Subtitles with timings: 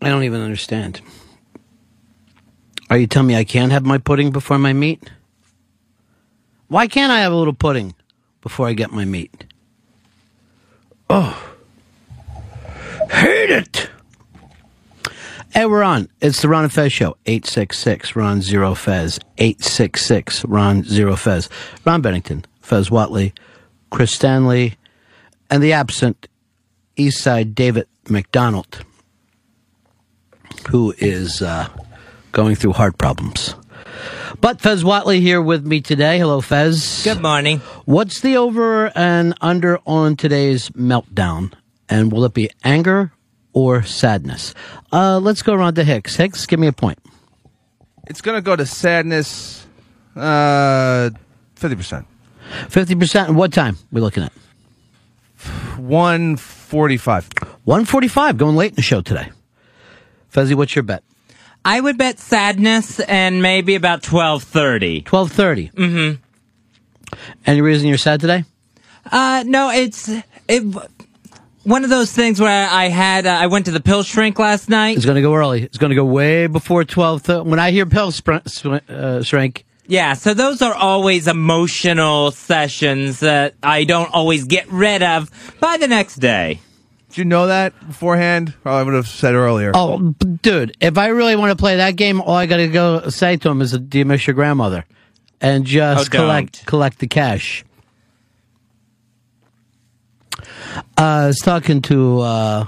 [0.00, 1.00] I don't even understand.
[2.90, 5.10] Are you telling me I can't have my pudding before my meat?
[6.68, 7.94] Why can't I have a little pudding
[8.40, 9.44] before I get my meat?
[11.10, 11.56] Oh.
[13.10, 13.90] Hate it!
[15.54, 16.08] Hey, we're on.
[16.20, 17.16] It's the Ron and Fez show.
[17.24, 19.18] 866 Ron Zero Fez.
[19.38, 21.48] 866 Ron Zero Fez.
[21.86, 23.32] Ron Bennington, Fez Whatley,
[23.90, 24.76] Chris Stanley,
[25.50, 26.28] and the absent
[26.98, 28.84] Eastside David McDonald,
[30.66, 31.68] who is uh,
[32.32, 33.54] going through heart problems.
[34.40, 36.18] But Fez Whatley here with me today.
[36.18, 37.02] Hello, Fez.
[37.04, 37.58] Good morning.
[37.86, 41.52] What's the over and under on today's meltdown?
[41.88, 43.12] And will it be anger
[43.52, 44.54] or sadness?
[44.92, 46.16] Uh, let's go around to Hicks.
[46.16, 46.98] Hicks, give me a point.
[48.06, 49.66] It's going to go to sadness.
[50.14, 51.10] Uh,
[51.54, 52.06] fifty percent.
[52.50, 53.28] 50%.
[53.28, 54.32] And what time we looking at?
[55.76, 57.28] One forty-five.
[57.64, 59.30] 145, going late in the show today.
[60.32, 61.02] Fezzy, what's your bet?
[61.64, 65.00] I would bet sadness and maybe about twelve thirty.
[65.08, 65.70] 1230.
[65.70, 66.22] Mm-hmm.
[67.46, 68.44] Any reason you're sad today?
[69.10, 70.08] Uh, no, it's
[70.48, 70.62] it.
[71.64, 74.68] One of those things where I had uh, I went to the pill shrink last
[74.68, 74.96] night.
[74.96, 75.62] It's going to go early.
[75.62, 77.46] It's going to go way before 12.
[77.46, 83.20] When I hear pill spr- spr- uh, shrink, Yeah, so those are always emotional sessions
[83.20, 86.60] that I don't always get rid of by the next day.
[87.08, 88.54] Did you know that beforehand?
[88.64, 89.72] Or I would have said earlier.
[89.74, 93.08] oh, dude, if I really want to play that game, all I got to go
[93.08, 94.84] say to him is, "Do you miss your grandmother?"
[95.40, 96.20] And just Oh, don't.
[96.22, 97.64] collect collect the cash.
[100.36, 100.42] Uh,
[100.96, 102.66] I was talking to uh,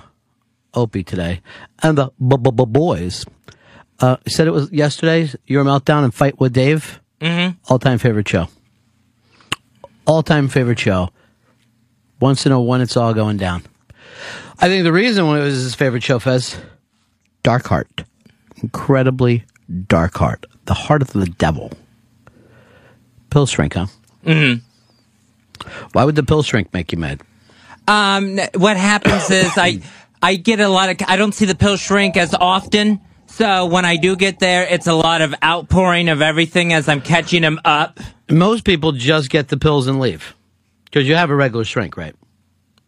[0.74, 1.40] Opie today,
[1.82, 3.24] and the b- b- b- boys
[4.00, 5.30] uh, said it was yesterday.
[5.46, 7.00] Your meltdown and fight with Dave.
[7.20, 7.58] Mm-hmm.
[7.70, 8.48] All time favorite show.
[10.06, 11.10] All time favorite show.
[12.20, 13.62] Wants to know when it's all going down.
[14.62, 16.56] I think the reason why it was his favorite show, Fez,
[17.42, 18.04] Dark Heart.
[18.62, 19.44] Incredibly
[19.86, 20.46] dark heart.
[20.66, 21.72] The heart of the devil.
[23.30, 23.86] Pill shrink, huh?
[24.24, 25.68] Mm-hmm.
[25.92, 27.22] Why would the pill shrink make you mad?
[27.88, 29.80] Um, what happens is I
[30.22, 33.00] I get a lot of I don't see the pill shrink as often.
[33.26, 37.00] So when I do get there, it's a lot of outpouring of everything as I'm
[37.00, 38.00] catching them up.
[38.28, 40.34] Most people just get the pills and leave.
[40.84, 42.14] Because you have a regular shrink, right?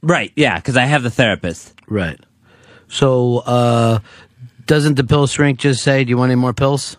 [0.03, 1.75] Right, yeah, because I have the therapist.
[1.87, 2.19] Right.
[2.89, 4.01] So, uh,
[4.67, 6.97] doesn't the pill shrink just say, do you want any more pills?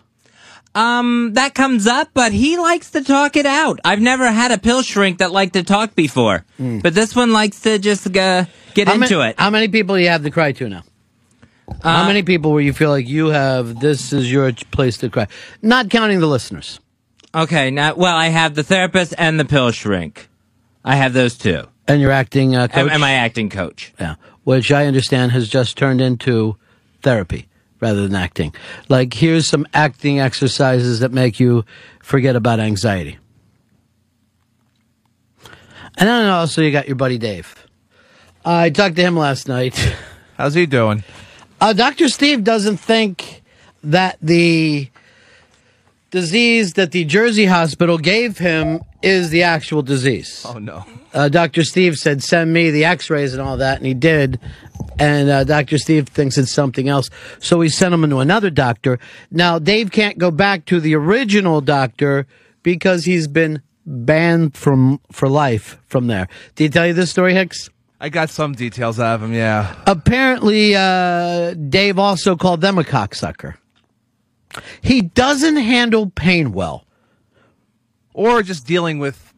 [0.74, 3.78] Um, that comes up, but he likes to talk it out.
[3.84, 7.60] I've never had a pill shrink that liked to talk before, but this one likes
[7.60, 9.38] to just uh, get How into many, it.
[9.38, 10.82] How many people do you have to cry to now?
[11.82, 15.28] how many people where you feel like you have, this is your place to cry?
[15.62, 16.80] Not counting the listeners.
[17.34, 20.28] Okay, now, well, I have the therapist and the pill shrink.
[20.84, 21.66] I have those two.
[21.86, 22.78] And your acting uh, coach?
[22.78, 23.92] Am, am I acting coach?
[24.00, 24.14] Yeah,
[24.44, 26.56] which I understand has just turned into
[27.02, 27.46] therapy
[27.80, 28.54] rather than acting.
[28.88, 31.64] Like, here's some acting exercises that make you
[32.02, 33.18] forget about anxiety.
[35.96, 37.66] And then also, you got your buddy Dave.
[38.44, 39.76] I talked to him last night.
[40.36, 41.04] How's he doing?
[41.60, 42.08] Uh, Dr.
[42.08, 43.42] Steve doesn't think
[43.84, 44.88] that the
[46.10, 50.84] disease that the Jersey hospital gave him is the actual disease Oh no.
[51.12, 51.62] uh, Dr.
[51.64, 54.40] Steve said, send me the x rays and all that, and he did.
[54.98, 55.78] And uh, Dr.
[55.78, 57.08] Steve thinks it's something else.
[57.40, 58.98] So we sent him to another doctor.
[59.30, 62.26] Now, Dave can't go back to the original doctor
[62.62, 66.28] because he's been banned from for life from there.
[66.54, 67.68] Did he tell you this story, Hicks?
[68.00, 69.32] I got some details out of him.
[69.32, 69.74] Yeah.
[69.86, 73.54] Apparently, uh, Dave also called them a cocksucker.
[74.80, 76.83] He doesn't handle pain well.
[78.14, 79.34] Or just dealing with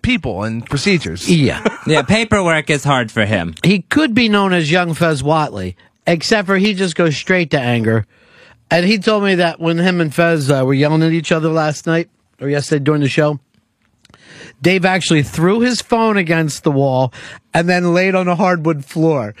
[0.00, 1.30] people and procedures.
[1.30, 1.62] Yeah.
[1.86, 3.54] Yeah, paperwork is hard for him.
[3.64, 5.74] he could be known as young Fez Whatley,
[6.06, 8.06] except for he just goes straight to anger.
[8.70, 11.50] And he told me that when him and Fez uh, were yelling at each other
[11.50, 12.08] last night
[12.40, 13.38] or yesterday during the show,
[14.62, 17.12] Dave actually threw his phone against the wall
[17.52, 19.34] and then laid on a hardwood floor.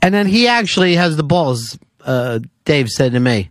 [0.00, 1.78] And then he actually has the balls,
[2.08, 3.50] uh, Dave said to me,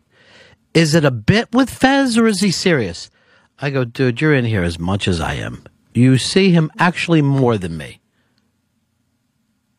[0.74, 3.12] is it a bit with Fez or is he serious?
[3.60, 5.64] I go, dude, you're in here as much as I am.
[5.94, 8.02] You see him actually more than me.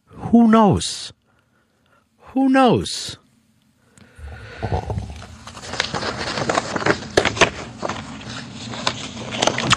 [0.07, 1.13] Who knows?
[2.19, 3.19] Who knows?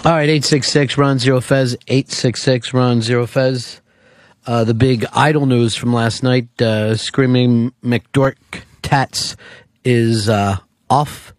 [0.04, 3.80] All right, 866 Ron Zero Fez, 866 Ron Zero Fez.
[4.46, 9.36] Uh, the big idol news from last night, uh, Screaming McDork Tats
[9.84, 10.56] is uh,
[10.90, 11.32] off.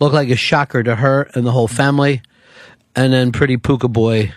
[0.00, 2.22] Looked like a shocker to her and the whole family.
[2.94, 4.32] And then Pretty Puka Boy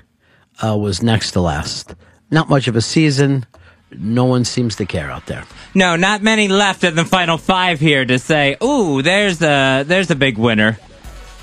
[0.64, 1.96] uh, was next to last.
[2.32, 3.46] not much of a season.
[3.92, 5.44] No one seems to care out there.
[5.74, 10.10] No, not many left in the final five here to say, "Ooh, there's a there's
[10.12, 10.78] a big winner."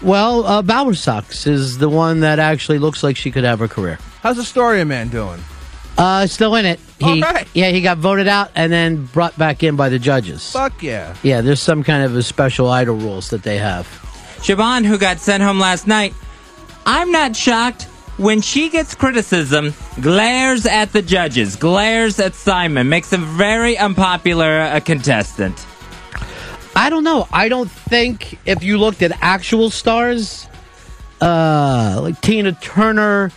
[0.03, 3.99] Well, uh, Bowersox is the one that actually looks like she could have a career.
[4.21, 5.41] How's Astoria man doing?
[5.97, 6.81] Uh, still in it.
[7.03, 7.49] He, All right.
[7.55, 10.51] Yeah, he got voted out and then brought back in by the judges.
[10.53, 11.17] Fuck yeah.
[11.23, 13.87] Yeah, there's some kind of a special idol rules that they have.
[14.39, 16.15] Siobhan, who got sent home last night,
[16.85, 17.85] I'm not shocked
[18.17, 24.63] when she gets criticism, glares at the judges, glares at Simon, makes him very unpopular
[24.63, 25.65] a contestant.
[26.75, 27.29] I don't know.
[27.33, 30.49] I don't think if you looked at actual stars,
[31.21, 33.31] uh, like Tina Turner,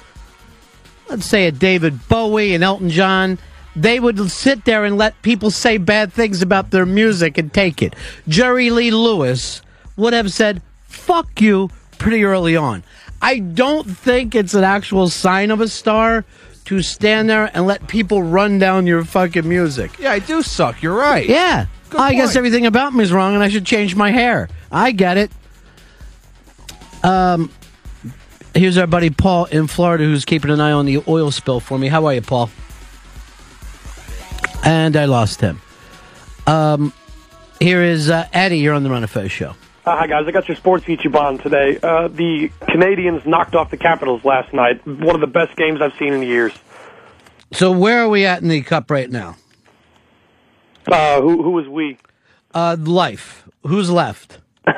[1.10, 3.38] let's say a David Bowie and Elton John,
[3.76, 7.82] they would sit there and let people say bad things about their music and take
[7.82, 7.94] it.
[8.28, 9.62] Jerry Lee Lewis
[9.98, 12.84] would have said, fuck you, pretty early on.
[13.22, 16.26] I don't think it's an actual sign of a star
[16.66, 20.00] to stand there and let people run down your fucking music.
[20.00, 20.82] Yeah, I do suck.
[20.82, 21.28] You're right.
[21.28, 21.68] Yeah.
[21.90, 24.50] Good I guess everything about me is wrong and I should change my hair.
[24.72, 25.32] I get it.
[27.04, 27.52] Um,
[28.56, 31.78] here's our buddy Paul in Florida who's keeping an eye on the oil spill for
[31.78, 31.88] me.
[31.88, 32.50] How are you, Paul?
[34.66, 35.62] And I lost him.
[36.48, 36.92] Um,
[37.60, 38.58] here is uh, Eddie.
[38.58, 39.52] You're on the Ron and Fez show.
[39.86, 41.78] Uh, hi guys, I got your sports Ichiban today.
[41.82, 44.86] Uh, the Canadiens knocked off the Capitals last night.
[44.88, 46.52] One of the best games I've seen in years.
[47.52, 49.38] So where are we at in the cup right now?
[50.88, 52.00] Uh, who who was we?
[52.54, 53.48] Uh, life.
[53.64, 54.40] Who's left?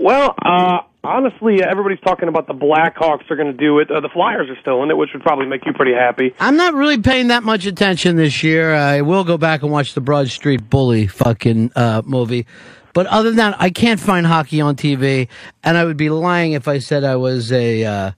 [0.00, 3.90] Well, uh, honestly, everybody's talking about the Blackhawks are going to do it.
[3.90, 6.34] Uh, the Flyers are still in it, which would probably make you pretty happy.
[6.38, 8.74] I'm not really paying that much attention this year.
[8.74, 12.46] I will go back and watch the Broad Street Bully fucking uh, movie.
[12.92, 15.28] But other than that, I can't find hockey on TV,
[15.62, 18.12] and I would be lying if I said I was a uh,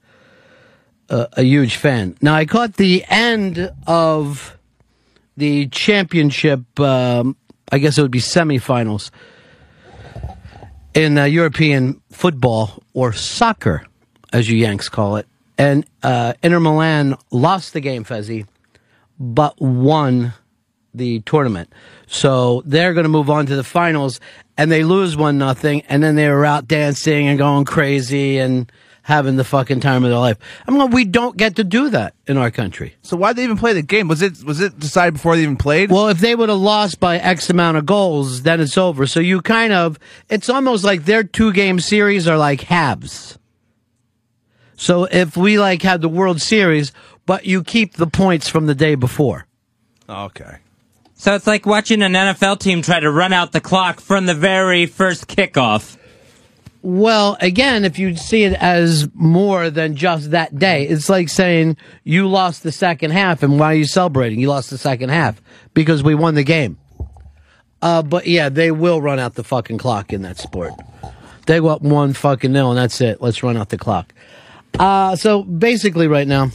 [1.09, 2.17] a, a huge fan.
[2.21, 4.57] Now, I caught the end of
[5.37, 6.79] the championship.
[6.79, 7.37] Um,
[7.71, 9.11] I guess it would be semifinals
[10.93, 13.85] in uh, European football or soccer,
[14.31, 15.27] as you Yanks call it.
[15.57, 18.47] And uh, Inter Milan lost the game, Fezzi,
[19.19, 20.33] but won
[20.93, 21.71] the tournament.
[22.07, 24.19] So they're going to move on to the finals,
[24.57, 28.71] and they lose one nothing, and then they were out dancing and going crazy and
[29.03, 30.37] having the fucking time of their life.
[30.65, 32.95] I'm like, we don't get to do that in our country.
[33.01, 34.07] So why'd they even play the game?
[34.07, 35.91] Was it was it decided before they even played?
[35.91, 39.05] Well, if they would have lost by X amount of goals, then it's over.
[39.05, 43.37] So you kind of, it's almost like their two game series are like halves.
[44.75, 46.91] So if we like had the World Series,
[47.25, 49.45] but you keep the points from the day before.
[50.09, 50.57] okay.
[51.15, 54.33] So it's like watching an NFL team try to run out the clock from the
[54.33, 55.95] very first kickoff.
[56.83, 61.77] Well, again, if you see it as more than just that day, it's like saying
[62.03, 64.41] you lost the second half, and why are you celebrating?
[64.41, 65.41] You lost the second half
[65.73, 66.77] because we won the game.
[67.81, 70.73] Uh, but yeah, they will run out the fucking clock in that sport.
[71.45, 73.21] They up one fucking nil, and that's it.
[73.21, 74.13] Let's run out the clock.
[74.77, 76.49] Uh, so basically, right now,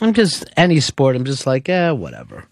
[0.00, 1.14] I'm just any sport.
[1.14, 2.44] I'm just like, eh, whatever.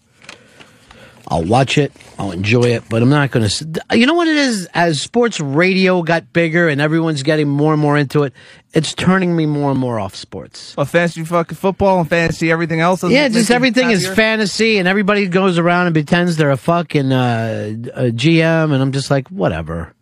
[1.31, 1.93] I'll watch it.
[2.19, 3.83] I'll enjoy it, but I'm not going to.
[3.93, 4.67] You know what it is?
[4.73, 8.33] As sports radio got bigger and everyone's getting more and more into it,
[8.73, 10.75] it's turning me more and more off sports.
[10.75, 13.01] Well, fantasy fucking football and fantasy everything else.
[13.03, 17.69] Yeah, just everything is fantasy, and everybody goes around and pretends they're a fucking uh,
[17.93, 19.93] a GM, and I'm just like, whatever.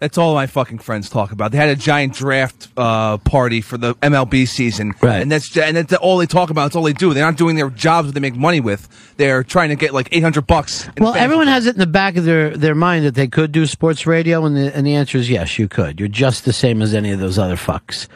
[0.00, 1.50] That's all my fucking friends talk about.
[1.50, 5.20] They had a giant draft uh, party for the MLB season, Right.
[5.20, 6.64] And that's and that's all they talk about.
[6.66, 7.12] That's all they do.
[7.14, 8.88] They're not doing their jobs that they make money with.
[9.16, 10.88] They're trying to get like eight hundred bucks.
[10.98, 13.66] Well, everyone has it in the back of their, their mind that they could do
[13.66, 15.98] sports radio, and the, and the answer is yes, you could.
[15.98, 18.06] You're just the same as any of those other fucks.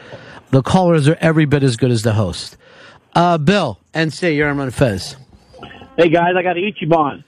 [0.51, 2.55] The callers are every bit as good as the host.
[3.13, 5.17] Uh, Bill, NC, you're on Fez.
[5.97, 7.23] Hey guys, I got Ichiban.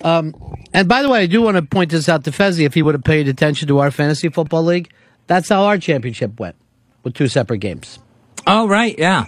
[0.00, 2.64] And by the way, I do want to point this out to Fezzi.
[2.64, 4.90] If he would have paid attention to our fantasy football league,
[5.26, 6.56] that's how our championship went
[7.02, 7.98] with two separate games.
[8.46, 9.26] Oh, right, yeah.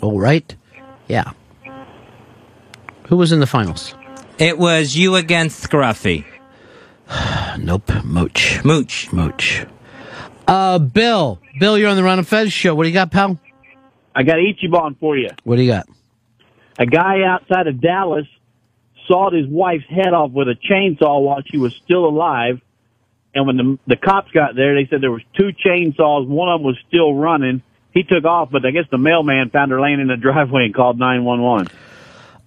[0.00, 0.54] All right.
[1.08, 1.32] Yeah.
[3.08, 3.94] Who was in the finals?
[4.38, 6.24] It was you against Scruffy.
[7.58, 7.90] Nope.
[8.04, 8.64] Mooch.
[8.64, 9.12] Mooch.
[9.12, 9.66] Mooch.
[10.46, 11.40] Uh, Bill.
[11.58, 12.74] Bill, you're on the Ron and Fez show.
[12.74, 13.38] What do you got, pal?
[14.14, 15.30] I got Ichiban for you.
[15.44, 15.88] What do you got?
[16.78, 18.26] A guy outside of Dallas
[19.10, 22.60] sawed his wife's head off with a chainsaw while she was still alive.
[23.34, 26.26] And when the the cops got there, they said there was two chainsaws.
[26.26, 27.62] One of them was still running.
[27.92, 30.74] He took off, but I guess the mailman found her laying in the driveway and
[30.74, 31.66] called nine one one.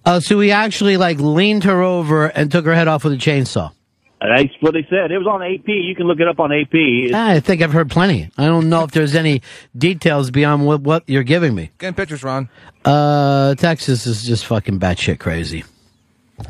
[0.04, 3.16] Uh, so he actually like leaned her over and took her head off with a
[3.16, 3.72] chainsaw.
[4.20, 5.10] That's what they said.
[5.10, 5.68] It was on AP.
[5.68, 6.74] You can look it up on AP.
[6.74, 8.30] It's- I think I've heard plenty.
[8.38, 9.42] I don't know if there's any
[9.76, 11.70] details beyond what, what you're giving me.
[11.78, 12.48] Getting pictures, Ron.
[12.86, 15.64] Uh, Texas is just fucking batshit crazy.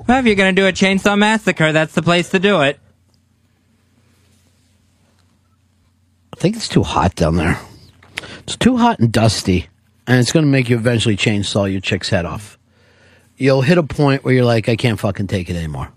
[0.07, 2.79] Well, if you're gonna do a chainsaw massacre, that's the place to do it.
[6.33, 7.59] I think it's too hot down there.
[8.41, 9.69] It's too hot and dusty,
[10.07, 12.59] and it's going to make you eventually chainsaw your chick's head off.
[13.37, 15.91] You'll hit a point where you're like, I can't fucking take it anymore.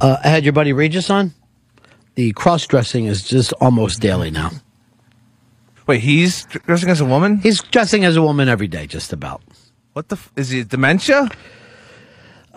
[0.00, 1.32] Uh, I had your buddy Regis on.
[2.14, 4.50] The cross dressing is just almost daily now.
[5.86, 7.38] Wait, he's dressing as a woman?
[7.38, 9.42] He's dressing as a woman every day, just about.
[9.92, 10.16] What the?
[10.16, 11.28] F- is he dementia?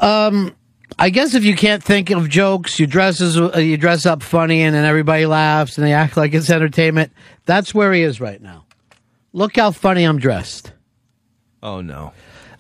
[0.02, 4.22] I guess if you can't think of jokes, you dress as uh, you dress up
[4.24, 7.12] funny, and then everybody laughs and they act like it's entertainment.
[7.46, 8.66] That's where he is right now.
[9.34, 10.74] Look how funny I'm dressed.
[11.64, 12.14] Oh no.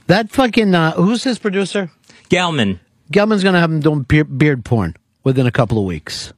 [0.08, 1.90] That fucking uh, who's his producer?
[2.30, 2.80] Gelman.
[3.12, 6.32] Gelman's gonna have him doing beard, beard porn within a couple of weeks.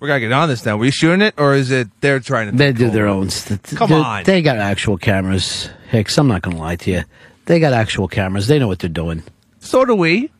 [0.00, 0.76] We gotta get on this now.
[0.76, 2.56] Were you shooting it, or is it they're trying to?
[2.56, 3.30] They do their own.
[3.30, 4.24] St- Come they- on.
[4.24, 5.70] they got actual cameras.
[5.90, 7.04] Hicks, I'm not gonna lie to you.
[7.46, 8.48] They got actual cameras.
[8.48, 9.22] They know what they're doing.
[9.66, 10.30] So do we.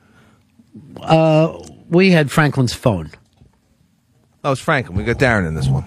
[1.00, 3.10] Uh, We had Franklin's phone.
[4.42, 4.96] That was Franklin.
[4.96, 5.84] We got Darren in this one.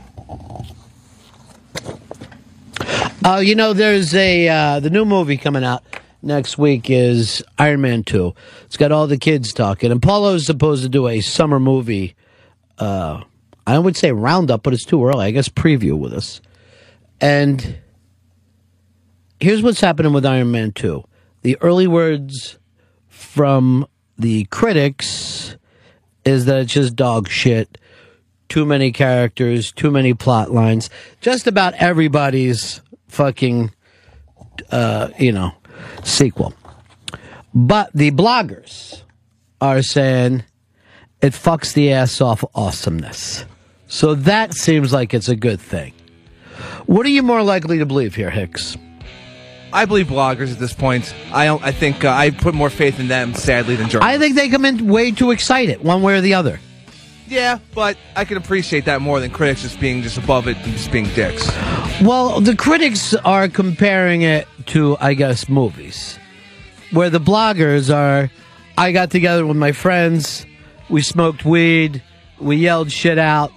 [3.26, 5.84] Uh, you know, there's a uh, the new movie coming out
[6.22, 8.34] next week is Iron Man Two.
[8.66, 12.16] It's got all the kids talking, and Paulo's supposed to do a summer movie.
[12.78, 13.24] Uh,
[13.68, 15.26] I would say roundup, but it's too early.
[15.26, 16.40] I guess preview with us.
[17.22, 17.78] And
[19.40, 21.04] here's what's happening with Iron Man Two.
[21.42, 22.58] The early words
[23.20, 23.86] from
[24.18, 25.56] the critics
[26.26, 27.78] is that it's just dog shit.
[28.48, 30.90] Too many characters, too many plot lines.
[31.22, 33.72] Just about everybody's fucking,
[34.72, 35.52] uh, you know,
[36.04, 36.54] sequel.
[37.54, 39.04] But the bloggers
[39.62, 40.44] are saying
[41.22, 43.46] it fucks the ass off awesomeness.
[43.88, 45.94] So that seems like it's a good thing.
[46.86, 48.78] What are you more likely to believe here, Hicks?
[49.72, 51.14] I believe bloggers at this point.
[51.32, 51.64] I don't.
[51.64, 54.16] I think uh, I put more faith in them, sadly, than journalists.
[54.16, 56.60] I think they come in way too excited, one way or the other.
[57.28, 60.74] Yeah, but I can appreciate that more than critics just being just above it and
[60.74, 61.48] just being dicks.
[62.02, 66.18] Well, the critics are comparing it to, I guess, movies,
[66.92, 68.32] where the bloggers are.
[68.78, 70.46] I got together with my friends,
[70.90, 72.02] we smoked weed,
[72.40, 73.52] we yelled shit out,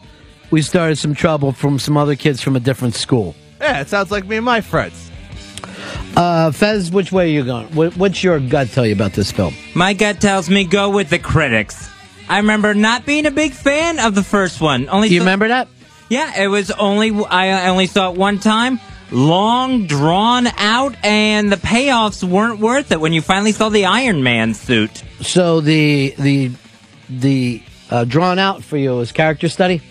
[0.51, 3.37] we started some trouble from some other kids from a different school.
[3.61, 5.12] Yeah, it sounds like me and my friends.
[6.17, 7.67] Uh, Fez, which way are you going?
[7.69, 9.55] What's your gut tell you about this film?
[9.75, 11.89] My gut tells me go with the critics.
[12.29, 14.89] I remember not being a big fan of the first one.
[14.89, 15.69] Only Do you remember that?
[16.09, 18.81] Yeah, it was only I only saw it one time.
[19.11, 24.23] Long, drawn out, and the payoffs weren't worth it when you finally saw the Iron
[24.23, 25.03] Man suit.
[25.21, 26.51] So the the
[27.11, 29.83] the uh, drawn out for you is character study.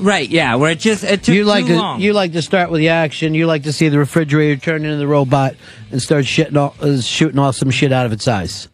[0.00, 0.28] Right?
[0.28, 2.00] Yeah, where it just it took you like too to long.
[2.00, 3.34] you like to start with the action.
[3.34, 5.54] You like to see the refrigerator turn into the robot
[5.90, 8.68] and start shitting all, uh, shooting all some shit out of its eyes.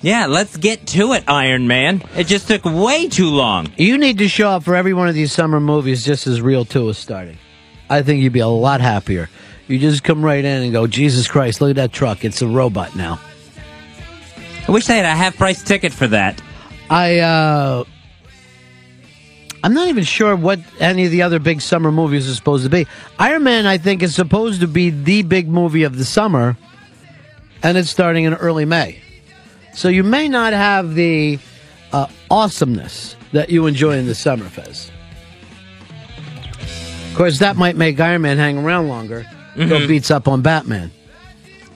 [0.00, 2.02] yeah, let's get to it, Iron Man.
[2.16, 3.72] It just took way too long.
[3.76, 6.64] You need to show up for every one of these summer movies just as Reel
[6.64, 7.38] 2 is starting.
[7.88, 9.28] I think you'd be a lot happier.
[9.68, 12.24] You just come right in and go, Jesus Christ, look at that truck.
[12.24, 13.20] It's a robot now.
[14.66, 16.40] I wish I had a half price ticket for that.
[16.90, 17.84] I, uh,
[19.64, 22.70] I'm not even sure what any of the other big summer movies are supposed to
[22.70, 22.86] be.
[23.18, 26.56] Iron Man, I think, is supposed to be the big movie of the summer,
[27.62, 29.00] and it's starting in early May.
[29.74, 31.38] So you may not have the
[31.92, 34.90] uh, awesomeness that you enjoy in the summer, Fez.
[37.10, 39.26] Of course, that might make Iron Man hang around longer.
[39.56, 40.90] Go beats up on Batman.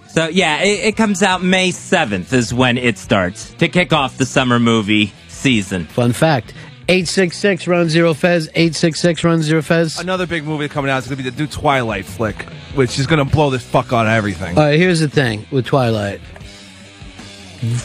[0.09, 4.17] So yeah, it, it comes out May seventh is when it starts to kick off
[4.17, 5.85] the summer movie season.
[5.85, 6.55] Fun fact:
[6.89, 8.49] eight six six Ron zero Fez.
[8.55, 9.99] Eight six six Ron zero Fez.
[9.99, 12.43] Another big movie coming out is going to be the new Twilight flick,
[12.75, 14.57] which is going to blow the fuck out of everything.
[14.57, 16.21] All right, here's the thing with Twilight.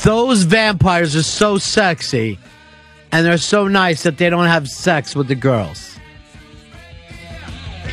[0.04, 2.38] Those vampires are so sexy,
[3.12, 5.98] and they're so nice that they don't have sex with the girls.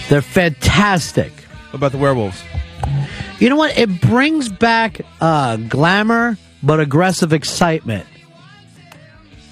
[0.08, 1.32] They're fantastic.
[1.70, 2.42] what about the werewolves?
[3.38, 3.76] You know what?
[3.78, 8.06] It brings back uh, glamour, but aggressive excitement.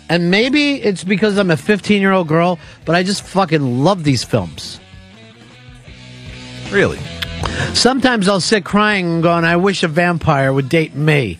[0.08, 4.04] And maybe it's because I'm a 15 year old girl, but I just fucking love
[4.04, 4.80] these films.
[6.70, 6.98] Really?
[7.74, 11.38] Sometimes I'll sit crying and going, I wish a vampire would date me.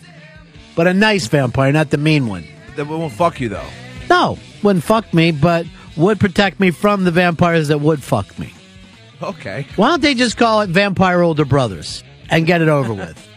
[0.75, 2.45] But a nice vampire, not the mean one.
[2.75, 3.67] That won't fuck you though.
[4.09, 8.53] No, wouldn't fuck me, but would protect me from the vampires that would fuck me.
[9.21, 9.65] Okay.
[9.75, 13.23] Why don't they just call it Vampire Older Brothers and get it over with?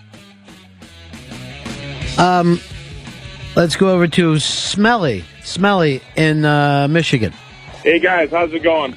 [2.18, 2.60] Um,
[3.56, 5.24] Let's go over to Smelly.
[5.42, 7.32] Smelly in uh, Michigan.
[7.82, 8.96] Hey guys, how's it going?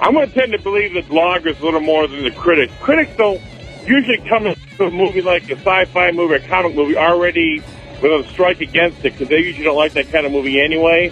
[0.00, 2.72] I'm going to tend to believe the bloggers a little more than the critics.
[2.80, 3.40] Critics don't
[3.86, 7.62] usually come to a movie like a sci-fi movie or comic movie already
[8.02, 11.08] with a strike against it because they usually don't like that kind of movie anyway.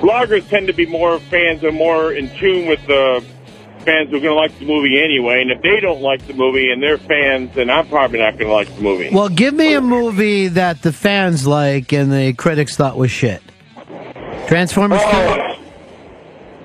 [0.00, 3.24] Bloggers tend to be more fans and more in tune with the
[3.84, 5.42] fans who are going to like the movie anyway.
[5.42, 8.48] And if they don't like the movie and they're fans, then I'm probably not going
[8.48, 9.10] to like the movie.
[9.12, 13.42] Well, give me a movie that the fans like and the critics thought was shit.
[14.46, 15.06] Transformers 2?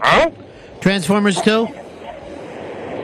[0.02, 0.32] Huh?
[0.82, 1.68] Transformers 2?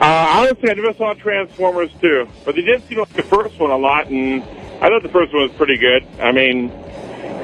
[0.00, 3.76] honestly, I never saw Transformers 2, but they did seem like the first one a
[3.78, 4.42] lot, and
[4.82, 6.06] I thought the first one was pretty good.
[6.20, 6.70] I mean,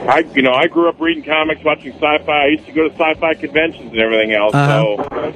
[0.07, 2.45] I you know I grew up reading comics, watching sci-fi.
[2.45, 4.55] I used to go to sci-fi conventions and everything else.
[4.55, 5.09] Uh-huh.
[5.09, 5.33] So,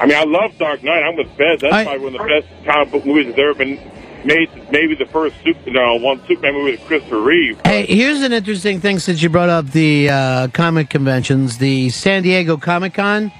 [0.00, 1.02] I mean, I love Dark Knight.
[1.02, 1.60] I'm with Fez.
[1.60, 3.78] That's I- probably one of the best comic book movies that's ever been
[4.24, 4.50] made.
[4.70, 7.60] Maybe the first super, no, one Superman movie with Christopher Reeve.
[7.64, 11.58] Hey, here's an interesting thing since you brought up the uh, comic conventions.
[11.58, 13.30] The San Diego Comic Con.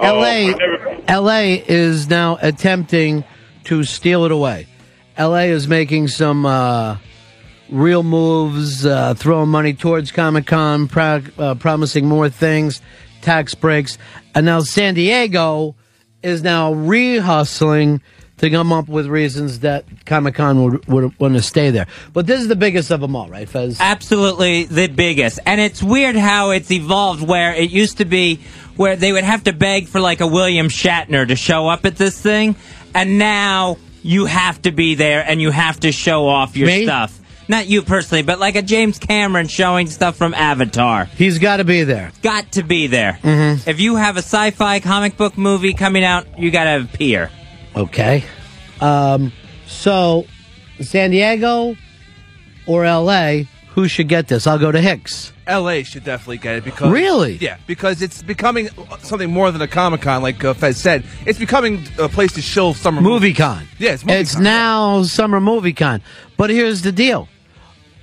[0.00, 3.24] Oh, LA, never- LA is now attempting
[3.64, 4.66] to steal it away.
[5.18, 6.96] LA is making some uh,
[7.70, 12.80] real moves, uh, throwing money towards Comic Con, pro- uh, promising more things,
[13.20, 13.98] tax breaks,
[14.36, 15.74] and now San Diego
[16.22, 18.00] is now re-hustling
[18.38, 21.86] to come up with reasons that Comic Con would, would want to stay there.
[22.12, 23.80] But this is the biggest of them all, right, Fez?
[23.80, 25.40] absolutely the biggest.
[25.44, 28.40] And it's weird how it's evolved where it used to be
[28.76, 31.96] where they would have to beg for like a William Shatner to show up at
[31.96, 32.54] this thing.
[32.94, 36.84] And now you have to be there and you have to show off your Me?
[36.84, 37.18] stuff.
[37.48, 41.06] Not you personally, but like a James Cameron showing stuff from Avatar.
[41.06, 42.12] He's got to be there.
[42.22, 43.18] Got to be there.
[43.22, 43.68] Mm-hmm.
[43.68, 47.30] If you have a sci fi comic book movie coming out, you gotta appear.
[47.74, 48.24] Okay.
[48.80, 49.32] Um,
[49.66, 50.26] so,
[50.80, 51.74] San Diego
[52.66, 54.46] or LA, who should get this?
[54.46, 55.32] I'll go to Hicks.
[55.48, 57.36] LA should definitely get it because Really?
[57.36, 61.04] yeah, because it's becoming something more than a Comic Con, like uh, Fez said.
[61.24, 63.36] It's becoming a place to show summer Movie movies.
[63.38, 63.66] Con.
[63.78, 66.02] Yeah, it's Movie It's Con, now Summer Movie Con.
[66.36, 67.28] But here's the deal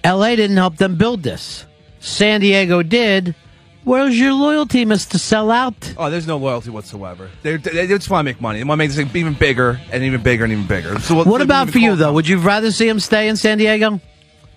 [0.06, 1.66] LA didn't help them build this.
[2.00, 3.36] San Diego did.
[3.84, 5.18] Where's your loyalty, Mr.
[5.18, 5.94] Sellout?
[5.98, 7.30] Oh, there's no loyalty whatsoever.
[7.44, 8.60] They they just want to make money.
[8.60, 11.00] They want to make this thing even bigger and even bigger and even bigger.
[11.00, 12.14] So What about for you, though?
[12.14, 14.02] Would you rather see him stay in San Diego?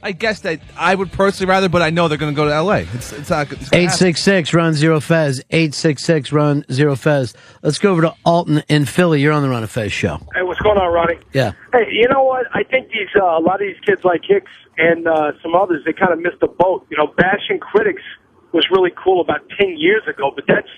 [0.00, 2.54] I guess that I would personally rather, but I know they're going to go to
[2.54, 2.86] L.A.
[2.94, 3.50] It's it's not.
[3.52, 4.06] It's gonna happen.
[4.06, 5.40] 866 Ron zero Fez.
[5.50, 7.34] 866 Ron zero Fez.
[7.62, 9.20] Let's go over to Alton in Philly.
[9.20, 10.18] You're on the Ron and Fez show.
[10.34, 11.18] Hey, what's going on, Ronnie?
[11.32, 11.52] Yeah.
[11.72, 12.46] Hey, you know what?
[12.52, 15.82] I think these uh, a lot of these kids like Hicks and uh, some others
[15.84, 16.86] they kind of missed the boat.
[16.90, 18.02] You know, bashing critics
[18.52, 20.68] was really cool about ten years ago, but that's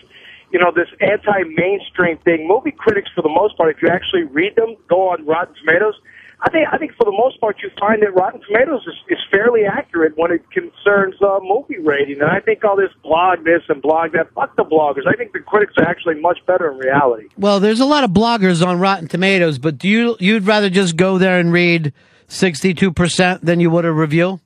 [0.53, 2.47] you know this anti-mainstream thing.
[2.47, 5.95] Movie critics, for the most part, if you actually read them, go on Rotten Tomatoes.
[6.43, 9.19] I think I think for the most part you find that Rotten Tomatoes is, is
[9.31, 13.63] fairly accurate when it concerns uh, movie rating, and I think all this blog this
[13.69, 14.33] and blog that.
[14.35, 15.07] Fuck the bloggers.
[15.07, 17.29] I think the critics are actually much better in reality.
[17.37, 20.97] Well, there's a lot of bloggers on Rotten Tomatoes, but do you you'd rather just
[20.97, 21.93] go there and read
[22.29, 24.41] 62% than you would a review?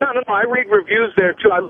[0.00, 0.34] No, no, no.
[0.34, 1.50] I read reviews there too.
[1.52, 1.60] I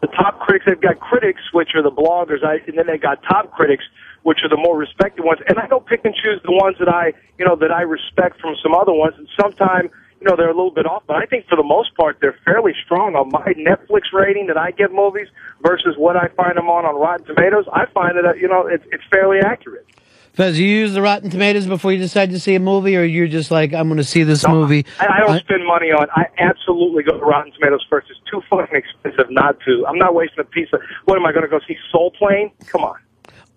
[0.00, 0.66] the top critics.
[0.66, 3.84] They've got critics, which are the bloggers, I, and then they got top critics,
[4.24, 5.40] which are the more respected ones.
[5.48, 8.40] And I go pick and choose the ones that I, you know, that I respect
[8.40, 9.14] from some other ones.
[9.16, 11.04] And sometimes, you know, they're a little bit off.
[11.06, 14.56] But I think for the most part, they're fairly strong on my Netflix rating that
[14.56, 15.28] I give movies
[15.62, 17.66] versus what I find them on on Rotten Tomatoes.
[17.72, 19.86] I find that uh, you know it's it's fairly accurate.
[20.32, 23.28] Fez, you use the Rotten Tomatoes before you decide to see a movie, or you're
[23.28, 24.84] just like, I'm going to see this movie?
[24.98, 26.08] I, I don't spend money on.
[26.10, 28.08] I absolutely go to Rotten Tomatoes first.
[28.10, 29.86] It's too fucking expensive not to.
[29.86, 30.80] I'm not wasting a piece of.
[31.04, 32.50] What am I going to go see Soul Plane?
[32.66, 32.96] Come on.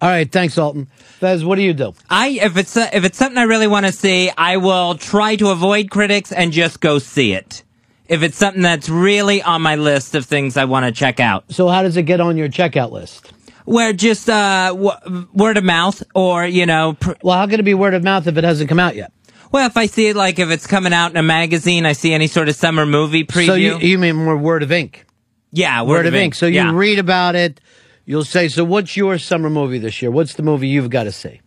[0.01, 0.87] All right, thanks, Alton.
[1.19, 1.93] Fez, what do you do?
[2.09, 5.35] I if it's uh, if it's something I really want to see, I will try
[5.37, 7.63] to avoid critics and just go see it.
[8.07, 11.51] If it's something that's really on my list of things I want to check out,
[11.51, 13.33] So, how does it get on your checkout list?
[13.65, 17.63] where just uh, w- word of mouth or you know, pr- Well, how can it
[17.63, 19.11] be word of mouth if it hasn't come out yet?
[19.51, 22.13] well, if I see it like if it's coming out in a magazine, I see
[22.13, 23.45] any sort of summer movie preview.
[23.47, 25.05] So, you, you mean more word of ink?
[25.51, 26.35] yeah, Word, of ink.
[26.35, 26.71] So, you yeah.
[26.73, 27.59] read about it.
[28.07, 30.09] You'll say, So, what's your summer movie this year?
[30.09, 31.41] What's the movie you've got to see?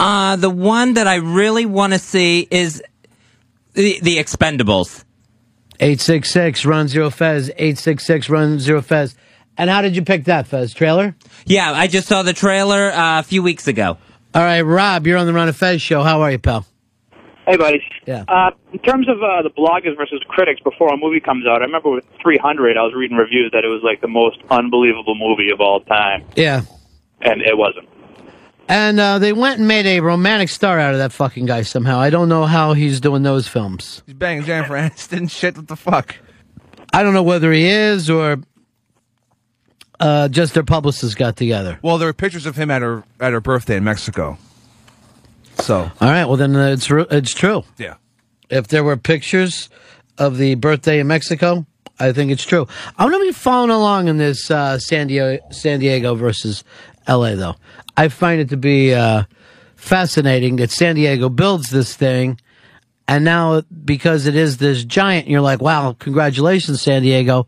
[0.00, 2.82] Uh, the one that I really want to see is
[3.74, 5.04] the, the Expendables.
[5.78, 7.48] 866 Ron Zero Fez.
[7.50, 9.14] 866 Ron Zero Fez.
[9.56, 10.74] And how did you pick that, Fez?
[10.74, 11.14] Trailer?
[11.46, 13.96] Yeah, I just saw the trailer uh, a few weeks ago.
[14.34, 16.02] All right, Rob, you're on the Ron and Fez show.
[16.02, 16.66] How are you, pal?
[17.50, 17.82] Hey, buddies.
[18.06, 18.24] Yeah.
[18.28, 21.64] Uh, in terms of uh, the bloggers versus critics before a movie comes out, I
[21.64, 25.50] remember with 300, I was reading reviews that it was like the most unbelievable movie
[25.52, 26.62] of all time, Yeah.
[27.20, 27.88] and it wasn't.
[28.68, 31.98] And uh, they went and made a romantic star out of that fucking guy somehow.
[31.98, 34.04] I don't know how he's doing those films.
[34.06, 35.28] He's banging Jennifer Aniston.
[35.38, 36.14] Shit, what the fuck?
[36.92, 38.38] I don't know whether he is or
[39.98, 41.80] uh, just their publicists got together.
[41.82, 44.38] Well, there were pictures of him at her at her birthday in Mexico.
[45.58, 47.64] So All right, well then uh, it's it's true.
[47.78, 47.94] yeah,
[48.48, 49.68] If there were pictures
[50.18, 51.66] of the birthday in Mexico,
[51.98, 52.66] I think it's true.
[52.96, 56.64] I'm going to be following along in this uh, San Diego San Diego versus
[57.06, 57.36] L.A.
[57.36, 57.56] though.
[57.96, 59.24] I find it to be uh,
[59.76, 62.40] fascinating that San Diego builds this thing,
[63.06, 67.46] and now because it is this giant, you're like, wow, congratulations, San Diego.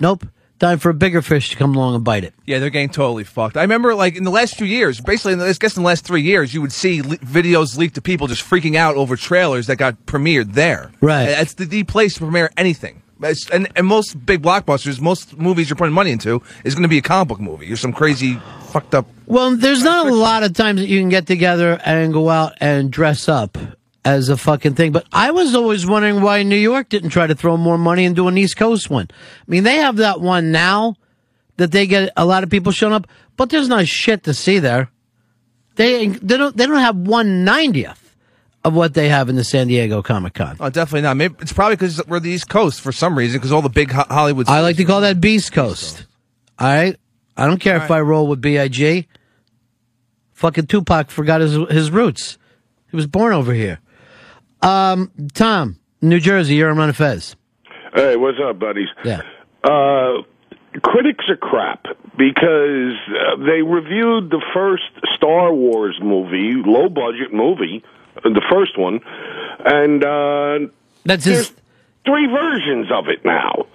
[0.00, 0.26] Nope,
[0.62, 2.32] time for a bigger fish to come along and bite it.
[2.46, 3.56] yeah, they're getting totally fucked.
[3.56, 5.86] I remember, like in the last few years, basically, in the, I guess in the
[5.86, 9.16] last three years, you would see le- videos leaked to people just freaking out over
[9.16, 10.92] trailers that got premiered there.
[11.00, 11.28] Right.
[11.28, 13.02] It's the, the place to premiere anything.
[13.24, 16.88] It's, and, and most big blockbusters, most movies you're putting money into, is going to
[16.88, 19.06] be a comic book movie or some crazy fucked up.
[19.26, 22.54] Well, there's not a lot of times that you can get together and go out
[22.60, 23.58] and dress up
[24.04, 24.92] as a fucking thing.
[24.92, 28.28] But I was always wondering why New York didn't try to throw more money into
[28.28, 29.08] an East Coast one.
[29.10, 30.96] I mean, they have that one now
[31.56, 34.58] that they get a lot of people showing up, but there's not shit to see
[34.58, 34.90] there.
[35.76, 38.16] They they don't they don't have one ninetieth
[38.64, 40.56] of what they have in the San Diego Comic Con.
[40.60, 41.16] Oh, definitely not.
[41.16, 43.90] Maybe it's probably because we're the East Coast for some reason, because all the big
[43.90, 44.48] ho- Hollywood.
[44.48, 46.06] I like to call that Beast Coast.
[46.58, 46.96] All right,
[47.36, 49.08] I don't care if I roll with Big.
[50.34, 52.38] Fucking Tupac forgot his his roots.
[52.90, 53.80] He was born over here.
[54.62, 57.36] Um, Tom, New Jersey, you're on Fez.
[57.94, 58.88] Hey, what's up, buddies?
[59.04, 59.22] Yeah.
[59.62, 60.22] Uh,
[60.82, 61.84] critics are crap
[62.16, 64.84] because uh, they reviewed the first
[65.16, 67.84] Star Wars movie, low budget movie,
[68.16, 69.00] uh, the first one,
[69.64, 70.72] and uh,
[71.04, 71.52] That's there's
[72.04, 73.66] three versions of it now.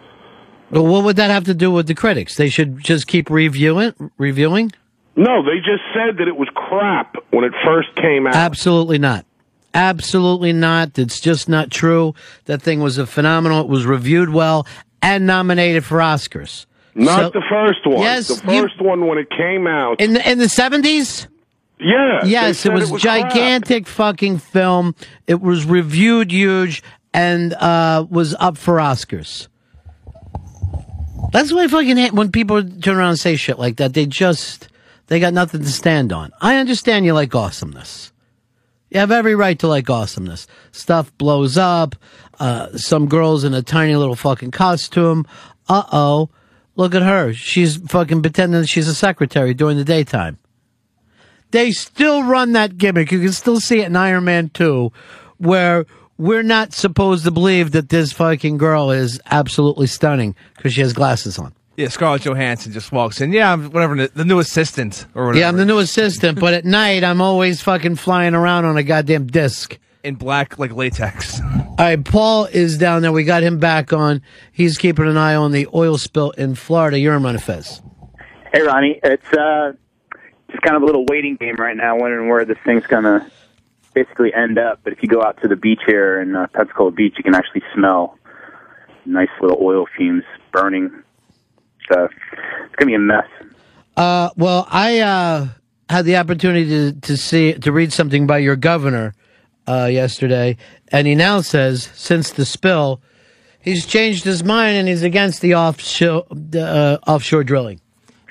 [0.71, 2.35] But what would that have to do with the critics?
[2.35, 4.71] They should just keep reviewing, reviewing.
[5.15, 8.35] No, they just said that it was crap when it first came out.
[8.35, 9.25] Absolutely not.
[9.77, 10.97] Absolutely not.
[10.97, 12.15] It's just not true.
[12.45, 13.61] That thing was a phenomenal.
[13.61, 14.65] It was reviewed well
[15.03, 16.65] and nominated for Oscars.
[16.95, 18.01] Not So- the first one.
[18.01, 20.01] Yes, the you- first one when it came out.
[20.01, 21.27] in the in the seventies.
[21.79, 22.25] yeah.
[22.25, 23.01] Yes, it was, crap.
[23.01, 24.95] gigantic fucking film.
[25.27, 26.81] It was reviewed huge
[27.13, 29.47] and uh, was up for Oscars.
[31.33, 33.93] That's why I fucking hate when people turn around and say shit like that.
[33.93, 34.69] They just
[35.05, 36.31] they got nothing to stand on.
[36.41, 38.11] I understand you like awesomeness.
[38.89, 40.47] You have every right to like awesomeness.
[40.71, 41.95] Stuff blows up.
[42.39, 45.25] Uh, some girls in a tiny little fucking costume.
[45.67, 46.29] Uh oh.
[46.75, 47.33] Look at her.
[47.33, 50.37] She's fucking pretending she's a secretary during the daytime.
[51.51, 53.11] They still run that gimmick.
[53.11, 54.91] You can still see it in Iron Man 2,
[55.37, 55.85] where
[56.17, 60.93] we're not supposed to believe that this fucking girl is absolutely stunning because she has
[60.93, 61.53] glasses on.
[61.77, 63.31] Yeah, Scarlett Johansson just walks in.
[63.31, 65.39] Yeah, I'm- whatever, the, the new assistant or whatever.
[65.39, 68.83] Yeah, I'm the new assistant, but at night I'm always fucking flying around on a
[68.83, 69.77] goddamn disc.
[70.03, 71.39] in black like latex.
[71.41, 73.11] All right, Paul is down there.
[73.11, 74.21] We got him back on.
[74.51, 76.97] He's keeping an eye on the oil spill in Florida.
[76.97, 77.83] You're in Manifest.
[78.51, 78.99] Hey, Ronnie.
[79.03, 79.73] It's uh,
[80.49, 83.29] just kind of a little waiting game right now, wondering where this thing's gonna
[83.93, 84.79] basically end up.
[84.83, 87.35] But if you go out to the beach here in uh, Pensacola Beach, you can
[87.35, 88.17] actually smell
[89.05, 91.03] nice little oil fumes burning.
[91.91, 93.25] So it's gonna be a mess.
[93.95, 95.47] Uh, well, I uh,
[95.89, 99.13] had the opportunity to, to see to read something by your governor
[99.67, 100.57] uh, yesterday,
[100.89, 103.01] and he now says since the spill,
[103.59, 107.81] he's changed his mind and he's against the offshore uh, offshore drilling.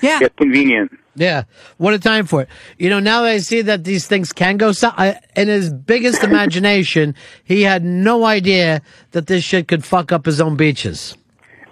[0.03, 0.21] Yeah.
[0.23, 0.93] It's convenient.
[1.17, 1.45] Yeah,
[1.79, 2.49] what a time for it.
[2.79, 5.73] You know, now that I see that these things can go south, I, in his
[5.73, 11.17] biggest imagination, he had no idea that this shit could fuck up his own beaches.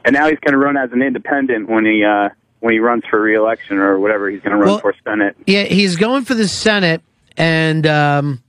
[0.04, 2.28] And now he's gonna run as an independent when he uh,
[2.60, 5.36] when he runs for reelection or whatever he's gonna run Well- for Senate.
[5.46, 7.02] Yeah, he's going for the Senate,
[7.36, 8.42] and um,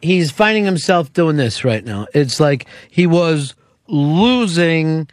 [0.00, 2.06] he's finding himself doing this right now.
[2.14, 3.54] It's like he was
[3.88, 5.08] losing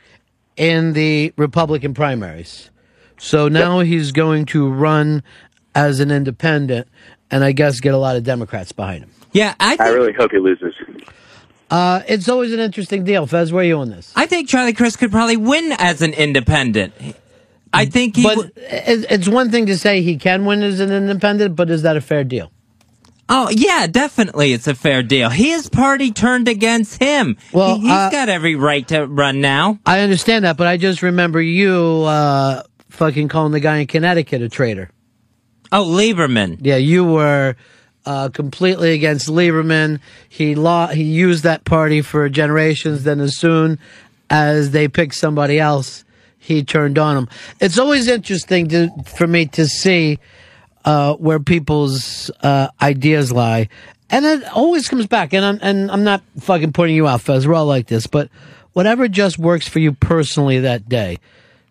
[0.55, 2.69] in the Republican primaries.
[3.17, 5.23] So now he's going to run
[5.75, 6.87] as an independent,
[7.29, 9.11] and I guess get a lot of Democrats behind him.
[9.31, 10.73] Yeah, I I really hope he loses.
[11.71, 13.25] Uh, it's always an interesting deal.
[13.25, 14.12] Fez, where are you on this?
[14.15, 16.93] I think Charlie Crist could probably win as an independent.
[17.73, 18.23] I think he.
[18.23, 21.84] But w- it's one thing to say he can win as an independent, but is
[21.84, 22.51] that a fair deal?
[23.31, 25.29] oh yeah, definitely, it's a fair deal.
[25.29, 27.38] His party turned against him.
[27.53, 29.79] Well, he, has uh, got every right to run now.
[29.86, 34.41] I understand that, but I just remember you uh, fucking calling the guy in Connecticut
[34.41, 34.91] a traitor.
[35.71, 36.57] Oh, Lieberman.
[36.62, 37.55] Yeah, you were
[38.05, 39.99] uh, completely against Lieberman.
[40.27, 43.03] He law he used that party for generations.
[43.03, 43.79] Then, as soon
[44.29, 46.03] as they picked somebody else,
[46.37, 47.29] he turned on him.
[47.59, 50.19] It's always interesting to, for me to see
[50.85, 53.69] uh, where people's uh, ideas lie,
[54.09, 55.33] and it always comes back.
[55.33, 57.47] And I'm and I'm not fucking pointing you out, Fez.
[57.47, 58.29] We're all like this, but
[58.73, 61.19] whatever just works for you personally that day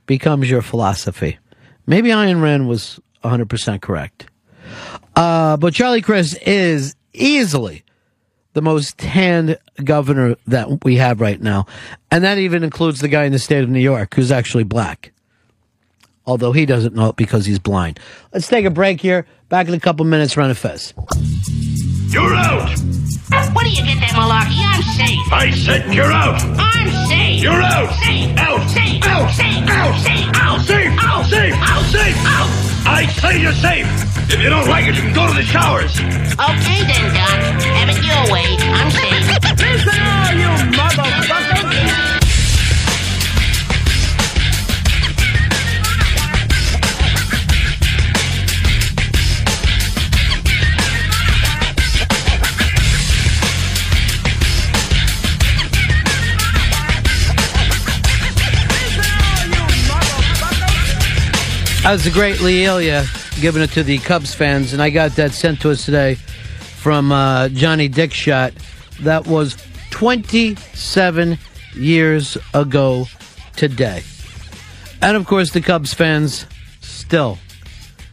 [0.06, 1.38] becomes your philosophy.
[1.86, 4.26] Maybe Ayn Rand was 100% correct.
[5.20, 7.85] Uh, but Charlie Crist is easily
[8.54, 11.66] the most tanned governor that we have right now.
[12.11, 15.12] And that even includes the guy in the state of New York who's actually black.
[16.24, 18.00] Although he doesn't know it because he's blind.
[18.33, 19.26] Let's take a break here.
[19.50, 20.94] Back in a couple minutes, run a fez.
[22.09, 22.70] You're out!
[23.52, 24.56] What do you get that malarkey?
[24.56, 25.33] I'm safe.
[25.33, 26.40] I said you're out!
[26.59, 27.42] I'm safe.
[27.42, 27.92] You're out!
[28.04, 28.38] Safe.
[28.38, 28.70] Out!
[28.70, 29.02] Safe.
[29.04, 29.30] Out!
[29.30, 29.68] Safe.
[29.68, 30.00] Out!
[30.00, 30.28] Safe.
[30.35, 30.61] Out.
[30.62, 30.92] Safe!
[30.98, 31.26] Out.
[31.26, 31.54] Safe!
[31.54, 31.85] Out.
[31.85, 32.16] Safe!
[32.24, 32.70] Out.
[32.87, 34.10] I say you're safe!
[34.32, 35.98] If you don't like it, you can go to the showers!
[35.98, 37.40] Okay then, Doc.
[37.74, 38.56] Have it your way.
[38.60, 39.10] I'm safe.
[39.58, 41.26] Listen, all you motherfuckers!
[61.82, 63.04] That was the great Lee Elia
[63.40, 67.11] giving it to the Cubs fans, and I got that sent to us today from
[67.11, 68.53] uh, Johnny Dickshot.
[69.00, 69.57] That was
[69.90, 71.38] 27
[71.74, 73.07] years ago
[73.57, 74.03] today.
[75.00, 76.44] And of course, the Cubs fans
[76.81, 77.38] still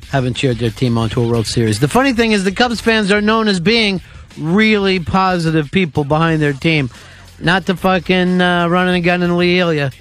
[0.10, 1.82] haven't cheered their team onto a World Series.
[1.82, 4.02] The funny thing is, the Cubs fans are known as being
[4.40, 6.90] really positive people behind their team.
[7.40, 9.92] Not the fucking uh, running a gun in Lee Elia.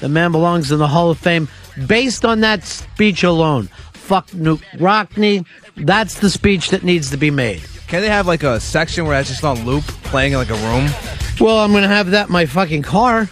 [0.00, 1.48] The man belongs in the Hall of Fame
[1.86, 3.68] based on that speech alone.
[4.06, 5.44] Fuck Knute Rockne.
[5.76, 7.62] That's the speech that needs to be made.
[7.88, 10.54] Can they have like a section where that's just on loop, playing in like a
[10.54, 10.88] room?
[11.40, 13.28] Well, I'm going to have that in my fucking car.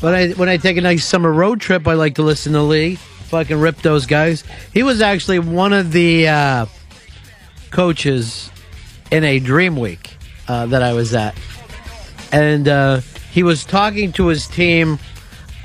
[0.00, 2.62] But I, when I take a nice summer road trip, I like to listen to
[2.62, 2.96] Lee.
[2.96, 4.44] Fucking rip those guys.
[4.72, 6.66] He was actually one of the uh,
[7.70, 8.50] coaches
[9.10, 10.16] in a Dream Week
[10.48, 11.34] uh, that I was at.
[12.30, 13.00] And uh,
[13.32, 14.98] he was talking to his team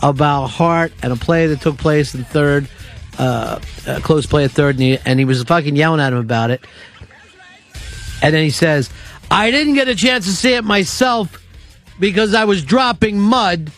[0.01, 2.67] about Hart and a play that took place in third,
[3.17, 6.19] uh, a close play at third, and he, and he was fucking yelling at him
[6.19, 6.65] about it.
[8.21, 8.89] And then he says,
[9.29, 11.41] I didn't get a chance to see it myself
[11.99, 13.71] because I was dropping mud.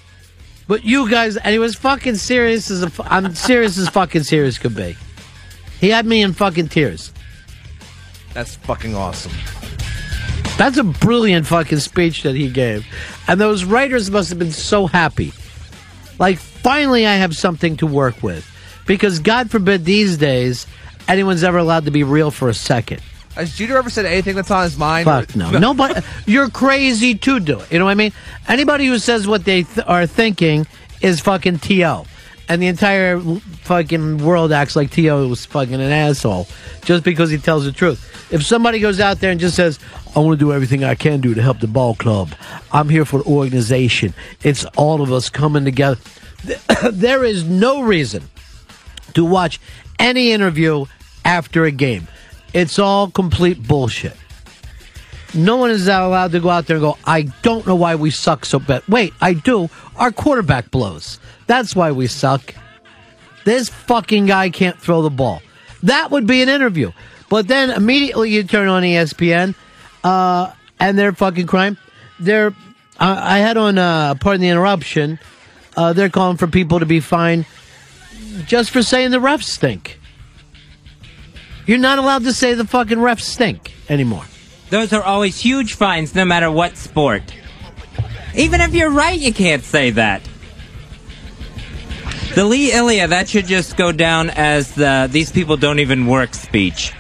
[0.67, 4.57] But you guys, and he was fucking serious as a, I'm serious as fucking serious
[4.57, 4.95] could be.
[5.79, 7.13] He had me in fucking tears.
[8.33, 9.31] That's fucking awesome.
[10.57, 12.85] That's a brilliant fucking speech that he gave.
[13.27, 15.33] And those writers must have been so happy.
[16.17, 18.49] Like, finally, I have something to work with.
[18.85, 20.67] Because God forbid these days
[21.07, 23.01] anyone's ever allowed to be real for a second.
[23.35, 25.05] Has Jeter ever said anything that's on his mind?
[25.05, 25.51] Fuck no.
[25.51, 25.99] Nobody.
[26.25, 27.71] You're crazy to do it.
[27.71, 28.13] You know what I mean?
[28.47, 30.65] Anybody who says what they th- are thinking
[31.01, 32.03] is fucking to,
[32.47, 36.47] and the entire fucking world acts like to was fucking an asshole
[36.83, 38.11] just because he tells the truth.
[38.31, 39.79] If somebody goes out there and just says,
[40.15, 42.33] "I want to do everything I can do to help the ball club.
[42.71, 44.13] I'm here for the organization.
[44.43, 45.99] It's all of us coming together."
[46.91, 48.23] there is no reason
[49.15, 49.59] to watch
[49.99, 50.85] any interview
[51.23, 52.07] after a game.
[52.53, 54.15] It's all complete bullshit.
[55.33, 58.09] No one is allowed to go out there and go, I don't know why we
[58.09, 58.83] suck so bad.
[58.87, 59.69] Wait, I do.
[59.97, 61.19] Our quarterback blows.
[61.47, 62.55] That's why we suck.
[63.43, 65.41] This fucking guy can't throw the ball.
[65.83, 66.91] That would be an interview.
[67.29, 69.55] But then immediately you turn on ESPN,
[70.03, 71.77] uh, and they're fucking crime.
[72.19, 72.53] They're,
[72.97, 75.19] I had on, uh, pardon the interruption,
[75.75, 77.45] uh, they're calling for people to be fined
[78.45, 79.99] just for saying the refs stink.
[81.65, 84.25] You're not allowed to say the fucking refs stink anymore.
[84.69, 87.23] Those are always huge fines, no matter what sport.
[88.35, 90.21] Even if you're right, you can't say that.
[92.35, 96.33] The Lee Elia, that should just go down as the these people don't even work
[96.33, 96.91] speech.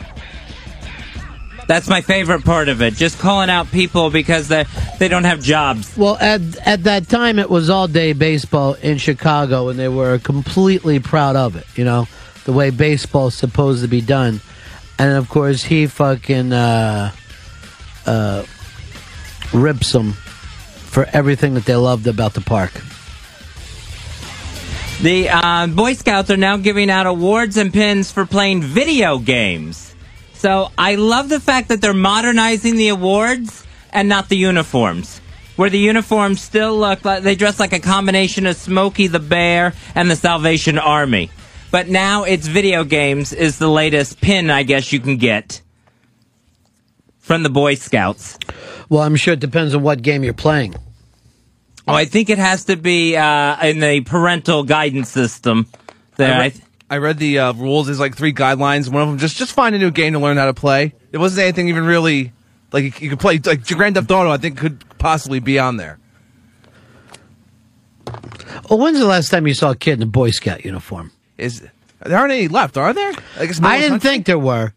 [1.67, 2.93] That's my favorite part of it.
[2.93, 4.65] Just calling out people because they
[4.99, 5.95] they don't have jobs.
[5.97, 10.19] Well, at at that time, it was all day baseball in Chicago, and they were
[10.19, 11.65] completely proud of it.
[11.75, 12.07] You know,
[12.43, 14.41] the way baseball's supposed to be done,
[14.99, 17.11] and of course, he fucking uh,
[18.05, 18.45] uh,
[19.53, 22.71] rips them for everything that they loved about the park.
[25.01, 29.84] The uh, Boy Scouts are now giving out awards and pins for playing video games.
[30.35, 35.19] So I love the fact that they're modernizing the awards and not the uniforms.
[35.55, 39.73] Where the uniforms still look like they dress like a combination of Smokey the Bear
[39.95, 41.31] and the Salvation Army.
[41.71, 45.61] But now it's video games is the latest pin I guess you can get
[47.19, 48.37] from the Boy Scouts.
[48.89, 50.75] Well, I'm sure it depends on what game you're playing.
[51.87, 55.67] Oh, I think it has to be uh, in the parental guidance system.
[56.17, 57.87] There, I read, I read the uh, rules.
[57.87, 58.89] There's like three guidelines.
[58.91, 60.93] One of them just just find a new game to learn how to play.
[61.11, 62.31] It wasn't anything even really
[62.71, 64.29] like you, could play like Grand Theft Auto.
[64.29, 65.99] I think could possibly be on there.
[68.69, 71.11] Well, when's the last time you saw a kid in a Boy Scout uniform?
[71.37, 71.67] Is
[72.01, 72.77] there aren't any left?
[72.77, 73.13] Are there?
[73.37, 74.73] I guess I didn't think there were.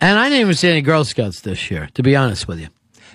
[0.00, 2.68] And I didn't even see any Girl Scouts this year, to be honest with you.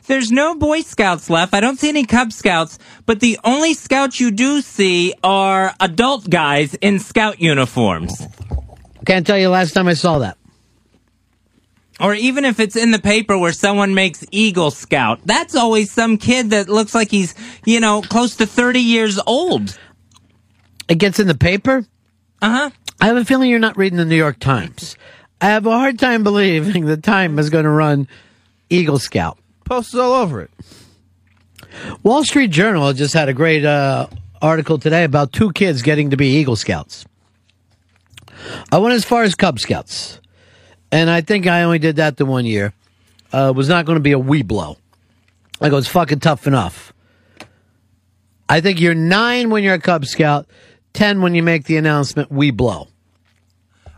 [0.08, 1.54] There's no Boy Scouts left.
[1.54, 6.30] I don't see any Cub Scouts, but the only Scouts you do see are adult
[6.30, 8.26] guys in Scout uniforms.
[9.06, 10.38] Can't tell you last time I saw that.
[12.00, 16.18] Or even if it's in the paper where someone makes Eagle Scout, that's always some
[16.18, 19.78] kid that looks like he's, you know, close to 30 years old.
[20.88, 21.86] It gets in the paper?
[22.42, 22.70] Uh huh.
[23.00, 24.98] I have a feeling you're not reading the New York Times.
[25.40, 28.08] I have a hard time believing the Time is going to run
[28.70, 29.38] Eagle Scout.
[29.66, 30.52] Posters all over it.
[32.04, 34.08] Wall Street Journal just had a great uh,
[34.42, 37.06] article today about two kids getting to be Eagle Scouts.
[38.72, 40.20] I went as far as Cub Scouts,
[40.92, 42.74] and I think I only did that the one year.
[43.34, 44.78] Uh, it was not going to be a Webelo.
[45.62, 46.92] I go, it's fucking tough enough.
[48.50, 50.48] I think you're nine when you're a Cub Scout,
[50.94, 52.88] ten when you make the announcement, Webelo.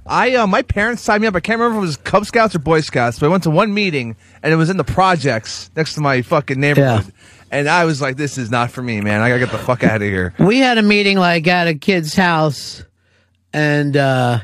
[0.05, 1.35] I uh, my parents signed me up.
[1.35, 3.49] I can't remember if it was Cub Scouts or Boy Scouts, but I went to
[3.49, 7.13] one meeting and it was in the projects next to my fucking neighborhood.
[7.51, 9.21] And I was like, "This is not for me, man.
[9.21, 11.75] I gotta get the fuck out of here." We had a meeting like at a
[11.75, 12.83] kid's house,
[13.53, 14.39] and uh,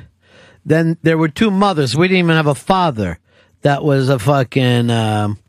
[0.65, 1.95] then there were two mothers.
[1.95, 3.19] We didn't even have a father.
[3.61, 4.89] That was a fucking.
[4.91, 5.39] Um,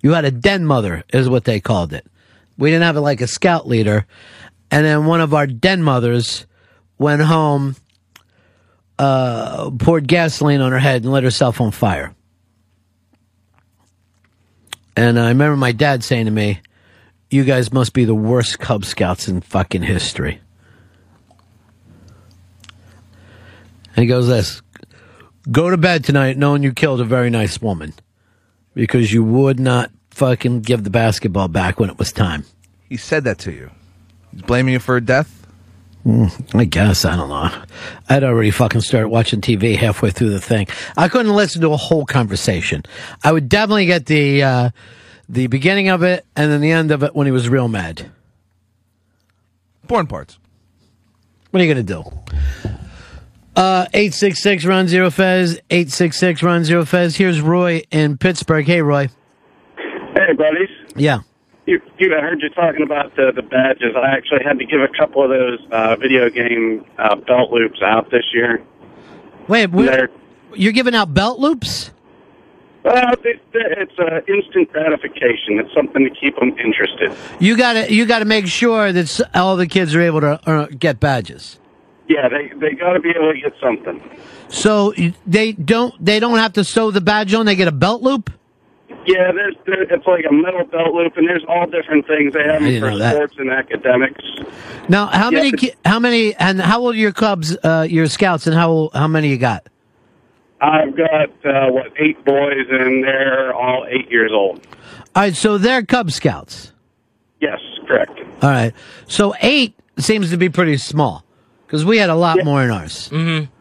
[0.00, 2.06] you had a den mother, is what they called it.
[2.56, 4.06] We didn't have like a scout leader,
[4.70, 6.46] and then one of our den mothers
[6.98, 7.74] went home,
[8.98, 12.14] uh, poured gasoline on her head, and lit herself on fire.
[14.96, 16.60] And I remember my dad saying to me,
[17.30, 20.40] "You guys must be the worst Cub Scouts in fucking history."
[23.94, 24.62] And he goes, "This,
[25.50, 27.94] go to bed tonight knowing you killed a very nice woman,
[28.74, 32.44] because you would not fucking give the basketball back when it was time."
[32.88, 33.70] He said that to you.
[34.30, 35.41] He's blaming you for her death.
[36.06, 37.62] Mm, I guess I don't know.
[38.08, 40.66] I'd already fucking started watching TV halfway through the thing.
[40.96, 42.82] I couldn't listen to a whole conversation.
[43.22, 44.70] I would definitely get the uh,
[45.28, 48.10] the beginning of it and then the end of it when he was real mad.
[49.86, 50.38] Born parts.
[51.50, 52.02] What are you gonna do?
[53.54, 57.14] Uh, eight six six run zero fez eight six six run zero fez.
[57.14, 58.66] Here's Roy in Pittsburgh.
[58.66, 59.08] Hey, Roy.
[59.76, 60.68] Hey, buddies.
[60.96, 61.20] Yeah.
[61.64, 63.94] You, you, I heard you talking about the, the badges.
[63.96, 67.80] I actually had to give a couple of those uh, video game uh, belt loops
[67.82, 68.62] out this year.
[69.46, 69.70] Wait,
[70.54, 71.92] you're giving out belt loops?
[72.84, 75.60] Well, it, it's uh, instant gratification.
[75.60, 77.12] It's something to keep them interested.
[77.38, 80.98] You gotta you gotta make sure that all the kids are able to uh, get
[80.98, 81.60] badges.
[82.08, 84.02] Yeah, they they got to be able to get something.
[84.48, 84.92] So
[85.26, 87.46] they don't they don't have to sew the badge on.
[87.46, 88.30] They get a belt loop.
[89.06, 92.32] Yeah, there's there, it's like a metal belt loop, and there's all different things.
[92.34, 93.14] They have I them didn't for that.
[93.14, 94.22] sports and academics.
[94.88, 98.46] Now, how Yeah, many how many and how old are your clubs, uh, your scouts,
[98.46, 99.66] and how how many you got?
[100.60, 104.64] I've got uh, what eight boys, and they're all eight years old.
[105.16, 106.72] All right, so they're Cub Scouts.
[107.40, 108.18] Yes, correct.
[108.42, 108.72] All right,
[109.08, 111.24] so eight seems to be pretty small
[111.66, 113.08] because we had a lot more in ours.
[113.08, 113.52] Mm-hmm.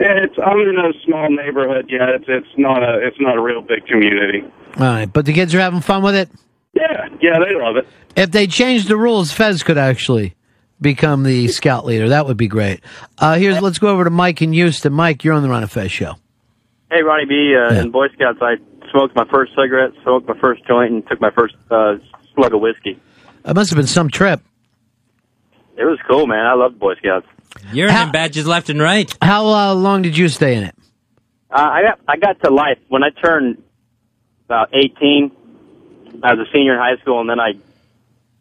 [0.00, 1.86] Yeah, it's I'm in a small neighborhood.
[1.88, 4.42] Yeah, it's it's not a it's not a real big community.
[4.76, 6.30] All right, but the kids are having fun with it.
[6.74, 7.86] Yeah, yeah, they love it.
[8.14, 10.34] If they changed the rules, Fez could actually
[10.80, 12.08] become the scout leader.
[12.10, 12.80] That would be great.
[13.18, 14.92] Uh, here's let's go over to Mike in Houston.
[14.92, 16.14] Mike, you're on the Ron and Fez show.
[16.90, 17.54] Hey, Ronnie B.
[17.56, 18.54] Uh, In Boy Scouts, I
[18.90, 21.96] smoked my first cigarette, smoked my first joint, and took my first uh,
[22.34, 22.98] slug of whiskey.
[23.42, 24.40] That must have been some trip.
[25.76, 26.46] It was cool, man.
[26.46, 27.26] I loved Boy Scouts.
[27.72, 29.14] You're earning badges left and right.
[29.20, 30.74] How uh, long did you stay in it?
[31.50, 33.62] Uh, I got I got to life when I turned
[34.44, 35.32] about eighteen.
[36.22, 37.52] I was a senior in high school, and then I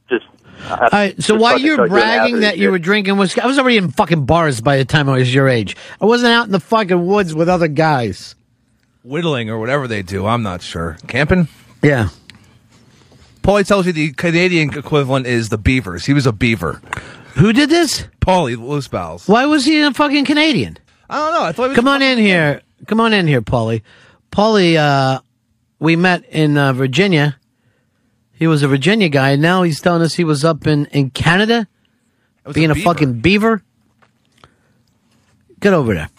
[0.09, 0.25] just.
[0.59, 3.59] I, All right, so just while you're bragging that you were drinking whiskey, I was
[3.59, 5.77] already in fucking bars by the time I was your age.
[6.01, 8.33] I wasn't out in the fucking woods with other guys.
[9.03, 10.25] Whittling or whatever they do.
[10.25, 10.97] I'm not sure.
[11.07, 11.47] Camping.
[11.83, 12.09] Yeah.
[13.43, 16.05] Paulie tells you the Canadian equivalent is the Beavers.
[16.05, 16.81] He was a beaver.
[17.37, 18.07] Who did this?
[18.19, 19.27] Paulie Loose Bowels.
[19.27, 20.77] Why was he a fucking Canadian?
[21.09, 21.43] I don't know.
[21.43, 22.61] I thought he was Come on in here.
[22.87, 23.83] Come on in here, Paulie.
[24.31, 25.21] Paulie, uh,
[25.79, 27.39] we met in uh, Virginia.
[28.33, 31.11] He was a Virginia guy, and now he's telling us he was up in, in
[31.11, 31.67] Canada
[32.53, 32.83] being a, beaver.
[32.83, 33.63] fucking beaver.
[35.59, 36.09] Get over there.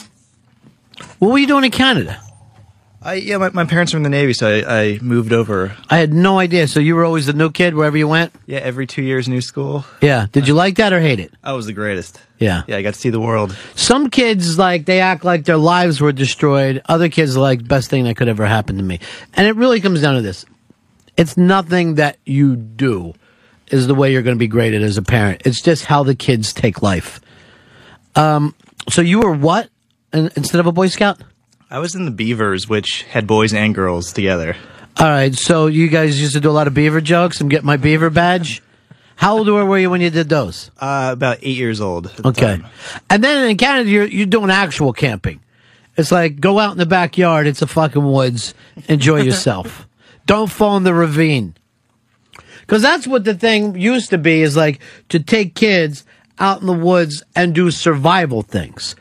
[1.18, 2.20] What were you doing in Canada?
[3.00, 5.76] I, yeah, my, my parents were in the Navy, so I, I moved over.
[5.88, 6.66] I had no idea.
[6.66, 8.34] So you were always the new kid wherever you went?
[8.46, 9.84] Yeah, every two years, new school.
[10.00, 10.26] Yeah.
[10.32, 11.32] Did you like that or hate it?
[11.44, 12.20] I was the greatest.
[12.38, 12.62] Yeah.
[12.66, 13.56] Yeah, I got to see the world.
[13.76, 16.82] Some kids like they act like their lives were destroyed.
[16.86, 18.98] Other kids like best thing that could ever happen to me.
[19.34, 20.44] And it really comes down to this.
[21.16, 23.14] It's nothing that you do.
[23.70, 25.42] is the way you're going to be graded as a parent.
[25.44, 27.20] It's just how the kids take life.
[28.16, 28.54] Um,
[28.88, 29.68] so you were what
[30.12, 31.20] in, instead of a Boy Scout?
[31.70, 34.56] I was in the Beavers, which had boys and girls together.
[34.98, 37.62] All right, so you guys used to do a lot of beaver jokes and get
[37.62, 38.62] my beaver badge.
[39.16, 40.70] How old were you when you did those?
[40.80, 42.12] Uh, about eight years old.
[42.24, 42.66] Okay, time.
[43.10, 45.40] and then in Canada, you're you're doing actual camping.
[45.96, 47.46] It's like go out in the backyard.
[47.46, 48.54] It's a fucking woods.
[48.88, 49.86] Enjoy yourself.
[50.26, 51.54] Don't fall in the ravine.
[52.60, 56.04] Because that's what the thing used to be is like to take kids
[56.38, 58.94] out in the woods and do survival things.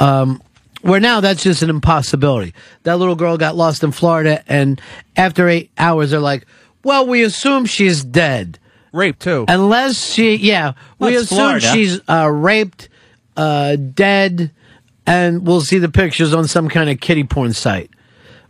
[0.00, 0.42] Um,
[0.82, 2.54] where now that's just an impossibility.
[2.84, 4.80] That little girl got lost in Florida, and
[5.16, 6.46] after eight hours, they're like,
[6.84, 8.58] well, we assume she's dead.
[8.92, 9.44] raped too.
[9.48, 11.66] Unless she, yeah, we Well, it's assume Florida.
[11.66, 12.88] she's uh, raped,
[13.36, 14.50] uh, dead,
[15.06, 17.90] and we'll see the pictures on some kind of kitty porn site.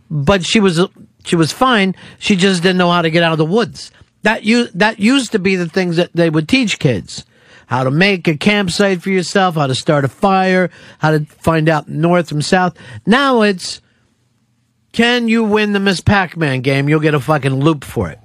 [0.09, 0.79] But she was
[1.23, 1.95] she was fine.
[2.19, 3.91] She just didn't know how to get out of the woods.
[4.23, 7.25] That you that used to be the things that they would teach kids.
[7.71, 10.69] How to make a campsite for yourself, how to start a fire,
[10.99, 12.77] how to find out north from south.
[13.05, 13.79] Now it's
[14.91, 16.89] can you win the Miss Pac-Man game?
[16.89, 18.19] You'll get a fucking loop for it.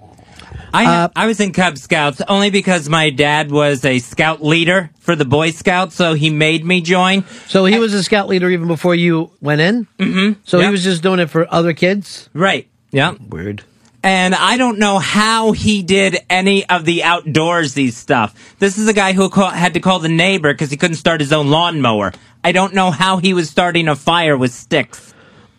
[0.75, 5.15] I I was in Cub Scouts only because my dad was a scout leader for
[5.15, 7.25] the Boy Scouts, so he made me join.
[7.47, 9.87] So he was a scout leader even before you went in?
[10.01, 10.41] Mm-hmm.
[10.43, 12.29] So he was just doing it for other kids?
[12.35, 12.69] Right.
[12.91, 13.15] Yeah.
[13.29, 13.63] Weird.
[14.07, 18.57] And I don't know how he did any of the outdoorsy stuff.
[18.61, 21.21] This is a guy who call, had to call the neighbor because he couldn't start
[21.21, 22.13] his own lawnmower.
[22.45, 25.13] I don't know how he was starting a fire with sticks.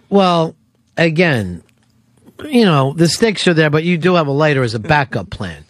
[0.08, 0.56] Well,
[0.96, 1.62] again,
[2.46, 5.30] you know, the sticks are there, but you do have a lighter as a backup
[5.30, 5.66] plan.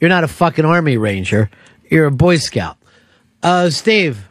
[0.00, 1.50] You're not a fucking army ranger.
[1.90, 2.78] You're a Boy Scout.
[3.42, 4.26] Uh, Steve,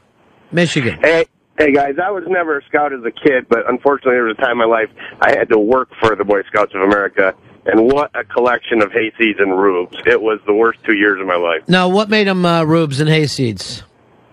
[0.51, 0.97] Michigan.
[1.01, 1.27] Hey,
[1.57, 4.41] hey guys, I was never a scout as a kid, but unfortunately, there was a
[4.41, 4.89] time in my life
[5.21, 7.33] I had to work for the Boy Scouts of America,
[7.65, 9.97] and what a collection of hayseeds and rubes!
[10.05, 11.67] It was the worst two years of my life.
[11.67, 13.83] Now, what made them uh, rubes and hayseeds?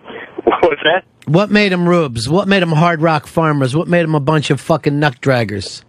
[0.44, 1.04] What's that?
[1.26, 2.28] What made them rubes?
[2.28, 3.76] What made them hard rock farmers?
[3.76, 5.84] What made them a bunch of fucking nut draggers?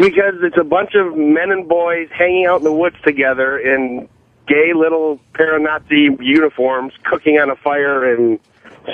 [0.00, 4.08] Because it's a bunch of men and boys hanging out in the woods together in
[4.48, 8.40] gay little para-Nazi uniforms, cooking on a fire and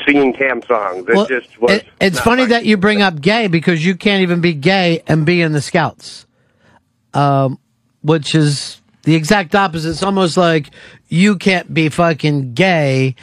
[0.07, 1.05] singing camp songs.
[1.09, 1.71] It Well, just was.
[1.73, 5.03] it- it's funny my- that you bring up gay because you can't even be gay
[5.07, 6.27] and be in the Scouts,
[7.15, 7.59] um,
[8.03, 9.91] which is the exact opposite.
[9.91, 10.71] It's almost like
[11.09, 13.15] you can't be fucking gay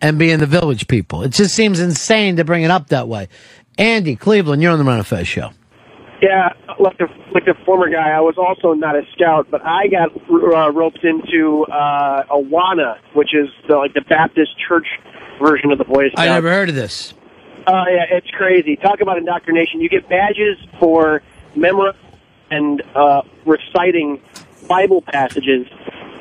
[0.00, 1.22] and be in the Village People.
[1.22, 3.28] It just seems insane to bring it up that way.
[3.78, 5.50] Andy Cleveland, you're on the Ron and Fez show.
[6.22, 9.88] Yeah, like the like the former guy, I was also not a scout, but I
[9.88, 14.86] got uh, roped into uh, Awana, which is the, like the Baptist church
[15.38, 16.20] version of the Boy Scouts.
[16.20, 17.14] I never heard of this.
[17.66, 18.76] Uh, yeah, it's crazy.
[18.76, 19.80] Talk about indoctrination.
[19.80, 21.22] You get badges for
[21.56, 21.92] memory
[22.50, 24.20] and uh, reciting
[24.68, 25.66] Bible passages.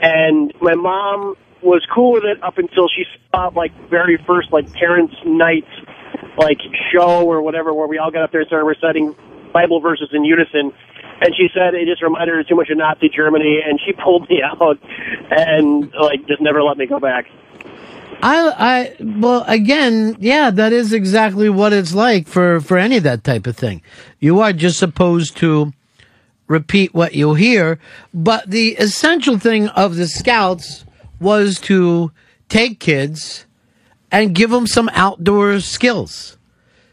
[0.02, 4.72] And my mom was cool with it up until she saw like very first like
[4.74, 5.66] parents' night
[6.38, 6.60] like
[6.92, 9.16] show or whatever where we all got up there and started reciting
[9.54, 10.74] Bible verses in unison.
[11.22, 14.28] And she said it just reminded her too much of Nazi Germany, and she pulled
[14.30, 14.80] me out
[15.32, 17.26] and like just never let me go back.
[18.24, 23.04] I, I, well, again, yeah, that is exactly what it's like for, for any of
[23.04, 23.82] that type of thing.
[24.22, 25.74] You are just supposed to
[26.48, 27.80] repeat what you hear,
[28.14, 30.86] but the essential thing of the scouts
[31.20, 32.14] was to
[32.48, 33.46] take kids
[34.10, 36.38] and give them some outdoor skills.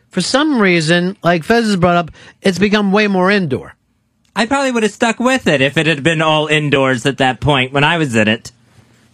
[0.09, 2.11] For some reason, like Fez has brought up,
[2.43, 3.77] it's become way more indoor.
[4.35, 7.41] I probably would have stuck with it if it had been all indoors at that
[7.41, 8.51] point when I was in it.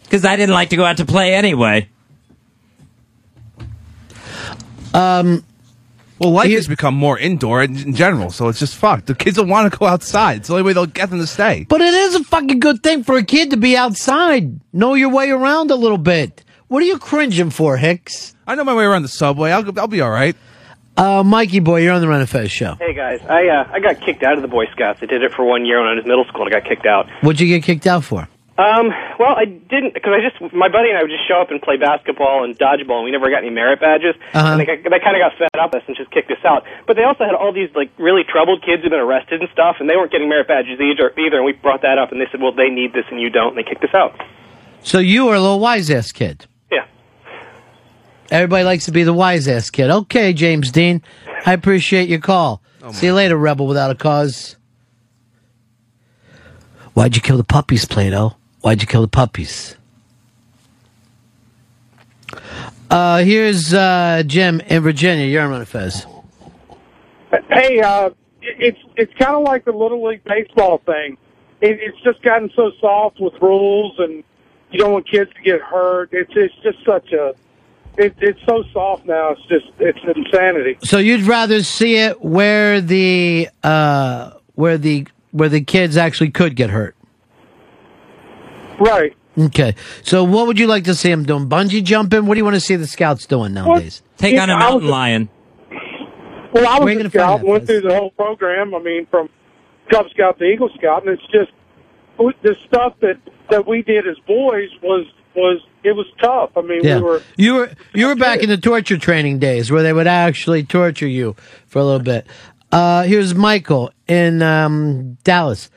[0.05, 1.91] Because I didn't like to go out to play anyway.
[4.95, 5.45] Um,
[6.19, 9.07] well, life has become more indoor in, in general, so it's just fucked.
[9.07, 10.39] The kids don't want to go outside.
[10.39, 11.67] It's the only way they'll get them to stay.
[11.69, 14.59] But it is a fucking good thing for a kid to be outside.
[14.73, 16.43] Know your way around a little bit.
[16.69, 18.35] What are you cringing for, Hicks?
[18.47, 19.51] I know my way around the subway.
[19.53, 20.35] I'll, I'll be all right.
[20.97, 22.75] Uh, Mikey boy, you're on the Ron and Fez show.
[22.77, 24.99] Hey guys, I uh, I got kicked out of the Boy Scouts.
[25.03, 26.47] I did it for one year when I was in middle school.
[26.47, 27.07] and I got kicked out.
[27.21, 28.27] What'd you get kicked out for?
[28.57, 28.89] Um,
[29.21, 31.61] well, I didn't because I just my buddy and I would just show up and
[31.61, 34.17] play basketball and dodgeball, and we never got any merit badges.
[34.33, 34.57] Uh-huh.
[34.57, 36.65] And they, they kind of got fed up with us and just kicked us out.
[36.87, 39.77] But they also had all these like really troubled kids who'd been arrested and stuff,
[39.79, 41.13] and they weren't getting merit badges either.
[41.21, 43.29] Either, and we brought that up, and they said, "Well, they need this and you
[43.29, 44.17] don't," and they kicked us out.
[44.81, 46.47] So you were a little wise ass kid.
[46.73, 46.87] Yeah.
[48.31, 49.91] Everybody likes to be the wise ass kid.
[49.91, 51.03] Okay, James Dean.
[51.45, 52.63] I appreciate your call.
[52.93, 54.57] See you later, Rebel Without a Cause.
[56.95, 58.37] Why'd you kill the puppies, Plato?
[58.67, 59.77] Why'd you kill the puppies?
[62.91, 65.25] Uh, here's uh, Jim in Virginia.
[65.25, 66.05] You're on Fez.
[67.49, 68.11] Hey, uh,
[68.43, 71.17] it's it's kind of like the little league baseball thing.
[71.61, 74.25] It, it's just gotten so soft with rules and
[74.73, 76.09] you don't want kids to get hurt.
[76.11, 77.35] It's it's just such a
[77.97, 79.31] it, it's so soft now.
[79.31, 80.79] It's just it's insanity.
[80.83, 86.57] So you'd rather see it where the uh, where the where the kids actually could
[86.57, 86.97] get hurt.
[88.81, 89.15] Right.
[89.39, 89.75] Okay.
[90.03, 91.49] So what would you like to see them doing?
[91.49, 92.27] Bungee jumping?
[92.27, 94.03] What do you want to see the scouts doing nowadays?
[94.17, 95.29] Take on a mountain was- lion.
[96.53, 98.75] Well, I was gonna a scout, that, went through the whole program.
[98.75, 99.29] I mean, from
[99.91, 101.51] Cub Scout to Eagle Scout, and it's just
[102.43, 103.19] the stuff that
[103.51, 106.51] that we did as boys was was it was tough.
[106.57, 106.97] I mean, Yeah.
[106.97, 110.07] we were You were you were back in the torture training days where they would
[110.07, 112.27] actually torture you for a little bit.
[112.73, 115.69] Uh, here's Michael in um, Dallas,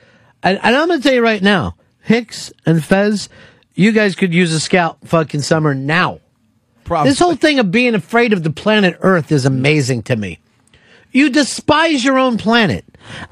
[0.42, 3.30] and, and I'm going to tell you right now, Hicks and Fez,
[3.74, 6.20] you guys could use a scout fucking summer now.
[7.04, 10.40] This whole thing of being afraid of the planet Earth is amazing to me.
[11.12, 12.84] You despise your own planet,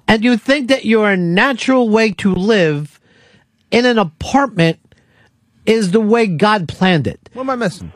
[0.08, 3.00] and you think that your natural way to live
[3.72, 4.80] in an apartment
[5.66, 7.30] is the way God planned it.
[7.34, 7.92] What am I missing?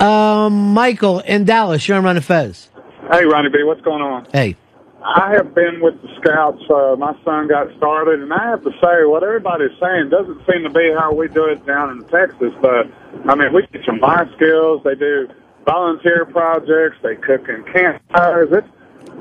[0.00, 2.70] Um, Michael in Dallas, you're on Ron and Fez.
[3.10, 4.26] Hey, Ronnie B, what's going on?
[4.32, 4.56] Hey.
[5.02, 6.62] I have been with the Scouts.
[6.68, 10.62] Uh, my son got started, and I have to say, what everybody's saying doesn't seem
[10.64, 12.52] to be how we do it down in Texas.
[12.60, 12.86] But
[13.26, 14.82] I mean, we teach them life skills.
[14.84, 15.28] They do
[15.64, 16.98] volunteer projects.
[17.02, 18.50] They cook in campfires.
[18.52, 18.68] It's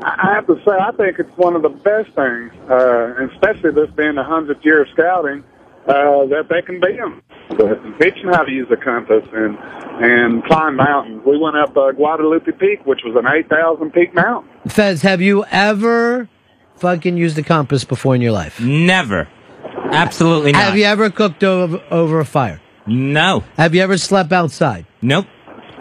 [0.01, 3.89] I have to say, I think it's one of the best things, uh, especially this
[3.95, 5.43] being the hundredth year of scouting,
[5.88, 7.21] uh, that they can be them.
[7.99, 9.57] Teach them how to use a compass and
[10.01, 11.21] and climb mountains.
[11.25, 14.48] We went up uh, Guadalupe Peak, which was an eight thousand peak mountain.
[14.68, 16.28] Fez, have you ever
[16.78, 18.60] fucking used a compass before in your life?
[18.60, 19.28] Never.
[19.91, 20.62] Absolutely not.
[20.64, 22.62] Have you ever cooked over, over a fire?
[22.86, 23.43] No.
[23.57, 24.86] Have you ever slept outside?
[25.01, 25.26] Nope.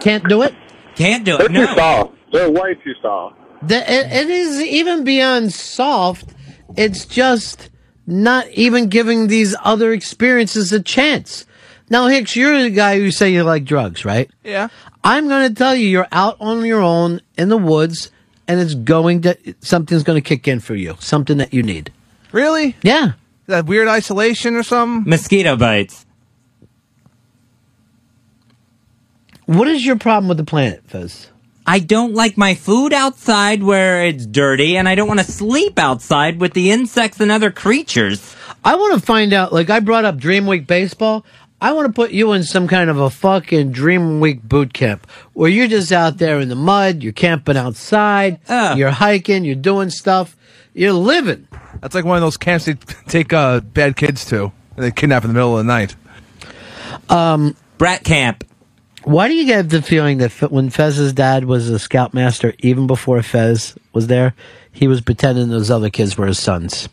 [0.00, 0.54] Can't do it?
[0.94, 1.52] Can't do They're it.
[1.52, 2.14] too soft.
[2.32, 3.36] They're way too soft.
[3.62, 6.34] The, it, it is even beyond soft.
[6.76, 7.70] It's just
[8.06, 11.44] not even giving these other experiences a chance.
[11.90, 14.30] Now, Hicks, you're the guy who say you like drugs, right?
[14.44, 14.68] Yeah.
[15.02, 18.10] I'm going to tell you, you're out on your own in the woods,
[18.48, 21.92] and it's going to something's going to kick in for you, something that you need.
[22.32, 22.74] Really?
[22.82, 23.12] Yeah.
[23.46, 25.08] That weird isolation or something?
[25.08, 26.04] Mosquito bites.
[29.46, 31.28] What is your problem with the planet, Fez?
[31.66, 35.78] I don't like my food outside where it's dirty, and I don't want to sleep
[35.78, 38.34] outside with the insects and other creatures.
[38.64, 39.52] I want to find out.
[39.52, 41.24] Like I brought up Dream Week baseball.
[41.60, 45.10] I want to put you in some kind of a fucking Dream Week boot camp
[45.32, 47.02] where you're just out there in the mud.
[47.02, 48.38] You're camping outside.
[48.76, 49.44] You're hiking.
[49.44, 50.36] You're doing stuff.
[50.72, 51.48] You're living.
[51.80, 52.74] That's like one of those camps they
[53.08, 55.96] take uh, bad kids to, and they kidnap in the middle of the night.
[57.08, 58.44] Um, Brat camp.
[59.02, 63.20] Why do you get the feeling that when Fez's dad was a scoutmaster, even before
[63.22, 64.34] Fez was there,
[64.70, 66.88] he was pretending those other kids were his sons?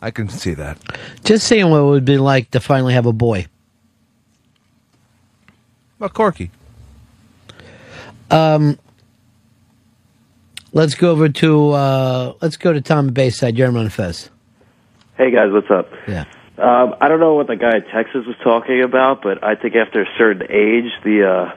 [0.00, 0.78] I can see that.
[1.24, 3.46] Just seeing what it would be like to finally have a boy.
[5.98, 6.50] Well, Corky.
[8.30, 8.78] Um,
[10.72, 13.56] let's go over to uh, let's go to Tom Bayside.
[13.56, 14.30] You're on Fez.
[15.16, 15.90] Hey guys, what's up?
[16.06, 16.24] Yeah.
[16.58, 19.74] Um, I don't know what the guy in Texas was talking about, but I think
[19.76, 21.56] after a certain age, the uh,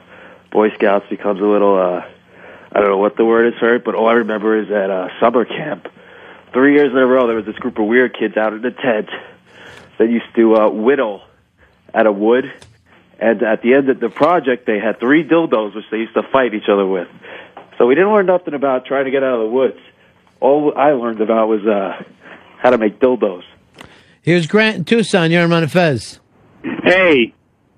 [0.50, 1.78] Boy Scouts becomes a little.
[1.78, 2.04] Uh,
[2.72, 4.90] I don't know what the word is for it, but all I remember is at
[4.90, 5.88] uh, summer camp,
[6.52, 8.70] three years in a row, there was this group of weird kids out in the
[8.70, 9.08] tent
[9.98, 11.22] that used to uh, whittle
[11.94, 12.50] out of wood,
[13.22, 16.22] and at the end of the project, they had three dildos which they used to
[16.32, 17.06] fight each other with.
[17.78, 19.78] So we didn't learn nothing about trying to get out of the woods.
[20.40, 22.02] All I learned about was uh,
[22.58, 23.44] how to make dildos.
[24.22, 25.30] Here's Grant in Tucson.
[25.30, 26.18] You're on Fez.
[26.82, 27.32] Hey,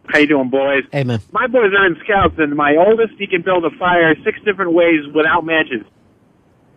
[0.06, 0.84] how you doing, boys?
[0.90, 1.20] Hey, man.
[1.30, 4.72] My boys are in scouts, and my oldest, he can build a fire six different
[4.72, 5.82] ways without matches.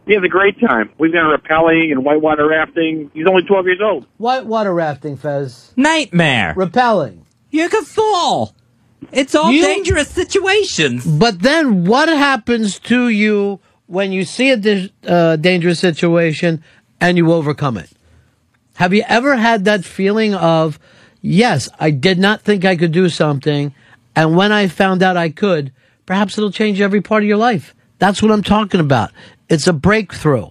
[0.05, 0.89] He has a great time.
[0.97, 3.11] We've done rappelling and whitewater rafting.
[3.13, 4.05] He's only 12 years old.
[4.17, 5.73] Whitewater rafting, Fez.
[5.75, 6.53] Nightmare.
[6.55, 7.23] Rappelling.
[7.49, 8.53] You could fall.
[9.11, 11.05] It's all You- dangerous situations.
[11.05, 16.63] But then what happens to you when you see a di- uh, dangerous situation
[16.99, 17.89] and you overcome it?
[18.75, 20.77] Have you ever had that feeling of,
[21.21, 23.73] yes, I did not think I could do something,
[24.15, 25.71] and when I found out I could,
[26.05, 27.73] perhaps it'll change every part of your life?
[27.99, 29.11] That's what I'm talking about.
[29.49, 30.49] It's a breakthrough.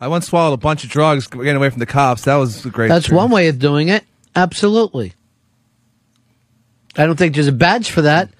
[0.00, 2.22] I once swallowed a bunch of drugs getting away from the cops.
[2.24, 2.88] That was a great.
[2.88, 3.22] That's experience.
[3.22, 4.04] one way of doing it.
[4.34, 5.14] Absolutely.
[6.96, 8.30] I don't think there's a badge for that,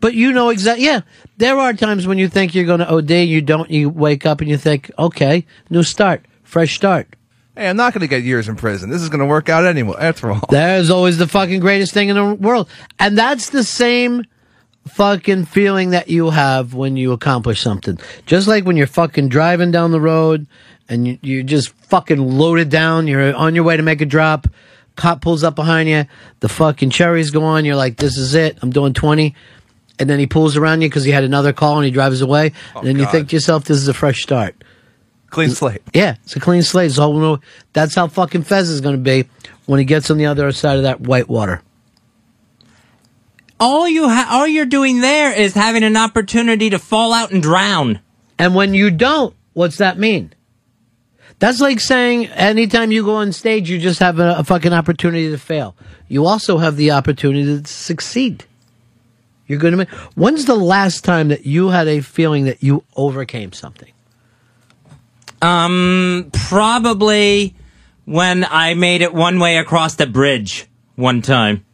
[0.00, 0.84] but you know exactly.
[0.84, 1.00] Yeah,
[1.36, 3.70] there are times when you think you're going to OD, you don't.
[3.70, 7.08] You wake up and you think, okay, new start, fresh start.
[7.56, 8.90] Hey, I'm not going to get years in prison.
[8.90, 9.96] This is going to work out anyway.
[9.98, 14.24] After all, There's always the fucking greatest thing in the world, and that's the same
[14.88, 17.98] fucking feeling that you have when you accomplish something.
[18.24, 20.46] Just like when you're fucking driving down the road
[20.88, 24.46] and you, you're just fucking loaded down, you're on your way to make a drop.
[24.96, 26.04] Cop pulls up behind you.
[26.40, 27.64] The fucking cherries go on.
[27.64, 28.58] You're like, this is it.
[28.62, 29.34] I'm doing 20.
[29.98, 32.52] And then he pulls around you because he had another call and he drives away.
[32.74, 34.54] Oh, and then you think to yourself, this is a fresh start.
[35.30, 35.82] Clean slate.
[35.92, 36.92] Yeah, it's a clean slate.
[36.92, 37.40] So
[37.72, 39.28] that's how fucking Fez is going to be
[39.66, 41.62] when he gets on the other side of that white water.
[43.58, 47.42] All you ha- all you're doing there is having an opportunity to fall out and
[47.42, 48.00] drown.
[48.38, 50.32] And when you don't, what's that mean?
[51.38, 55.30] That's like saying anytime you go on stage, you just have a, a fucking opportunity
[55.30, 55.76] to fail.
[56.08, 58.44] You also have the opportunity to succeed.
[59.46, 59.90] You're going to make.
[60.16, 63.92] When's the last time that you had a feeling that you overcame something?
[65.42, 67.54] Um, probably
[68.06, 70.66] when I made it one way across the bridge
[70.96, 71.64] one time,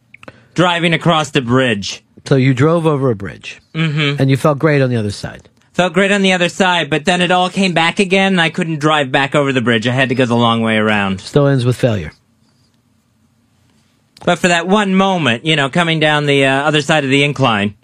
[0.53, 2.03] driving across the bridge.
[2.25, 4.21] So you drove over a bridge, Mm-hmm.
[4.21, 5.49] and you felt great on the other side.
[5.73, 8.51] Felt great on the other side, but then it all came back again, and I
[8.51, 9.87] couldn't drive back over the bridge.
[9.87, 11.19] I had to go the long way around.
[11.19, 12.11] Still ends with failure.
[14.23, 17.23] But for that one moment, you know, coming down the uh, other side of the
[17.23, 17.75] incline.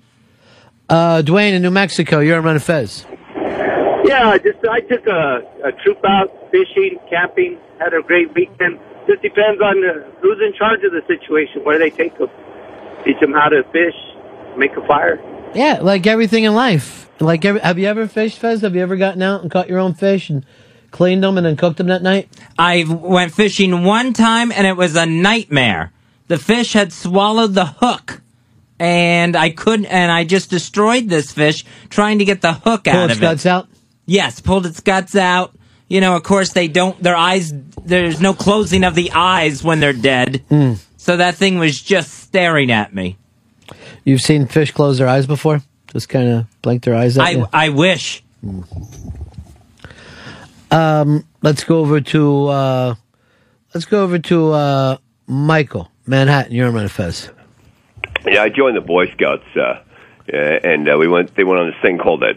[0.87, 3.05] Uh, Dwayne in New Mexico, you're on Ron Fez.
[4.05, 8.79] Yeah, just I took a, a troop out fishing, camping, had a great weekend.
[9.07, 12.29] Just depends on uh, who's in charge of the situation, where they take them,
[13.03, 13.95] teach them how to fish,
[14.57, 15.19] make a fire.
[15.53, 17.09] Yeah, like everything in life.
[17.19, 18.61] Like, every, have you ever fished, Fez?
[18.61, 20.45] Have you ever gotten out and caught your own fish and
[20.91, 22.29] cleaned them and then cooked them that night?
[22.57, 25.91] I went fishing one time, and it was a nightmare.
[26.27, 28.21] The fish had swallowed the hook.
[28.81, 32.93] And I couldn't, and I just destroyed this fish trying to get the hook Pull
[32.93, 33.25] out its of it.
[33.25, 33.67] Pulled its guts out?
[34.05, 35.53] Yes, pulled its guts out.
[35.89, 37.51] You know, of course, they don't, their eyes,
[37.83, 40.45] there's no closing of the eyes when they're dead.
[40.47, 40.75] Hmm.
[40.95, 43.17] So that thing was just staring at me.
[44.03, 45.61] You've seen fish close their eyes before?
[45.91, 47.47] Just kind of blink their eyes at I, you?
[47.51, 48.23] I wish.
[50.71, 52.95] Um, let's go over to uh,
[53.73, 54.97] let's go over to uh,
[55.27, 56.53] Michael Manhattan.
[56.53, 57.29] You're on Ron Fez.
[58.25, 59.59] Yeah, I joined the Boy Scouts, uh,
[60.31, 61.35] uh, and uh, we went.
[61.35, 62.31] They went on this thing called a,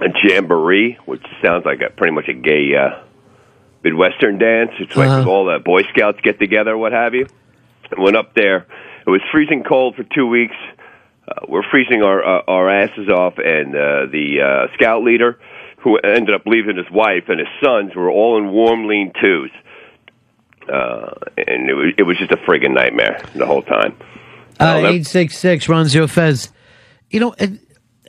[0.00, 3.02] a jamboree, which sounds like a pretty much a gay uh,
[3.84, 4.70] midwestern dance.
[4.80, 5.30] It's like Uh-huh.
[5.30, 7.26] all the Boy Scouts get together, what have you.
[7.96, 8.66] I went up there.
[9.06, 10.56] It was freezing cold for two weeks.
[11.28, 15.38] Uh, we're freezing our uh, our asses off, and uh, the uh, scout leader,
[15.78, 19.50] who ended up leaving his wife and his sons, were all in warm lean tos.
[20.68, 23.96] Uh, and it was it was just a friggin' nightmare the whole time.
[24.58, 26.50] Uh, Oh, Eight six six Run Zero Fez.
[27.10, 27.60] You know, it,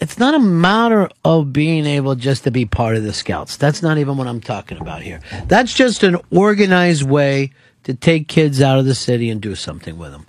[0.01, 3.57] it's not a matter of being able just to be part of the Scouts.
[3.57, 5.19] That's not even what I'm talking about here.
[5.47, 7.51] That's just an organized way
[7.83, 10.25] to take kids out of the city and do something with them.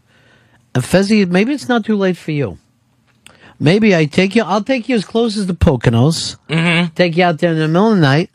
[0.75, 2.59] And Fezzy, maybe it's not too late for you.
[3.61, 4.43] Maybe I take you.
[4.43, 6.37] I'll take you as close as the Poconos.
[6.49, 6.95] Mm-hmm.
[6.95, 8.31] Take you out there in the middle of the night.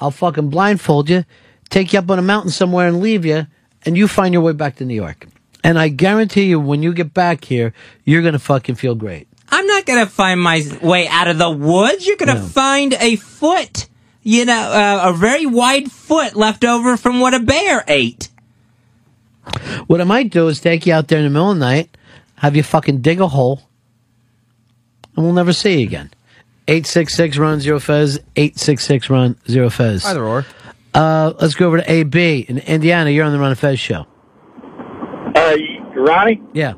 [0.00, 1.24] I'll fucking blindfold you,
[1.70, 3.46] take you up on a mountain somewhere and leave you,
[3.84, 5.26] and you find your way back to New York.
[5.62, 7.72] And I guarantee you, when you get back here,
[8.04, 9.28] you're gonna fucking feel great.
[9.48, 12.06] I'm not gonna find my way out of the woods.
[12.06, 13.88] You're gonna find a foot,
[14.22, 18.28] you know, uh, a very wide foot left over from what a bear ate.
[19.86, 21.96] What I might do is take you out there in the middle of the night,
[22.36, 23.62] have you fucking dig a hole,
[25.16, 26.10] and we'll never see you again.
[26.68, 30.04] 866 Run Zero Fez, 866 Run Zero Fez.
[30.06, 30.46] Either or.
[30.94, 33.10] Uh, let's go over to AB in Indiana.
[33.10, 34.06] You're on the Ron and Fez show.
[35.34, 35.56] Uh,
[35.96, 36.74] Ronnie, Yeah.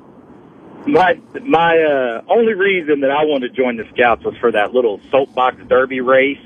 [0.86, 4.72] my my uh, only reason that I wanted to join the Scouts was for that
[4.72, 6.38] little soapbox derby race,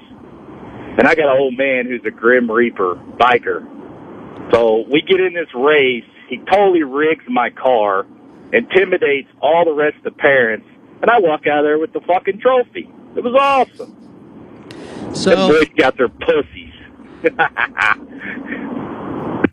[0.98, 3.64] and I got an old man who's a Grim Reaper biker.
[4.52, 6.04] So we get in this race.
[6.28, 8.06] He totally rigs my car,
[8.52, 10.66] intimidates all the rest of the parents,
[11.02, 12.90] and I walk out of there with the fucking trophy.
[13.16, 13.96] It was awesome.
[15.14, 16.74] So the Boy Scouts are pussies.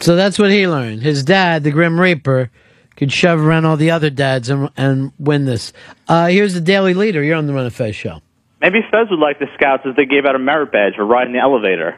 [0.02, 1.02] So that's what he learned.
[1.02, 2.52] His dad, the Grim Reaper,
[2.95, 5.74] could shove around all the other dads and, and win this.
[6.08, 7.24] Uh, here's the Daily Leader.
[7.24, 8.22] You're on the Ron and Fez show.
[8.62, 11.34] Maybe Fez would like the scouts as they gave out a merit badge for riding
[11.34, 11.98] the elevator.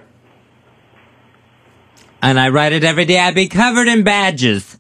[2.22, 3.18] And I ride it every day.
[3.18, 4.78] I'd be covered in badges.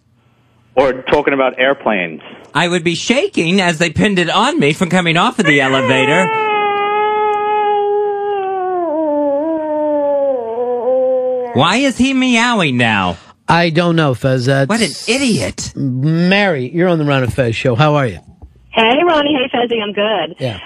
[0.76, 2.22] Or talking about airplanes.
[2.54, 5.62] I would be shaking as they pinned it on me from coming off of the
[5.62, 6.28] elevator.
[11.54, 13.18] Why is he meowing now?
[13.48, 14.46] I don't know, Fez.
[14.46, 15.74] That's What an idiot.
[15.76, 17.76] Mary, you're on the Ron and Fez show.
[17.76, 18.20] How are you?
[18.70, 19.34] Hey, Ronnie.
[19.36, 19.82] Hey, Fezzi.
[19.82, 20.36] I'm good.
[20.40, 20.60] Yeah.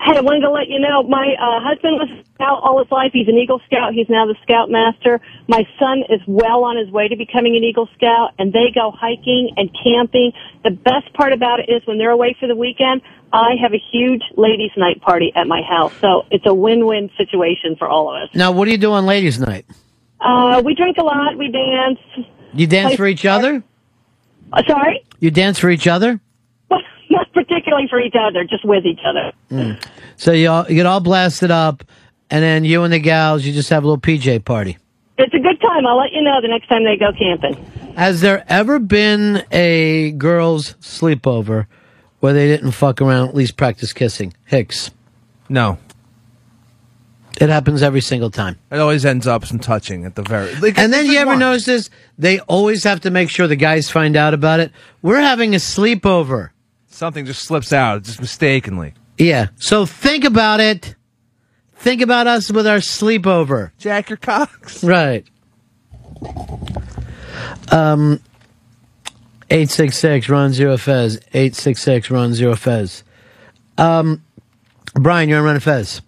[0.00, 2.90] Hey, I wanted to let you know my uh, husband was a scout all his
[2.90, 3.10] life.
[3.12, 3.92] He's an Eagle Scout.
[3.94, 5.20] He's now the Scout Master.
[5.48, 8.92] My son is well on his way to becoming an Eagle Scout, and they go
[8.94, 10.32] hiking and camping.
[10.62, 13.82] The best part about it is when they're away for the weekend, I have a
[13.90, 15.92] huge ladies' night party at my house.
[16.00, 18.34] So it's a win-win situation for all of us.
[18.36, 19.66] Now, what do you do on ladies' night?
[20.20, 21.36] Uh, we drink a lot.
[21.36, 21.98] We dance.
[22.54, 23.64] You dance for each other?
[24.52, 25.04] Uh, sorry?
[25.18, 26.20] You dance for each other?
[27.10, 29.32] Not particularly for each other, just with each other.
[29.50, 29.82] Mm.
[30.16, 31.84] So you all you get all blasted up,
[32.30, 34.76] and then you and the gals, you just have a little PJ party.
[35.16, 35.86] It's a good time.
[35.86, 37.54] I'll let you know the next time they go camping.
[37.96, 41.66] Has there ever been a girls' sleepover
[42.20, 44.32] where they didn't fuck around, at least practice kissing?
[44.44, 44.92] Hicks.
[45.48, 45.78] No.
[47.40, 48.58] It happens every single time.
[48.70, 50.54] It always ends up some touching at the very.
[50.56, 51.38] Like, and then you ever one.
[51.38, 51.90] notice this?
[52.16, 54.72] They always have to make sure the guys find out about it.
[55.02, 56.50] We're having a sleepover.
[56.98, 58.92] Something just slips out, just mistakenly.
[59.18, 59.50] Yeah.
[59.54, 60.96] So think about it.
[61.76, 63.70] Think about us with our sleepover.
[63.78, 64.82] Jack your cocks.
[64.82, 65.24] Right.
[67.70, 68.20] Um,
[69.48, 71.18] 866 run zero fez.
[71.32, 73.04] 866 run zero fez.
[73.76, 74.24] Um,
[74.94, 76.02] Brian, you're on run fez.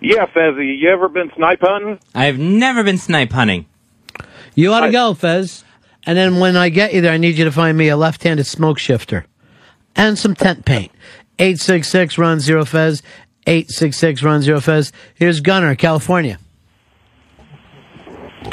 [0.00, 1.98] Yeah, Fezzy, you ever been snipe hunting?
[2.14, 3.66] I've never been snipe hunting.
[4.54, 5.62] You ought to go, Fez.
[6.06, 8.46] And then when I get you there, I need you to find me a left-handed
[8.46, 9.26] smoke shifter
[9.96, 10.92] and some tent paint.
[11.38, 13.02] 866 run zero Fez.
[13.46, 14.92] 866 run zero Fez.
[15.14, 16.38] Here's Gunner, California.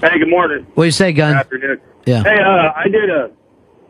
[0.02, 0.66] Hey, good morning.
[0.74, 1.44] What do you say, Gunner?
[1.44, 1.82] Good afternoon.
[2.06, 2.24] Yeah.
[2.24, 3.32] Hey, uh, I did a.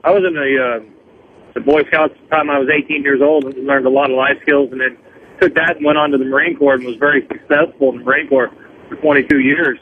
[0.03, 3.45] I was in the uh, the Boy Scouts the time I was 18 years old
[3.45, 4.97] and learned a lot of life skills, and then
[5.39, 8.03] took that and went on to the Marine Corps and was very successful in the
[8.03, 8.51] Marine Corps
[8.89, 9.79] for 22 years.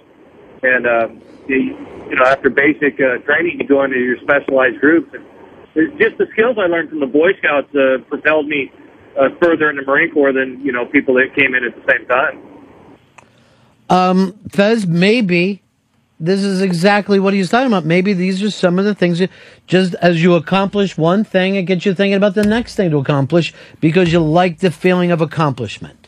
[0.62, 1.08] And uh,
[1.48, 1.76] you,
[2.10, 5.14] you know, after basic uh, training, you go into your specialized groups.
[5.14, 5.26] And
[5.98, 8.72] just the skills I learned from the Boy Scouts uh, propelled me
[9.20, 11.92] uh, further in the Marine Corps than you know people that came in at the
[11.92, 12.42] same time.
[13.90, 15.64] Um, Fez, maybe
[16.20, 17.86] this is exactly what he's talking about.
[17.86, 19.32] Maybe these are some of the things that
[19.68, 22.98] just as you accomplish one thing, it gets you thinking about the next thing to
[22.98, 26.08] accomplish because you like the feeling of accomplishment.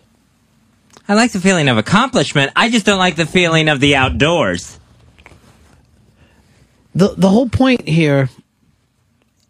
[1.07, 2.51] I like the feeling of accomplishment.
[2.55, 4.79] I just don't like the feeling of the outdoors.
[6.93, 8.29] the the whole point here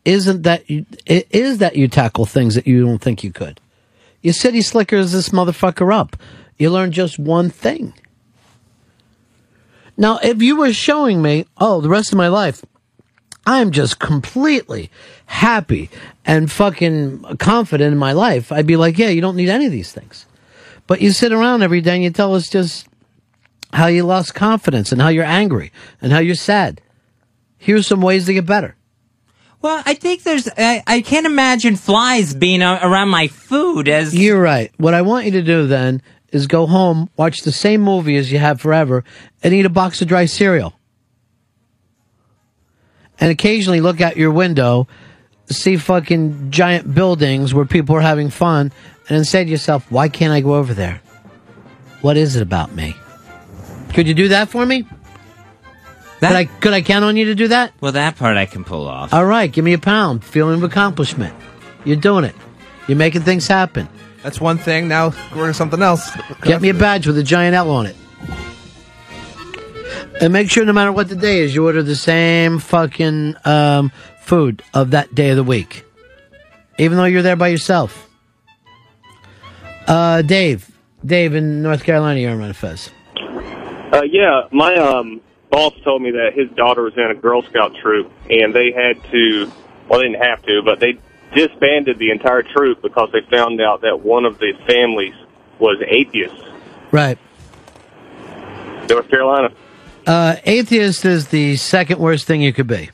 [0.06, 3.60] isn't that you it is that you tackle things that you don't think you could.
[4.22, 6.16] You city slickers this motherfucker up.
[6.58, 7.94] You learn just one thing.
[9.98, 12.64] Now, if you were showing me, oh, the rest of my life,
[13.46, 14.90] I'm just completely
[15.26, 15.90] happy
[16.26, 19.72] and fucking confident in my life, I'd be like, yeah, you don't need any of
[19.72, 20.26] these things.
[20.88, 22.88] But you sit around every day and you tell us just
[23.74, 25.72] how you lost confidence and how you're angry
[26.02, 26.82] and how you're sad.
[27.58, 28.76] Here's some ways to get better.
[29.62, 30.50] Well, I think there's.
[30.58, 34.16] I, I can't imagine flies being a, around my food as.
[34.16, 34.72] You're right.
[34.78, 36.02] What I want you to do then
[36.32, 39.04] is go home, watch the same movie as you have forever,
[39.44, 40.74] and eat a box of dry cereal.
[43.20, 44.88] And occasionally look out your window,
[45.48, 48.72] see fucking giant buildings where people are having fun,
[49.08, 51.02] and then say to yourself, why can't I go over there?
[52.02, 52.96] What is it about me?
[53.94, 54.88] Could you do that for me?
[56.22, 57.74] Could I could I count on you to do that?
[57.82, 59.12] Well, that part I can pull off.
[59.12, 60.24] All right, give me a pound.
[60.24, 61.36] Feeling of accomplishment.
[61.84, 62.36] You're doing it.
[62.88, 63.90] You're making things happen.
[64.22, 64.88] That's one thing.
[64.88, 66.12] Now we're to something else.
[66.44, 67.96] Get me a badge with a giant L on it.
[70.22, 73.92] And make sure no matter what the day is, you order the same fucking um,
[74.20, 75.86] food of that day of the week.
[76.78, 78.08] Even though you're there by yourself.
[79.88, 80.70] Uh, Dave.
[81.04, 82.92] Dave in North Carolina, you're on Ron Fez.
[83.92, 85.20] Uh, yeah, my um,
[85.52, 89.04] boss told me that his daughter was in a Girl Scout troop, and they had
[89.12, 89.52] to,
[89.88, 90.98] well, they didn't have to, but they
[91.36, 95.14] disbanded the entire troop because they found out that one of the families
[95.60, 96.44] was atheist.
[96.92, 97.20] Right.
[98.90, 99.54] North Carolina.
[100.08, 102.90] Uh, atheist is the second worst thing you could be.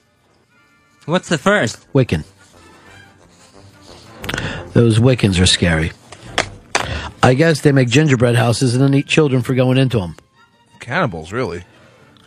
[1.05, 1.91] What's the first?
[1.93, 2.26] Wiccan.
[4.74, 5.91] Those Wiccans are scary.
[7.24, 10.16] I guess they make gingerbread houses and then eat children for going into them.
[10.80, 11.64] Cannibals, really.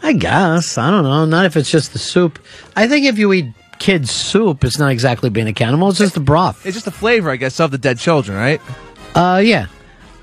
[0.03, 0.78] I guess.
[0.78, 1.24] I don't know.
[1.24, 2.38] Not if it's just the soup.
[2.76, 3.46] I think if you eat
[3.78, 5.88] kids' soup, it's not exactly being a cannibal.
[5.88, 6.64] It's just the broth.
[6.64, 8.61] It's just the flavor, I guess, of the dead children, right?
[9.14, 9.66] Uh, yeah.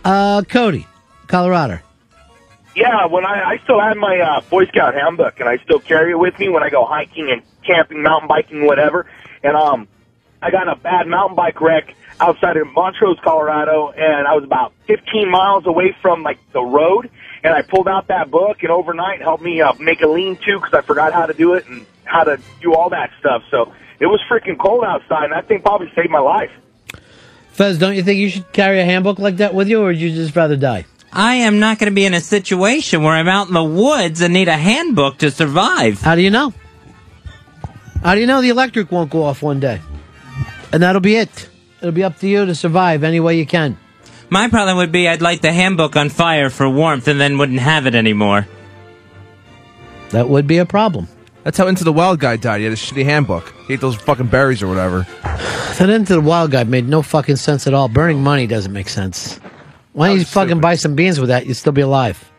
[0.04, 0.88] Uh, Cody,
[1.28, 1.80] Colorado.
[2.76, 6.12] Yeah, when I, I still have my uh, Boy Scout handbook, and I still carry
[6.12, 9.08] it with me when I go hiking and camping, mountain biking, whatever.
[9.44, 9.88] And um,
[10.42, 14.44] I got in a bad mountain bike wreck outside of Montrose, Colorado, and I was
[14.44, 17.10] about 15 miles away from like the road.
[17.48, 20.74] And I pulled out that book, and overnight helped me uh, make a lean-to because
[20.74, 23.42] I forgot how to do it and how to do all that stuff.
[23.50, 23.72] So
[24.02, 26.52] it was freaking cold outside, and that thing probably saved my life.
[27.54, 29.98] Fez, don't you think you should carry a handbook like that with you, or would
[29.98, 30.86] you just rather die?
[31.14, 34.20] I am not going to be in a situation where I'm out in the woods
[34.20, 36.02] and need a handbook to survive.
[36.02, 36.54] How do you know?
[38.04, 39.80] How do you know the electric won't go off one day?
[40.74, 41.48] And that'll be it.
[41.80, 43.78] It'll be up to you to survive any way you can.
[44.30, 47.60] My problem would be I'd light the handbook on fire for warmth and then wouldn't
[47.60, 48.48] have it anymore.
[50.10, 51.08] That would be a problem.
[51.44, 52.60] That's how Into the Wild guy died.
[52.60, 53.54] He had a shitty handbook.
[53.68, 55.08] He ate those fucking berries or whatever.
[55.78, 57.88] That into the wild guy made no fucking sense at all.
[57.88, 59.40] Burning money doesn't make sense.
[59.94, 61.46] Why don't you fucking buy some beans with that?
[61.46, 62.32] You'd still be alive.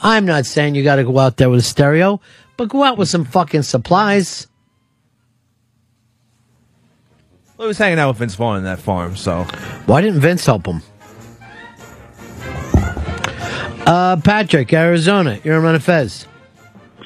[0.00, 2.20] I'm not saying you got to go out there with a stereo,
[2.56, 4.46] but go out with some fucking supplies.
[7.60, 9.42] Well, he was hanging out with Vince Vaughn in that farm, so.
[9.84, 10.80] Why didn't Vince help him?
[13.84, 15.38] Uh, Patrick, Arizona.
[15.44, 16.26] You're on a Fez.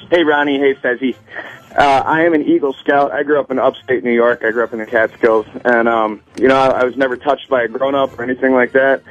[0.09, 0.57] Hey, Ronnie.
[0.57, 1.13] Hey, Fezzy.
[1.77, 3.11] Uh, I am an Eagle Scout.
[3.11, 4.45] I grew up in upstate New York.
[4.45, 5.45] I grew up in the Catskills.
[5.65, 8.53] And, um, you know, I, I was never touched by a grown up or anything
[8.53, 9.03] like that.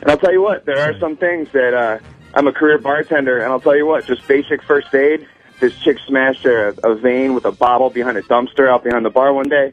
[0.00, 1.98] And I'll tell you what, there are some things that, uh,
[2.34, 5.26] I'm a career bartender, and I'll tell you what, just basic first aid.
[5.58, 9.10] This chick smashed a, a vein with a bottle behind a dumpster out behind the
[9.10, 9.72] bar one day.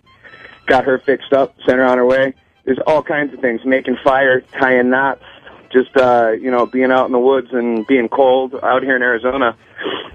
[0.71, 2.33] Got her fixed up, sent her on her way.
[2.63, 3.65] There's all kinds of things.
[3.65, 5.25] Making fire, tying knots,
[5.69, 9.01] just, uh, you know, being out in the woods and being cold out here in
[9.01, 9.57] Arizona.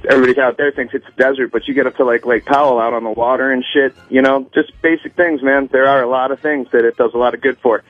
[0.08, 2.80] Everybody out there thinks it's a desert, but you get up to like Lake Powell
[2.80, 5.68] out on the water and shit, you know, just basic things, man.
[5.70, 7.84] There are a lot of things that it does a lot of good for.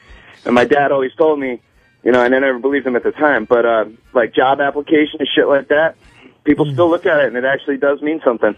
[0.44, 1.60] And my dad always told me,
[2.02, 5.20] you know, and I never believed him at the time, but, uh, like job application
[5.20, 5.94] and shit like that,
[6.42, 8.56] people still look at it and it actually does mean something.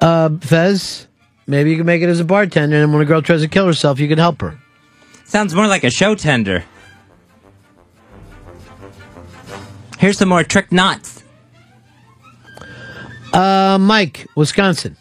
[0.00, 1.08] Uh, Fez,
[1.46, 3.66] maybe you can make it as a bartender, and when a girl tries to kill
[3.66, 4.58] herself, you can help her.
[5.24, 6.64] Sounds more like a show tender.
[9.98, 11.22] Here's some more trick knots.
[13.32, 14.96] Uh, Mike, Wisconsin.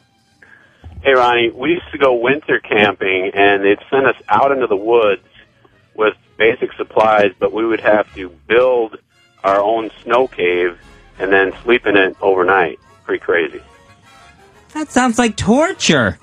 [1.04, 4.76] Hey, Ronnie, we used to go winter camping, and they'd send us out into the
[4.76, 5.22] woods
[5.96, 8.98] with basic supplies, but we would have to build
[9.44, 10.80] our own snow cave
[11.20, 12.80] and then sleep in it overnight.
[13.04, 13.62] Pretty crazy.
[14.74, 16.18] That sounds like torture.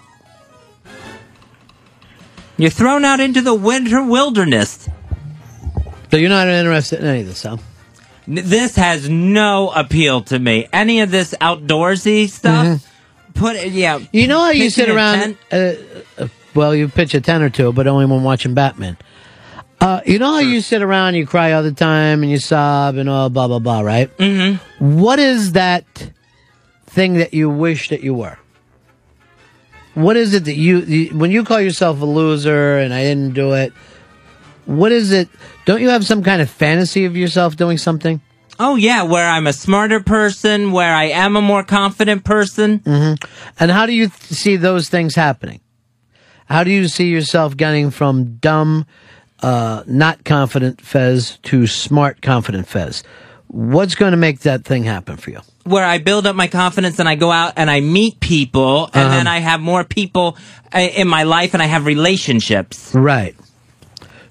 [2.60, 4.88] You're thrown out into the winter wilderness.
[6.10, 7.56] So you're not interested in any of this, huh?
[8.26, 10.68] This has no appeal to me.
[10.72, 12.86] Any of this outdoorsy stuff.
[13.32, 13.98] Put it, yeah.
[13.98, 14.16] Mm-hmm.
[14.16, 15.38] You know how you sit around?
[15.50, 15.72] Uh,
[16.18, 18.98] uh, well, you pitch a ten or two, but only when watching Batman.
[19.80, 22.96] Uh, you know how you sit around, you cry all the time, and you sob,
[22.96, 24.14] and all blah blah blah, right?
[24.18, 24.98] Mm-hmm.
[24.98, 26.12] What is that
[26.86, 28.38] thing that you wish that you were?
[29.94, 33.52] What is it that you, when you call yourself a loser and I didn't do
[33.54, 33.72] it?
[34.66, 35.28] What is it?
[35.64, 38.20] Don't you have some kind of fantasy of yourself doing something?
[38.58, 42.78] Oh yeah, where I'm a smarter person, where I am a more confident person.
[42.78, 43.14] hmm
[43.58, 45.60] And how do you th- see those things happening?
[46.46, 48.84] How do you see yourself getting from dumb,
[49.40, 53.02] uh, not confident Fez to smart, confident Fez?
[53.52, 55.40] What's going to make that thing happen for you?
[55.64, 59.06] Where I build up my confidence and I go out and I meet people and
[59.06, 60.36] Um, then I have more people
[60.72, 62.94] uh, in my life and I have relationships.
[62.94, 63.34] Right.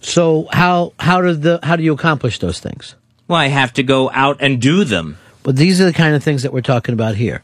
[0.02, 2.96] So how how do the how do you accomplish those things?
[3.28, 5.18] Well, I have to go out and do them.
[5.44, 7.44] But these are the kind of things that we're talking about here.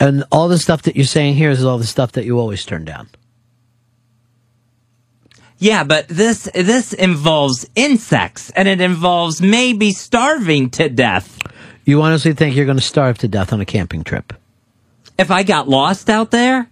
[0.00, 2.64] And all the stuff that you're saying here is all the stuff that you always
[2.64, 3.08] turn down.
[5.64, 11.38] Yeah, but this this involves insects and it involves maybe starving to death.
[11.86, 14.34] You honestly think you're going to starve to death on a camping trip?
[15.16, 16.68] If I got lost out there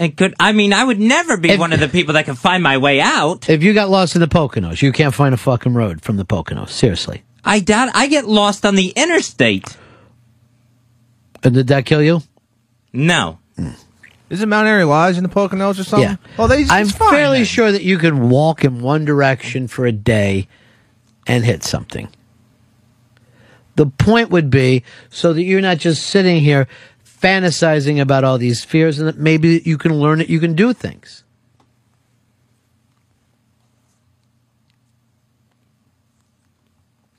[0.00, 2.60] and could I mean I would never be one of the people that can find
[2.60, 3.48] my way out.
[3.48, 6.24] If you got lost in the Poconos, you can't find a fucking road from the
[6.24, 6.70] Poconos.
[6.70, 7.22] Seriously.
[7.44, 9.76] I doubt I get lost on the interstate.
[11.44, 12.20] And did that kill you?
[12.92, 13.38] No.
[13.56, 13.74] Hmm.
[14.30, 16.08] Isn't Mount Airy Lodge in the Poconos or something?
[16.08, 16.16] Yeah.
[16.38, 17.46] Oh, they, it's I'm fine fairly then.
[17.46, 20.48] sure that you can walk in one direction for a day
[21.26, 22.08] and hit something.
[23.76, 26.68] The point would be so that you're not just sitting here
[27.04, 30.72] fantasizing about all these fears and that maybe you can learn that you can do
[30.72, 31.24] things.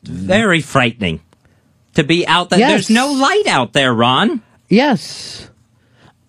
[0.03, 1.21] Very frightening.
[1.95, 2.59] To be out there.
[2.59, 2.71] Yes.
[2.71, 4.41] There's no light out there, Ron.
[4.67, 5.49] Yes.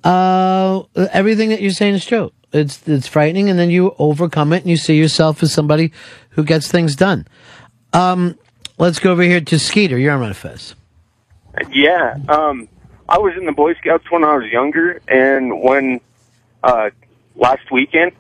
[0.07, 2.33] Uh, everything that you're saying is true.
[2.53, 5.93] It's it's frightening, and then you overcome it, and you see yourself as somebody
[6.31, 7.27] who gets things done.
[7.93, 8.39] Um,
[8.79, 9.99] let's go over here to Skeeter.
[9.99, 10.59] You're on Run.
[11.73, 12.69] Yeah, um,
[13.09, 16.01] I was in the Boy Scouts when I was younger, and when
[16.63, 16.91] uh,
[17.35, 18.13] last weekend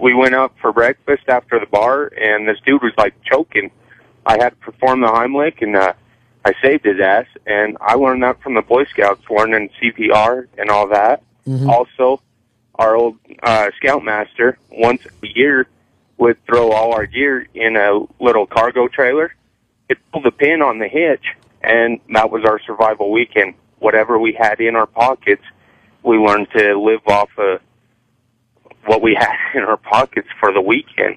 [0.00, 3.70] we went out for breakfast after the bar, and this dude was like choking.
[4.26, 5.92] I had to perform the Heimlich, and uh,
[6.44, 7.26] I saved his ass.
[7.46, 11.22] And I learned that from the Boy Scouts, learning CPR and all that.
[11.68, 12.20] Also,
[12.74, 15.66] our old uh, scoutmaster once a year
[16.16, 19.34] would throw all our gear in a little cargo trailer.
[19.88, 21.24] It pulled the pin on the hitch,
[21.62, 23.54] and that was our survival weekend.
[23.78, 25.42] Whatever we had in our pockets,
[26.02, 27.60] we learned to live off of
[28.84, 31.16] what we had in our pockets for the weekend,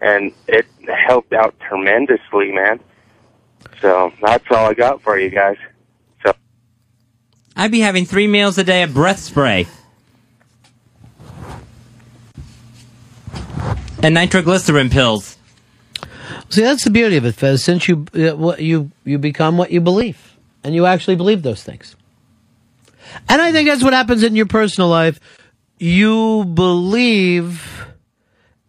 [0.00, 0.66] and it
[1.06, 2.80] helped out tremendously, man.
[3.80, 5.56] So that's all I got for you guys.
[7.56, 9.66] I'd be having three meals a day of breath spray.
[14.02, 15.36] And nitroglycerin pills.
[16.48, 17.64] See, that's the beauty of it, Fez.
[17.64, 21.96] Since you uh, you you become what you believe, and you actually believe those things.
[23.28, 25.20] And I think that's what happens in your personal life.
[25.78, 27.86] You believe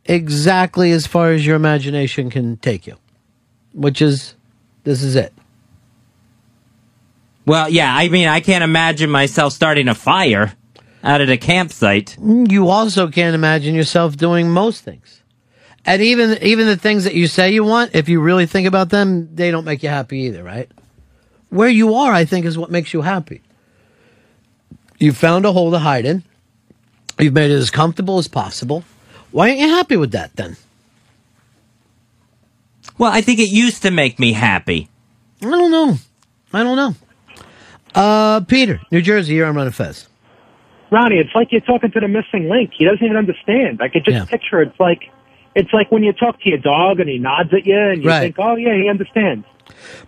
[0.06, 2.96] exactly as far as your imagination can take you,
[3.74, 4.36] which is
[4.84, 5.34] this is it.
[7.46, 10.54] Well, yeah, I mean, I can't imagine myself starting a fire
[11.04, 12.16] out at a campsite.
[12.20, 15.22] Mm, you also can't imagine yourself doing most things.
[15.86, 18.90] And even even the things that you say you want, if you really think about
[18.90, 20.72] them, they don't make you happy either, right?
[21.50, 23.42] Where you are, I think, is what makes you happy.
[24.98, 26.24] You found a hole to hide in.
[27.20, 28.86] You've made it as comfortable as possible.
[29.32, 30.56] Why aren't you happy with that then?
[32.98, 34.88] Well, I think it used to make me happy.
[35.42, 35.98] I don't know.
[36.54, 36.96] I don't know.
[37.96, 40.08] Uh, Peter, New Jersey, you're on Ron and Fez.
[40.92, 42.72] Ronnie, it's like you're talking to the missing link.
[42.78, 43.82] He doesn't even understand.
[43.82, 44.62] I could just picture.
[44.62, 45.10] It's like
[45.56, 48.10] it's like when you talk to your dog and he nods at you and you
[48.10, 48.22] Right.
[48.22, 49.46] think, "Oh yeah, he understands."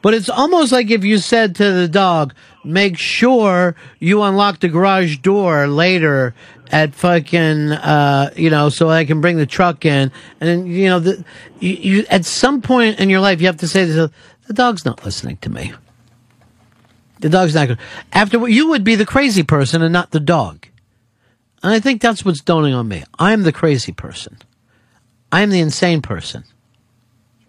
[0.02, 2.34] But it's almost like if you said to the dog,
[2.64, 6.36] make sure you unlock the garage door later
[6.72, 10.12] at fucking, uh, you know, so I can bring the truck in.
[10.42, 11.24] And you know, the,
[11.60, 14.12] you, you, at some point in your life, you have to say, the
[14.54, 15.74] dog's not listening to me.
[17.26, 17.80] The dog's not going
[18.14, 20.68] After you would be the crazy person and not the dog.
[21.64, 23.04] And I think that's what's dawning on me.
[23.18, 24.38] I'm the crazy person.
[25.32, 26.44] I'm the insane person.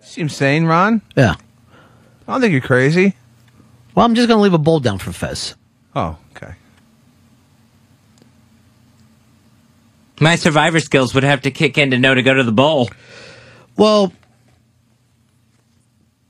[0.00, 1.02] Seems sane, Ron.
[1.14, 1.34] Yeah.
[2.26, 3.16] I don't think you're crazy.
[3.94, 5.54] Well, I'm just going to leave a bowl down for Fez.
[5.94, 6.54] Oh, okay.
[10.18, 12.88] My survivor skills would have to kick in to know to go to the bowl.
[13.76, 14.14] Well,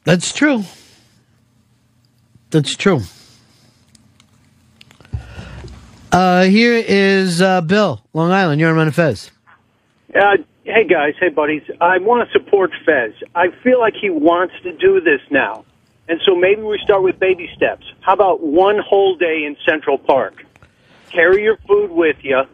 [0.03, 0.64] that's true.
[2.51, 3.03] That's true.
[6.17, 8.59] Uh, here is uh, Bill, Long Island.
[8.59, 9.31] You're on Ron Fez.
[10.14, 11.61] Uh, hey guys, hey buddies.
[11.79, 13.12] I want to support Fez.
[13.35, 15.67] I feel like he wants to do this now.
[16.09, 17.85] And so maybe we start with baby steps.
[18.01, 20.43] How about one whole day in Central Park?
[21.11, 22.45] Carry your food with you,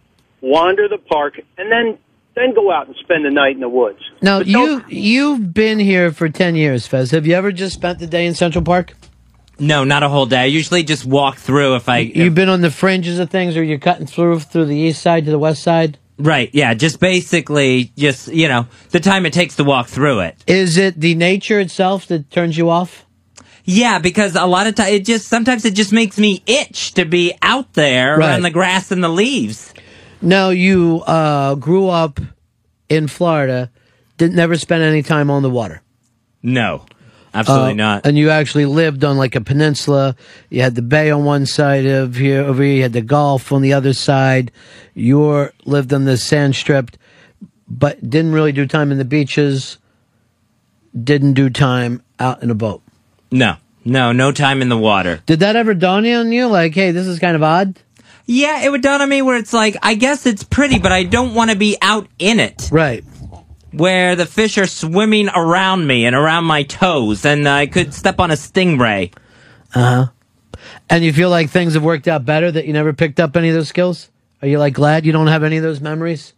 [0.40, 1.98] wander the park, and then
[2.34, 4.00] then go out and spend the night in the woods.
[4.20, 7.12] Now you you've been here for ten years, Fez.
[7.12, 8.94] Have you ever just spent the day in Central Park?
[9.62, 10.40] No, not a whole day.
[10.40, 11.98] I usually just walk through if I.
[11.98, 15.24] You've been on the fringes of things, or you're cutting through through the east side
[15.26, 15.98] to the west side.
[16.18, 20.36] Right, yeah, just basically, just, you know, the time it takes to walk through it.
[20.48, 23.06] Is it the nature itself that turns you off?
[23.64, 27.04] Yeah, because a lot of times it just sometimes it just makes me itch to
[27.04, 28.34] be out there Right.
[28.34, 29.72] on the grass and the leaves.
[30.20, 32.18] Now you uh, grew up
[32.88, 33.70] in Florida,
[34.18, 35.82] didn't never spend any time on the water.
[36.42, 36.84] No,
[37.34, 38.06] absolutely Uh, not.
[38.06, 40.16] And you actually lived on like a peninsula.
[40.50, 42.74] You had the bay on one side of here, over here.
[42.76, 44.50] You had the Gulf on the other side.
[44.94, 46.90] You were, lived on the sand strip,
[47.68, 49.78] but didn't really do time in the beaches.
[51.00, 52.82] Didn't do time out in a boat.
[53.30, 55.22] No, no, no time in the water.
[55.24, 56.46] Did that ever dawn on you?
[56.48, 57.78] Like, hey, this is kind of odd.
[58.26, 61.04] Yeah, it would dawn on me where it's like, I guess it's pretty, but I
[61.04, 62.68] don't want to be out in it.
[62.70, 63.04] Right.
[63.72, 68.20] Where the fish are swimming around me and around my toes, and I could step
[68.20, 69.12] on a stingray.
[69.74, 70.06] Uh huh.
[70.90, 73.48] And you feel like things have worked out better that you never picked up any
[73.48, 74.10] of those skills?
[74.42, 76.34] Are you like glad you don't have any of those memories?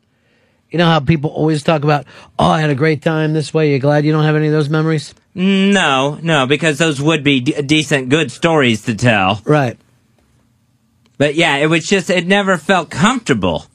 [0.71, 2.05] You know how people always talk about,
[2.39, 3.73] oh, I had a great time this way.
[3.73, 5.15] You glad you don't have any of those memories?
[5.35, 9.41] No, no, because those would be d- decent, good stories to tell.
[9.45, 9.79] Right.
[11.17, 13.67] But yeah, it was just, it never felt comfortable.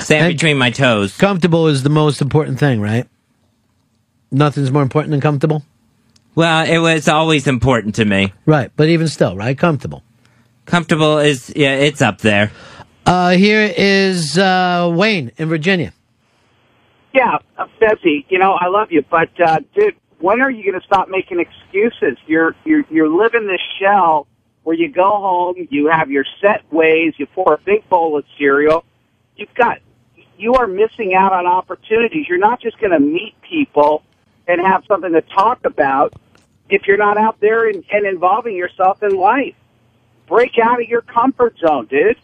[0.00, 1.16] Sand between my toes.
[1.16, 3.06] Comfortable is the most important thing, right?
[4.30, 5.62] Nothing's more important than comfortable.
[6.34, 8.32] Well, it was always important to me.
[8.46, 9.56] Right, but even still, right?
[9.56, 10.02] Comfortable.
[10.66, 12.52] Comfortable is, yeah, it's up there.
[13.06, 15.92] Uh, here is uh, Wayne in Virginia.
[17.14, 17.66] Yeah, uh,
[18.02, 21.40] you know, I love you, but uh, dude, when are you going to stop making
[21.40, 22.18] excuses?
[22.26, 24.26] You're you're you're living this shell
[24.64, 28.24] where you go home, you have your set ways, you pour a big bowl of
[28.36, 28.84] cereal.
[29.38, 29.78] You've got
[30.36, 32.26] you are missing out on opportunities.
[32.28, 34.02] You're not just going to meet people
[34.46, 36.14] and have something to talk about
[36.70, 39.54] if you're not out there and, and involving yourself in life.
[40.26, 42.16] Break out of your comfort zone, dude.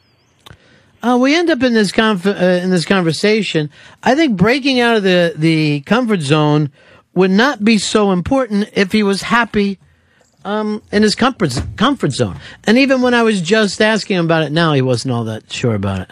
[1.02, 3.70] Uh, we end up in this conf- uh, in this conversation.
[4.02, 6.70] I think breaking out of the, the comfort zone
[7.14, 9.78] would not be so important if he was happy
[10.44, 12.38] um, in his comfort comfort zone.
[12.64, 15.52] And even when I was just asking him about it now, he wasn't all that
[15.52, 16.10] sure about it.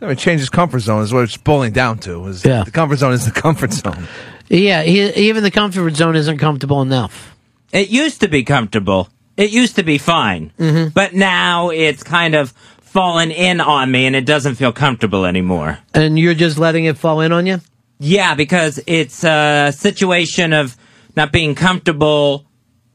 [0.00, 2.26] I mean, change his comfort zone is what it's boiling down to.
[2.26, 2.64] Is Yeah.
[2.64, 4.06] The comfort zone is the comfort zone.
[4.48, 7.36] Yeah, he, even the comfort zone isn't comfortable enough.
[7.72, 9.08] It used to be comfortable.
[9.36, 10.88] It used to be fine, mm-hmm.
[10.88, 15.78] but now it's kind of fallen in on me, and it doesn't feel comfortable anymore.
[15.94, 17.60] And you're just letting it fall in on you?
[18.00, 20.76] Yeah, because it's a situation of
[21.16, 22.46] not being comfortable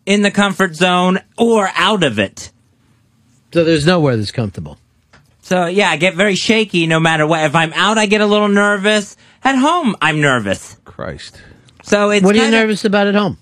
[0.06, 2.52] in the comfort zone or out of it.
[3.54, 4.78] So there's nowhere that's comfortable.
[5.46, 7.44] So yeah, I get very shaky no matter what.
[7.46, 9.16] If I'm out, I get a little nervous.
[9.44, 10.76] At home, I'm nervous.
[10.86, 11.40] Christ.
[11.84, 13.38] So it's What are you kinda- nervous about at home?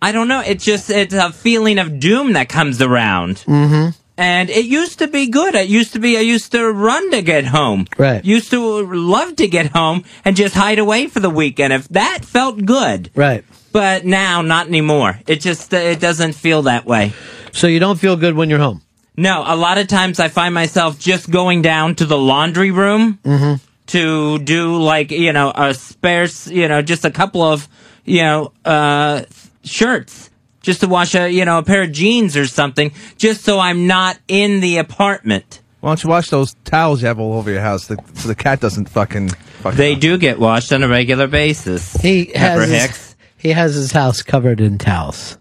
[0.00, 0.40] I don't know.
[0.40, 3.36] It's just it's a feeling of doom that comes around.
[3.46, 3.90] Mm-hmm.
[4.16, 5.54] And it used to be good.
[5.54, 7.84] It used to be I used to run to get home.
[7.98, 8.24] Right.
[8.24, 11.74] Used to love to get home and just hide away for the weekend.
[11.74, 13.10] If that felt good.
[13.14, 13.44] Right.
[13.72, 15.20] But now not anymore.
[15.26, 17.12] It just uh, it doesn't feel that way.
[17.52, 18.80] So you don't feel good when you're home?
[19.16, 23.18] No, a lot of times I find myself just going down to the laundry room
[23.24, 23.54] Mm-hmm.
[23.88, 27.66] to do like, you know, a spare, you know, just a couple of,
[28.04, 29.22] you know, uh,
[29.64, 30.30] shirts.
[30.60, 33.86] Just to wash a, you know, a pair of jeans or something, just so I'm
[33.86, 35.60] not in the apartment.
[35.80, 38.34] Why don't you wash those towels you have all over your house the, so the
[38.34, 39.28] cat doesn't fucking.
[39.28, 41.92] fucking They do get washed on a regular basis.
[41.94, 43.16] He Pepper has his, Hicks.
[43.38, 45.38] he has his house covered in towels.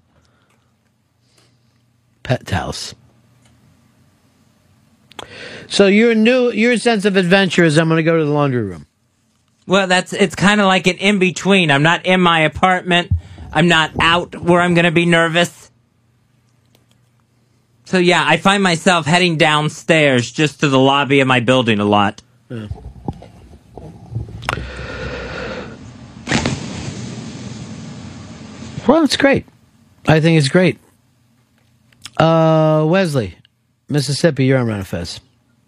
[2.21, 2.93] Pet towels.
[5.67, 8.63] So your new your sense of adventure is I'm going to go to the laundry
[8.63, 8.85] room.
[9.67, 11.71] Well, that's it's kind of like an in between.
[11.71, 13.11] I'm not in my apartment.
[13.51, 15.71] I'm not out where I'm going to be nervous.
[17.85, 21.85] So yeah, I find myself heading downstairs just to the lobby of my building a
[21.85, 22.21] lot.
[28.87, 29.45] Well, it's great.
[30.07, 30.77] I think it's great.
[32.17, 33.35] Uh, Wesley,
[33.89, 35.21] Mississippi, you're on Run Fest.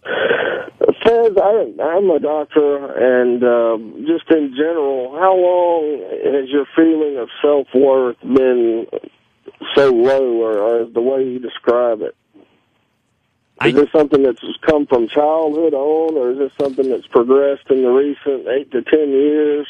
[0.03, 6.01] Fez, I, I'm a doctor, and um, just in general, how long
[6.33, 8.87] has your feeling of self worth been
[9.75, 12.15] so low, or, or the way you describe it?
[13.65, 17.81] Is this something that's come from childhood on, or is this something that's progressed in
[17.81, 19.67] the recent eight to ten years?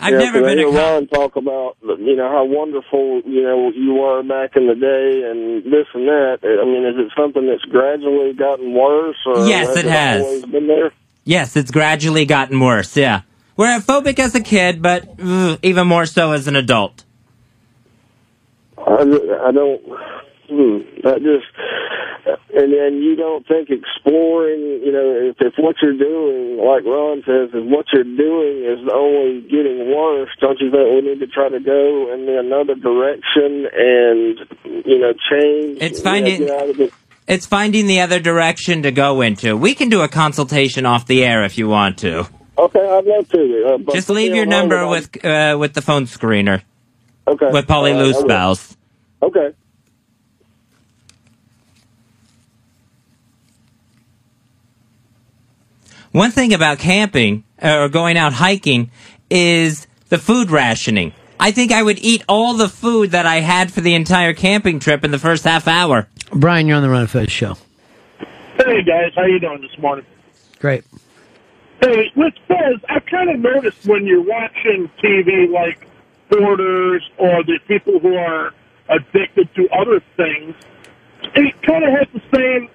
[0.00, 3.70] I've know, never been a hear co- talk about you know how wonderful you know
[3.70, 6.38] you were back in the day, and this and that.
[6.42, 10.22] I mean, is it something that's gradually gotten worse, or Yes, has it has.
[10.22, 10.92] always been there?
[11.24, 12.96] Yes, it's gradually gotten worse.
[12.96, 13.22] Yeah,
[13.56, 17.04] we're a phobic as a kid, but ugh, even more so as an adult.
[18.78, 19.00] I,
[19.46, 19.82] I don't.
[20.54, 21.46] Hmm, that just.
[22.54, 27.22] And then you don't think exploring, you know, if, if what you're doing, like Ron
[27.26, 31.26] says, if what you're doing is only getting worse, don't you think we need to
[31.26, 35.78] try to go in another direction and, you know, change?
[35.82, 36.92] It's you know, finding- get out of it?
[37.26, 39.56] It's finding the other direction to go into.
[39.56, 42.28] We can do a consultation off the air if you want to.
[42.58, 43.80] Okay, I'd love to.
[43.88, 46.62] Uh, Just leave your number with uh, with the phone screener.
[47.26, 47.50] Okay.
[47.50, 48.12] With Polly I Lou.
[48.12, 48.76] Spouse.
[49.22, 49.54] Okay.
[56.14, 58.92] One thing about camping uh, or going out hiking
[59.30, 61.12] is the food rationing.
[61.40, 64.78] I think I would eat all the food that I had for the entire camping
[64.78, 66.06] trip in the first half hour.
[66.30, 67.56] Brian, you're on the Ron Fez show.
[68.56, 70.06] Hey guys, how you doing this morning?
[70.60, 70.84] Great.
[71.80, 75.84] Hey, with Fez, I've kind of noticed when you're watching TV, like
[76.30, 78.54] hoarders or the people who are
[78.88, 80.54] addicted to other things,
[81.34, 82.68] it kind of has the same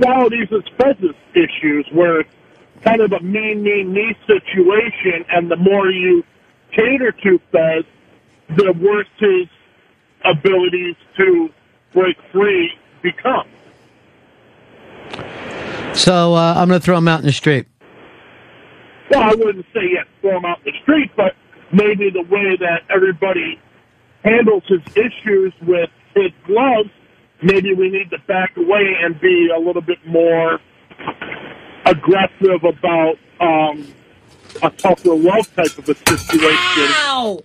[0.00, 2.30] qualities as Fez's issues, where it's
[2.84, 6.24] kind of a me, me, me situation, and the more you
[6.72, 7.84] cater to Fez,
[8.56, 9.48] the worse his
[10.24, 11.48] abilities to
[11.92, 13.48] break free become.
[15.94, 17.66] So uh, I'm going to throw him out in the street.
[19.10, 21.34] well, I wouldn't say yet throw him out in the street, but
[21.72, 23.60] maybe the way that everybody
[24.24, 26.90] handles his issues with his gloves,
[27.42, 30.60] maybe we need to back away and be a little bit more
[31.84, 33.92] aggressive about um,
[34.62, 37.42] a tougher love type of a situation.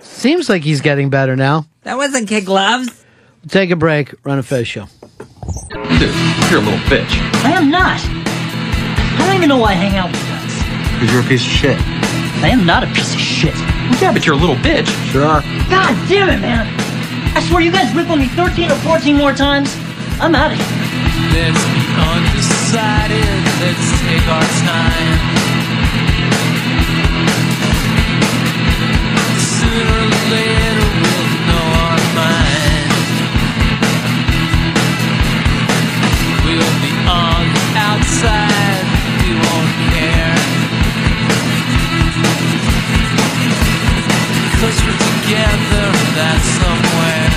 [0.00, 1.66] Seems like he's getting better now.
[1.82, 3.04] That wasn't kid gloves.
[3.48, 4.14] Take a break.
[4.24, 4.86] Ron and Fez show.
[5.70, 6.14] Dude,
[6.50, 7.10] you're a little bitch.
[7.44, 7.98] I am not.
[8.02, 10.94] I don't even know why I hang out with you guys.
[11.00, 11.78] Because you're a piece of shit.
[12.42, 13.54] I am not a piece of shit.
[14.00, 14.86] Yeah, but you're a little bitch.
[15.10, 15.42] Sure are.
[15.70, 16.66] God damn it, man.
[17.36, 19.74] I swear you guys rip on me 13 or 14 more times.
[20.20, 20.89] I'm out of here.
[21.32, 23.40] Let's be undecided.
[23.62, 25.18] Let's take our time.
[29.38, 32.90] Sooner or later we'll know our mind.
[36.44, 38.84] We'll be on the outside.
[39.22, 40.34] We won't care.
[44.58, 45.86] Cause we're together,
[46.18, 47.29] that's somewhere.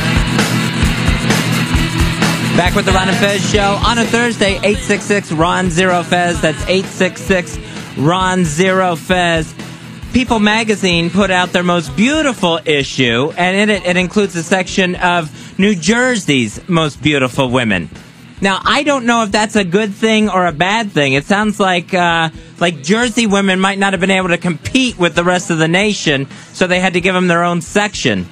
[2.55, 6.39] Back with the Ron and Fez show on a Thursday, 866 Ron Zero Fez.
[6.39, 7.57] That's 866
[7.97, 9.55] Ron Zero Fez.
[10.13, 14.93] People magazine put out their most beautiful issue, and in it, it includes a section
[14.95, 17.89] of New Jersey's most beautiful women.
[18.39, 21.13] Now, I don't know if that's a good thing or a bad thing.
[21.13, 25.15] It sounds like uh, like Jersey women might not have been able to compete with
[25.15, 28.27] the rest of the nation, so they had to give them their own section.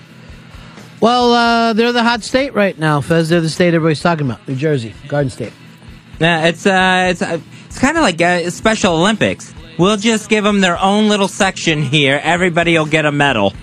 [1.01, 3.29] Well, uh, they're the hot state right now, Fez.
[3.29, 4.47] They're the state everybody's talking about.
[4.47, 5.51] New Jersey, Garden State.
[6.19, 9.53] Yeah, it's uh, it's uh, it's kind of like uh, Special Olympics.
[9.79, 12.21] We'll just give them their own little section here.
[12.23, 13.53] Everybody will get a medal.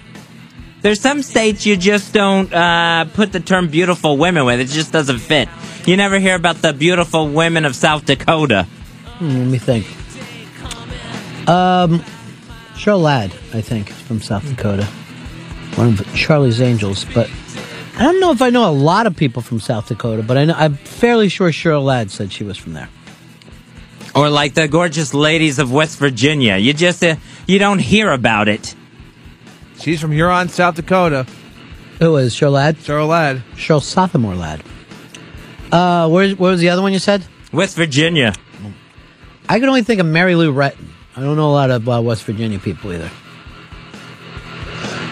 [0.80, 4.58] There's some states you just don't uh, put the term beautiful women with.
[4.58, 5.48] It just doesn't fit.
[5.86, 8.64] You never hear about the beautiful women of South Dakota.
[9.18, 9.86] Hmm, let me think.
[11.48, 12.00] Um,
[12.74, 14.88] Cheryl Ladd, I think, is from South Dakota.
[15.78, 17.30] One of Charlie's Angels, but
[17.96, 20.44] I don't know if I know a lot of people from South Dakota, but I
[20.44, 22.88] know, I'm fairly sure Cheryl Ladd said she was from there.
[24.12, 26.56] Or like the gorgeous ladies of West Virginia.
[26.56, 27.14] You just uh,
[27.46, 28.74] you don't hear about it.
[29.78, 31.28] She's from Huron, South Dakota.
[32.00, 32.78] Who is Cheryl Ladd?
[32.78, 33.44] Cheryl Ladd.
[33.54, 34.64] Cheryl Sophomore Ladd.
[35.70, 37.24] Uh, where, where was the other one you said?
[37.52, 38.34] West Virginia.
[39.48, 40.88] I can only think of Mary Lou Retton.
[41.14, 43.12] I don't know a lot of uh, West Virginia people either.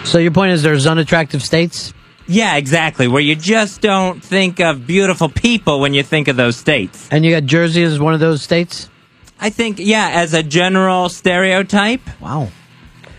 [0.07, 1.93] So your point is there's unattractive states?
[2.27, 3.09] Yeah, exactly.
[3.09, 7.09] Where you just don't think of beautiful people when you think of those states.
[7.11, 8.89] And you got Jersey as one of those states?
[9.37, 11.99] I think, yeah, as a general stereotype.
[12.21, 12.47] Wow.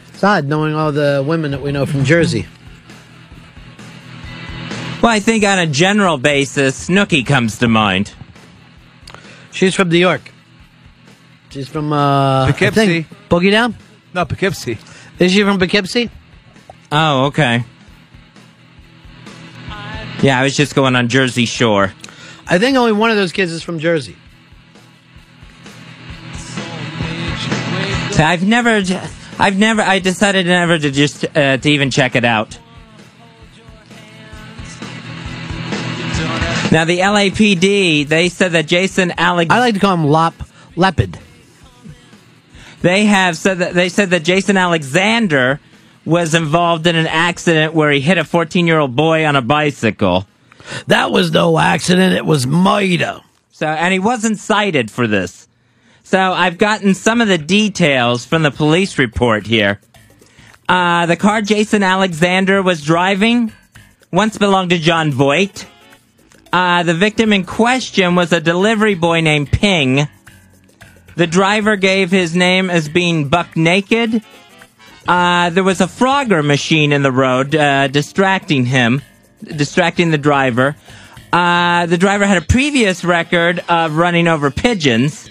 [0.09, 2.47] It's odd knowing all the women that we know from Jersey.
[5.03, 8.15] Well, I think on a general basis, Snooki comes to mind.
[9.53, 10.33] She's from New York.
[11.51, 13.03] She's from uh, Poughkeepsie.
[13.03, 13.77] think, Boogie Down.
[14.15, 14.79] No, Poughkeepsie.
[15.19, 16.11] Is she from Poughkeepsie?
[16.91, 17.65] Oh, okay.
[20.23, 21.93] Yeah, I was just going on Jersey Shore.
[22.47, 24.17] I think only one of those kids is from Jersey.
[28.13, 28.83] So I've never,
[29.39, 32.59] I've never, I decided never to just uh, to even check it out.
[36.73, 39.51] Now the LAPD, they said that Jason Alex.
[39.51, 40.35] I like to call him Lop
[40.75, 41.19] Leopard.
[42.83, 45.61] They have said that they said that Jason Alexander
[46.09, 49.43] was involved in an accident where he hit a 14 year old boy on a
[49.43, 50.27] bicycle.
[50.87, 52.15] That was no accident.
[52.15, 53.21] It was murder.
[53.53, 55.47] So, and he wasn't cited for this.
[56.03, 59.81] So I've gotten some of the details from the police report here.
[60.69, 63.53] Uh, the car Jason Alexander was driving
[64.11, 65.67] once belonged to Jon Voight.
[66.51, 70.09] Uh, the victim in question was a delivery boy named Ping.
[71.17, 74.23] The driver gave his name as being buck naked.
[75.09, 79.01] Uh, there was a Frogger machine in the road uh, distracting him,
[79.43, 80.77] distracting the driver.
[81.33, 85.31] Uh, the driver had a previous record of running over pigeons.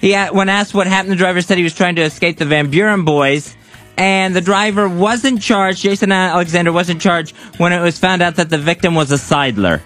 [0.00, 2.44] He had, when asked what happened, the driver said he was trying to escape the
[2.44, 3.56] Van Buren boys.
[3.96, 8.48] And the driver wasn't charged, Jason Alexander wasn't charged when it was found out that
[8.48, 9.80] the victim was a sidler.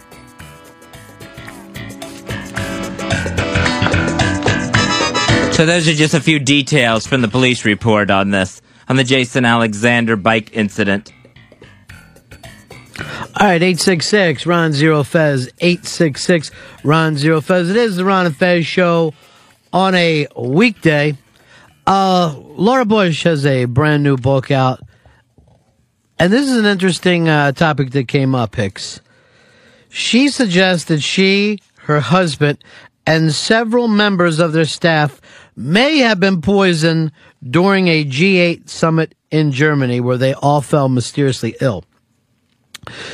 [5.55, 9.05] So those are just a few details from the police report on this, on the
[9.05, 11.13] Jason Alexander bike incident.
[13.41, 15.49] All right, 866 Ron Zero Fez.
[15.61, 16.51] 866
[16.83, 17.71] Ron Zero Fez.
[17.71, 19.15] It is the Ron and Fez show
[19.73, 21.17] on a weekday.
[21.87, 24.81] Uh, Laura Bush has a brand new book out.
[26.19, 29.01] And this is an interesting uh, topic that came up, Hicks.
[29.89, 32.59] She suggests that she, her husband,
[33.07, 35.21] and several members of their staff
[35.59, 37.11] may have been poisoned
[37.43, 41.85] during a G8 summit in Germany where they all fell mysteriously ill.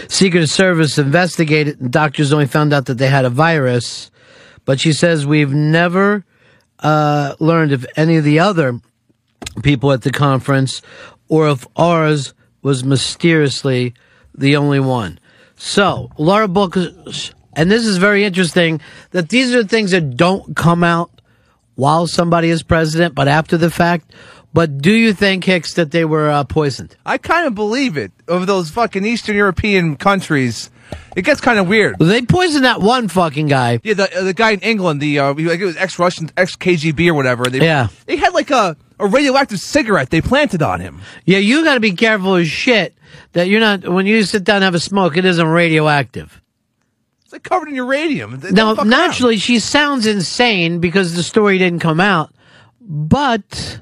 [0.08, 4.10] Secret Service investigated and doctors only found out that they had a virus,
[4.66, 6.24] but she says we've never
[6.80, 8.78] uh, learned if any of the other
[9.62, 10.82] people at the conference
[11.28, 13.94] or if ours was mysteriously
[14.34, 15.18] the only one.
[15.56, 18.80] So, Laura Bush, and this is very interesting
[19.10, 21.13] that these are things that don't come out
[21.76, 24.12] while somebody is president, but after the fact.
[24.52, 26.94] But do you think, Hicks, that they were uh, poisoned?
[27.04, 28.12] I kind of believe it.
[28.28, 30.70] Of those fucking Eastern European countries,
[31.16, 31.96] it gets kind of weird.
[31.98, 33.80] They poisoned that one fucking guy.
[33.82, 36.54] Yeah, the uh, the guy in England, the uh, like it was ex Russian, ex
[36.54, 37.46] KGB or whatever.
[37.46, 37.88] They, Yeah.
[38.06, 41.00] they had like a a radioactive cigarette they planted on him.
[41.24, 42.94] Yeah, you got to be careful as shit
[43.32, 45.16] that you're not when you sit down and have a smoke.
[45.16, 46.40] It isn't radioactive.
[47.34, 48.38] Like covered in uranium.
[48.38, 52.32] They Now, naturally, she sounds insane because the story didn't come out,
[52.80, 53.80] but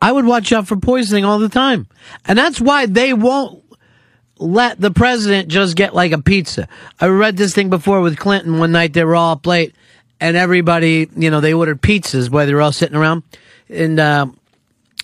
[0.00, 1.86] I would watch out for poisoning all the time.
[2.24, 3.62] And that's why they won't
[4.38, 6.66] let the president just get like a pizza.
[6.98, 8.94] I read this thing before with Clinton one night.
[8.94, 9.74] They were all up late,
[10.18, 13.22] and everybody, you know, they ordered pizzas while they were all sitting around,
[13.68, 14.28] and uh,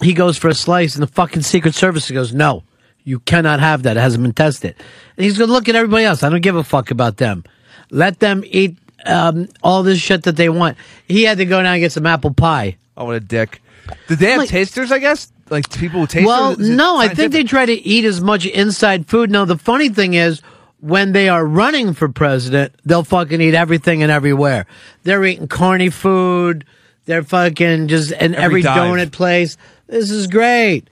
[0.00, 2.62] he goes for a slice, and the fucking Secret Service goes, "No,
[3.04, 3.96] you cannot have that.
[3.96, 4.74] It hasn't been tested."
[5.16, 6.22] And he's going to look at everybody else.
[6.22, 7.44] I don't give a fuck about them.
[7.90, 8.76] Let them eat
[9.06, 10.76] um, all this shit that they want.
[11.06, 12.76] He had to go down and get some apple pie.
[12.96, 13.62] Oh, what a dick!
[14.08, 14.90] Did they have tasters?
[14.90, 16.26] I guess like people who taste.
[16.26, 19.30] Well, no, I think they try to eat as much inside food.
[19.30, 20.40] Now, the funny thing is,
[20.80, 24.66] when they are running for president, they'll fucking eat everything and everywhere.
[25.02, 26.64] They're eating corny food.
[27.06, 29.56] They're fucking just in Every every, donut place.
[29.86, 30.88] This is great.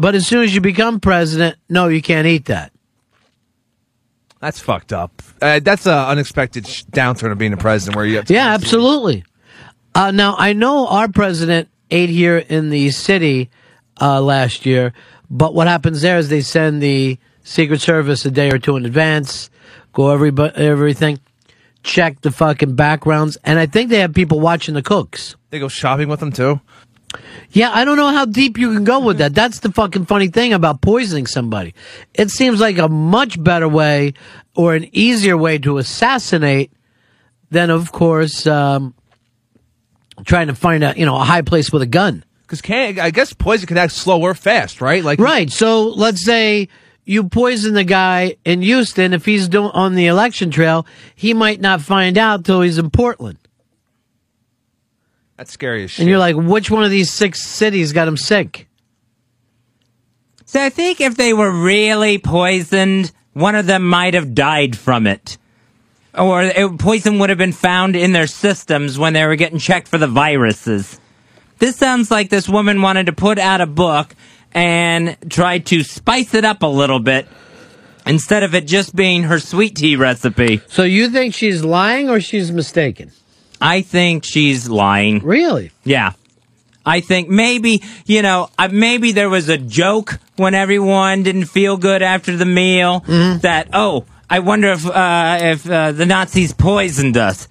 [0.00, 2.72] But as soon as you become president, no, you can't eat that.
[4.40, 5.20] That's fucked up.
[5.42, 8.54] Uh, that's an unexpected sh- downturn of being a president, where you have to Yeah,
[8.54, 9.24] absolutely.
[9.94, 13.50] Uh, now I know our president ate here in the city
[14.00, 14.94] uh, last year,
[15.28, 18.86] but what happens there is they send the Secret Service a day or two in
[18.86, 19.50] advance,
[19.92, 21.20] go every everything,
[21.82, 25.36] check the fucking backgrounds, and I think they have people watching the cooks.
[25.50, 26.58] They go shopping with them too.
[27.50, 29.34] Yeah, I don't know how deep you can go with that.
[29.34, 31.74] That's the fucking funny thing about poisoning somebody.
[32.14, 34.14] It seems like a much better way
[34.54, 36.72] or an easier way to assassinate
[37.50, 38.94] than, of course, um,
[40.24, 42.24] trying to find a you know a high place with a gun.
[42.42, 45.02] Because can I guess poison can act slow or fast, right?
[45.04, 45.50] Like right.
[45.50, 46.68] So let's say
[47.04, 49.12] you poison the guy in Houston.
[49.12, 53.38] If he's on the election trail, he might not find out till he's in Portland.
[55.40, 56.00] That's scary as shit.
[56.00, 58.68] And you're like, which one of these six cities got him sick?
[60.44, 65.06] So I think if they were really poisoned, one of them might have died from
[65.06, 65.38] it.
[66.14, 69.88] Or it, poison would have been found in their systems when they were getting checked
[69.88, 71.00] for the viruses.
[71.58, 74.14] This sounds like this woman wanted to put out a book
[74.52, 77.26] and tried to spice it up a little bit
[78.04, 80.60] instead of it just being her sweet tea recipe.
[80.68, 83.12] So you think she's lying or she's mistaken?
[83.60, 85.18] I think she's lying.
[85.20, 85.70] Really?
[85.84, 86.12] Yeah.
[86.86, 91.76] I think maybe, you know, uh, maybe there was a joke when everyone didn't feel
[91.76, 97.16] good after the meal that, oh, I wonder if, uh, if uh, the Nazis poisoned
[97.18, 97.48] us.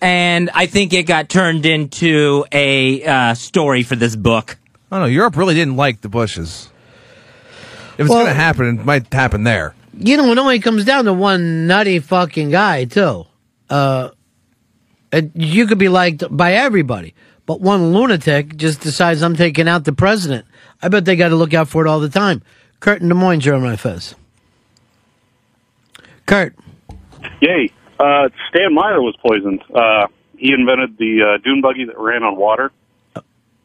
[0.00, 4.56] And I think it got turned into a uh, story for this book.
[4.92, 5.12] I don't know.
[5.12, 6.68] Europe really didn't like the Bushes.
[7.94, 9.74] If it's Well- going to happen, it might happen there.
[9.96, 13.26] You know, it only comes down to one nutty fucking guy, too.
[13.70, 14.10] Uh,
[15.14, 17.14] and you could be liked by everybody,
[17.46, 20.44] but one lunatic just decides I'm taking out the president.
[20.82, 22.42] I bet they got to look out for it all the time.
[22.80, 24.16] Kurt in Des Moines, you're on my fez.
[26.26, 26.56] Kurt.
[27.40, 27.70] Yay.
[28.00, 29.62] Uh, Stan Meyer was poisoned.
[29.72, 32.72] Uh, he invented the uh, dune buggy that ran on water.
[33.14, 33.20] Uh,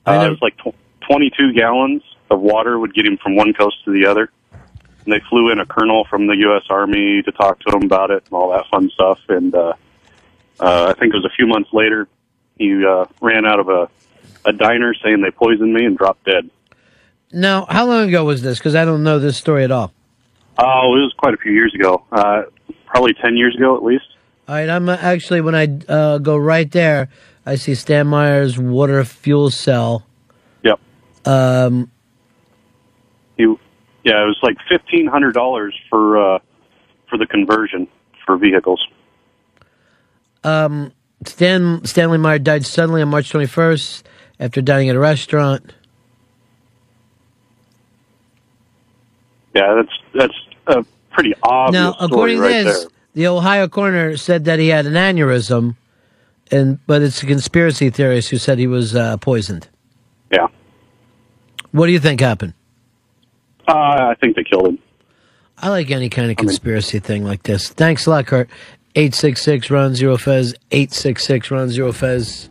[0.06, 0.76] it was like tw-
[1.08, 4.30] 22 gallons of water would get him from one coast to the other.
[4.52, 6.64] And they flew in a colonel from the U.S.
[6.70, 9.20] Army to talk to him about it and all that fun stuff.
[9.30, 9.74] And uh,
[10.60, 12.08] uh, I think it was a few months later,
[12.58, 13.90] he uh, ran out of a,
[14.46, 16.50] a diner saying they poisoned me and dropped dead.
[17.32, 18.58] Now, how long ago was this?
[18.58, 19.94] Because I don't know this story at all.
[20.58, 22.04] Oh, it was quite a few years ago.
[22.12, 22.44] Uh,
[22.86, 24.06] probably 10 years ago at least.
[24.48, 27.10] All right, I'm uh, actually when I uh, go right there,
[27.46, 30.06] I see Stan Meyer's water fuel cell.
[30.64, 30.80] Yep.
[31.26, 31.92] Um,
[33.38, 33.44] He,
[34.04, 36.40] yeah, it was like fifteen hundred dollars for uh,
[37.08, 37.88] for the conversion
[38.26, 38.84] for vehicles.
[40.44, 40.92] Um,
[41.26, 44.04] Stan Stanley Meyer died suddenly on March 21st
[44.40, 45.74] after dining at a restaurant.
[49.56, 50.34] Yeah, that's that's
[50.68, 52.90] a pretty obvious now, according to right this, there.
[53.16, 55.76] the Ohio coroner said that he had an aneurysm,
[56.52, 59.68] and but it's a conspiracy theorist who said he was uh, poisoned.
[60.32, 60.46] Yeah,
[61.72, 62.54] What do you think happened?
[63.68, 64.80] uh, I think they killed him.
[65.58, 67.70] I like any kind of conspiracy thing like this.
[67.70, 68.50] Thanks a lot, Kurt.
[69.00, 70.54] 866 Ron Zero Fez.
[70.72, 72.50] 866 Ron Zero Fez.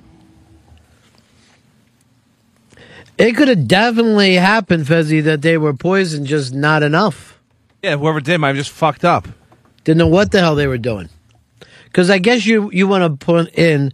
[3.19, 7.39] It could have definitely happened, Fezzy, that they were poisoned, just not enough.
[7.83, 9.29] Yeah, whoever did might have just fucked up.
[9.85, 11.11] Didn't know what the hell they were doing.
[11.85, 13.93] Because I guess you you want to put in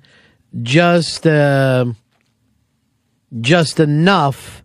[0.62, 1.86] just uh,
[3.40, 4.62] just enough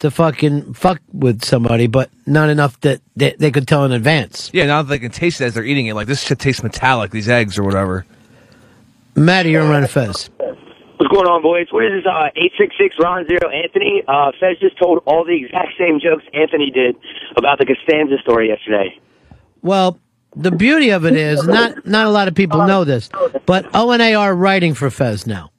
[0.00, 4.50] to fucking fuck with somebody, but not enough that they, they could tell in advance.
[4.52, 6.62] Yeah, now that they can taste it as they're eating it, like this shit tastes
[6.62, 7.10] metallic.
[7.10, 8.04] These eggs or whatever.
[9.14, 10.30] Maddie, you're on Fez.
[10.38, 11.66] What's going on, boys?
[11.70, 14.02] What is this, uh, 866 Ron Zero Anthony?
[14.06, 16.96] Uh, Fez just told all the exact same jokes Anthony did
[17.36, 18.98] about the Costanza story yesterday.
[19.62, 19.98] Well,
[20.36, 23.10] the beauty of it is not not a lot of people know this,
[23.46, 25.50] but O and A are writing for Fez now.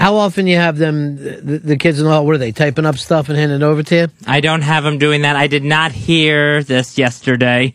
[0.00, 2.86] How often you have them, the, the kids in the hall, what are they, typing
[2.86, 4.08] up stuff and handing it over to you?
[4.26, 5.36] I don't have them doing that.
[5.36, 7.74] I did not hear this yesterday.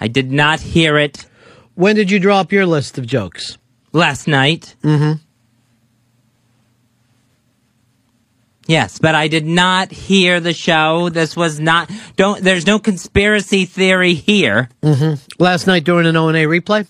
[0.00, 1.26] I did not hear it.
[1.74, 3.58] When did you draw up your list of jokes?
[3.92, 4.76] Last night.
[4.84, 5.14] Mm-hmm.
[8.68, 11.08] Yes, but I did not hear the show.
[11.08, 11.90] This was not.
[12.14, 12.40] Don't.
[12.40, 14.68] There's no conspiracy theory here.
[14.80, 15.42] Mm-hmm.
[15.42, 16.86] Last night during an O&A replay?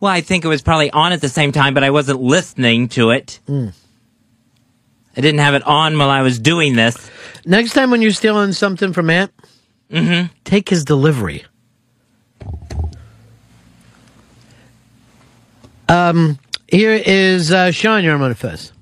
[0.00, 2.88] Well, I think it was probably on at the same time, but I wasn't listening
[2.90, 3.38] to it.
[3.46, 3.74] Mm.
[5.16, 7.10] I didn't have it on while I was doing this.
[7.44, 9.32] Next time when you're stealing something from Ant,
[9.90, 10.32] mm-hmm.
[10.44, 11.44] take his delivery.
[15.88, 18.72] Um, here is uh, Sean, you're on Fez.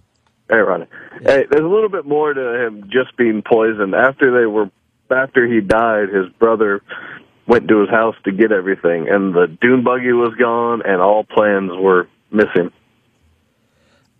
[0.48, 0.86] Hey, Ronnie.
[1.22, 3.94] Hey, there's a little bit more to him just being poisoned.
[3.94, 4.70] After they were,
[5.10, 6.82] after he died, his brother
[7.48, 11.24] went to his house to get everything, and the dune buggy was gone, and all
[11.24, 12.70] plans were missing.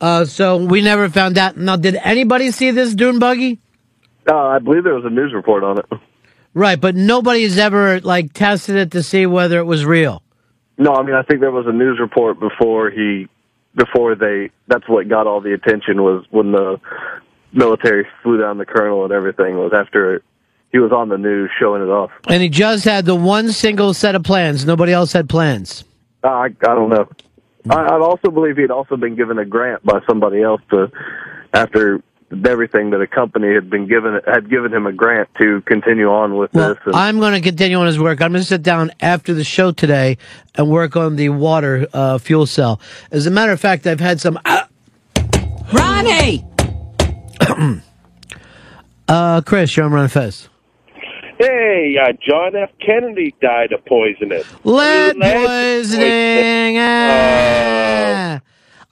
[0.01, 1.57] Uh, so we never found out.
[1.57, 3.61] Now, did anybody see this dune buggy?
[4.29, 5.87] Uh, I believe there was a news report on it.
[6.55, 10.23] Right, but nobody's ever like tested it to see whether it was real.
[10.79, 13.29] No, I mean I think there was a news report before he,
[13.77, 14.51] before they.
[14.67, 16.81] That's what got all the attention was when the
[17.53, 20.23] military flew down the colonel and everything was after
[20.73, 22.11] he was on the news showing it off.
[22.29, 24.65] And he just had the one single set of plans.
[24.65, 25.85] Nobody else had plans.
[26.23, 27.09] Uh, I I don't know.
[27.71, 30.91] I, I also believe he'd also been given a grant by somebody else to
[31.53, 32.03] after
[32.45, 36.37] everything that a company had been given had given him a grant to continue on
[36.37, 36.79] with Well, this.
[36.87, 38.21] And, I'm going to continue on his work.
[38.21, 40.19] I'm going to sit down after the show today
[40.55, 42.81] and work on the water uh, fuel cell.
[43.11, 44.39] As a matter of fact, I've had some.
[45.73, 46.45] Ronnie!
[49.09, 50.49] uh, Chris, you're on Ron Fez.
[51.39, 52.71] Hey, uh, John F.
[52.85, 54.43] Kennedy died of poisoning.
[54.65, 56.77] Lead Lead poisoning.
[56.79, 58.41] Ah.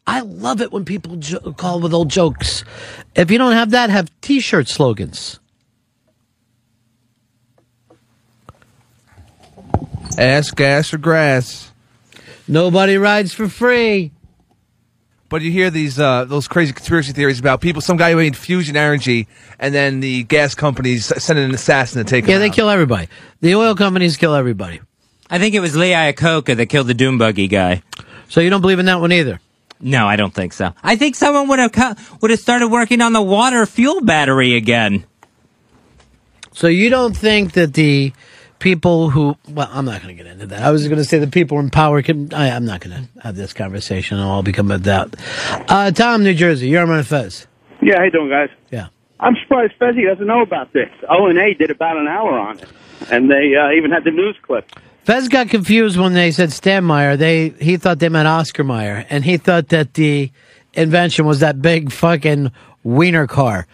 [0.06, 2.62] I love it when people jo- call with old jokes.
[3.16, 5.40] If you don't have that, have T-shirt slogans.
[10.16, 11.72] Ass, gas, or grass.
[12.46, 14.12] Nobody rides for free.
[15.28, 17.82] But you hear these uh, those crazy conspiracy theories about people.
[17.82, 19.26] Some guy who made fusion energy,
[19.58, 22.54] and then the gas companies send an assassin to take Yeah, him they out.
[22.54, 23.08] kill everybody.
[23.40, 24.80] The oil companies kill everybody.
[25.28, 27.82] I think it was Lee Iacocca that killed the Dune Buggy guy.
[28.28, 29.40] So you don't believe in that one either?
[29.80, 30.72] No, I don't think so.
[30.82, 34.54] I think someone would have co- would have started working on the water fuel battery
[34.54, 35.04] again.
[36.52, 38.12] So you don't think that the
[38.58, 40.62] people who well, I'm not going to get into that.
[40.62, 42.32] I was going to say the people in power can.
[42.32, 44.18] I, I'm not going to have this conversation.
[44.18, 45.16] I'll become a doubt.
[45.68, 47.46] Uh, Tom, New Jersey, you're on Fez.
[47.82, 48.48] Yeah, how you doing, guys?
[48.70, 48.88] Yeah.
[49.20, 50.90] I'm surprised Fezzi doesn't know about this.
[51.08, 52.68] O and A did about an hour on it,
[53.10, 54.70] and they uh, even had the news clip.
[55.04, 57.16] Fez got confused when they said Stanmeyer.
[57.16, 60.30] They he thought they meant Oscar Mayer, and he thought that the
[60.74, 62.52] invention was that big fucking
[62.82, 63.66] wiener car.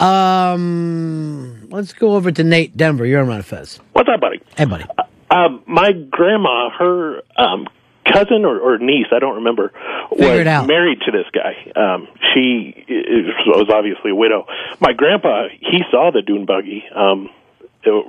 [0.00, 3.04] Um, let's go over to Nate Denver.
[3.06, 3.80] You're on Fez.
[3.92, 4.40] What's up, buddy?
[4.56, 4.84] Hey, buddy.
[5.30, 7.66] Um, my grandma, her um,
[8.10, 9.72] cousin or, or niece, I don't remember,
[10.10, 11.70] Figure was married to this guy.
[11.76, 14.46] Um, she is, was obviously a widow.
[14.80, 17.28] My grandpa, he saw the dune buggy um,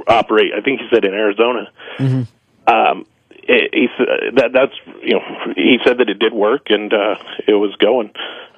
[0.07, 0.51] operate.
[0.57, 1.69] I think he said in Arizona.
[1.97, 2.73] Mm-hmm.
[2.73, 6.93] Um, it, he s- that that's you know he said that it did work and
[6.93, 7.15] uh,
[7.47, 8.11] it was going.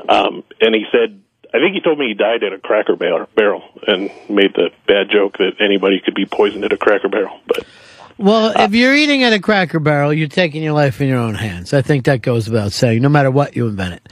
[0.08, 1.22] Um, and he said.
[1.53, 4.69] I think he told me he died at a Cracker Barrel, barrel and made the
[4.88, 7.40] bad joke that anybody could be poisoned at a Cracker Barrel.
[7.45, 7.65] But
[8.18, 11.36] Well, if you're eating at a Cracker Barrel, you're taking your life in your own
[11.36, 11.73] hands.
[11.73, 14.10] I think that goes without saying, no matter what you invent it.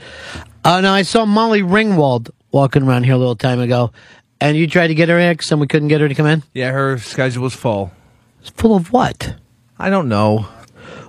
[0.64, 3.92] Uh, now, I saw Molly Ringwald walking around here a little time ago,
[4.40, 6.42] and you tried to get her in, and we couldn't get her to come in.
[6.52, 7.92] Yeah, her schedule was full.
[8.40, 9.36] It's Full of what?
[9.78, 10.48] I don't know.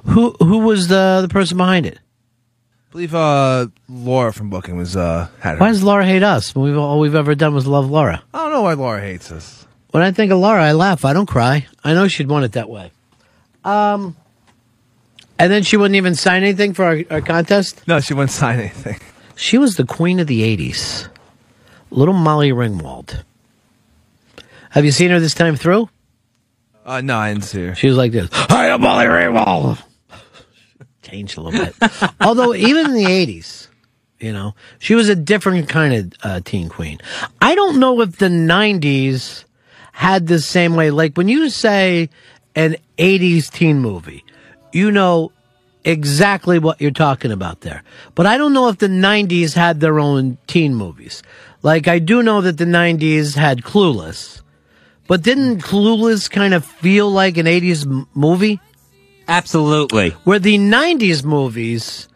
[0.06, 1.99] Who who was the the person behind it?
[2.91, 5.59] I believe uh, Laura from booking was uh, had her.
[5.59, 6.53] Why does Laura hate us?
[6.53, 8.22] We've all we've ever done was love Laura.
[8.34, 9.65] I don't know why Laura hates us.
[9.91, 11.05] When I think of Laura, I laugh.
[11.05, 11.68] I don't cry.
[11.85, 12.91] I know she'd want it that way.
[13.63, 14.18] Um,
[15.39, 17.81] and then she wouldn't even sign anything for our, our contest.
[17.88, 18.99] No, she wouldn't sign anything.
[19.38, 21.07] She was the queen of the '80s,
[21.91, 23.23] little Molly Ringwald.
[24.72, 25.88] Have you seen her this time through?
[26.85, 27.73] Uh, no, I didn't see her.
[27.73, 28.27] She was like this.
[28.34, 29.81] Hi, I am Molly Ringwald.
[31.02, 31.76] Changed a little bit.
[32.22, 33.68] Although even in the '80s,
[34.19, 36.99] you know, she was a different kind of uh, teen queen.
[37.41, 39.45] I don't know if the '90s
[39.94, 40.91] had the same way.
[40.91, 42.10] Like when you say
[42.56, 44.23] an '80s teen movie,
[44.72, 45.32] you know
[45.84, 47.84] exactly what you're talking about there.
[48.15, 51.23] But I don't know if the 90s had their own teen movies.
[51.64, 54.41] Like I do know that the 90s had Clueless.
[55.07, 58.60] But didn't Clueless kind of feel like an 80s m- movie?
[59.32, 60.10] Absolutely.
[60.26, 62.08] Where the 90s movies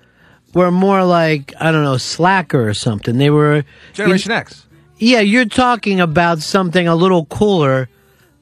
[0.53, 3.17] were more like I don't know Slacker or something.
[3.17, 3.63] They were
[3.93, 4.65] Generation you- X.
[4.97, 7.89] Yeah, you're talking about something a little cooler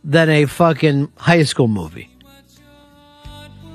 [0.04, 2.10] than a fucking high school movie.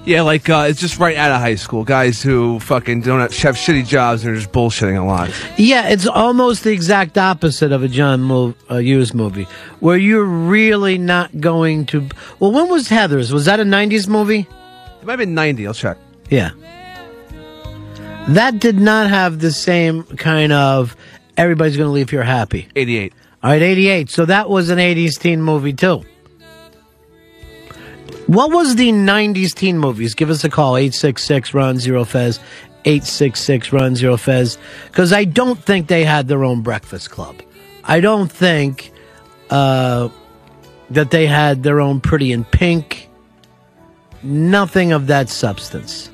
[0.04, 1.84] Yeah, like uh, it's just right out of high school.
[1.84, 5.30] Guys who fucking don't have, have shitty jobs and are just bullshitting a lot.
[5.58, 9.46] Yeah, it's almost the exact opposite of a John Mo- uh, Hughes movie,
[9.80, 12.08] where you're really not going to.
[12.40, 13.32] Well, when was Heather's?
[13.32, 14.46] Was that a '90s movie?
[15.00, 15.66] It might have been ninety.
[15.66, 15.98] I'll check.
[16.30, 16.50] Yeah.
[18.28, 20.94] That did not have the same kind of
[21.38, 22.68] everybody's going to leave here happy.
[22.76, 23.14] 88.
[23.42, 24.10] All right, 88.
[24.10, 26.04] So that was an 80s teen movie too.
[28.26, 30.14] What was the 90s teen movies?
[30.14, 32.38] Give us a call 866 Ron Zero Fez
[32.84, 34.58] 866 Ron Zero Fez
[34.88, 37.36] because I don't think they had their own breakfast club.
[37.84, 38.92] I don't think
[39.48, 40.10] uh,
[40.90, 43.07] that they had their own Pretty in Pink.
[44.28, 46.10] Nothing of that substance.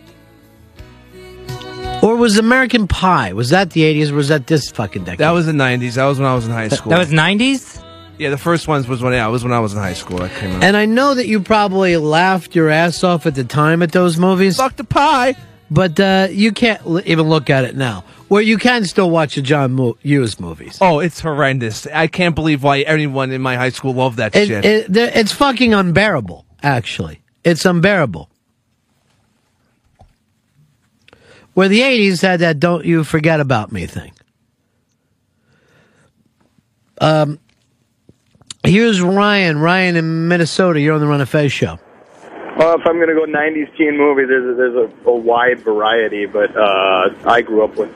[2.02, 3.32] Or was American Pie?
[3.32, 5.18] Was that the 80s or was that this fucking decade?
[5.18, 5.94] That was the '90s.
[5.94, 6.90] That was when I was in high school.
[6.90, 7.82] that was 90s.
[8.18, 10.18] Yeah, the first ones was when yeah, it was when I was in high school.
[10.18, 10.62] That came out.
[10.62, 14.18] And I know that you probably laughed your ass off at the time at those
[14.18, 14.56] movies.
[14.58, 15.34] Fuck the pie.
[15.70, 18.04] But uh, you can't l- even look at it now.
[18.28, 20.78] Well, you can still watch the John Mo- Hughes movies.
[20.80, 21.86] Oh, it's horrendous.
[21.86, 24.64] I can't believe why anyone in my high school loved that It, shit.
[24.64, 27.22] it, it's fucking unbearable, actually.
[27.44, 28.30] It's unbearable.
[31.52, 34.12] Where the 80s had that don't you forget about me thing.
[37.00, 37.38] Um,
[38.64, 39.58] here's Ryan.
[39.58, 40.80] Ryan in Minnesota.
[40.80, 41.78] You're on the Ron and Fez show.
[42.56, 45.60] Well, if I'm going to go 90s teen movie, there's a, there's a, a wide
[45.60, 47.90] variety, but uh, I grew up with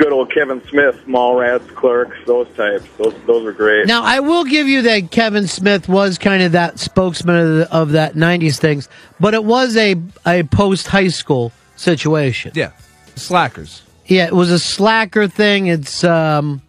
[0.00, 2.86] good old Kevin Smith, Mallrats, Clerks, those types.
[2.96, 3.86] Those those are great.
[3.86, 7.72] Now, I will give you that Kevin Smith was kind of that spokesman of, the,
[7.72, 8.88] of that 90s things,
[9.20, 9.96] but it was a,
[10.26, 12.52] a post high school situation.
[12.54, 12.72] Yeah.
[13.16, 13.82] Slackers.
[14.06, 15.66] Yeah, it was a slacker thing.
[15.66, 16.62] It's, um,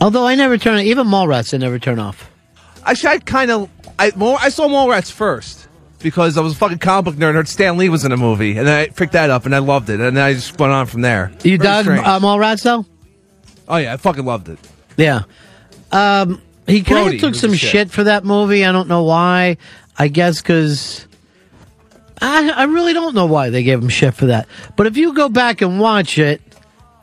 [0.00, 2.30] although I never turn, even Mallrats I never turn off.
[2.84, 3.68] Actually, I kind of
[3.98, 5.67] I more I saw Mallrats first
[6.00, 7.28] because I was a fucking comic book nerd.
[7.28, 9.58] and Heard Stan Lee was in a movie, and I picked that up and I
[9.58, 11.30] loved it, and then I just went on from there.
[11.42, 12.06] You Very dug strange.
[12.06, 12.84] uh, Mallrats though?
[13.68, 14.58] Oh yeah, I fucking loved it.
[14.96, 15.22] Yeah.
[15.92, 17.70] Um, he kind Brody of took was some the shit.
[17.70, 17.90] shit.
[17.90, 18.64] for that movie.
[18.64, 19.56] I don't know why.
[19.98, 21.06] I guess because
[22.20, 24.46] I, I really don't know why they gave him shit for that.
[24.76, 26.40] But if you go back and watch it,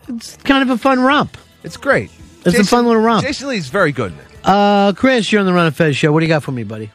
[0.08, 1.38] it's kind of a fun romp.
[1.64, 2.12] It's great.
[2.46, 3.24] It's a fun little romp.
[3.26, 4.12] Jason Lee's very good.
[4.12, 4.26] in it.
[4.44, 6.12] Uh, Chris, you're on the Ron and Fez show.
[6.12, 6.92] What do you got for me, buddy?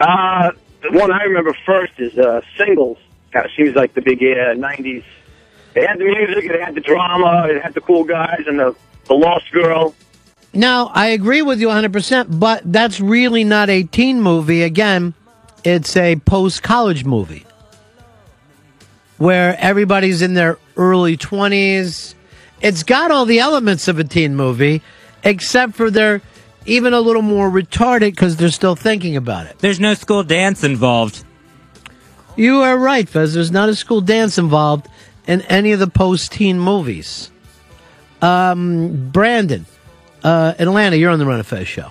[0.00, 0.52] Uh,
[0.82, 2.98] the one I remember first is uh, Singles.
[3.34, 5.04] Of seems like the big uh, 90s.
[5.74, 8.76] It had the music, it had the drama, it had the cool guys and the,
[9.06, 9.94] the lost girl.
[10.52, 14.62] Now, I agree with you 100%, but that's really not a teen movie.
[14.62, 15.14] Again,
[15.64, 17.46] it's a post college movie
[19.16, 22.14] where everybody's in their early 20s.
[22.60, 24.82] It's got all the elements of a teen movie,
[25.24, 26.20] except for they're
[26.66, 29.58] even a little more retarded because they're still thinking about it.
[29.58, 31.24] There's no school dance involved.
[32.36, 33.34] You are right, Fez.
[33.34, 34.88] There's not a school dance involved
[35.26, 37.30] in any of the post teen movies.
[38.20, 39.66] Um, Brandon,
[40.22, 41.90] uh, Atlanta, you're on the Ron and Fez show.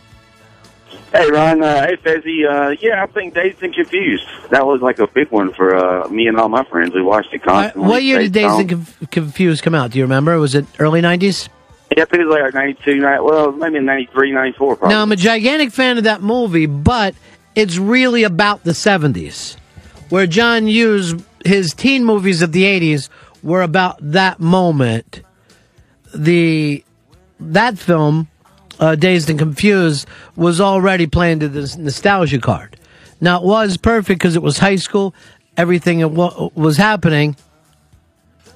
[1.11, 1.61] Hey, Ron.
[1.61, 2.45] Uh, hey, Fezzy.
[2.49, 4.23] Uh, yeah, I think Dazed and Confused.
[4.49, 6.93] That was like a big one for uh, me and all my friends.
[6.93, 7.89] We watched it constantly.
[7.89, 9.91] What year did Based Days and Conf- Confused come out?
[9.91, 10.39] Do you remember?
[10.39, 11.49] Was it early 90s?
[11.95, 14.95] Yeah, I think it was like 92, ni- well, maybe 93, 94 probably.
[14.95, 17.15] Now, I'm a gigantic fan of that movie, but
[17.53, 19.57] it's really about the 70s,
[20.09, 23.09] where John Hughes, his teen movies of the 80s
[23.43, 25.21] were about that moment.
[26.15, 26.83] The
[27.39, 28.29] that film,
[28.79, 32.77] uh, Dazed and Confused, was already playing to this nostalgia card.
[33.19, 35.13] Now, it was perfect because it was high school,
[35.57, 36.09] everything that
[36.55, 37.35] was happening.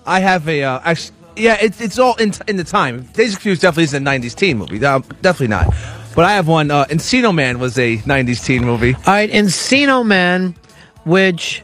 [0.06, 3.02] I have a uh, actually, yeah, it's it's all in in the time.
[3.14, 4.80] Dazed and Confused definitely is a '90s teen movie.
[4.80, 5.74] No, definitely not.
[6.16, 6.72] But I have one.
[6.72, 8.96] Uh, Encino Man was a '90s teen movie.
[8.96, 10.56] All right, Encino Man,
[11.04, 11.64] which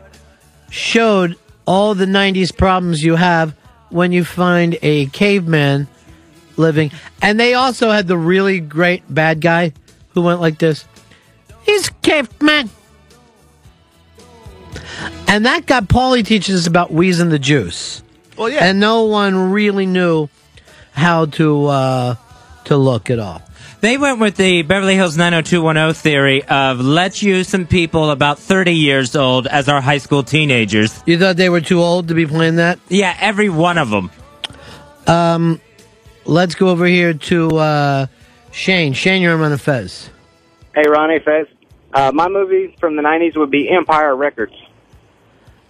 [0.70, 3.56] showed all the 90s problems you have
[3.90, 5.88] when you find a caveman
[6.58, 6.92] living.
[7.22, 9.74] And they also had the really great bad guy
[10.14, 10.86] who went like this
[11.64, 12.70] He's caveman.
[15.28, 18.04] And that got Paulie teaches us about wheezing the juice.
[18.42, 18.66] Well, yeah.
[18.66, 20.28] And no one really knew
[20.94, 22.16] how to uh,
[22.64, 23.48] to look it up.
[23.82, 28.74] They went with the Beverly Hills 90210 theory of let's use some people about 30
[28.74, 31.04] years old as our high school teenagers.
[31.06, 32.80] You thought they were too old to be playing that?
[32.90, 34.10] Yeah, every one of them.
[35.06, 35.62] Um,
[36.26, 38.08] let's go over here to uh,
[38.52, 38.94] Shane.
[38.94, 40.10] Shane, you're on a Fez.
[40.74, 41.46] Hey, Ronnie Fez.
[41.94, 44.56] Uh, my movie from the 90s would be Empire Records.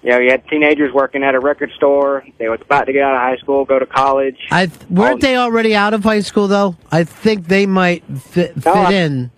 [0.04, 2.26] You know, you had teenagers working at a record store.
[2.40, 4.38] They were about to get out of high school, go to college.
[4.50, 6.76] I th- weren't they already out of high school though?
[6.92, 9.30] I think they might fit, fit I- in.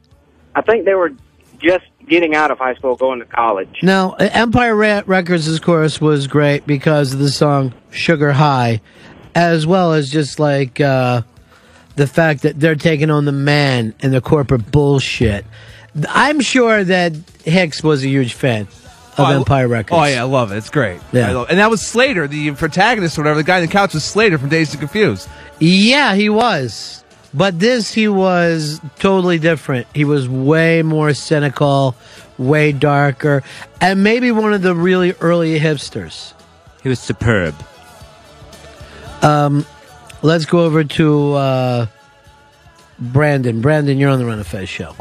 [0.55, 1.11] I think they were
[1.59, 3.79] just getting out of high school, going to college.
[3.81, 8.79] Now, uh, Empire Re- Records, of course, was great because of the song "Sugar High,"
[9.35, 11.23] as well as just like uh,
[11.95, 15.45] the fact that they're taking on the man and the corporate bullshit.
[16.09, 17.13] I'm sure that
[17.43, 18.67] Hicks was a huge fan
[19.17, 19.99] of Oh, Empire Records.
[19.99, 20.57] Oh yeah, I love it.
[20.57, 20.99] It's great.
[21.11, 21.29] Yeah.
[21.29, 23.39] I love- and that was Slater, the protagonist or whatever.
[23.39, 25.27] The guy on the couch was Slater from Dazed and Confused.
[25.59, 27.03] Yeah, he was.
[27.33, 29.87] But this, he was totally different.
[29.95, 31.95] He was way more cynical,
[32.37, 33.41] way darker,
[33.81, 36.33] and maybe one of the really early hipsters.
[36.83, 37.55] He was superb.
[39.21, 39.65] Um,
[40.21, 41.85] let's go over to uh,
[42.99, 43.61] Brandon.
[43.61, 44.95] Brandon, you're on the Ron and Fez show.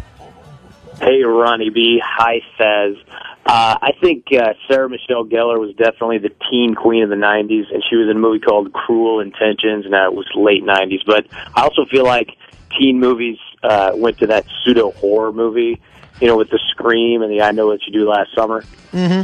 [1.01, 2.01] Hey, Ronnie B.
[2.05, 2.97] Hi, Fez.
[3.45, 7.73] Uh, I think uh, Sarah Michelle Gellar was definitely the teen queen of the 90s,
[7.73, 11.01] and she was in a movie called Cruel Intentions, and that was late 90s.
[11.05, 12.37] But I also feel like
[12.79, 15.81] teen movies uh, went to that pseudo horror movie,
[16.21, 18.63] you know, with the Scream and the I Know What You Do Last Summer.
[18.93, 19.23] hmm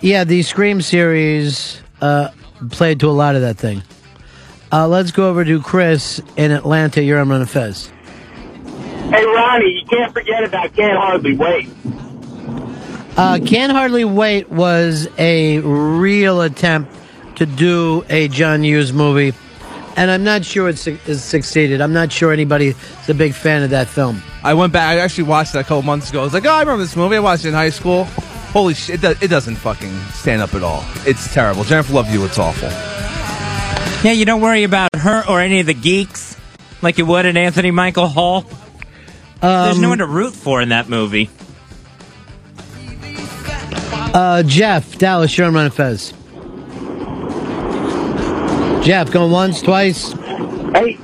[0.00, 2.30] Yeah, the Scream series uh,
[2.70, 3.82] played to a lot of that thing.
[4.72, 7.02] Uh, let's go over to Chris in Atlanta.
[7.02, 7.90] You're on Ron and Fez.
[9.10, 11.68] Hey, Ronnie, you can't forget about Can't Hardly Wait.
[13.16, 16.94] Uh, Can Hardly Wait was a real attempt
[17.36, 19.34] to do a John Hughes movie,
[19.96, 21.80] and I'm not sure it's, it's succeeded.
[21.82, 22.74] I'm not sure anybody's
[23.08, 24.22] a big fan of that film.
[24.42, 24.96] I went back.
[24.96, 26.20] I actually watched it a couple months ago.
[26.20, 27.16] I was like, oh, I remember this movie.
[27.16, 28.04] I watched it in high school.
[28.52, 28.96] Holy shit!
[28.96, 30.84] It, do- it doesn't fucking stand up at all.
[31.06, 31.64] It's terrible.
[31.64, 32.30] Jennifer Love Hewitt.
[32.30, 32.68] It's awful.
[34.04, 36.36] Yeah, you don't worry about her or any of the geeks
[36.82, 38.42] like you would in Anthony Michael Hall.
[39.40, 41.30] There's Um, no one to root for in that movie.
[44.14, 46.12] Uh, Jeff, Dallas, you're on Ron and Fez.
[48.84, 50.12] Jeff, going once, twice.
[50.12, 50.98] Hey,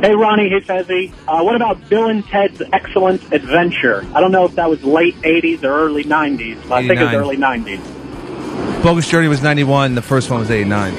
[0.00, 1.12] hey, Ronnie, hey, Fezzy.
[1.26, 4.06] Uh, what about Bill and Ted's Excellent Adventure?
[4.14, 7.04] I don't know if that was late '80s or early '90s, but I think it
[7.04, 7.14] was 89.
[7.16, 8.82] early '90s.
[8.82, 9.94] Bogus Journey was 91.
[9.94, 10.94] The first one was 89.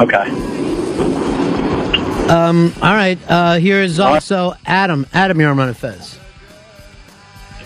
[0.00, 0.30] Okay.
[2.30, 3.18] Um, all right.
[3.28, 5.06] Uh, here is also Adam.
[5.12, 6.18] Adam, you're on Ron and Fez.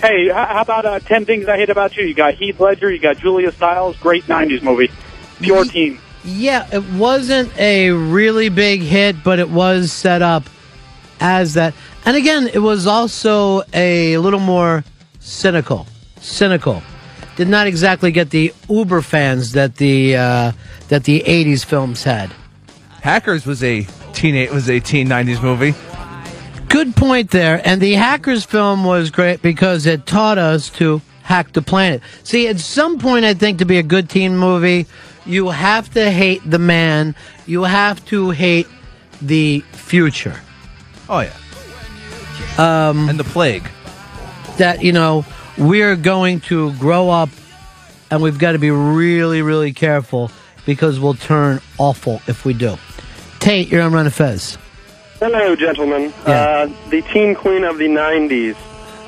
[0.00, 2.04] Hey, how about uh, 10 Things I Hate About You?
[2.04, 4.90] You got Heath Ledger, you got Julia Stiles, great 90s movie.
[5.40, 5.98] Pure team.
[6.24, 10.44] Yeah, it wasn't a really big hit, but it was set up
[11.20, 11.74] as that.
[12.06, 14.84] And again, it was also a little more
[15.18, 15.86] cynical.
[16.18, 16.82] Cynical.
[17.36, 20.52] Did not exactly get the uber fans that the uh,
[20.88, 22.30] that the '80s films had.
[23.02, 24.52] Hackers was a teen.
[24.52, 25.74] Was a teen 90s movie.
[26.70, 27.60] Good point there.
[27.64, 32.00] And the Hackers film was great because it taught us to hack the planet.
[32.22, 34.86] See, at some point, I think to be a good teen movie,
[35.26, 38.68] you have to hate the man, you have to hate
[39.20, 40.40] the future.
[41.08, 41.36] Oh yeah.
[42.56, 43.68] Um, and the plague.
[44.58, 45.24] That, you know,
[45.58, 47.30] we're going to grow up
[48.12, 50.30] and we've got to be really, really careful
[50.66, 52.76] because we'll turn awful if we do.
[53.40, 54.56] Tate, you're on Ron and Fez.
[55.20, 56.14] Hello, gentlemen.
[56.24, 58.56] Uh, the teen queen of the 90s,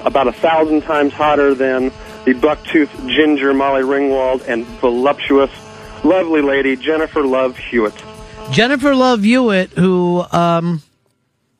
[0.05, 1.91] about a thousand times hotter than
[2.27, 5.51] the buck-toothed ginger Molly Ringwald and voluptuous,
[6.05, 7.95] lovely lady Jennifer Love Hewitt.
[8.51, 10.83] Jennifer Love Hewitt, who um,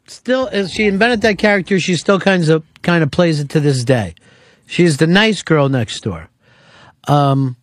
[0.07, 3.61] still is she invented that character, she still kind of kind of plays it to
[3.61, 4.15] this day.
[4.67, 6.29] She's the nice girl next door,
[7.09, 7.57] um,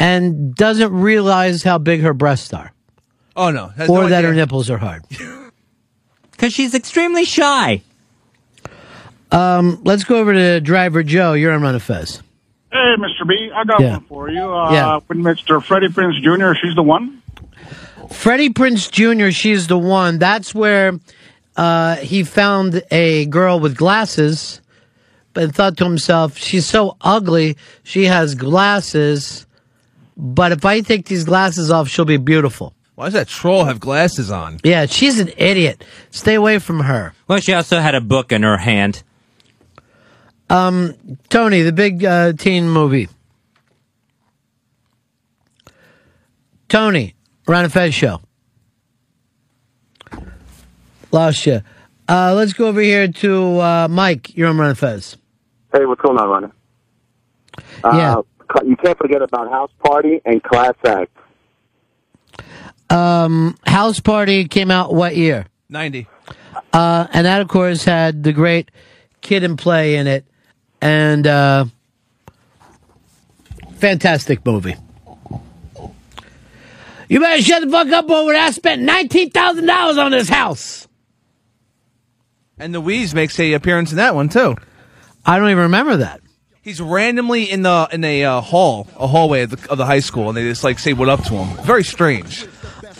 [0.00, 2.72] and doesn't realize how big her breasts are,
[3.40, 3.68] Oh no.
[3.68, 5.02] Has or no that her nipples are hard.
[6.32, 7.82] Because she's extremely shy.
[9.30, 11.34] Um, let's go over to Driver Joe.
[11.34, 12.22] You're on Ron and Fez.
[12.72, 13.28] Hey, Mr.
[13.28, 13.92] B, I got Yeah.
[13.98, 14.40] one for you.
[14.42, 15.00] Uh, Yeah.
[15.06, 15.62] With Mr.
[15.62, 17.20] Freddie Prinze Jr., she's the one.
[18.10, 20.18] Freddie Prinze Jr., she's the one.
[20.18, 20.98] That's where
[21.56, 24.62] uh, he found a girl with glasses,
[25.34, 29.46] but thought to himself, she's so ugly, she has glasses,
[30.16, 32.72] but if I take these glasses off, she'll be beautiful.
[33.00, 34.60] Why does that troll have glasses on?
[34.62, 35.82] Yeah, she's an idiot.
[36.10, 37.14] Stay away from her.
[37.28, 39.02] Well, she also had a book in her hand.
[40.50, 40.94] Um,
[41.30, 43.08] Tony, the big uh, teen movie.
[46.68, 47.14] Tony,
[47.46, 48.20] Ron and Fez show.
[51.10, 51.62] Lost you.
[52.06, 54.36] Uh, let's go over here to uh, Mike.
[54.36, 55.16] You're on Ron and Fez.
[55.72, 56.52] Hey, what's going on, Ronnie?
[57.82, 58.16] Yeah.
[58.16, 58.22] Uh,
[58.62, 61.16] you can't forget about House Party and Class Act.
[62.90, 65.46] Um, House Party came out what year?
[65.68, 66.06] 90.
[66.72, 68.70] Uh, and that, of course, had the great
[69.20, 70.24] Kid and Play in it.
[70.82, 71.66] And uh,
[73.74, 74.76] fantastic movie.
[77.08, 78.40] You better shut the fuck up over there.
[78.40, 80.86] I spent nineteen thousand dollars on this house.
[82.58, 84.56] And the Wheeze makes a appearance in that one too.
[85.26, 86.20] I don't even remember that.
[86.62, 90.00] He's randomly in the in a uh, hall, a hallway of the, of the high
[90.00, 91.64] school, and they just like say what up to him.
[91.64, 92.46] Very strange.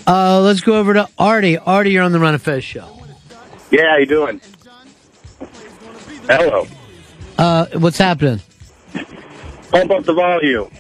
[0.07, 1.59] Uh, let's go over to Artie.
[1.59, 3.01] Artie, you're on the Ron and Fez show.
[3.71, 4.41] Yeah, how you doing?
[6.27, 6.67] Hello.
[7.39, 8.41] Uh, what's happening?
[9.71, 10.71] Pump up the volume.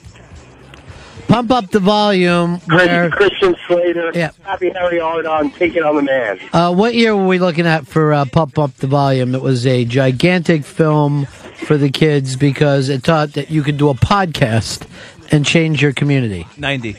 [1.28, 2.58] Pump up the volume.
[2.66, 3.08] Where?
[3.10, 4.10] Christian Slater.
[4.14, 4.32] Yeah.
[4.42, 6.40] Happy Harry on taking on the man.
[6.52, 9.36] Uh, what year were we looking at for uh, Pump Up the Volume?
[9.36, 13.90] It was a gigantic film for the kids because it taught that you could do
[13.90, 14.88] a podcast
[15.30, 16.48] and change your community.
[16.56, 16.96] Ninety.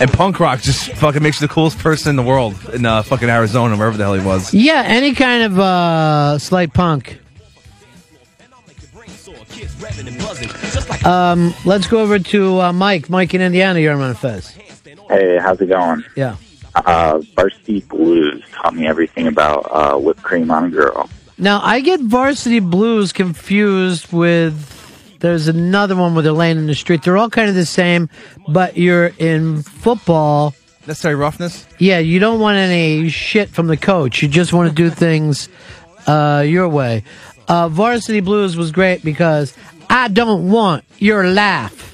[0.00, 3.02] And punk rock just fucking makes you the coolest person in the world in uh,
[3.02, 4.52] fucking Arizona, wherever the hell he was.
[4.52, 7.20] Yeah, any kind of uh, slight punk.
[11.04, 13.08] Um, let's go over to uh, Mike.
[13.08, 14.56] Mike in Indiana, you're on Fez.
[15.08, 16.04] Hey, how's it going?
[16.16, 16.36] Yeah.
[16.74, 21.08] Uh, Varsity Blues taught me everything about uh, whipped cream on a girl.
[21.38, 24.75] Now I get Varsity Blues confused with.
[25.20, 27.02] There's another one where they're laying in the street.
[27.02, 28.08] They're all kind of the same,
[28.48, 30.54] but you're in football.
[30.86, 31.66] Necessary roughness.
[31.78, 34.22] Yeah, you don't want any shit from the coach.
[34.22, 35.48] You just want to do things
[36.06, 37.02] uh, your way.
[37.48, 39.54] Uh, Varsity Blues was great because
[39.88, 41.84] I don't want your laugh.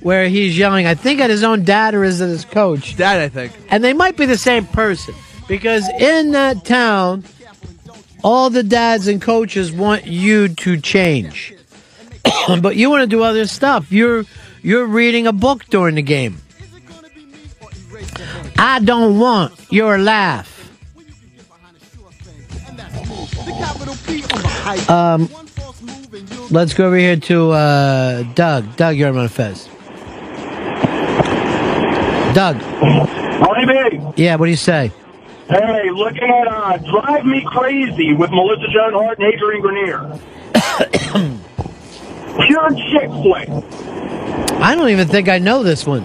[0.00, 2.96] Where he's yelling, I think at his own dad or is it his coach?
[2.96, 3.52] Dad, I think.
[3.70, 5.14] And they might be the same person
[5.46, 7.22] because in that town,
[8.24, 11.54] all the dads and coaches want you to change,
[12.60, 13.92] but you want to do other stuff.
[13.92, 14.24] You're
[14.62, 16.38] you're reading a book during the game.
[18.58, 20.48] I don't want your laugh.
[24.88, 25.28] Um,
[26.50, 28.76] let's go over here to uh, Doug.
[28.76, 29.68] Doug, you're on Fez.
[32.34, 32.62] Doug.
[32.62, 34.22] Ronnie B.
[34.22, 34.92] Yeah, what do you say?
[35.48, 40.18] Hey, looking at uh, Drive Me Crazy with Melissa Joan Hart and Adrian Grenier.
[42.46, 43.48] Pure chick flick.
[44.60, 46.04] I don't even think I know this one.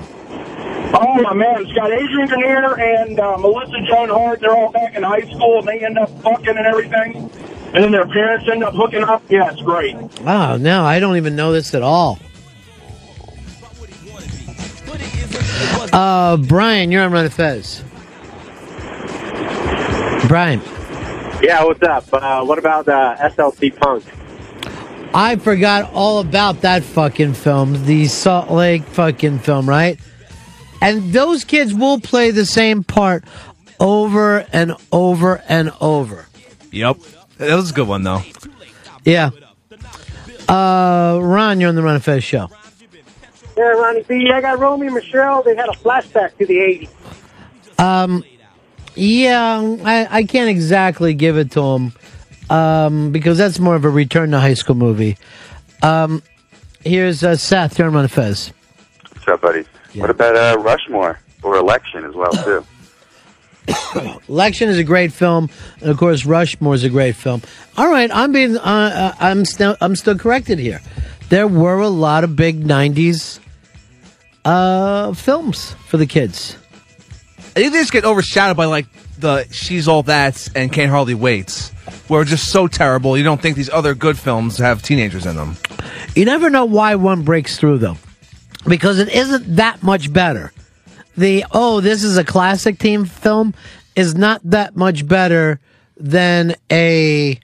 [0.94, 4.40] Oh my man, it's got Adrian Grenier and uh, Melissa Joan Hart.
[4.40, 7.30] They're all back in high school and they end up fucking and everything.
[7.74, 9.22] And then their parents end up hooking up.
[9.30, 9.96] Yeah, it's great.
[10.22, 12.20] Wow, no, I don't even know this at all.
[15.94, 17.84] Uh, Brian, you're on Ron and Fez.
[20.28, 20.62] Brian,
[21.42, 22.06] Yeah, what's up?
[22.12, 24.04] Uh, what about uh, SLC Punk?
[25.18, 30.00] I forgot all about that fucking film, the Salt Lake fucking film, right?
[30.80, 33.24] And those kids will play the same part
[33.80, 36.28] over and over and over.
[36.72, 36.98] Yep.
[37.40, 38.22] That was a good one though.
[39.06, 39.32] Yeah.
[40.48, 42.52] Uh, Ron, you're on the Ron and Fez show.
[43.58, 44.30] Yeah, Ronnie B.
[44.30, 45.42] I got Romy and Michelle.
[45.42, 47.84] They had a flashback to the 80s.
[47.84, 48.24] Um,
[48.94, 51.94] yeah, I, I can't exactly give it to him
[52.50, 55.18] um, because that's more of a return to high school movie.
[55.82, 56.24] Um,
[56.84, 57.78] here's uh, Seth.
[57.78, 58.52] You're on Ron Fez.
[59.14, 59.66] What's up, buddies?
[59.96, 62.66] What about uh, Rushmore or Election as well too?
[64.30, 65.50] Election is a great film,
[65.82, 67.42] and of course, Rushmore is a great film.
[67.78, 70.82] All right, I'm being, uh, uh, I'm still, I'm still corrected here.
[71.30, 73.40] There were a lot of big '90s
[74.46, 76.58] uh, films for the kids.
[77.40, 78.86] I think they just get overshadowed by like
[79.20, 81.72] the She's All That and Can't Hardly Wait,
[82.08, 83.18] where it's just so terrible.
[83.18, 85.58] You don't think these other good films have teenagers in them.
[86.16, 87.98] You never know why one breaks through, though,
[88.68, 90.52] because it isn't that much better.
[91.16, 93.54] The oh, this is a classic team film
[93.96, 95.60] is not that much better
[95.98, 97.40] than a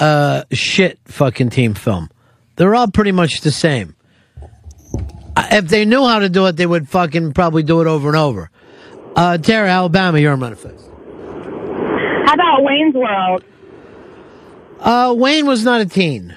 [0.00, 2.10] uh, shit fucking team film.
[2.56, 3.94] They're all pretty much the same.
[5.36, 8.16] If they knew how to do it, they would fucking probably do it over and
[8.16, 8.50] over.
[9.14, 10.86] Uh, Tara, Alabama, you're on manifest.
[12.26, 13.44] How about Wayne's World?
[14.80, 16.34] Uh, Wayne was not a teen.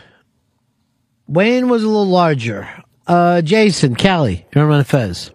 [1.28, 2.68] Wayne was a little larger.
[3.08, 5.32] Uh, Jason, Callie, you're on Fez.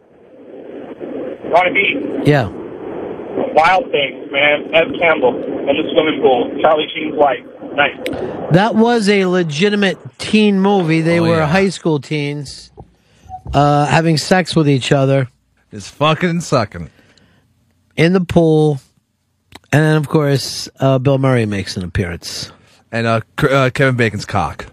[1.52, 2.30] Ronnie B.
[2.30, 2.48] Yeah.
[2.48, 4.70] Wild Things, man.
[4.70, 6.56] Neve Campbell in the swimming pool.
[6.62, 7.44] Charlie Sheen's wife.
[7.74, 7.96] Nice.
[8.52, 11.00] That was a legitimate teen movie.
[11.00, 11.46] They Oh, were yeah.
[11.46, 12.70] high school teens,
[13.54, 15.28] uh, having sex with each other.
[15.72, 16.90] Just fucking and sucking.
[18.00, 18.80] In the pool.
[19.70, 22.50] And then, of course, uh, Bill Murray makes an appearance.
[22.90, 24.64] And uh, uh, Kevin Bacon's cock.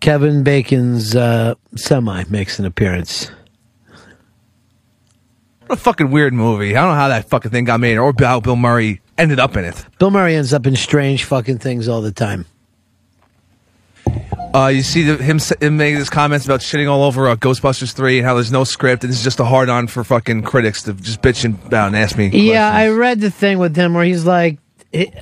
[0.00, 3.30] Kevin Bacon's uh, semi makes an appearance.
[5.66, 6.76] What a fucking weird movie.
[6.76, 9.56] I don't know how that fucking thing got made or how Bill Murray ended up
[9.56, 9.86] in it.
[9.98, 12.44] Bill Murray ends up in strange fucking things all the time.
[14.54, 17.92] Uh, you see the, him, him making his comments about shitting all over uh, Ghostbusters
[17.92, 20.82] 3 and how there's no script and is just a hard on for fucking critics
[20.82, 22.28] to just bitch and, about and ask me.
[22.28, 24.58] Yeah, I read the thing with him where he's like,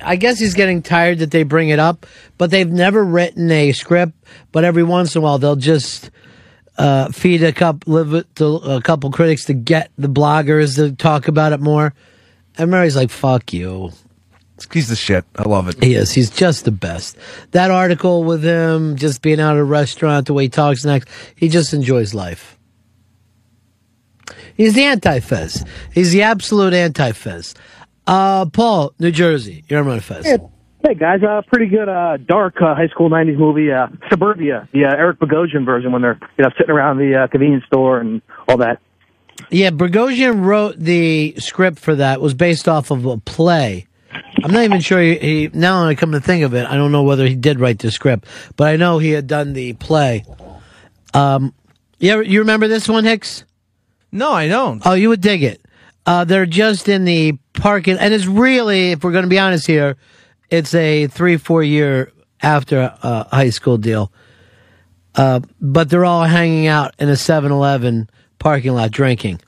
[0.03, 2.05] I guess he's getting tired that they bring it up,
[2.37, 4.13] but they've never written a script.
[4.51, 6.11] But every once in a while, they'll just
[6.77, 10.91] uh, feed a couple, live it to a couple critics to get the bloggers to
[10.93, 11.93] talk about it more.
[12.57, 13.91] And Murray's like, "Fuck you."
[14.71, 15.25] He's the shit.
[15.35, 15.83] I love it.
[15.83, 16.11] He is.
[16.11, 17.17] He's just the best.
[17.51, 21.09] That article with him just being out at a restaurant, the way he talks next,
[21.35, 22.57] he just enjoys life.
[24.55, 25.65] He's the anti-Fez.
[25.93, 27.55] He's the absolute anti-Fez.
[28.05, 29.63] Uh, Paul, New Jersey.
[29.67, 30.25] You're on Fez.
[30.25, 30.37] Hey,
[30.83, 34.85] hey guys, uh, pretty good uh, dark uh, high school '90s movie, uh, Suburbia, the
[34.85, 38.21] uh, Eric Bogosian version, when they're you know sitting around the uh, convenience store and
[38.47, 38.79] all that.
[39.49, 42.15] Yeah, Bogosian wrote the script for that.
[42.15, 43.87] It was based off of a play.
[44.43, 45.49] I'm not even sure he, he.
[45.53, 47.79] Now that I come to think of it, I don't know whether he did write
[47.79, 48.25] the script,
[48.55, 50.25] but I know he had done the play.
[51.13, 51.53] Um,
[51.99, 53.45] you ever, you remember this one, Hicks?
[54.11, 54.81] No, I don't.
[54.85, 55.61] Oh, you would dig it.
[56.05, 59.67] Uh, they're just in the parking, and it's really, if we're going to be honest
[59.67, 59.97] here,
[60.49, 62.11] it's a three, four year
[62.41, 64.11] after uh, high school deal.
[65.13, 68.09] Uh, but they're all hanging out in a 7 Eleven
[68.39, 69.39] parking lot drinking.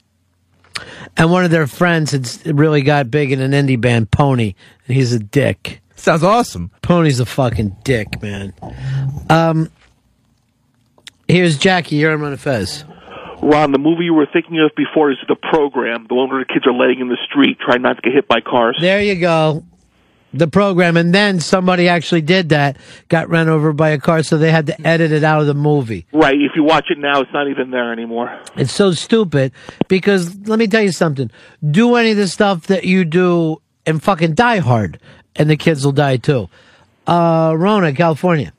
[1.16, 4.54] And one of their friends had really got big in an indie band, Pony,
[4.86, 5.80] and he's a dick.
[5.96, 6.70] Sounds awesome.
[6.82, 8.52] Pony's a fucking dick, man.
[9.30, 9.70] Um,
[11.28, 11.96] here's Jackie.
[11.96, 12.84] You're on Fez.
[13.42, 16.46] Ron, the movie you were thinking of before is the program, the one where the
[16.46, 18.76] kids are laying in the street trying not to get hit by cars.
[18.80, 19.64] There you go.
[20.34, 22.76] The program, and then somebody actually did that,
[23.08, 25.54] got run over by a car, so they had to edit it out of the
[25.54, 26.06] movie.
[26.12, 26.34] Right.
[26.34, 28.40] If you watch it now, it's not even there anymore.
[28.56, 29.52] It's so stupid
[29.88, 31.30] because let me tell you something.
[31.68, 34.98] Do any of the stuff that you do and fucking die hard,
[35.36, 36.48] and the kids will die too.
[37.06, 38.52] Uh, Rona, California.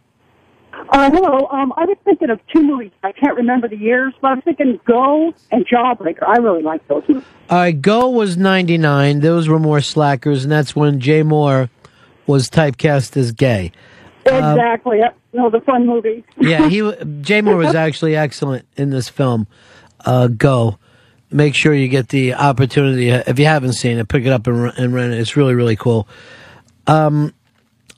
[0.96, 1.46] Uh, hello.
[1.52, 2.92] Um, I was thinking of two movies.
[3.04, 6.24] I can't remember the years, but I was thinking Go and Jawbreaker.
[6.26, 7.26] I really like those movies.
[7.50, 9.20] All right, Go was 99.
[9.20, 11.70] Those were more slackers, and that's when Jay Mohr
[12.28, 13.74] was typecast as gay.
[14.26, 15.02] Uh, Exactly.
[15.02, 16.24] Uh, no, the fun movie.
[16.38, 16.78] yeah, he
[17.22, 19.48] Jay Mohr was actually excellent in this film.
[20.06, 20.80] Uh, Go.
[21.30, 23.10] Make sure you get the opportunity.
[23.10, 25.20] If you haven't seen it, pick it up and, and rent it.
[25.20, 26.08] It's really, really cool.
[26.88, 27.34] Um,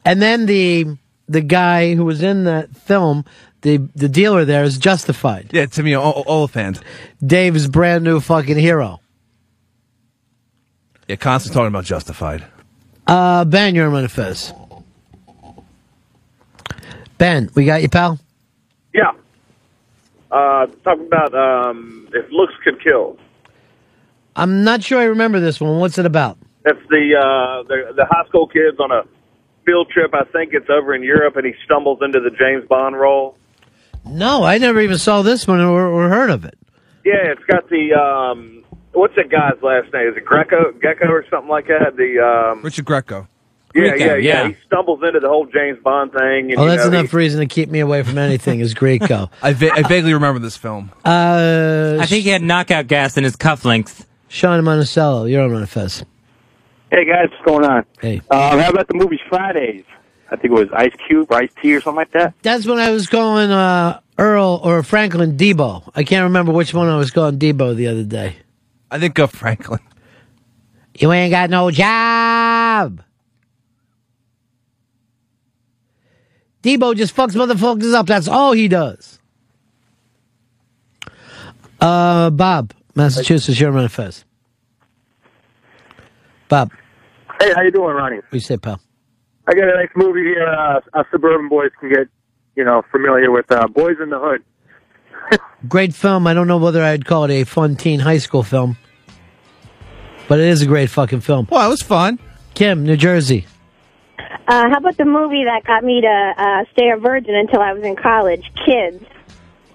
[0.04, 0.98] and then the
[1.28, 3.26] the guy who was in that film,
[3.62, 5.50] the the dealer there is Justified.
[5.52, 6.82] Yeah, Timmy O- fans.
[7.26, 9.02] Dave's brand new fucking hero.
[11.08, 12.46] Yeah, constantly talking about Justified.
[13.06, 14.54] Uh, Ben, you're on Fez.
[17.18, 18.20] Ben, we got you, pal.
[18.94, 19.12] Yeah.
[20.30, 23.18] Uh, talking about um, if looks could kill.
[24.36, 25.80] I'm not sure I remember this one.
[25.80, 26.38] What's it about?
[26.64, 29.04] That's the uh, the the high school kids on a
[29.68, 30.14] field trip.
[30.16, 33.38] I think it's over in Europe, and he stumbles into the James Bond role.
[34.10, 36.58] No, I never even saw this one or, or heard of it.
[37.06, 38.64] Yeah, it's got the um,
[38.94, 40.08] what's that guy's last name?
[40.10, 41.96] Is it Greco Gecko or something like that?
[41.98, 43.28] The um, Richard Grieco.
[43.76, 44.48] yeah, Grieco, yeah, yeah, yeah.
[44.48, 46.52] He stumbles into the whole James Bond thing.
[46.52, 48.62] And, Oh, you that's know, enough reason to keep me away from anything.
[48.62, 49.30] Is Grieco.
[49.42, 50.90] I, va- I vaguely remember this film.
[51.06, 54.06] Uh, I think he had knockout gas in his cufflinks.
[54.30, 56.04] Sean Monticello, you're on Fez.
[56.90, 57.86] Hey guys, what's going on?
[58.00, 58.22] Hey.
[58.32, 59.84] Um, how about the movie Fridays?
[60.32, 62.34] I think it was Ice Cube, Ice T, or something like that.
[62.42, 65.92] That's when I was going uh, Earl or Franklin Deebo.
[65.96, 68.38] I can't remember which one I was going Deebo the other day.
[68.90, 69.82] I think of Franklin.
[70.98, 73.04] You ain't got no job.
[76.64, 78.08] Deebo just fucks motherfuckers up.
[78.08, 79.20] That's all he does.
[81.80, 84.26] Uh, Bob, Massachusetts, you're on Fez.
[86.50, 86.72] Bob,
[87.42, 88.18] Hey, how you doing, Ronnie?
[88.18, 88.80] what you say, pal?
[89.48, 90.46] I got a nice movie here.
[90.48, 92.08] Uh, us suburban boys can get,
[92.56, 94.44] you know, familiar with uh, Boys in the Hood.
[95.70, 96.26] Great film.
[96.28, 98.78] I don't know whether I'd call it a fun teen high school film,
[100.28, 101.48] but it is a great fucking film.
[101.50, 102.20] Well, it was fun.
[102.56, 103.46] Kim, New Jersey.
[104.48, 107.74] Uh, how about the movie that got me to uh, stay a virgin until I
[107.74, 108.44] was in college?
[108.66, 109.04] Kids.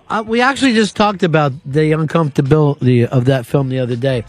[0.09, 4.24] Uh, we actually just talked about the uncomfortability of that film the other day.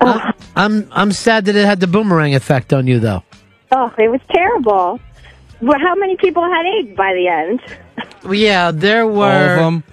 [0.00, 3.22] Uh, I'm I'm sad that it had the boomerang effect on you, though.
[3.72, 5.00] Oh, it was terrible.
[5.60, 7.60] Well, how many people had AIDS by the end?
[8.24, 9.24] Well, yeah, there were.
[9.24, 9.84] All of them.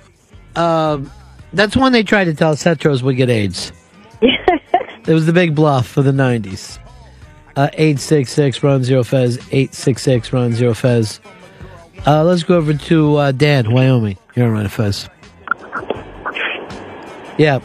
[0.56, 1.12] Um,
[1.54, 3.72] that's when they tried to tell us heteros would get AIDS.
[4.22, 6.80] it was the big bluff for the '90s.
[7.56, 9.40] Uh, eight six six run zero fez.
[9.52, 11.20] Eight six six run zero fez.
[12.06, 14.18] Uh, let's go over to uh, Dan, Wyoming.
[14.36, 15.08] You're on Ron Fez.
[17.38, 17.60] Yeah.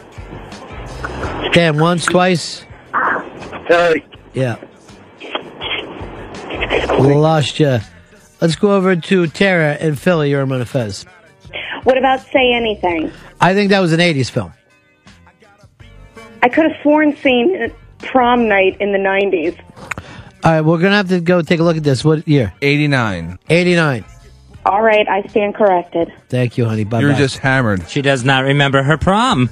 [1.53, 2.65] Dan, once, twice.
[3.67, 4.05] Hey.
[4.33, 4.57] Yeah.
[6.99, 7.79] Lost you.
[8.41, 10.29] Let's go over to Tara in Philly.
[10.29, 11.05] You're on Fez.
[11.83, 13.11] What about Say Anything?
[13.41, 14.53] I think that was an 80s film.
[16.41, 19.59] I could have sworn seen prom night in the 90s.
[20.43, 22.03] All right, we're going to have to go take a look at this.
[22.03, 22.53] What year?
[22.61, 23.39] 89.
[23.49, 24.05] 89.
[24.65, 26.13] All right, I stand corrected.
[26.29, 26.83] Thank you, honey.
[26.83, 27.89] Bye You're just hammered.
[27.89, 29.47] She does not remember her prom.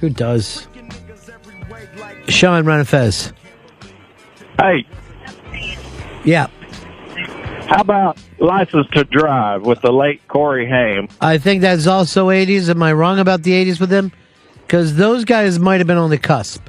[0.00, 0.67] Who does?
[2.28, 3.32] Sean Renifez.
[4.60, 4.84] Hey,
[6.24, 6.48] Yeah.
[7.66, 11.08] how about License to Drive with the late Corey Haim?
[11.20, 12.68] I think that's also 80s.
[12.68, 14.12] Am I wrong about the 80s with them?
[14.66, 16.62] Because those guys might have been on the cusp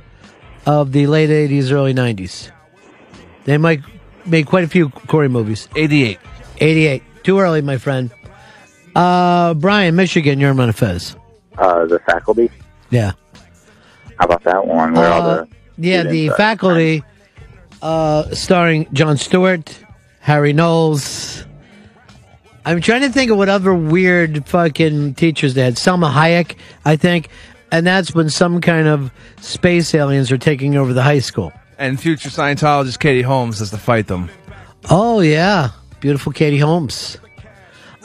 [0.66, 2.52] of the late 80s, early 90s.
[3.46, 3.82] They might
[4.26, 5.68] make quite a few Corey movies.
[5.76, 6.20] 88.
[6.60, 7.04] 88.
[7.24, 8.12] Too early, my friend.
[8.96, 11.16] Uh, Brian, Michigan, you're on Fez.
[11.58, 12.50] Uh, the faculty.
[12.90, 13.14] Yeah.
[14.20, 14.94] How about that one?
[14.94, 15.48] Where all Uh, the
[15.78, 17.04] yeah, the students, faculty,
[17.82, 19.78] uh, starring Jon Stewart,
[20.20, 21.46] Harry Knowles.
[22.66, 25.76] I'm trying to think of what other weird fucking teachers they had.
[25.76, 26.56] Salma Hayek,
[26.86, 27.30] I think.
[27.72, 31.54] And that's when some kind of space aliens are taking over the high school.
[31.78, 34.30] And future Scientologist Katie Holmes has to fight them.
[34.90, 35.70] Oh, yeah.
[36.02, 37.18] Beautiful Katie Holmes.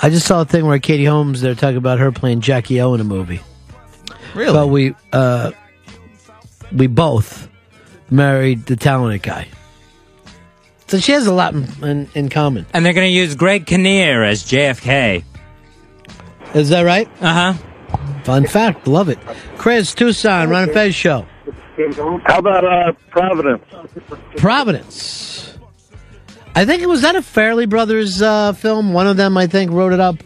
[0.03, 2.95] I just saw a thing where Katie Holmes, they're talking about her playing Jackie O
[2.95, 3.41] in a movie.
[4.35, 4.53] Really?
[4.53, 5.53] But we, uh,
[6.75, 7.49] we both
[8.11, 9.49] married the talented guy.
[10.89, 12.67] So she has a lot in, in, in common.
[12.75, 15.25] And they're going to use Greg Kinnear as JFK.
[16.55, 17.09] Is that right?
[17.21, 17.55] Uh huh.
[18.25, 18.87] Fun fact.
[18.87, 19.19] Love it.
[19.57, 21.27] Chris, Tucson, Ron and Fez show.
[22.25, 23.65] How about uh, Providence?
[24.37, 25.59] Providence.
[26.55, 28.93] I think it was that a Farrelly Brothers uh, film.
[28.93, 30.17] One of them, I think, wrote it up.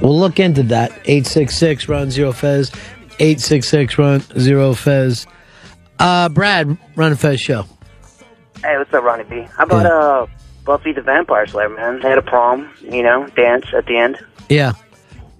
[0.00, 0.90] We'll look into that.
[1.04, 2.70] 866 Ron Zero Fez.
[3.18, 5.26] 866 Ron Zero Fez.
[5.98, 7.64] Uh, Brad, Ron and Fez show.
[8.62, 9.42] Hey, what's up, Ronnie B?
[9.56, 10.26] How about uh
[10.64, 12.00] Buffy the Vampire Slayer, man?
[12.00, 14.18] They had a prom, you know, dance at the end.
[14.48, 14.72] Yeah.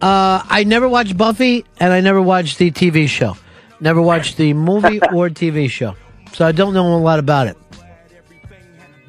[0.00, 3.36] Uh, I never watched Buffy, and I never watched the TV show.
[3.80, 5.94] Never watched the movie or TV show.
[6.32, 7.56] So I don't know a lot about it.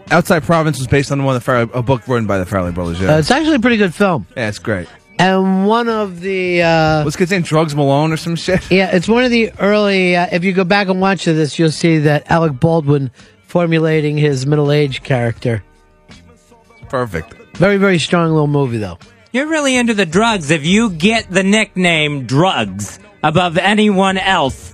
[0.10, 2.74] Outside Providence was based on one of the Farrelly, a book written by the Farrelly
[2.74, 3.00] brothers.
[3.00, 4.28] Yeah, Uh, it's actually a pretty good film.
[4.36, 4.90] yeah, it's great.
[5.22, 6.64] And one of the.
[6.64, 7.44] Uh, What's his name?
[7.44, 8.72] Drugs Malone or some shit?
[8.72, 10.16] Yeah, it's one of the early.
[10.16, 13.12] Uh, if you go back and watch this, you'll see that Alec Baldwin
[13.44, 15.64] formulating his middle aged character.
[16.90, 17.34] Perfect.
[17.56, 18.98] Very, very strong little movie, though.
[19.32, 24.74] You're really into the drugs if you get the nickname Drugs above anyone else.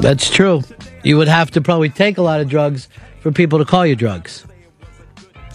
[0.00, 0.62] That's true.
[1.04, 2.88] You would have to probably take a lot of drugs
[3.20, 4.45] for people to call you drugs.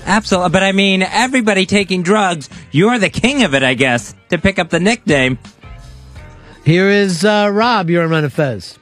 [0.05, 0.49] Absolutely.
[0.49, 4.59] But I mean, everybody taking drugs, you're the king of it, I guess, to pick
[4.59, 5.37] up the nickname.
[6.65, 7.89] Here is uh, Rob.
[7.89, 8.77] You're on Fez.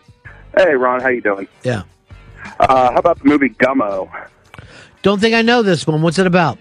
[0.55, 1.47] Hey, Ron, how you doing?
[1.63, 1.83] Yeah.
[2.59, 4.09] Uh, how about the movie Gummo?
[5.01, 6.01] Don't think I know this one.
[6.01, 6.57] What's it about?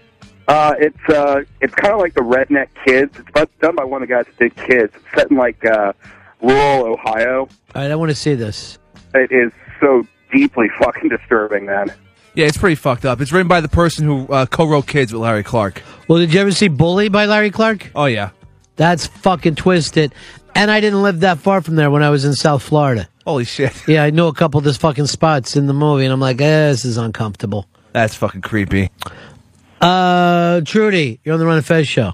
[0.47, 3.17] Uh, it's uh, it's kind of like the Redneck Kids.
[3.19, 4.93] It's about, done by one of the guys that did Kids.
[4.95, 5.93] It's set in like uh,
[6.41, 7.41] rural Ohio.
[7.75, 8.79] All right, I want to see this.
[9.13, 11.93] It is so deeply fucking disturbing, man.
[12.39, 13.19] Yeah, it's pretty fucked up.
[13.19, 15.83] It's written by the person who uh, co-wrote Kids with Larry Clark.
[16.07, 17.91] Well, did you ever see Bully by Larry Clark?
[17.93, 18.29] Oh yeah.
[18.77, 20.15] That's fucking twisted.
[20.55, 23.09] And I didn't live that far from there when I was in South Florida.
[23.25, 23.73] Holy shit.
[23.89, 26.39] Yeah, I know a couple of those fucking spots in the movie, and I'm like,
[26.39, 27.67] eh, this is uncomfortable.
[27.91, 28.89] That's fucking creepy.
[29.81, 32.13] Uh, Trudy, you're on the Ron and Fez show.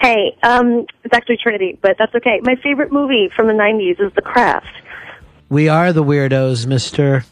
[0.00, 2.40] Hey, um, it's actually Trinity, but that's okay.
[2.44, 4.68] My favorite movie from the 90s is The Craft.
[5.50, 7.26] We are the weirdos, Mister.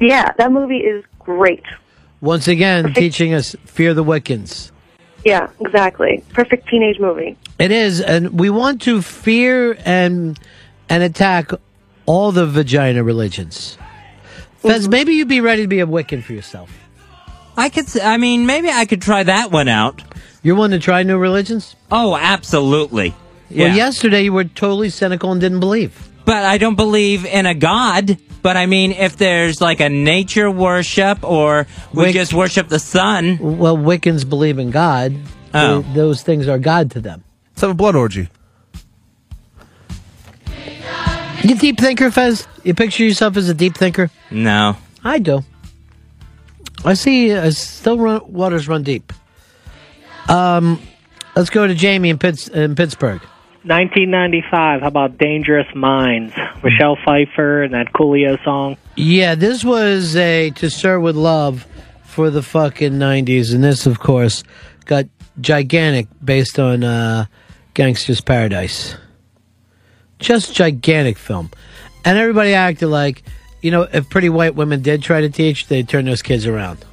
[0.00, 1.62] Yeah, that movie is great.
[2.20, 4.70] Once again, teaching us fear the Wiccans.
[5.24, 6.24] Yeah, exactly.
[6.30, 7.36] Perfect teenage movie.
[7.58, 10.38] It is, and we want to fear and
[10.88, 11.50] and attack
[12.06, 13.76] all the vagina religions.
[14.58, 14.90] Fez, mm-hmm.
[14.90, 16.70] maybe you'd be ready to be a Wiccan for yourself.
[17.56, 20.02] I could, I mean, maybe I could try that one out.
[20.42, 21.76] You're one to try new religions?
[21.90, 23.14] Oh, absolutely.
[23.50, 23.66] Yeah.
[23.66, 26.08] Well, yesterday you were totally cynical and didn't believe.
[26.24, 28.18] But I don't believe in a god.
[28.42, 32.78] But I mean, if there's like a nature worship or we Wic- just worship the
[32.78, 33.38] sun.
[33.58, 35.14] Well, Wiccans believe in God.
[35.52, 35.80] Oh.
[35.80, 37.22] They- those things are God to them.
[37.52, 38.28] Let's have a blood orgy.
[41.42, 42.46] You deep thinker, Fez?
[42.64, 44.10] You picture yourself as a deep thinker?
[44.30, 44.76] No.
[45.02, 45.42] I do.
[46.84, 47.34] I see.
[47.34, 49.12] I still run, waters run deep.
[50.28, 50.80] Um,
[51.34, 53.20] let's go to Jamie in, Pitts, in Pittsburgh.
[53.64, 54.80] 1995.
[54.80, 56.34] How about Dangerous Minds?
[56.62, 58.76] Michelle Pfeiffer and that Coolio song.
[58.96, 61.66] Yeah, this was a To Serve with Love
[62.04, 64.42] for the fucking 90s, and this, of course,
[64.86, 65.06] got
[65.40, 67.26] gigantic based on uh,
[67.74, 68.96] Gangsta's Paradise.
[70.18, 71.50] Just gigantic film.
[72.04, 73.22] And everybody acted like
[73.62, 76.84] you know, if pretty white women did try to teach, they'd turn those kids around.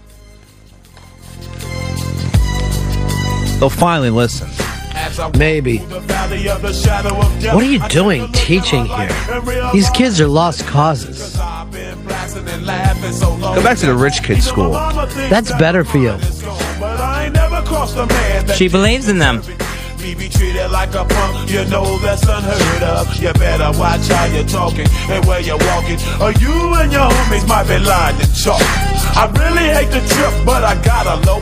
[3.59, 4.49] They'll finally listen.
[5.37, 5.79] Maybe.
[5.79, 9.09] What are you doing teaching here?
[9.73, 11.35] These kids are lost causes.
[11.35, 11.43] Go
[13.63, 14.71] back to the rich kid school.
[15.29, 16.17] That's better for you.
[18.53, 19.41] She believes in them.
[19.97, 23.13] Be treated like a punk, you know that's unheard of.
[23.21, 27.45] You better watch how you're talking and where you're walking, or you and your homies
[27.45, 28.61] might be lying to chalk.
[28.61, 31.41] I really hate the trip, but I gotta low.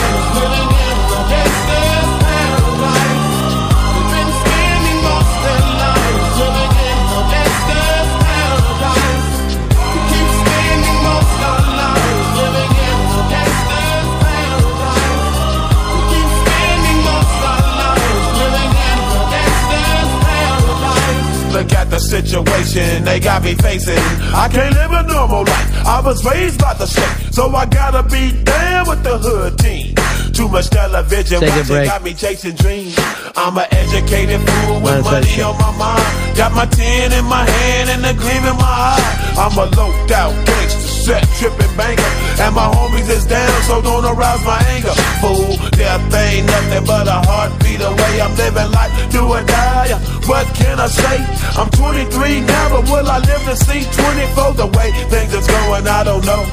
[21.91, 23.99] the situation they got me facing.
[24.33, 25.85] I can't live a normal life.
[25.85, 29.93] I was raised by the state, so I gotta be down with the hood team.
[30.31, 31.87] Too much television Take a watching break.
[31.87, 32.95] got me chasing dreams.
[33.35, 36.37] I'm an educated fool with money on my mind.
[36.37, 39.35] Got my tin in my hand and a gleam in my eye.
[39.35, 40.79] I'm a loped out gangster,
[41.11, 42.11] set tripping banker.
[42.39, 44.95] And my homies is down, so don't arouse my anger.
[45.19, 48.13] Fool, death ain't nothing but a heartbeat away.
[48.21, 49.97] I'm living life, do or die.
[50.29, 51.17] What can I say?
[51.57, 54.53] I'm 23 now, but will I live to see 24?
[54.61, 56.43] The way things is going, I don't know.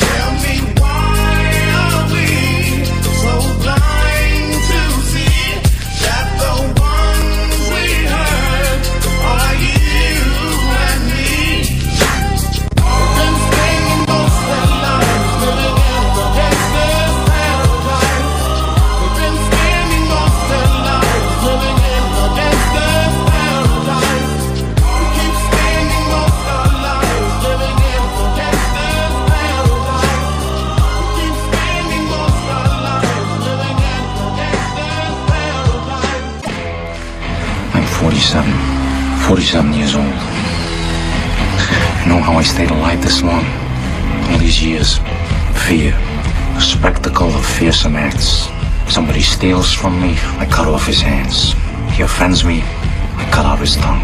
[0.00, 1.03] Tell me why
[38.24, 39.26] 47.
[39.28, 40.06] 47 years old.
[42.00, 43.44] You know how I stayed alive this long?
[44.30, 44.96] All these years.
[45.68, 45.92] Fear.
[46.56, 48.48] A spectacle of fearsome acts.
[48.90, 51.52] Somebody steals from me, I cut off his hands.
[51.94, 54.00] He offends me, I cut out his tongue.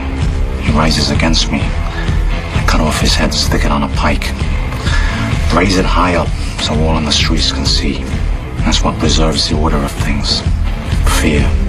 [0.60, 4.28] He rises against me, I cut off his head, stick it on a pike.
[5.54, 6.28] Raise it high up
[6.60, 8.04] so all on the streets can see.
[8.64, 10.42] That's what preserves the order of things.
[11.20, 11.59] Fear.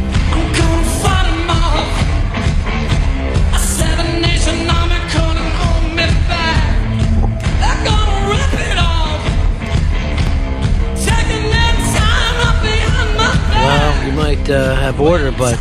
[14.42, 15.60] Might uh, have order, but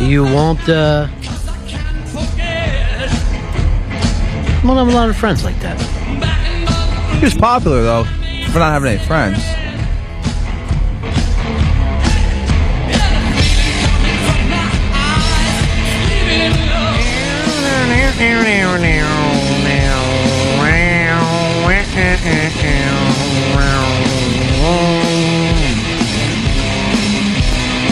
[0.00, 0.68] you won't.
[0.68, 1.08] Uh,
[4.64, 5.78] won't have a lot of friends like that.
[7.18, 8.04] He was popular though
[8.50, 9.38] for not having any friends.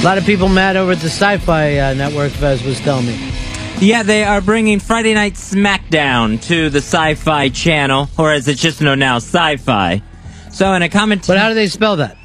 [0.02, 2.32] A lot of people mad over at the Sci-Fi uh, Network.
[2.32, 3.32] Fez was telling me.
[3.78, 8.80] Yeah, they are bringing Friday Night SmackDown to the Sci-Fi Channel, or as it's just
[8.80, 10.02] known now, Syfy.
[10.50, 12.16] So, in a comment, but how do they spell that?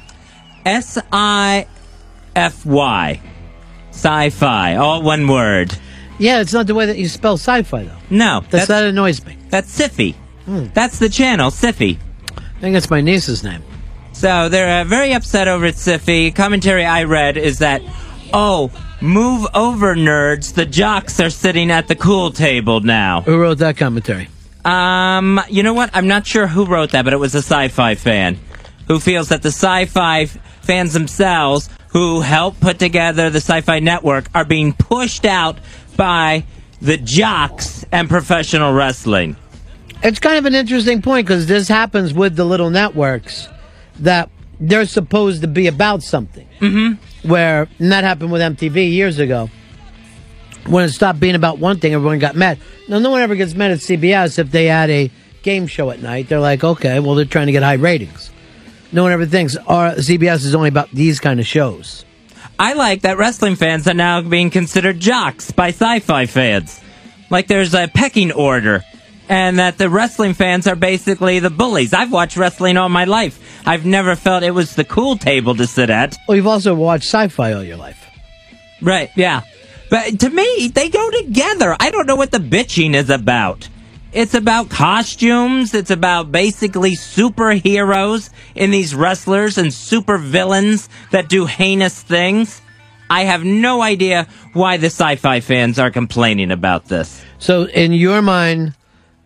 [0.66, 1.68] S I
[2.34, 3.20] F Y,
[3.92, 5.72] Syfy, all one word.
[6.18, 7.96] Yeah, it's not the way that you spell sci-fi though.
[8.10, 9.36] No, That's, that annoys me.
[9.50, 10.16] That's Siffy.
[10.74, 11.96] That's the channel, Siffy.
[12.36, 13.62] I think that's my niece's name.
[14.18, 16.34] So they're uh, very upset over at Siffy.
[16.34, 17.82] Commentary I read is that,
[18.32, 20.54] oh, move over, nerds.
[20.54, 23.20] The jocks are sitting at the cool table now.
[23.20, 24.28] Who wrote that commentary?
[24.64, 25.90] Um, you know what?
[25.94, 28.40] I'm not sure who wrote that, but it was a sci-fi fan
[28.88, 34.44] who feels that the sci-fi fans themselves, who helped put together the Sci-Fi Network, are
[34.44, 35.58] being pushed out
[35.96, 36.42] by
[36.82, 39.36] the jocks and professional wrestling.
[40.02, 43.48] It's kind of an interesting point because this happens with the little networks
[44.00, 44.30] that
[44.60, 46.48] they're supposed to be about something.
[46.60, 47.28] Mm-hmm.
[47.28, 49.50] Where and that happened with MTV years ago.
[50.66, 52.58] When it stopped being about one thing, everyone got mad.
[52.88, 55.10] No, no one ever gets mad at CBS if they had a
[55.42, 56.28] game show at night.
[56.28, 58.30] They're like, okay, well, they're trying to get high ratings.
[58.92, 62.04] No one ever thinks our CBS is only about these kind of shows.
[62.58, 66.80] I like that wrestling fans are now being considered jocks by sci-fi fans.
[67.30, 68.82] Like there's a pecking order.
[69.28, 71.92] And that the wrestling fans are basically the bullies.
[71.92, 73.62] I've watched wrestling all my life.
[73.66, 76.16] I've never felt it was the cool table to sit at.
[76.26, 78.06] Well, you've also watched sci-fi all your life.
[78.80, 79.42] Right, yeah.
[79.90, 81.76] But to me, they go together.
[81.78, 83.68] I don't know what the bitching is about.
[84.12, 85.74] It's about costumes.
[85.74, 92.62] It's about basically superheroes in these wrestlers and super villains that do heinous things.
[93.10, 97.22] I have no idea why the sci-fi fans are complaining about this.
[97.38, 98.74] So, in your mind,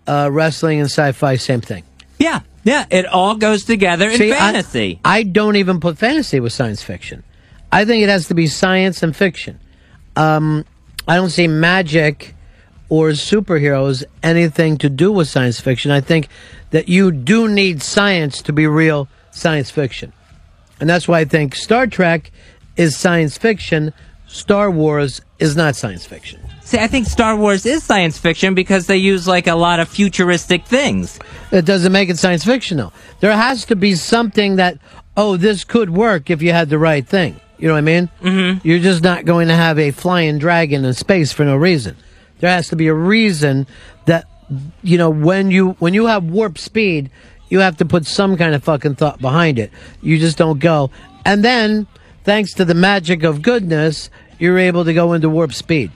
[0.07, 1.85] uh, wrestling and sci-fi, same thing.
[2.19, 5.01] Yeah, yeah, it all goes together in See, I- fantasy.
[5.05, 7.25] I, don't even put fantasy with science fiction.
[7.71, 9.59] I think it has to be science and fiction.
[10.15, 10.65] Um,
[11.09, 12.35] I don't see magic
[12.89, 15.91] or superheroes anything to do with science fiction.
[15.91, 16.29] I think
[16.71, 20.13] that you do need science to be real science fiction.
[20.79, 22.31] And that's why I think Star Trek
[22.77, 23.93] is science fiction,
[24.27, 26.41] Star Wars is not science fiction.
[26.75, 30.67] I think Star Wars is science fiction because they use like a lot of futuristic
[30.67, 31.19] things.
[31.51, 32.93] It doesn't make it science fiction, though.
[33.21, 34.79] There has to be something that,
[35.17, 37.41] oh, this could work if you had the right thing.
[37.59, 38.11] You know what I mean?
[38.21, 38.67] Mm-hmm.
[38.67, 41.97] You're just not going to have a flying dragon in space for no reason.
[42.41, 43.69] There has to be a reason
[44.07, 44.27] that,
[44.83, 47.11] you know, when you when you have warp speed,
[47.49, 49.71] you have to put some kind of fucking thought behind it.
[50.01, 50.91] You just don't go.
[51.25, 51.87] And then,
[52.25, 55.93] thanks to the magic of goodness, you're able to go into warp speed.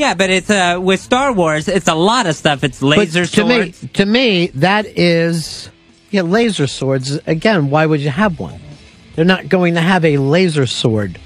[0.00, 2.64] Yeah, but it's uh, with Star Wars, it's a lot of stuff.
[2.64, 3.82] It's laser But to swords.
[3.82, 5.68] me, to me, that is
[6.10, 7.18] yeah, laser swords.
[7.26, 8.58] Again, why would you have one?
[9.14, 11.18] They're not going to have a laser sword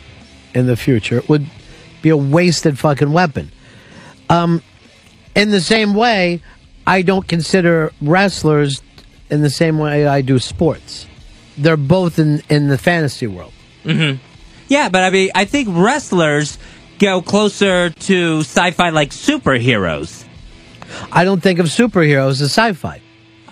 [0.54, 1.18] in the future.
[1.18, 1.46] It would
[2.02, 3.52] be a wasted fucking weapon.
[4.28, 4.60] Um,
[5.36, 6.42] in the same way,
[6.84, 8.82] I don't consider wrestlers
[9.30, 11.06] in the same way I do sports.
[11.56, 13.52] They're both in in the fantasy world.
[13.84, 14.14] hmm
[14.66, 16.58] Yeah, but I mean, I think wrestlers
[16.98, 20.24] go closer to sci-fi like superheroes.
[21.10, 23.00] I don't think of superheroes as sci-fi.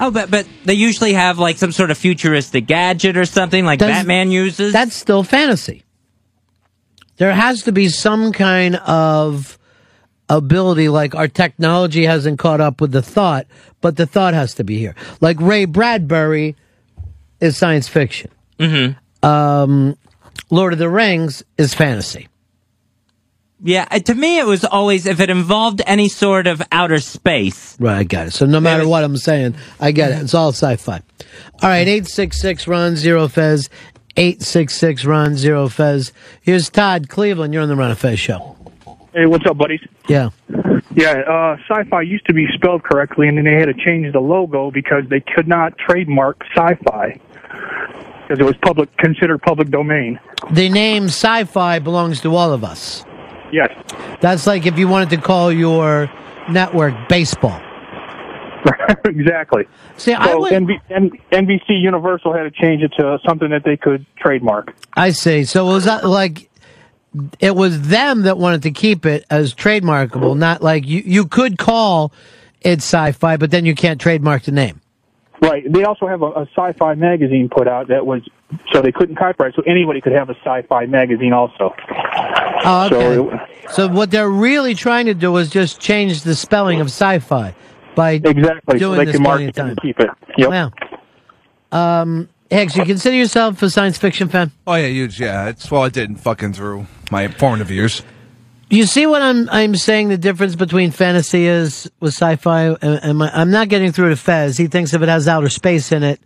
[0.01, 3.79] Oh, but but they usually have like some sort of futuristic gadget or something like
[3.79, 4.73] Does- Batman uses.
[4.73, 5.85] That's still fantasy.
[7.19, 9.59] There has to be some kind of
[10.29, 13.47] ability, like our technology hasn't caught up with the thought,
[13.81, 14.95] but the thought has to be here.
[15.21, 16.57] Like Ray Bradbury
[17.41, 18.31] is science fiction.
[18.59, 19.27] Mm-hmm.
[19.27, 19.97] Um,
[20.51, 22.29] Lord of the Rings is fantasy.
[23.65, 27.77] Yeah, uh, to me, it was always if it involved any sort of outer space.
[27.79, 28.31] Right, I got it.
[28.33, 30.23] So no matter what I'm saying, I get it.
[30.23, 31.01] It's all sci-fi.
[31.63, 33.71] All right, eight six six run zero fez,
[34.17, 36.13] eight six six run zero fez.
[36.41, 37.55] Here's Todd Cleveland.
[37.55, 38.57] You're on the Ron and Fez show.
[39.15, 39.81] Hey, what's up, buddies?
[40.09, 40.31] Yeah.
[40.95, 44.21] Yeah, uh, sci-fi used to be spelled correctly, and then they had to change the
[44.21, 47.21] logo because they could not trademark sci-fi
[48.23, 50.19] because it was public considered public domain.
[50.51, 53.05] The name sci-fi belongs to all of us.
[53.53, 53.71] Yes.
[54.21, 56.11] That's like if you wanted to call your
[56.51, 57.61] network baseball.
[59.05, 59.65] exactly.
[59.97, 63.63] See, so I would- NB- N- NBC Universal had to change it to something that
[63.65, 64.75] they could trademark.
[64.95, 65.45] I see.
[65.45, 66.49] So it was that like
[67.41, 71.59] it was them that wanted to keep it as trademarkable, not like you you could
[71.59, 72.13] call
[72.61, 74.81] it sci-fi, but then you can't trademark the name.
[75.43, 75.65] Right.
[75.71, 78.23] They also have a, a sci-fi magazine put out that was
[78.73, 81.75] so they couldn't copyright, so anybody could have a sci-fi magazine also.
[82.65, 83.15] Oh, okay.
[83.69, 87.55] So So, what they're really trying to do is just change the spelling of sci-fi
[87.95, 89.69] by exactly so doing they this can plenty market of it time.
[89.71, 90.11] and keep it.
[90.39, 90.49] Yep.
[90.51, 90.71] Wow.
[92.03, 94.53] Um, Hicks, you consider yourself a science fiction fan?
[94.67, 95.19] Oh yeah, huge.
[95.21, 98.03] Yeah, it's well, I didn't fucking through my formative years.
[98.69, 100.09] You see what I'm I'm saying?
[100.09, 102.77] The difference between fantasy is with sci-fi.
[102.83, 104.57] and, am I, I'm not getting through to Fez.
[104.59, 106.21] He thinks if it has outer space in it,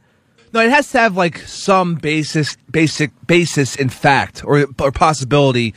[0.52, 5.74] No, it has to have like some basis, basic basis in fact or or possibility,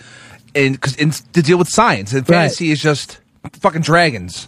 [0.54, 2.14] in because to deal with science.
[2.14, 3.20] And fantasy is just
[3.60, 4.48] fucking dragons,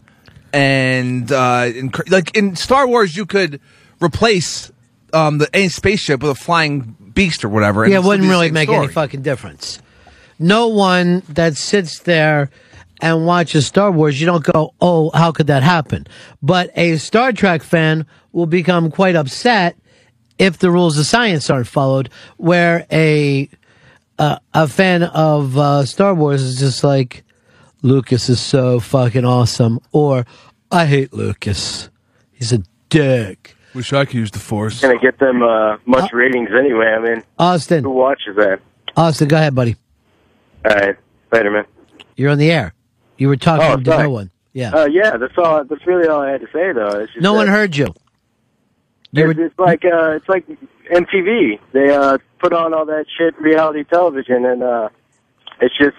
[0.54, 3.60] and uh, in, like in Star Wars, you could
[4.02, 4.72] replace
[5.14, 7.84] um the any spaceship with a flying beast or whatever.
[7.84, 9.82] and yeah, it wouldn't really make any fucking difference.
[10.40, 12.50] No one that sits there
[13.02, 16.08] and watches Star Wars, you don't go, "Oh, how could that happen?"
[16.42, 19.76] But a Star Trek fan will become quite upset
[20.38, 22.10] if the rules of science aren't followed.
[22.38, 23.50] Where a
[24.22, 27.24] uh, a fan of uh, Star Wars is just like,
[27.82, 30.26] Lucas is so fucking awesome, or
[30.72, 31.90] I hate Lucas.
[32.32, 33.56] He's a dick.
[33.74, 34.82] Wish I could use the force.
[34.82, 36.88] Gonna get them uh, much ratings anyway.
[36.88, 38.60] I mean, Austin, who watches that?
[38.96, 39.76] Austin, go ahead, buddy.
[40.70, 40.96] All right,
[41.32, 41.66] later, man.
[42.16, 42.74] You're on the air.
[43.18, 44.04] You were talking Oh, to sorry.
[44.04, 44.32] no one.
[44.54, 44.72] Yeah.
[44.74, 45.64] Uh, yeah, that's all.
[45.64, 47.00] That's really all I had to say, though.
[47.00, 47.88] It's just no one heard you.
[49.14, 50.46] It's, it's like uh, it's like
[50.92, 51.60] MTV.
[51.72, 54.90] They uh, put on all that shit reality television, and uh,
[55.62, 55.96] it's just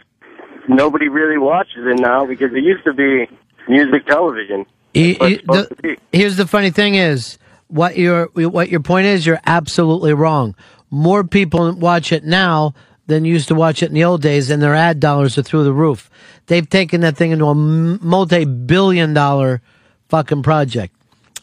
[0.68, 3.26] nobody really watches it now because it used to be
[3.68, 4.66] music television.
[4.94, 5.36] He- That's he-
[5.82, 7.38] the- here's the funny thing is
[7.68, 10.54] what your what your point is, you're absolutely wrong.
[10.90, 12.74] More people watch it now
[13.06, 15.64] than used to watch it in the old days, and their ad dollars are through
[15.64, 16.10] the roof.
[16.46, 19.62] They've taken that thing into a multi-billion dollar
[20.08, 20.94] fucking project.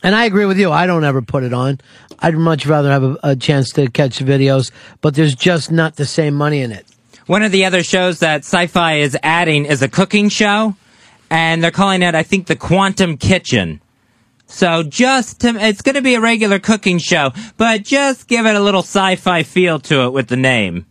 [0.02, 0.72] And I agree with you.
[0.72, 1.80] I don't ever put it on.
[2.20, 4.72] I'd much rather have a, a chance to catch videos,
[5.02, 6.86] but there's just not the same money in it.
[7.26, 10.76] One of the other shows that Sci-Fi is adding is a cooking show,
[11.30, 13.82] and they're calling it, I think, the Quantum Kitchen.
[14.48, 18.56] So just to, it's going to be a regular cooking show, but just give it
[18.56, 20.88] a little sci-fi feel to it with the name.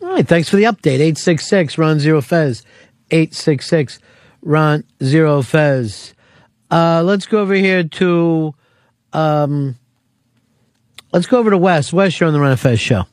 [0.00, 1.00] All right, thanks for the update.
[1.00, 2.62] 866 Ron Zero Fez.
[3.10, 3.98] 866
[4.42, 6.14] Ron Zero Fez.
[6.70, 8.54] Uh, let's go over here to,
[9.12, 9.76] um,
[11.12, 11.92] let's go over to Wes.
[11.92, 13.04] Wes, you're on the Ron Fez show.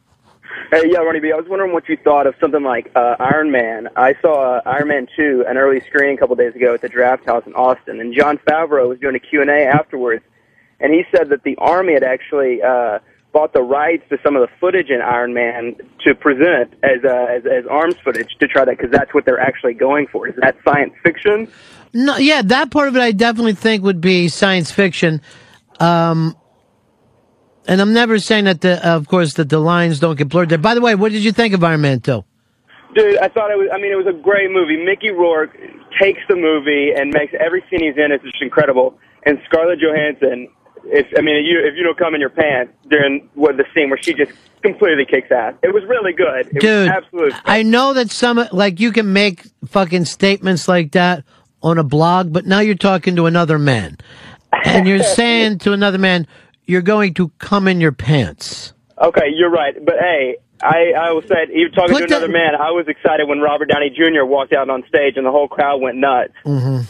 [0.71, 1.33] Hey, yeah, Ronnie B.
[1.33, 3.89] I was wondering what you thought of something like uh, Iron Man.
[3.97, 6.87] I saw uh, Iron Man 2, an early screening a couple days ago at the
[6.87, 10.23] Draft House in Austin, and Jon Favreau was doing a Q&A afterwards,
[10.79, 12.99] and he said that the Army had actually uh,
[13.33, 15.75] bought the rights to some of the footage in Iron Man
[16.05, 19.39] to present as uh, as, as arms footage to try that because that's what they're
[19.39, 20.27] actually going for.
[20.27, 21.51] Is that science fiction?
[21.93, 25.21] No, yeah, that part of it I definitely think would be science fiction.
[25.79, 26.35] Um,
[27.67, 30.57] and I'm never saying that the, of course, that the lines don't get blurred there.
[30.57, 32.23] By the way, what did you think of Iron Man 2?
[32.93, 33.69] Dude, I thought it was.
[33.73, 34.83] I mean, it was a great movie.
[34.83, 35.55] Mickey Rourke
[35.99, 38.97] takes the movie and makes every scene he's in is just incredible.
[39.25, 40.49] And Scarlett Johansson,
[40.85, 43.63] if I mean, if you if you don't come in your pants during what the
[43.73, 46.47] scene where she just completely kicks ass, it was really good.
[46.47, 47.33] It was Dude, absolute.
[47.45, 51.23] I know that some, like, you can make fucking statements like that
[51.61, 53.97] on a blog, but now you're talking to another man.
[54.65, 56.27] And you're saying to another man,
[56.65, 58.73] you're going to come in your pants.
[59.01, 59.73] Okay, you're right.
[59.83, 63.27] But hey, I, I will say, even talking Put to another man, I was excited
[63.27, 64.25] when Robert Downey Jr.
[64.25, 66.33] walked out on stage and the whole crowd went nuts.
[66.45, 66.83] Mm-hmm.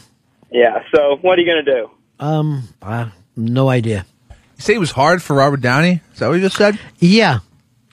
[0.51, 1.91] Yeah, so what are you going to do?
[2.19, 4.05] Um, uh, no idea.
[4.29, 6.01] You say it was hard for Robert Downey?
[6.13, 6.77] Is that what you just said?
[6.99, 7.39] Yeah.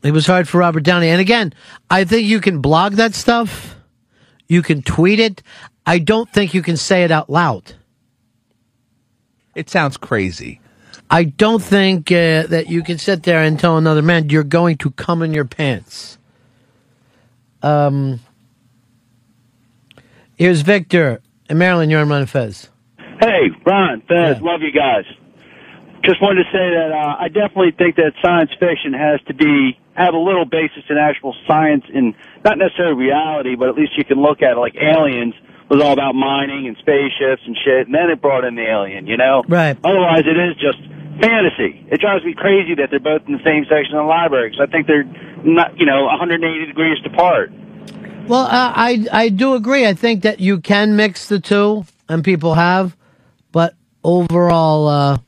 [0.02, 1.08] It was hard for Robert Downey.
[1.08, 1.52] And again,
[1.88, 3.76] I think you can blog that stuff.
[4.48, 5.42] You can tweet it.
[5.88, 7.72] I don't think you can say it out loud.
[9.54, 10.60] It sounds crazy.
[11.08, 14.76] I don't think uh, that you can sit there and tell another man you're going
[14.78, 16.18] to come in your pants.
[17.62, 18.20] Um,
[20.36, 21.90] here's Victor in Maryland.
[21.90, 22.68] You're on Ron Fez.
[23.18, 25.06] Hey, Ron, Fez, love you guys.
[26.04, 29.78] Just wanted to say that uh, I definitely think that science fiction has to be
[29.94, 34.04] have a little basis in actual science and not necessarily reality, but at least you
[34.04, 35.34] can look at it like Aliens
[35.68, 39.06] was all about mining and spaceships and shit, and then it brought in the alien,
[39.06, 39.42] you know?
[39.46, 39.76] Right.
[39.84, 40.78] Otherwise, it is just
[41.20, 41.86] fantasy.
[41.90, 44.66] It drives me crazy that they're both in the same section of the library because
[44.68, 45.04] I think they're
[45.44, 47.52] not, you know, 180 degrees apart.
[48.26, 49.86] Well, uh, I I do agree.
[49.86, 52.94] I think that you can mix the two, and people have,
[53.52, 53.74] but
[54.04, 55.18] overall, uh,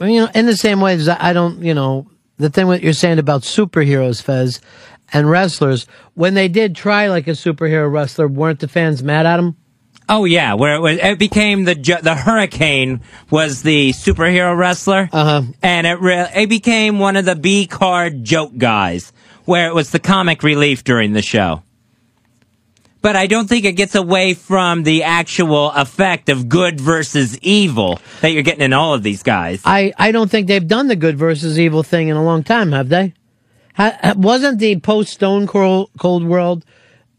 [0.00, 2.08] you know, in the same way as I don't, you know,
[2.38, 4.60] the thing what you're saying about superheroes, Fez,
[5.12, 9.36] and wrestlers, when they did try like a superhero wrestler, weren't the fans mad at
[9.36, 9.56] them?
[10.08, 15.42] Oh yeah, where it, was, it became the the Hurricane was the superhero wrestler, uh-huh.
[15.62, 19.12] and it re- it became one of the B card joke guys,
[19.46, 21.62] where it was the comic relief during the show.
[23.02, 28.00] But I don't think it gets away from the actual effect of good versus evil
[28.20, 29.62] that you're getting in all of these guys.
[29.64, 32.72] I, I don't think they've done the good versus evil thing in a long time,
[32.72, 33.14] have they?
[33.78, 36.64] Wasn't the post Stone Cold, Cold World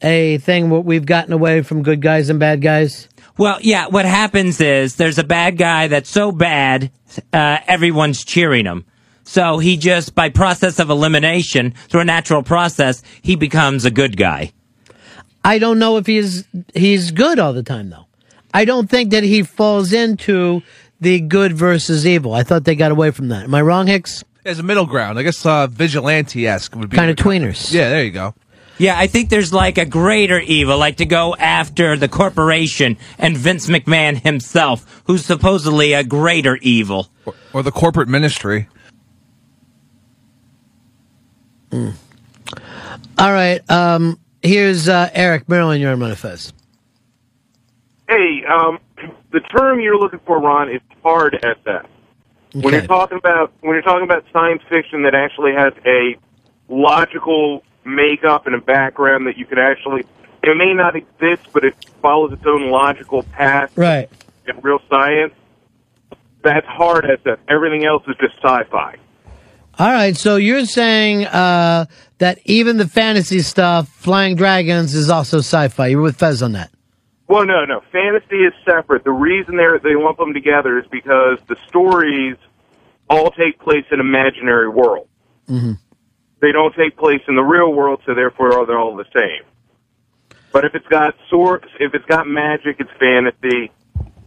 [0.02, 3.10] a thing where we've gotten away from good guys and bad guys?
[3.38, 6.92] Well, yeah, what happens is there's a bad guy that's so bad,
[7.32, 8.86] uh, everyone's cheering him.
[9.24, 14.16] So he just, by process of elimination, through a natural process, he becomes a good
[14.18, 14.54] guy.
[15.44, 18.08] I don't know if he's he's good all the time though.
[18.54, 20.62] I don't think that he falls into
[21.00, 22.34] the good versus evil.
[22.34, 23.44] I thought they got away from that.
[23.44, 24.24] Am I wrong, Hicks?
[24.48, 27.74] As a middle ground, I guess uh, vigilante-esque would be Kind of tweeners.
[27.74, 28.34] Yeah, there you go.
[28.78, 33.36] Yeah, I think there's like a greater evil, like to go after the corporation and
[33.36, 37.10] Vince McMahon himself, who's supposedly a greater evil.
[37.26, 38.69] Or, or the corporate ministry.
[41.74, 41.91] All
[43.19, 43.69] right.
[43.69, 45.82] Um, here's uh, Eric Maryland.
[45.82, 46.53] You're on Ron and Fez.
[48.07, 48.80] Hey, um,
[49.32, 51.86] the term you're looking for, Ron, is hard SF.
[52.64, 56.16] When you're talking about when you're talking about science fiction that actually has a
[56.70, 60.04] logical makeup and a background that you can actually
[60.44, 64.10] it may not exist, but it follows its own logical path Right.
[64.48, 65.34] in real science.
[66.44, 67.38] That's hard SF.
[67.50, 68.96] Everything else is just sci-fi.
[69.80, 70.16] All right.
[70.16, 71.86] So you're saying uh,
[72.20, 75.88] that even the fantasy stuff, Flying Dragons, is also sci-fi.
[75.88, 76.72] You're with Fez on that.
[77.28, 77.82] Well, no, no.
[77.92, 79.04] Fantasy is separate.
[79.04, 82.38] The reason they they lump them together is because the stories
[83.10, 85.08] all take place in imaginary world.
[85.48, 85.74] Mm-hmm.
[86.42, 89.44] They don't take place in the real world, so therefore they're all the same.
[90.52, 93.72] But if it's got swords, if it's got magic, it's fantasy.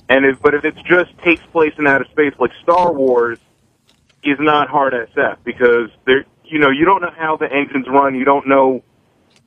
[0.08, 3.38] And if, but if it's just takes place in outer space, like Star Wars,
[4.22, 8.14] is not hard SF because there, you know, you don't know how the engines run.
[8.14, 8.82] You don't know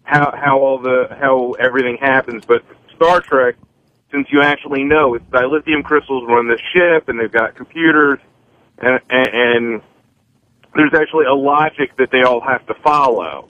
[0.04, 2.46] how how all the how everything happens.
[2.46, 2.64] But
[2.96, 3.56] Star Trek,
[4.12, 8.20] since you actually know it's dilithium crystals run the ship, and they've got computers,
[8.86, 9.82] and, and, and
[10.76, 13.50] there's actually a logic that they all have to follow,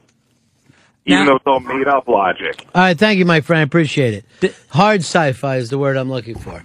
[1.06, 2.66] even though it's all made up logic.
[2.74, 3.60] All right, thank you, my friend.
[3.62, 4.56] I appreciate it.
[4.70, 6.64] Hard sci-fi is the word I'm looking for.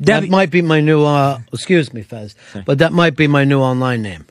[0.00, 1.04] That might be my new.
[1.04, 2.34] Uh, excuse me, Fez,
[2.66, 4.26] but that might be my new online name.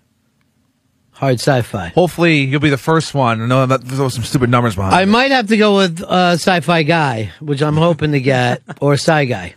[1.11, 1.89] Hard sci-fi.
[1.89, 3.41] Hopefully, you'll be the first one.
[3.41, 4.93] I know that there's some stupid numbers behind.
[4.93, 5.05] I it.
[5.05, 9.25] might have to go with uh, sci-fi guy, which I'm hoping to get, or sci
[9.25, 9.55] guy.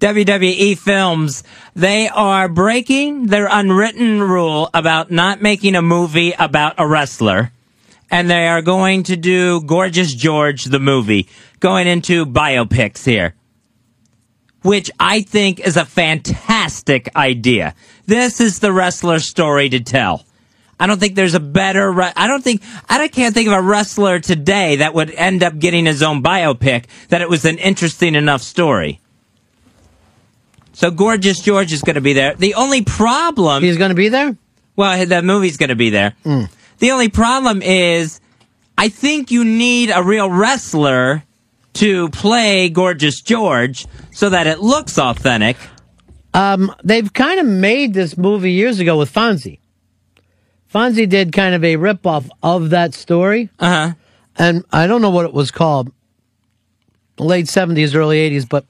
[0.00, 1.44] WWE Films,
[1.74, 7.52] they are breaking their unwritten rule about not making a movie about a wrestler.
[8.10, 11.28] And they are going to do Gorgeous George, the movie,
[11.60, 13.34] going into biopics here.
[14.62, 17.74] Which I think is a fantastic idea.
[18.06, 20.24] This is the wrestler story to tell.
[20.78, 21.92] I don't think there's a better.
[22.00, 25.84] I don't think I can't think of a wrestler today that would end up getting
[25.84, 28.98] his own biopic that it was an interesting enough story.
[30.80, 32.34] So Gorgeous George is going to be there.
[32.34, 34.34] The only problem he's going to be there.
[34.76, 36.14] Well, the movie's going to be there.
[36.24, 38.18] The only problem is,
[38.78, 41.22] I think you need a real wrestler
[41.74, 45.58] to play Gorgeous George so that it looks authentic.
[46.32, 49.58] Um, they've kind of made this movie years ago with Fonzie.
[50.72, 53.50] Fonzie did kind of a ripoff of that story.
[53.58, 53.94] Uh huh.
[54.34, 55.92] And I don't know what it was called,
[57.18, 58.64] late 70s, early 80s, but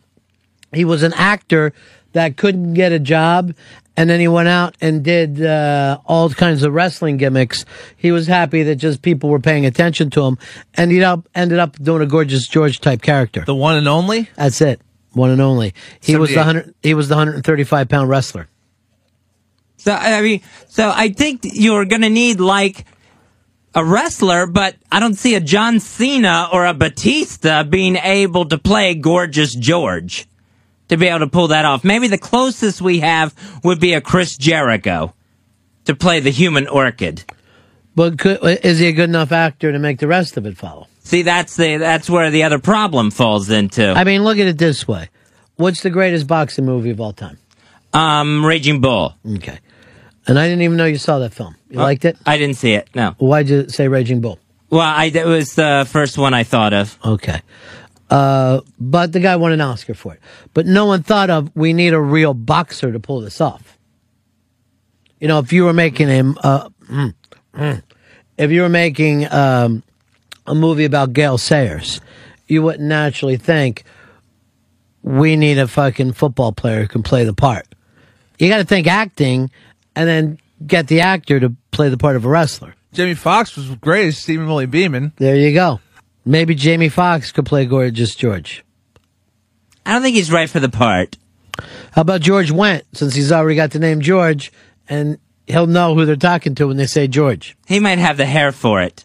[0.73, 1.73] he was an actor
[2.13, 3.55] that couldn't get a job.
[3.97, 7.67] And then he went out and did uh, all kinds of wrestling gimmicks.
[7.97, 10.39] He was happy that just people were paying attention to him,
[10.75, 13.45] and he up, ended up doing a gorgeous George type character.
[13.45, 14.31] The one and only.
[14.37, 14.81] That's it,
[15.13, 15.75] one and only.
[16.01, 16.75] He was the hundred.
[16.83, 18.49] He was the hundred and thirty-five pound wrestler.
[19.77, 22.87] So I mean, so I think you're going to need like
[23.75, 28.57] a wrestler, but I don't see a John Cena or a Batista being able to
[28.57, 30.27] play Gorgeous George
[30.91, 31.83] to be able to pull that off.
[31.85, 33.35] Maybe the closest we have
[33.65, 35.15] would be a Chris Jericho
[35.87, 37.25] to play the Human Orchid.
[37.97, 40.87] But could, is he a good enough actor to make the rest of it follow?
[41.03, 43.91] See, that's the that's where the other problem falls into.
[43.91, 45.09] I mean, look at it this way:
[45.57, 47.39] What's the greatest boxing movie of all time?
[47.93, 49.15] Um, Raging Bull.
[49.37, 49.59] Okay,
[50.27, 51.57] and I didn't even know you saw that film.
[51.69, 52.17] You Oh, liked it?
[52.25, 52.89] I didn't see it.
[52.95, 53.17] No.
[53.19, 54.39] Why'd you say Raging Bull?
[54.71, 56.97] Well, I it was the first one I thought of.
[57.05, 57.41] Okay.
[58.11, 60.21] Uh, but the guy won an Oscar for it.
[60.53, 63.79] But no one thought of we need a real boxer to pull this off.
[65.21, 67.15] You know, if you were making him, uh, mm,
[67.55, 67.83] mm,
[68.37, 69.83] if you were making um,
[70.47, 72.01] a movie about Gale Sayers,
[72.49, 73.85] you wouldn't naturally think
[75.03, 77.67] we need a fucking football player who can play the part.
[78.39, 79.51] You got to think acting,
[79.95, 82.75] and then get the actor to play the part of a wrestler.
[82.93, 85.13] Jamie Foxx was great as Steamin' Willie Beamen.
[85.17, 85.81] There you go.
[86.25, 88.65] Maybe Jamie Foxx could play Gorgeous George.
[89.87, 91.17] I don't think he's right for the part.
[91.93, 94.53] How about George Wendt, since he's already got the name George,
[94.89, 97.57] and he'll know who they're talking to when they say George.
[97.67, 99.05] He might have the hair for it.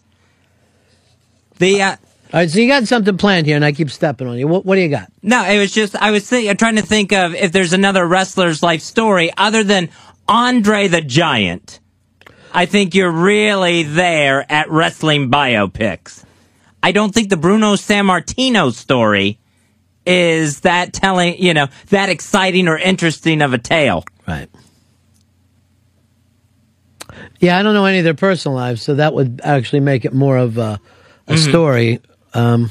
[1.58, 1.96] The uh,
[2.32, 4.46] all right, so you got something planned here, and I keep stepping on you.
[4.46, 5.10] What, what do you got?
[5.22, 8.62] No, it was just I was think, trying to think of if there's another wrestler's
[8.62, 9.88] life story other than
[10.28, 11.80] Andre the Giant.
[12.52, 16.25] I think you're really there at wrestling biopics.
[16.86, 19.40] I don't think the Bruno Sammartino story
[20.06, 24.04] is that telling, you know, that exciting or interesting of a tale.
[24.24, 24.48] Right.
[27.40, 30.12] Yeah, I don't know any of their personal lives, so that would actually make it
[30.14, 30.78] more of a,
[31.26, 31.48] a Mhm.
[31.48, 32.00] story.
[32.34, 32.70] Um,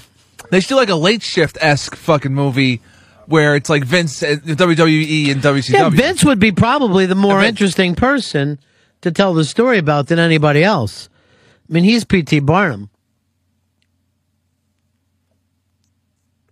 [0.50, 2.80] They should do like a late shift esque fucking movie
[3.26, 5.74] where it's like Vince, uh, WWE, and WCW.
[5.78, 8.60] yeah, Vince would be probably the more interesting person
[9.02, 11.10] to tell the story about than anybody else.
[11.70, 12.40] I mean, he's P.T.
[12.40, 12.90] Barnum.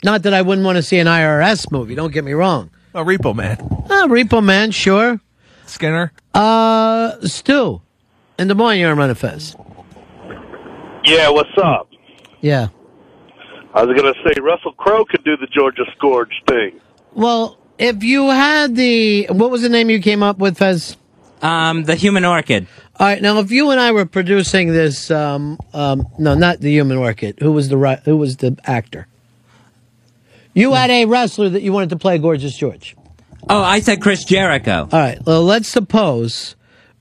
[0.03, 1.95] Not that I wouldn't want to see an IRS movie.
[1.95, 2.69] Don't get me wrong.
[2.93, 3.57] Oh, Repo Man.
[3.59, 5.19] Uh, Repo Man, sure.
[5.65, 6.11] Skinner.
[6.33, 7.81] Uh, Stu.
[8.37, 9.55] In Des Moines, you're on Ron and Fez.
[11.05, 11.89] Yeah, what's up?
[12.41, 12.67] Yeah.
[13.73, 16.79] I was going to say Russell Crowe could do the Gorgeous George thing.
[17.13, 20.97] Well, if you had the what was the name you came up with, Fez?
[21.41, 22.67] Um, the Human Orchid.
[22.99, 26.71] All right, now if you and I were producing this, um, um, no, not the
[26.71, 27.39] Human Orchid.
[27.39, 27.99] Who was the right?
[28.05, 29.07] Who was the actor?
[30.53, 32.95] You had a wrestler that you wanted to play Gorgeous George.
[33.49, 34.87] Oh, I said Chris Jericho.
[34.91, 35.19] All right.
[35.25, 36.55] Well, let's suppose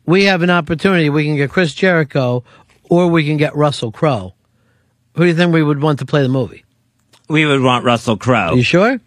[0.07, 1.11] we have an opportunity.
[1.11, 2.45] We can get Chris Jericho,
[2.89, 4.35] or we can get Russell Crowe.
[5.15, 6.65] Who do you think we would want to play the movie?
[7.29, 8.55] We would want Russell Crowe.
[8.55, 9.01] You sure?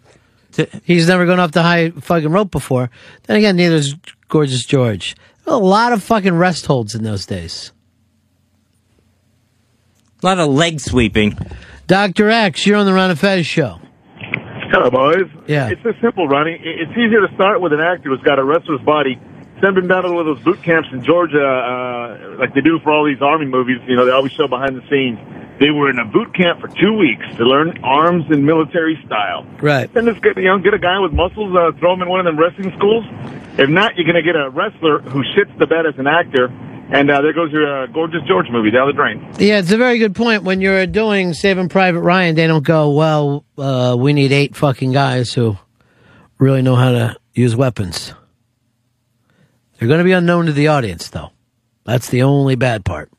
[0.84, 2.90] He's never gone off the high fucking rope before.
[3.24, 3.94] Then again, neither is
[4.28, 5.14] Gorgeous George.
[5.46, 7.72] A lot of fucking rest holds in those days.
[10.22, 11.36] A lot of leg sweeping.
[11.86, 12.30] Dr.
[12.30, 13.80] X, you're on the Ron and Fez show.
[14.70, 15.30] Hello, boys.
[15.46, 15.68] Yeah.
[15.68, 16.58] It's just simple, Ronnie.
[16.60, 19.18] It's easier to start with an actor who's got a wrestler's body.
[19.62, 22.78] Send him down to one of those boot camps in Georgia, uh, like they do
[22.80, 23.78] for all these army movies.
[23.86, 25.18] You know, they always show behind the scenes.
[25.58, 29.46] They were in a boot camp for two weeks to learn arms and military style.
[29.62, 29.92] Right.
[29.92, 32.20] Then just get, you know, get a guy with muscles, uh, throw him in one
[32.20, 33.06] of them wrestling schools.
[33.56, 36.52] If not, you're going to get a wrestler who shits the bed as an actor.
[36.88, 39.18] And uh, there goes your uh, Gorgeous George movie down the drain.
[39.38, 40.44] Yeah, it's a very good point.
[40.44, 44.92] When you're doing Saving Private Ryan, they don't go, well, uh, we need eight fucking
[44.92, 45.56] guys who
[46.38, 48.14] really know how to use weapons.
[49.78, 51.32] They're going to be unknown to the audience, though.
[51.84, 53.10] That's the only bad part.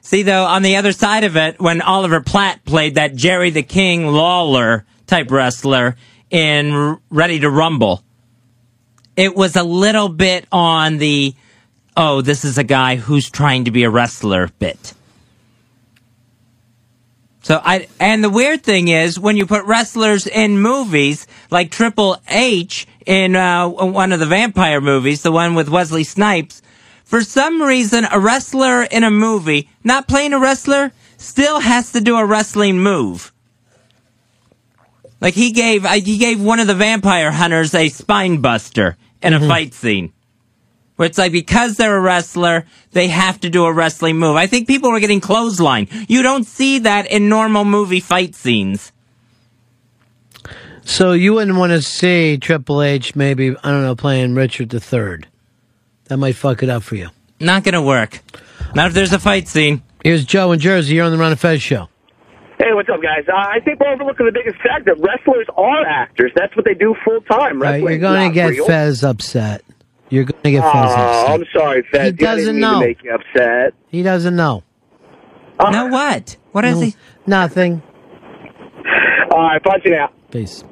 [0.00, 3.62] See, though, on the other side of it, when Oliver Platt played that Jerry the
[3.62, 5.96] King Lawler type wrestler
[6.30, 8.02] in R- Ready to Rumble,
[9.16, 11.34] it was a little bit on the,
[11.96, 14.94] oh, this is a guy who's trying to be a wrestler bit.
[17.42, 22.16] So I, and the weird thing is when you put wrestlers in movies like Triple
[22.28, 26.62] H in uh, one of the vampire movies, the one with Wesley Snipes,
[27.04, 32.00] for some reason a wrestler in a movie, not playing a wrestler, still has to
[32.00, 33.32] do a wrestling move.
[35.20, 39.34] Like he gave, uh, he gave one of the vampire hunters a spine buster in
[39.34, 40.12] a fight scene.
[40.96, 44.36] Where it's like because they're a wrestler, they have to do a wrestling move.
[44.36, 45.88] I think people were getting clothesline.
[46.08, 48.92] You don't see that in normal movie fight scenes.
[50.84, 55.24] So you wouldn't want to see Triple H maybe, I don't know, playing Richard III.
[56.04, 57.08] That might fuck it up for you.
[57.40, 58.20] Not gonna work.
[58.74, 59.82] Not if there's a fight scene.
[60.04, 60.94] Here's Joe in Jersey.
[60.96, 61.88] You're on the Ron and Fez show.
[62.58, 63.24] Hey, what's up, guys?
[63.28, 66.30] Uh, I think we're overlooking the biggest fact that wrestlers are actors.
[66.36, 67.60] That's what they do full time.
[67.60, 68.66] Right, you're going to get real.
[68.66, 69.64] Fez upset.
[70.12, 71.30] You're going to get Fez Oh, upset.
[71.30, 72.00] I'm sorry, Fez.
[72.00, 72.80] He You didn't doesn't mean know.
[72.80, 73.74] To make you upset.
[73.88, 74.62] He doesn't know.
[75.58, 76.36] Uh, no, what?
[76.52, 76.94] What is he?
[77.26, 77.82] Nothing.
[79.30, 80.12] All right, punch it out.
[80.30, 80.64] Peace.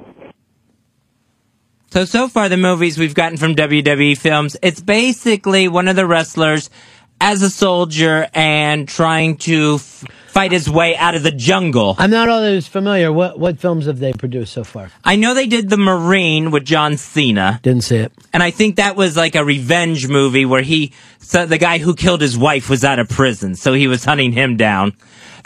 [1.91, 6.07] So, so far the movies we've gotten from WWE films, it's basically one of the
[6.07, 6.69] wrestlers
[7.21, 11.95] as a soldier and trying to f- fight his way out of the jungle.
[11.99, 13.13] I'm not all always familiar.
[13.13, 14.91] What what films have they produced so far?
[15.05, 17.61] I know they did The Marine with John Cena.
[17.63, 18.13] Didn't see it.
[18.33, 21.95] And I think that was like a revenge movie where he, so the guy who
[21.95, 24.97] killed his wife was out of prison, so he was hunting him down.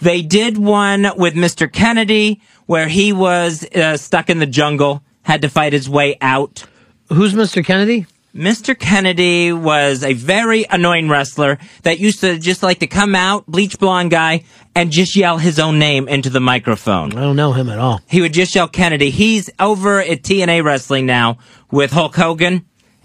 [0.01, 1.71] They did one with Mr.
[1.73, 6.65] Kennedy where he was uh, stuck in the jungle, had to fight his way out.
[7.09, 7.65] Who's Mr.
[7.65, 8.07] Kennedy?
[8.35, 8.77] Mr.
[8.77, 13.79] Kennedy was a very annoying wrestler that used to just like to come out, bleach
[13.79, 14.43] blonde guy,
[14.75, 17.13] and just yell his own name into the microphone.
[17.13, 18.01] I don't know him at all.
[18.09, 19.11] He would just yell Kennedy.
[19.11, 21.39] He's over at TNA Wrestling now
[21.71, 22.65] with Hulk Hogan,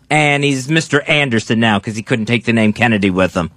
[0.10, 1.07] and he's Mr.
[1.07, 3.51] Anderson now because he couldn't take the name Kennedy with him.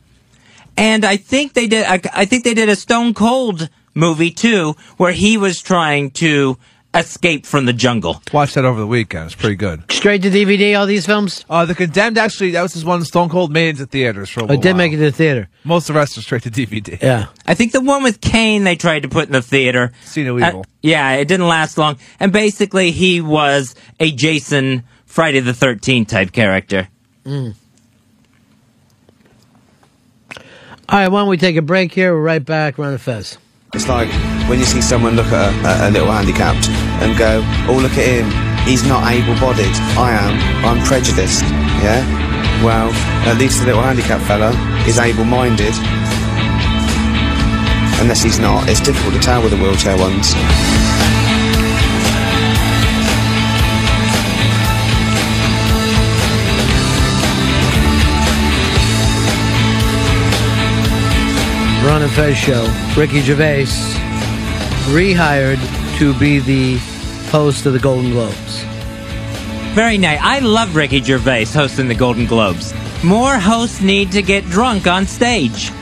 [0.76, 1.86] And I think they did.
[1.86, 6.58] I, I think they did a Stone Cold movie too, where he was trying to
[6.94, 8.22] escape from the jungle.
[8.32, 9.26] Watched that over the weekend.
[9.26, 9.90] It's pretty good.
[9.90, 11.44] Straight to DVD, all these films?
[11.48, 14.42] Uh, The Condemned, actually, that was his one Stone Cold made into theaters for a
[14.42, 14.56] Oh, while.
[14.58, 15.48] it did make it to the theater.
[15.64, 16.98] Most of the rest are straight to DVD.
[17.02, 17.26] Yeah.
[17.46, 19.92] I think the one with Kane they tried to put in the theater.
[20.04, 20.66] See no Uh, evil.
[20.82, 21.96] yeah, it didn't last long.
[22.20, 26.88] And basically, he was a Jason Friday the 13th type character.
[27.24, 27.54] Mm.
[30.88, 32.12] All right, why don't we take a break here?
[32.14, 32.76] We're right back.
[32.76, 33.38] Ron and Fez.
[33.72, 34.10] It's like
[34.48, 36.68] when you see someone look at a, a little handicapped
[37.02, 38.26] and go, oh, look at him.
[38.66, 39.74] He's not able bodied.
[39.98, 40.38] I am.
[40.64, 41.42] I'm prejudiced.
[41.82, 42.02] Yeah?
[42.62, 42.92] Well,
[43.26, 44.50] at least the little handicapped fella
[44.86, 45.74] is able minded.
[48.00, 48.68] Unless he's not.
[48.68, 50.34] It's difficult to tell with the wheelchair ones.
[61.84, 62.64] Ron and Fez show.
[62.96, 64.01] Ricky Gervais
[64.90, 65.58] rehired
[65.98, 66.76] to be the
[67.30, 68.62] host of the Golden Globes.
[69.74, 70.18] Very nice.
[70.20, 72.74] I love Ricky Gervais hosting the Golden Globes.
[73.02, 75.72] More hosts need to get drunk on stage.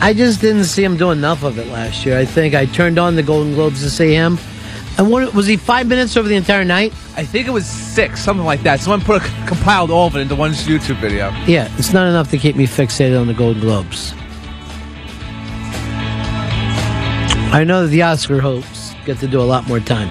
[0.00, 2.18] I just didn't see him do enough of it last year.
[2.18, 4.38] I think I turned on the Golden Globes to see him.
[4.98, 6.92] And what was he five minutes over the entire night?
[7.16, 8.80] I think it was six, something like that.
[8.80, 11.30] Someone put a, compiled all of it into one YouTube video.
[11.46, 14.14] Yeah, it's not enough to keep me fixated on the Golden Globes.
[17.52, 20.08] I know that the Oscar hopes get to do a lot more time.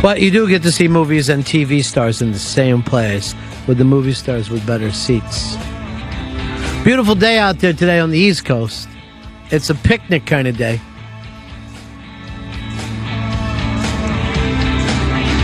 [0.00, 3.34] But you do get to see movies and TV stars in the same place
[3.66, 5.56] with the movie stars with better seats.
[6.84, 8.88] Beautiful day out there today on the East Coast.
[9.50, 10.80] It's a picnic kind of day.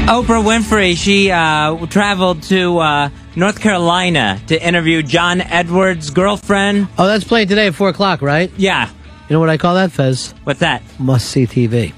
[0.06, 6.88] Oprah Winfrey, she uh, traveled to uh, North Carolina to interview John Edwards' girlfriend.
[6.98, 8.50] Oh, that's playing today at 4 o'clock, right?
[8.56, 8.90] Yeah.
[8.90, 10.32] You know what I call that, Fez?
[10.42, 10.82] What's that?
[10.98, 11.94] Must see TV.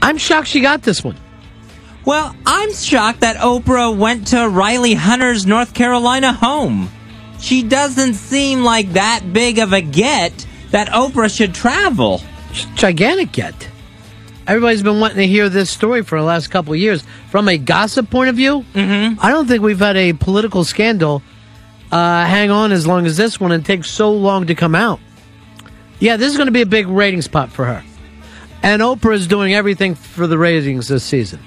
[0.00, 1.16] I'm shocked she got this one.
[2.06, 6.88] Well, I'm shocked that Oprah went to Rielle Hunter's North Carolina home.
[7.38, 12.22] She doesn't seem like that big of a get that Oprah should travel.
[12.74, 13.68] Gigantic get.
[14.48, 17.04] Everybody's been wanting to hear this story for the last couple of years.
[17.30, 19.20] From a gossip point of view, mm-hmm.
[19.20, 21.22] I don't think we've had a political scandal
[21.92, 25.00] uh, hang on as long as this one and take so long to come out.
[26.00, 27.84] Yeah, this is going to be a big ratings pop for her.
[28.62, 31.40] And Oprah is doing everything for the ratings this season.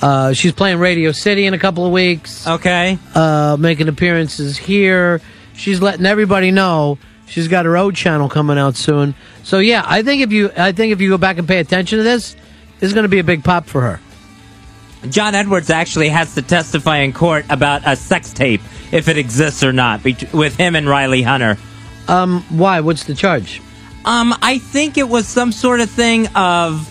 [0.00, 2.46] Uh, she's playing Radio City in a couple of weeks.
[2.46, 2.98] Okay.
[3.14, 5.20] Uh, making appearances here.
[5.52, 6.98] She's letting everybody know
[7.32, 9.14] she's got her own channel coming out soon.
[9.42, 11.98] So yeah, I think if you I think if you go back and pay attention
[11.98, 12.34] to this,
[12.78, 14.00] this is going to be a big pop for her.
[15.08, 18.60] John Edwards actually has to testify in court about a sex tape,
[18.92, 21.56] if it exists or not, with him and Rielle Hunter.
[22.06, 22.80] Um, why?
[22.80, 23.60] What's the charge?
[24.04, 26.88] Um, I think it was some sort of thing of,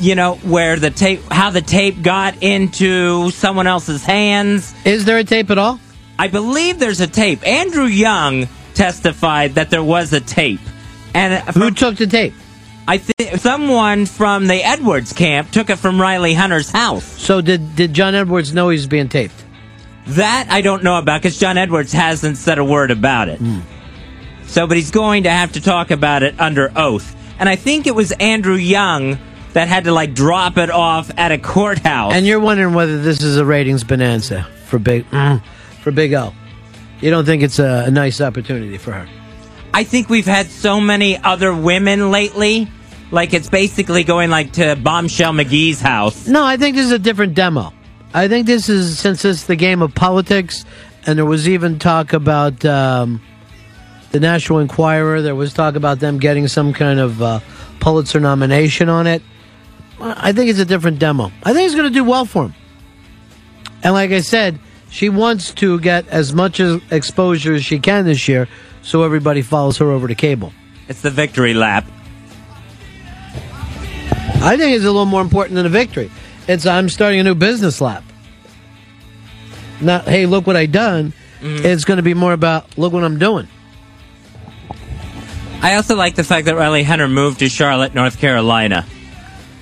[0.00, 4.74] you know, where the tape, how the tape got into someone else's hands.
[4.84, 5.78] Is there a tape at all?
[6.18, 7.46] I believe there's a tape.
[7.46, 10.60] Andrew Young testified that there was a tape,
[11.14, 12.34] and who took the tape?
[12.86, 17.04] I think someone from the Edwards camp took it from Rielle Hunter's house.
[17.04, 19.34] So did did John Edwards know he was being taped?
[20.08, 23.40] That I don't know about because John Edwards hasn't said a word about it.
[24.46, 27.16] So, but he's going to have to talk about it under oath.
[27.38, 29.18] And I think it was Andrew Young
[29.52, 32.12] that had to like drop it off at a courthouse.
[32.14, 35.42] And you're wondering whether this is a ratings bonanza for Big mm,
[35.82, 36.34] for Big O.
[37.02, 39.08] You don't think it's a, a nice opportunity for her?
[39.74, 42.70] I think we've had so many other women lately.
[43.10, 46.26] Like it's basically going like to Bombshell McGee's house.
[46.26, 47.72] No, I think this is a different demo.
[48.14, 50.64] I think this is since it's the game of politics,
[51.06, 53.20] and there was even talk about um,
[54.12, 55.22] the National Enquirer.
[55.22, 57.40] There was talk about them getting some kind of uh,
[57.80, 59.22] Pulitzer nomination on it.
[60.00, 61.32] I think it's a different demo.
[61.42, 62.54] I think it's going to do well for him.
[63.82, 64.58] And like I said,
[64.92, 68.46] she wants to get as much as exposure as she can this year,
[68.82, 70.52] so everybody follows her over to cable.
[70.86, 71.86] It's the victory lap.
[74.44, 76.10] I think it's a little more important than a victory.
[76.46, 78.04] It's I'm starting a new business lap.
[79.80, 81.14] Not hey, look what I done.
[81.40, 81.64] Mm-hmm.
[81.64, 83.48] It's going to be more about look what I'm doing.
[85.62, 88.84] I also like the fact that Rielle Hunter moved to Charlotte, North Carolina,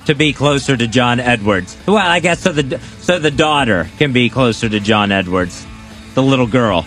[0.07, 1.77] to be closer to John Edwards.
[1.87, 5.67] Well, I guess so the so the daughter can be closer to John Edwards,
[6.15, 6.87] the little girl.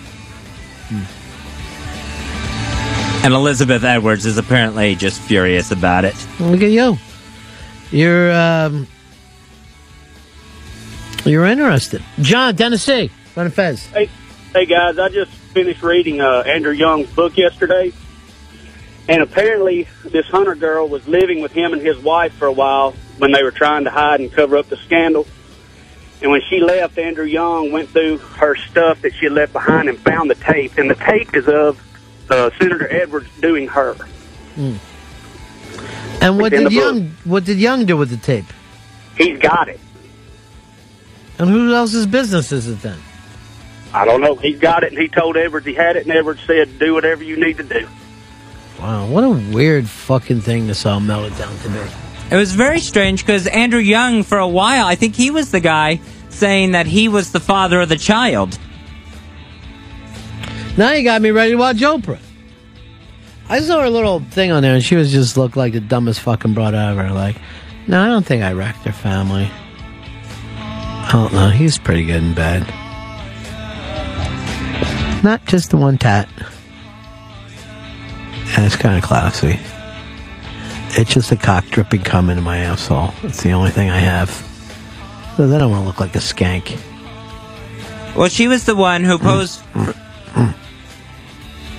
[3.24, 6.16] And Elizabeth Edwards is apparently just furious about it.
[6.42, 6.98] Look at you.
[7.92, 8.88] You're um,
[11.24, 13.86] you're interested, John Tennessee, Ron Fez.
[13.88, 14.10] Hey,
[14.54, 15.00] hey guys!
[15.00, 17.94] I just finished reading uh, Andrew Young's book yesterday,
[19.08, 22.94] and apparently this Hunter girl was living with him and his wife for a while
[23.18, 25.28] when they were trying to hide and cover up the scandal.
[26.22, 29.90] And when she left, Andrew Young went through her stuff that she had left behind
[29.90, 30.78] and found the tape.
[30.78, 31.82] And the tape is of
[32.30, 33.94] uh, Senator Edwards doing her.
[34.56, 34.76] Hmm.
[36.22, 36.96] And what It's did the book.
[36.96, 38.46] Young what did Young do with the tape?
[39.18, 39.80] He's got it.
[41.38, 43.00] And who else's business is it then?
[43.94, 44.36] I don't know.
[44.36, 47.24] He's got it, and he told Edwards he had it, and Edwards said, "Do whatever
[47.24, 47.88] you need to do."
[48.80, 51.80] Wow, what a weird fucking thing this all melted down to be.
[52.34, 55.60] It was very strange because Andrew Young, for a while, I think he was the
[55.60, 58.58] guy saying that he was the father of the child.
[60.76, 62.20] Now you got me ready to watch Oprah.
[63.50, 66.22] I saw her little thing on there, and she was just looked like the dumbest
[66.22, 67.12] fucking broad ever.
[67.12, 67.36] Like,
[67.86, 69.48] no, I don't think I wrecked her family.
[70.56, 71.50] I don't know.
[71.50, 72.64] He's pretty good in bed.
[75.24, 76.28] Not just the one tat.
[78.58, 79.60] And it's kind of classy.
[80.96, 83.14] It's just a cock dripping cum into my asshole.
[83.24, 84.30] It's the only thing I have.
[85.38, 86.80] So then I want to look like a skank.
[88.16, 89.60] Well, she was the one who posed.
[89.74, 90.56] Mm.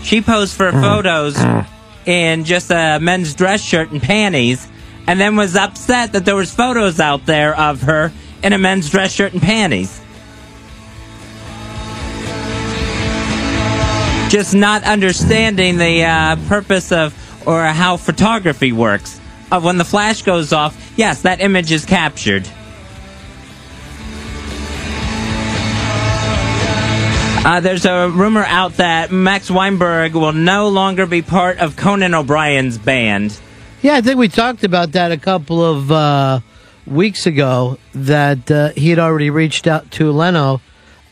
[0.02, 0.80] she posed for mm.
[0.80, 1.64] photos mm.
[2.06, 4.66] in just a men's dress shirt and panties,
[5.06, 8.12] and then was upset that there was photos out there of her
[8.42, 10.00] in a men's dress shirt and panties.
[14.28, 17.14] Just not understanding the uh, purpose of
[17.46, 19.20] or how photography works.
[19.52, 22.48] of when the flash goes off, yes, that image is captured.
[27.44, 32.14] Uh, there's a rumor out that Max Weinberg will no longer be part of Conan
[32.14, 33.38] O'Brien's band.
[33.82, 36.40] Yeah, I think we talked about that a couple of uh,
[36.86, 40.62] weeks ago that uh, he had already reached out to Leno,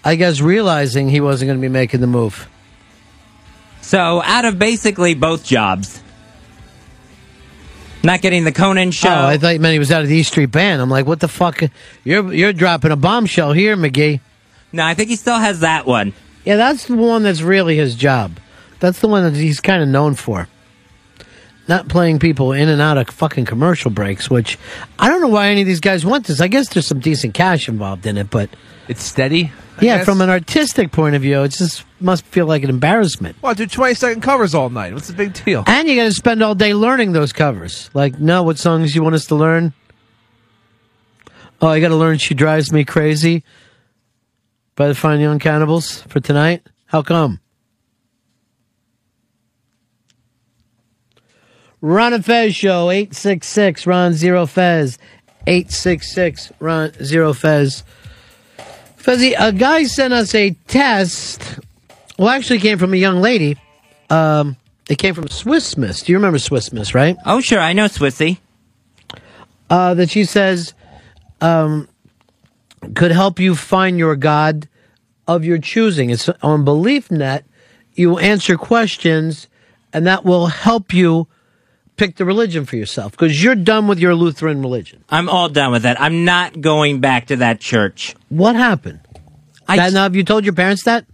[0.03, 2.49] I guess realizing he wasn't going to be making the move.
[3.83, 6.02] So, out of basically both jobs.
[8.05, 9.09] Not getting the Conan oh, show.
[9.09, 10.83] Oh, I thought you meant he was out of the East Street Band.
[10.83, 11.63] I'm like, what the fuck?
[12.05, 14.21] You're you're dropping a bombshell here, McGee.
[14.73, 16.13] No, I think he still has that one.
[16.45, 18.39] Yeah, that's the one that's really his job.
[18.81, 20.49] That's the one that he's kind of known for.
[21.69, 24.59] Not playing people in and out of fucking commercial breaks, which
[24.99, 26.41] I don't know why any of these guys want this.
[26.41, 28.51] I guess there's some decent cash involved in it, but
[28.93, 29.53] it's steady.
[29.79, 30.05] I yeah, guess?
[30.05, 33.37] from an artistic point of view, it just must feel like an embarrassment.
[33.43, 34.93] Well, do 20 second covers all night.
[34.93, 35.65] What's the big deal?
[35.67, 37.91] And you got to spend all day learning those covers.
[37.95, 39.73] Like, no, what songs you want us to learn?
[41.61, 43.45] Oh, I got to learn "She Drives Me Crazy"
[44.75, 46.67] by the Fine Young Cannibals for tonight.
[46.87, 47.41] How come?
[51.81, 54.99] Ron and Fez show eight six six Ron Zero Fez
[55.47, 57.85] eight six six Ron Zero Fez.
[59.03, 61.59] Fezzy, a guy sent us a test.
[62.17, 63.57] Well, actually, it came from a young lady.
[64.09, 64.57] Um,
[64.89, 66.03] it came from Swiss Miss.
[66.03, 67.17] Do you remember Swiss Miss, right?
[67.27, 68.39] Oh, sure, I know Swissy.
[69.69, 70.75] Uh, that she says
[71.41, 71.89] um,
[72.95, 74.69] could help you find your God
[75.27, 76.11] of your choosing.
[76.11, 77.43] It's on BeliefNet.
[77.95, 79.49] You answer questions,
[79.93, 81.27] and that will help you
[81.97, 85.05] pick the religion for yourself because you're done with your Lutheran religion.
[85.09, 86.01] I'm all done with that.
[86.01, 88.15] I'm not going back to that church.
[88.29, 89.01] What happened?
[89.69, 91.05] I That- now, have you told your parents that?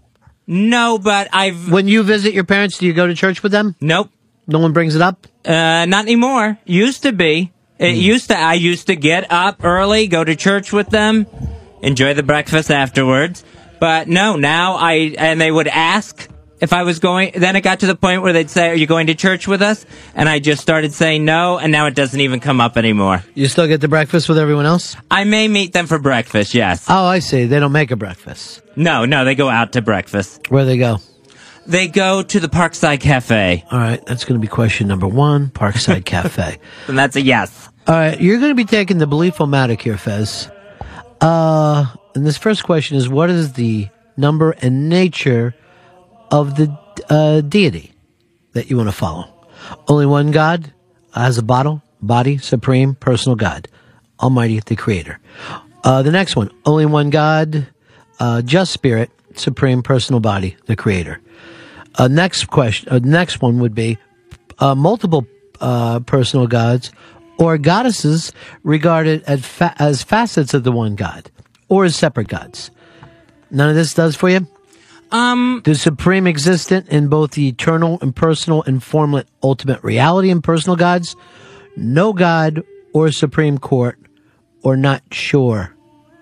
[0.46, 1.70] No, but I've.
[1.70, 3.74] When you visit your parents, do you go to church with them?
[3.80, 4.10] Nope.
[4.46, 5.26] No one brings it up?
[5.44, 6.56] Uh, not anymore.
[6.64, 7.52] Used to be.
[7.78, 8.00] It Hmm.
[8.00, 8.38] used to.
[8.38, 11.26] I used to get up early, go to church with them,
[11.82, 13.44] enjoy the breakfast afterwards.
[13.78, 16.26] But no, now I and they would ask
[16.60, 17.32] if I was going.
[17.34, 19.62] Then it got to the point where they'd say, "Are you going to church with
[19.62, 23.22] us?" And I just started saying no, and now it doesn't even come up anymore.
[23.34, 24.96] You still get the breakfast with everyone else?
[25.10, 26.54] I may meet them for breakfast.
[26.54, 26.86] Yes.
[26.88, 27.46] Oh, I see.
[27.46, 28.62] They don't make a breakfast.
[28.76, 30.50] No, no, they go out to breakfast.
[30.50, 30.98] Where they go?
[31.66, 33.62] They go to the Parkside Cafe.
[33.70, 36.58] All right, that's going to be question number one Parkside Cafe.
[36.86, 37.68] And that's a yes.
[37.86, 40.50] All right, you're going to be taking the belief-o-matic here, Fez.
[41.20, 45.54] Uh, and this first question is what is the number and nature
[46.30, 46.76] of the
[47.08, 47.92] uh, deity
[48.52, 49.32] that you want to follow?
[49.86, 50.72] Only one God
[51.14, 53.68] has a bottle, body, supreme, personal God,
[54.20, 55.18] Almighty, the Creator.
[55.84, 57.66] Uh, the next one, only one God,
[58.18, 61.20] uh, just Spirit, supreme, personal body, the Creator.
[61.94, 63.98] Uh, next question, uh, next one would be
[64.58, 65.26] uh, multiple
[65.60, 66.92] uh, personal gods
[67.38, 68.32] or goddesses
[68.62, 71.30] regarded as, fa- as facets of the one God
[71.68, 72.70] or as separate gods.
[73.50, 74.46] None of this does for you?
[75.10, 80.44] Um, the supreme existent in both the eternal and personal and formless ultimate reality and
[80.44, 81.16] personal gods,
[81.76, 82.62] no God
[82.92, 83.98] or supreme court,
[84.62, 85.74] or not sure,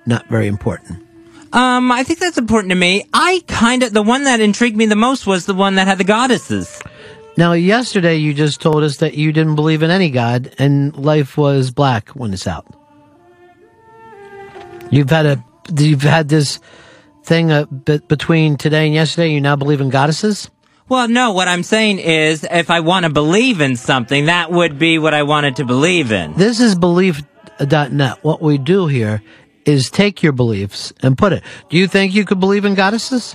[0.05, 1.05] not very important.
[1.53, 3.09] Um, I think that's important to me.
[3.13, 5.99] I kind of the one that intrigued me the most was the one that had
[5.99, 6.81] the goddesses.
[7.37, 11.37] Now, yesterday you just told us that you didn't believe in any God and life
[11.37, 12.67] was black when it's out.
[14.91, 15.45] You've had a,
[15.77, 16.61] you've had this
[17.27, 19.33] thing uh, be- between today and yesterday.
[19.33, 20.51] You now believe in goddesses.
[20.89, 24.79] Well, no, what I'm saying is if I want to believe in something, that would
[24.79, 26.35] be what I wanted to believe in.
[26.35, 28.23] This is belief.net.
[28.23, 29.21] What we do here
[29.65, 31.43] is take your beliefs and put it.
[31.71, 33.35] Do you think you could believe in goddesses?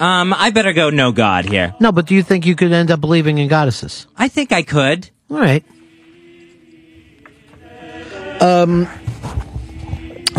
[0.00, 1.74] Um, I better go no God here.
[1.78, 4.06] No, but do you think you could end up believing in goddesses?
[4.16, 5.08] I think I could.
[5.30, 5.64] All right.
[8.40, 8.88] Um,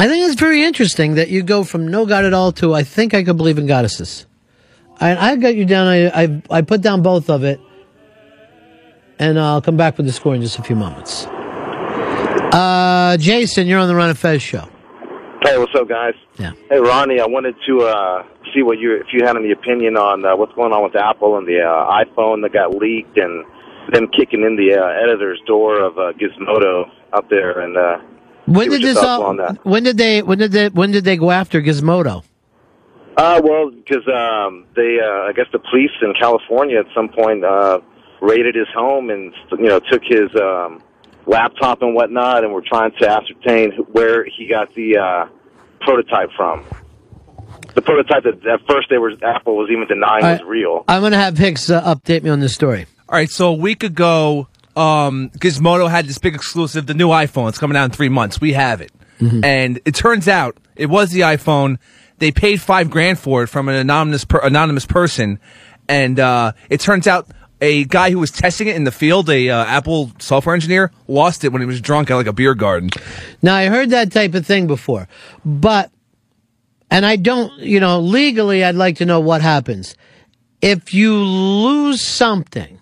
[0.01, 2.81] I think it's very interesting that you go from no God at all to I
[2.81, 4.25] think I could believe in goddesses.
[4.99, 5.85] I, I got you down.
[5.85, 7.59] I, I I put down both of it,
[9.19, 11.27] and I'll come back with the score in just a few moments.
[11.27, 14.67] Uh, Jason, you're on the Ron and Fez show.
[15.43, 16.15] Hey, what's up, guys?
[16.39, 16.53] Yeah.
[16.71, 18.23] Hey, Ronnie, I wanted to uh,
[18.55, 21.37] see what you if you had any opinion on uh, what's going on with Apple
[21.37, 23.45] and the uh, iPhone that got leaked and
[23.93, 27.99] them kicking in the uh, editor's door of uh, Gizmodo out there and uh,
[28.45, 29.23] When did this all?
[29.23, 29.65] on that.
[29.65, 30.21] When did they?
[30.21, 30.69] When did they?
[30.69, 32.23] When did they go after Gizmodo?
[33.17, 37.43] Uh, well, because um, they, uh, I guess the police in California at some point
[37.43, 37.81] uh,
[38.21, 40.81] raided his home and you know took his um,
[41.25, 45.25] laptop and whatnot, and were trying to ascertain where he got the uh,
[45.81, 46.65] prototype from.
[47.75, 50.85] The prototype that at first they were Apple was even denying All was real.
[50.87, 52.85] I'm going to have Hicks uh, update me on this story.
[53.07, 57.49] All right, so a week ago, um, Gizmodo had this big exclusive, the new iPhone.
[57.49, 58.39] It's coming out in three months.
[58.39, 58.91] We have it.
[59.19, 59.43] Mm-hmm.
[59.43, 61.77] And it turns out it was the iPhone
[62.21, 65.39] they paid five grand for it from an anonymous per- anonymous person,
[65.89, 67.27] and uh, it turns out
[67.59, 71.43] a guy who was testing it in the field, a uh, Apple software engineer, lost
[71.43, 72.91] it when he was drunk at like a beer garden.
[73.41, 75.07] Now I heard that type of thing before,
[75.43, 75.91] but
[76.91, 79.95] and I don't, you know, legally I'd like to know what happens.
[80.61, 82.79] If you lose something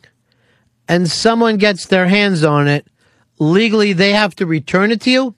[0.90, 2.86] and someone gets their hands on it,
[3.38, 5.36] legally they have to return it to you?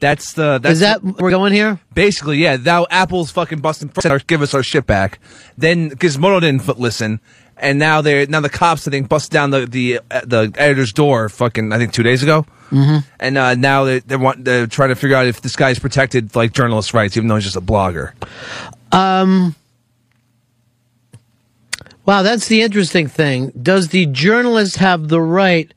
[0.00, 1.78] That's the that's Is that we're going here?
[1.94, 2.56] Basically, yeah.
[2.56, 5.20] Now Apple's fucking busting first, give us our shit back.
[5.56, 7.20] Then Gizmodo didn't listen,
[7.56, 10.52] and now they are now the cops I think busted down the the uh, the
[10.56, 11.28] editor's door.
[11.28, 12.44] Fucking I think two days ago.
[12.70, 12.98] Mm-hmm.
[13.20, 16.34] And uh, now they they want they're trying to figure out if this guy's protected
[16.34, 18.12] like journalist rights, even though he's just a blogger.
[18.92, 19.54] Um
[22.06, 23.50] Wow, that's the interesting thing.
[23.50, 25.72] Does the journalist have the right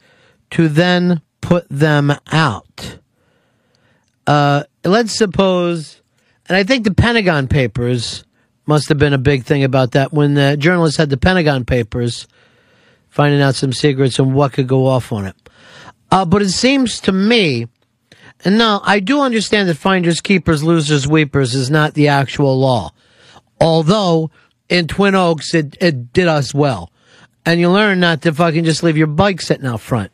[0.52, 2.98] to then put them out?
[4.26, 6.02] Uh, let's suppose,
[6.50, 8.26] and I think the Pentagon Papers
[8.66, 12.28] must have been a big thing about that when the journalists had the Pentagon Papers
[13.08, 15.36] finding out some secrets and what could go off on it.
[16.12, 17.68] Uh, but it seems to me,
[18.44, 22.92] and now I do understand that finders, keepers, losers, weepers is not the actual law.
[23.62, 24.30] Although
[24.70, 26.92] in Twin Oaks, it, it did us well.
[27.46, 30.12] And you learn not to fucking just leave your bike sitting out front.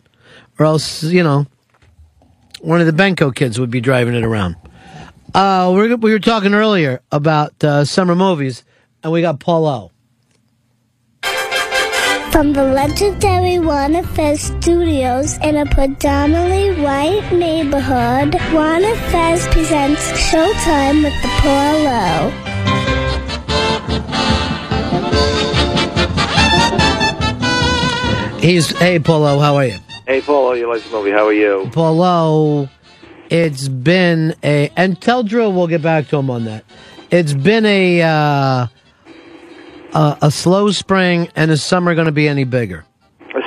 [0.59, 1.47] Or else, you know,
[2.61, 4.55] one of the Benko kids would be driving it around.
[5.33, 8.63] Uh, we're, we were talking earlier about uh, summer movies,
[9.03, 9.91] and we got Paul O.
[12.31, 20.01] From the legendary Warner Fest Studios in a predominantly white neighborhood, Warner Fest presents
[20.31, 22.42] Showtime with the Paulo.
[28.43, 29.77] He's, hey, Paulo, how are you?
[30.05, 31.11] Hey, Paul, you like the movie?
[31.11, 31.69] How are you?
[31.71, 32.67] Paulo,
[33.29, 36.65] it's been a, and tell Drew we'll get back to him on that.
[37.09, 38.67] It's been a, uh,
[39.93, 42.83] a, a slow spring, and is summer going to be any bigger?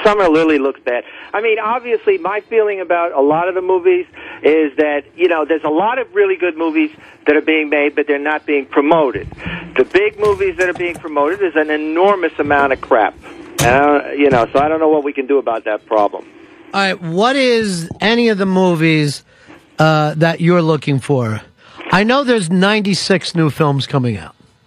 [0.02, 1.04] Summer Lily looks bad.
[1.34, 4.06] I mean, obviously, my feeling about a lot of the movies
[4.42, 6.90] is that you know there's a lot of really good movies
[7.26, 9.28] that are being made, but they're not being promoted.
[9.76, 13.14] The big movies that are being promoted is an enormous amount of crap.
[13.60, 16.26] Uh, you know, so I don't know what we can do about that problem.
[16.74, 19.24] All right, what is any of the movies
[19.78, 21.40] uh, that you're looking for?
[21.92, 24.34] I know there's 96 new films coming out.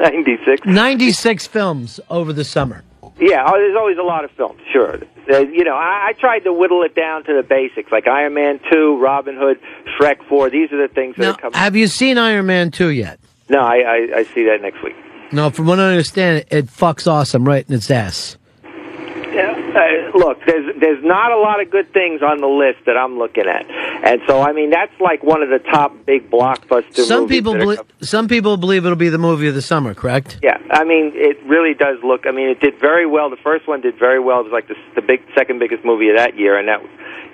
[0.00, 0.66] 96.
[0.66, 2.82] 96 films over the summer.
[3.18, 5.00] Yeah, oh, there's always a lot of films, sure.
[5.30, 8.34] Uh, you know, I, I tried to whittle it down to the basics, like Iron
[8.34, 9.58] Man 2, Robin Hood,
[9.98, 10.50] Shrek 4.
[10.50, 11.58] These are the things that Now, are coming.
[11.58, 13.18] have you seen Iron Man 2 yet?
[13.48, 14.94] No, I, I, I see that next week.
[15.32, 18.36] No, from what I understand, it, fucks awesome right in its ass.
[18.62, 22.96] Yeah, uh, look, there's there's not a lot of good things on the list that
[22.96, 27.04] I'm looking at, and so I mean that's like one of the top big blockbuster.
[27.04, 29.60] Some movies people, that are belie- some people believe it'll be the movie of the
[29.60, 29.92] summer.
[29.92, 30.38] Correct?
[30.42, 32.26] yeah, I mean it really does look.
[32.26, 33.28] I mean it did very well.
[33.28, 34.40] The first one did very well.
[34.40, 36.80] It was like the, the big second biggest movie of that year, and that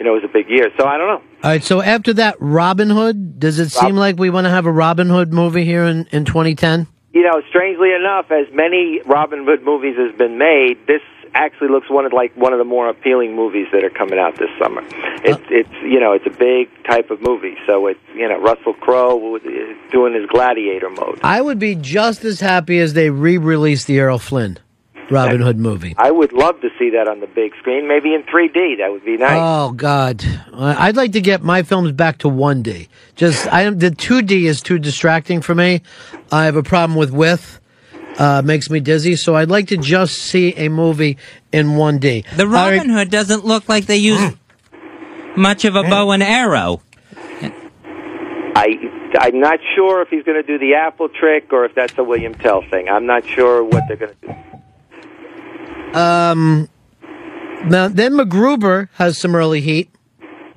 [0.01, 0.71] you know was a big year.
[0.77, 1.23] So I don't know.
[1.45, 1.63] All right.
[1.63, 3.39] So after that, Robin Hood.
[3.39, 6.25] Does it seem like we want to have a Robin Hood movie here in in
[6.25, 6.89] 2010?
[7.13, 11.03] You know, strangely enough, as many Robin Hood movies has been made, this
[11.35, 14.39] actually looks one of like one of the more appealing movies that are coming out
[14.39, 14.83] this summer.
[15.25, 15.47] It's uh.
[15.51, 19.37] it's you know it's a big type of movie, so it's you know Russell Crowe
[19.37, 19.39] uh,
[19.91, 21.21] doing his gladiator mode.
[21.23, 24.59] I would be just as happy as they re-release the Errol Flynn
[25.11, 25.95] Robin Hood movie.
[25.99, 28.79] I would love to see that on the big screen, maybe in 3D.
[28.79, 29.39] That would be nice.
[29.41, 30.25] Oh God,
[30.55, 32.89] I- I'd like to get my films back to 1D.
[33.17, 35.83] Just I am the 2D is too distracting for me.
[36.31, 37.59] I have a problem with width.
[38.19, 41.17] Uh, makes me dizzy, so I'd like to just see a movie
[41.51, 42.25] in 1D.
[42.37, 42.77] The All right.
[42.77, 44.35] Robin Hood doesn't look like they use
[45.35, 46.83] much of a bow and arrow.
[48.55, 48.77] I
[49.19, 52.05] I'm not sure if he's going to do the apple trick or if that's a
[52.05, 52.89] William Tell thing.
[52.89, 54.35] I'm not sure what they're going to do.
[55.95, 56.69] Um,
[57.67, 59.91] now then MacGruber has some early heat.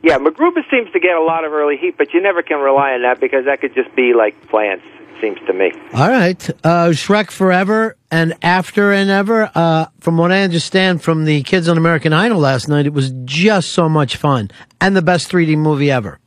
[0.04, 2.92] Yeah, MacGruber seems to get a lot of early heat, but you never can rely
[2.92, 4.86] on that because that could just be like plants.
[5.00, 5.72] It seems to me.
[5.94, 9.50] All right, uh, Shrek Forever and After and Ever.
[9.56, 13.12] Uh, from what I understand from the kids on American Idol last night, it was
[13.24, 16.20] just so much fun and the best 3D movie ever.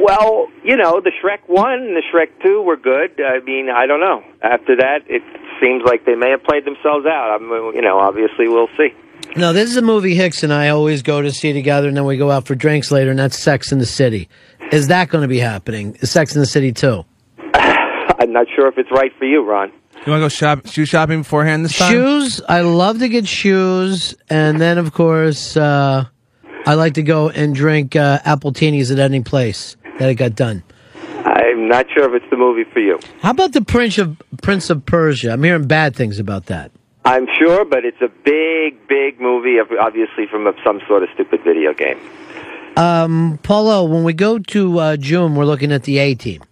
[0.00, 3.20] Well, you know, the Shrek 1 and the Shrek 2 were good.
[3.20, 4.24] I mean, I don't know.
[4.42, 5.22] After that, it
[5.60, 7.36] seems like they may have played themselves out.
[7.36, 8.90] I mean, you know, obviously we'll see.
[9.36, 12.04] No, this is a movie Hicks and I always go to see together, and then
[12.04, 14.28] we go out for drinks later, and that's Sex in the City.
[14.72, 15.96] Is that going to be happening?
[16.00, 17.04] Is Sex in the City too?
[17.54, 19.72] I'm not sure if it's right for you, Ron.
[20.06, 21.92] You want to go shop shoe shopping beforehand this time?
[21.92, 22.40] Shoes.
[22.48, 26.06] I love to get shoes, and then of course uh,
[26.66, 30.62] I like to go and drink uh, appletinis at any place that it got done.
[31.30, 32.98] I'm not sure if it's the movie for you.
[33.22, 35.32] How about the Prince of Prince of Persia?
[35.32, 36.72] I'm hearing bad things about that.
[37.04, 41.72] I'm sure, but it's a big, big movie, obviously from some sort of stupid video
[41.72, 41.98] game.
[42.76, 46.42] Um, Paulo, when we go to uh, June, we're looking at the A Team.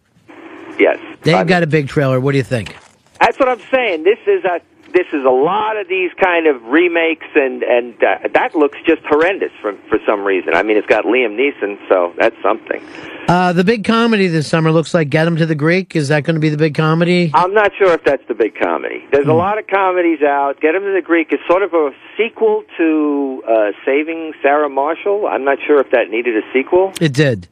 [0.78, 2.20] Yes, They've got a big trailer.
[2.20, 2.76] What do you think?
[3.20, 4.05] that's what I'm saying.
[4.05, 4.60] This is a
[4.92, 9.02] this is a lot of these kind of remakes, and and uh, that looks just
[9.08, 10.55] horrendous for for some reason.
[10.55, 12.83] I mean, it's got Liam Neeson, so that's something.
[13.28, 15.94] Uh, the big comedy this summer looks like Get 'Em to the Greek.
[15.94, 17.31] Is that going to be the big comedy?
[17.34, 19.05] I'm not sure if that's the big comedy.
[19.12, 20.60] There's a lot of comedies out.
[20.60, 25.26] Get 'Em to the Greek is sort of a sequel to uh, Saving Sarah Marshall.
[25.26, 26.92] I'm not sure if that needed a sequel.
[27.00, 27.49] It did.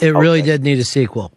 [0.00, 1.32] It really did need a sequel.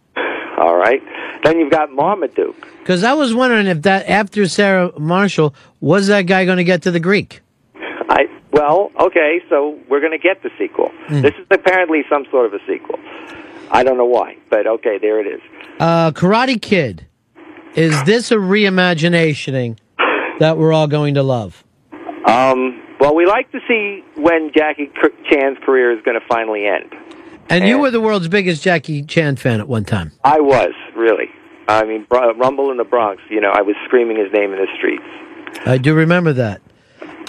[0.57, 1.01] All right.
[1.43, 2.67] Then you've got Marmaduke.
[2.79, 6.83] Because I was wondering if that after Sarah Marshall was that guy going to get
[6.83, 7.41] to the Greek?
[7.75, 10.91] I well, okay, so we're going to get the sequel.
[11.09, 12.99] This is apparently some sort of a sequel.
[13.71, 15.41] I don't know why, but okay, there it is.
[15.79, 17.07] Uh, Karate Kid.
[17.75, 19.77] Is this a reimagining
[20.39, 21.63] that we're all going to love?
[22.25, 24.91] Um, well, we like to see when Jackie
[25.29, 26.93] Chan's career is going to finally end.
[27.49, 30.11] And you were the world's biggest Jackie Chan fan at one time.
[30.23, 31.29] I was really.
[31.67, 33.21] I mean, Rumble in the Bronx.
[33.29, 35.03] You know, I was screaming his name in the streets.
[35.65, 36.61] I do remember that.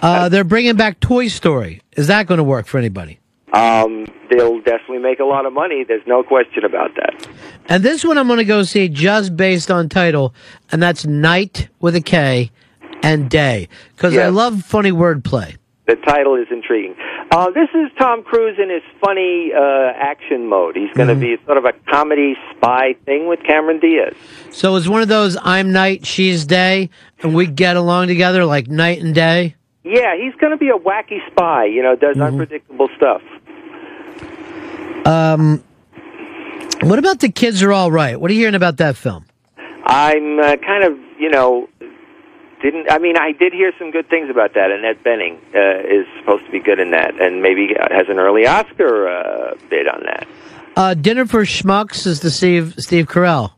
[0.01, 1.81] Uh, they're bringing back Toy Story.
[1.93, 3.21] Is that going to work for anybody?
[3.53, 5.85] Um, they'll definitely make a lot of money.
[5.85, 7.29] There's no question about that.
[7.67, 10.35] And this one I'm going to go see just based on title,
[10.71, 12.51] and that's Night with a K
[13.03, 13.69] and Day.
[13.95, 15.57] Because I love funny wordplay.
[15.87, 16.95] The title is intriguing.
[17.33, 20.77] Uh, this is Tom Cruise in his funny uh, action mode.
[20.77, 24.12] He's going to be sort of a comedy spy thing with Cameron Diaz.
[24.51, 26.91] So it's one of those I'm night, she's day,
[27.23, 29.57] and we get along together like night and day.
[29.83, 31.65] Yeah, he's going to be a wacky spy.
[31.65, 33.23] You know, does unpredictable stuff.
[35.07, 35.65] Um,
[36.83, 38.20] what about the kids are all right?
[38.20, 39.25] What are you hearing about that film?
[39.86, 41.67] I'm uh, kind of, you know,
[42.63, 42.91] didn't.
[42.91, 44.71] I mean, I did hear some good things about that.
[44.71, 48.47] Annette Bening uh, is supposed to be good in that, and maybe has an early
[48.47, 50.27] Oscar uh, bid on that.
[50.75, 53.53] Uh, Dinner for Schmucks is the Steve Steve Carell.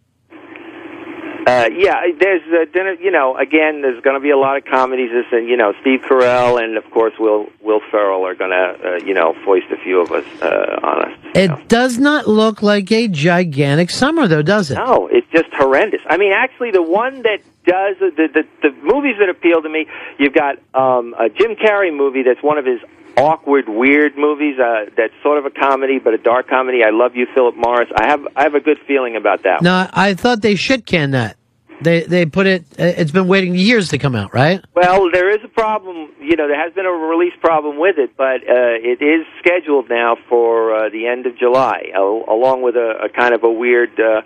[1.47, 2.95] Uh, yeah, there's uh, dinner.
[2.95, 5.11] You know, again, there's going to be a lot of comedies.
[5.11, 8.57] This and you know, Steve Carell and of course Will Will Ferrell are going to
[8.57, 11.19] uh, you know foist a few of us uh, on us.
[11.35, 14.77] It does not look like a gigantic summer, though, does it?
[14.77, 16.01] No, it's just horrendous.
[16.09, 19.87] I mean, actually, the one that does the the, the movies that appeal to me,
[20.19, 22.81] you've got um, a Jim Carrey movie that's one of his
[23.17, 24.59] awkward, weird movies.
[24.59, 26.83] Uh, that's sort of a comedy, but a dark comedy.
[26.85, 27.89] I love you, Philip Morris.
[27.97, 29.61] I have I have a good feeling about that.
[29.61, 29.65] one.
[29.65, 31.37] No, I thought they shit can that.
[31.81, 32.65] They they put it.
[32.79, 34.65] It's been waiting years to come out, right?
[34.75, 36.13] Well, there is a problem.
[36.21, 39.91] You know, there has been a release problem with it, but uh, it is scheduled
[39.91, 43.91] now for uh, the end of July, along with a, a kind of a weird
[43.99, 44.23] uh,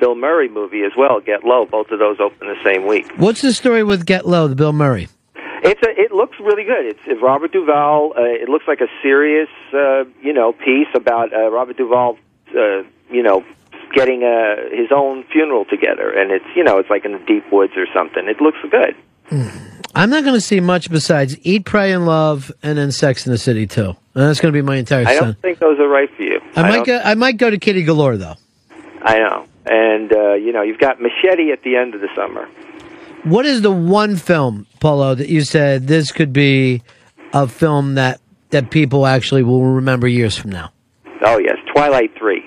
[0.00, 1.20] Bill Murray movie as well.
[1.20, 1.66] Get Low.
[1.66, 3.12] Both of those open the same week.
[3.16, 5.08] What's the story with Get Low, the Bill Murray?
[5.62, 6.86] It's a, it looks really good.
[6.86, 8.12] It's, it's Robert Duvall.
[8.16, 12.18] Uh, it looks like a serious, uh, you know, piece about uh, Robert Duvall,
[12.56, 13.44] uh, you know,
[13.92, 17.50] getting uh, his own funeral together, and it's you know, it's like in the deep
[17.50, 18.28] woods or something.
[18.28, 18.94] It looks good.
[19.94, 23.32] I'm not going to see much besides Eat, Pray, and Love, and then Sex in
[23.32, 23.96] the City too.
[24.14, 26.40] And that's going to be my entire I don't think those are right for you.
[26.56, 27.00] I might go.
[27.02, 28.36] I might go to Kitty Galore though.
[29.02, 32.48] I know, and uh, you know, you've got Machete at the end of the summer.
[33.24, 36.82] What is the one film, Paulo, that you said this could be
[37.32, 40.72] a film that that people actually will remember years from now?
[41.22, 42.44] Oh yes, Twilight Three.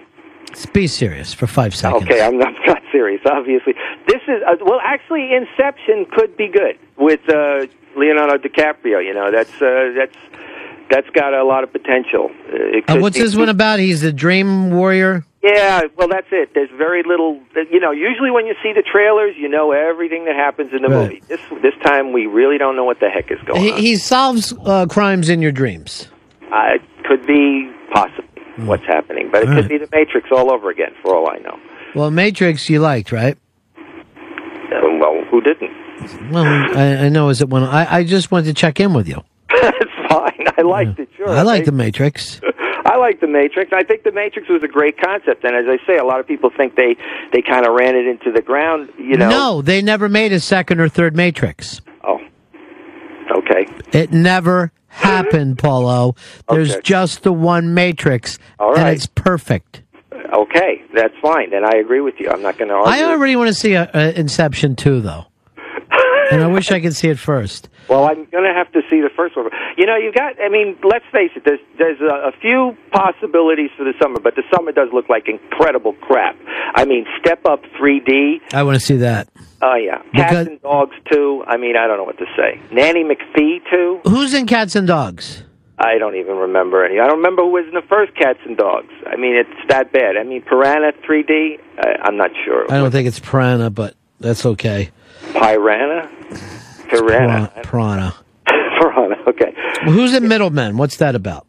[0.74, 2.04] Be serious for five seconds.
[2.04, 3.22] Okay, I'm not, not serious.
[3.26, 3.74] Obviously,
[4.08, 4.80] this is uh, well.
[4.84, 9.04] Actually, Inception could be good with uh, Leonardo DiCaprio.
[9.06, 10.16] You know, that's uh, that's
[10.92, 12.30] that's got a lot of potential.
[12.88, 13.80] Uh, what's this one about?
[13.80, 15.26] He's a dream warrior.
[15.44, 16.50] Yeah, well, that's it.
[16.54, 17.40] There's very little.
[17.72, 20.90] You know, usually when you see the trailers, you know everything that happens in the
[20.90, 21.04] Right.
[21.10, 21.24] movie.
[21.28, 23.80] This this time, we really don't know what the heck is going He, on.
[23.80, 26.08] he solves uh, crimes in your dreams.
[26.52, 28.26] Uh, it could be possibly
[28.68, 29.70] what's happening, but it All could right.
[29.70, 31.58] be the Matrix all over again, for all I know.
[31.96, 33.36] Well, Matrix, you liked, right?
[33.78, 35.72] Uh, well, who didn't?
[36.32, 37.30] Well, I, I know.
[37.30, 37.64] Is it one?
[37.64, 39.24] I, I just wanted to check in with you.
[40.14, 40.48] Fine.
[40.58, 41.10] I liked it.
[41.18, 42.40] Sure, I like the Matrix.
[42.86, 43.72] I like the Matrix.
[43.74, 46.28] I think the Matrix was a great concept, and as I say, a lot of
[46.28, 46.96] people think they
[47.32, 48.90] they kind of ran it into the ground.
[48.98, 49.30] You know?
[49.30, 51.82] No, they never made a second or third Matrix.
[52.04, 52.20] Oh,
[53.38, 53.66] okay.
[53.94, 56.16] It never happened, Paulo.
[56.50, 56.82] There's Okay.
[56.84, 59.84] just the one Matrix, and it's perfect.
[60.34, 61.50] Okay, that's fine.
[61.52, 62.30] Then I agree with you.
[62.30, 62.92] I'm not going to argue.
[62.92, 65.26] I already want to see a, a Inception 2, though.
[66.32, 67.70] and I wish I could see it first.
[67.90, 69.50] Well, I'm going to have to see the first one.
[69.78, 70.40] You know, you've got.
[70.42, 71.44] I mean, let's face it.
[71.44, 75.28] There's there's a, a few possibilities for the summer, but the summer does look like
[75.28, 76.38] incredible crap.
[76.76, 78.42] I mean, Step Up 3D.
[78.54, 79.28] I want to see that.
[79.62, 81.44] Oh yeah, Cats Because- and Dogs too.
[81.48, 82.62] I mean, I don't know what to say.
[82.72, 84.00] Nanny McPhee too.
[84.06, 85.44] Who's in Cats and Dogs?
[85.78, 87.00] I don't even remember any.
[87.00, 88.94] I don't remember who was in the first Cats and Dogs.
[89.08, 90.16] I mean, it's that bad.
[90.16, 91.60] I mean, Piranha 3D.
[91.80, 92.72] I, I'm not sure.
[92.72, 94.92] I don't think it's Piranha, but that's okay.
[95.34, 96.10] Piranha.
[96.92, 97.52] Piranha.
[97.64, 98.16] Piranha.
[98.46, 99.16] Piranha.
[99.28, 99.54] Okay.
[99.86, 100.78] Well, who's in middleman?
[100.78, 101.48] What's that about?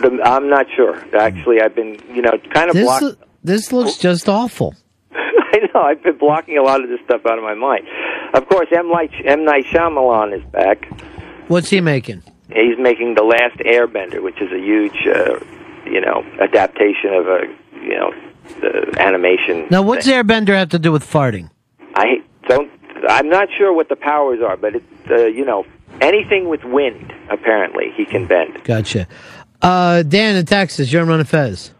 [0.00, 0.96] The, I'm not sure.
[1.18, 3.18] Actually, I've been, you know, kind of This blocked.
[3.42, 4.74] this looks just awful.
[5.12, 5.80] I know.
[5.82, 7.86] I've been blocking a lot of this stuff out of my mind.
[8.34, 8.90] Of course, M.
[8.90, 9.44] Night, M.
[9.44, 10.86] Night Shyamalan is back.
[11.48, 12.22] What's he making?
[12.48, 15.38] He's making The Last Airbender, which is a huge, uh,
[15.84, 17.40] you know, adaptation of a,
[17.82, 18.12] you know,
[18.60, 19.66] the animation.
[19.70, 21.50] Now, what's Airbender have to do with farting?
[21.94, 22.16] I
[22.48, 22.70] don't.
[23.08, 25.64] I'm not sure what the powers are, but it's, uh, you know,
[26.00, 27.12] anything with wind.
[27.30, 28.62] Apparently, he can bend.
[28.64, 29.06] Gotcha.
[29.62, 31.72] Uh, Dan in Texas, you're on Ron Fez.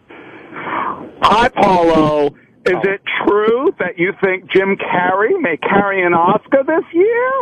[0.52, 2.34] Hi, Paulo.
[2.66, 7.32] Is it true that you think Jim Carrey may carry an Oscar this year?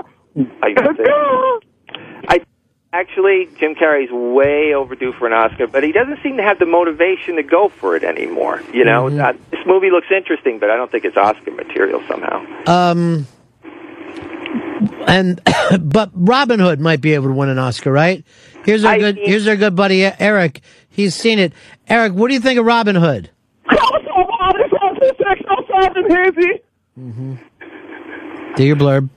[0.63, 0.75] I,
[2.29, 2.41] I
[2.93, 6.67] actually, Jim Carrey's way overdue for an Oscar, but he doesn't seem to have the
[6.67, 8.63] motivation to go for it anymore.
[8.73, 12.45] You know, uh, this movie looks interesting, but I don't think it's Oscar material somehow.
[12.67, 13.27] Um,
[15.07, 15.41] and
[15.81, 18.25] but Robin Hood might be able to win an Oscar, right?
[18.65, 19.19] Here's our good.
[19.23, 20.61] Here's our good buddy Eric.
[20.89, 21.53] He's seen it.
[21.89, 23.31] Eric, what do you think of Robin Hood?
[26.99, 27.35] Mm-hmm.
[28.55, 29.09] Do your blurb.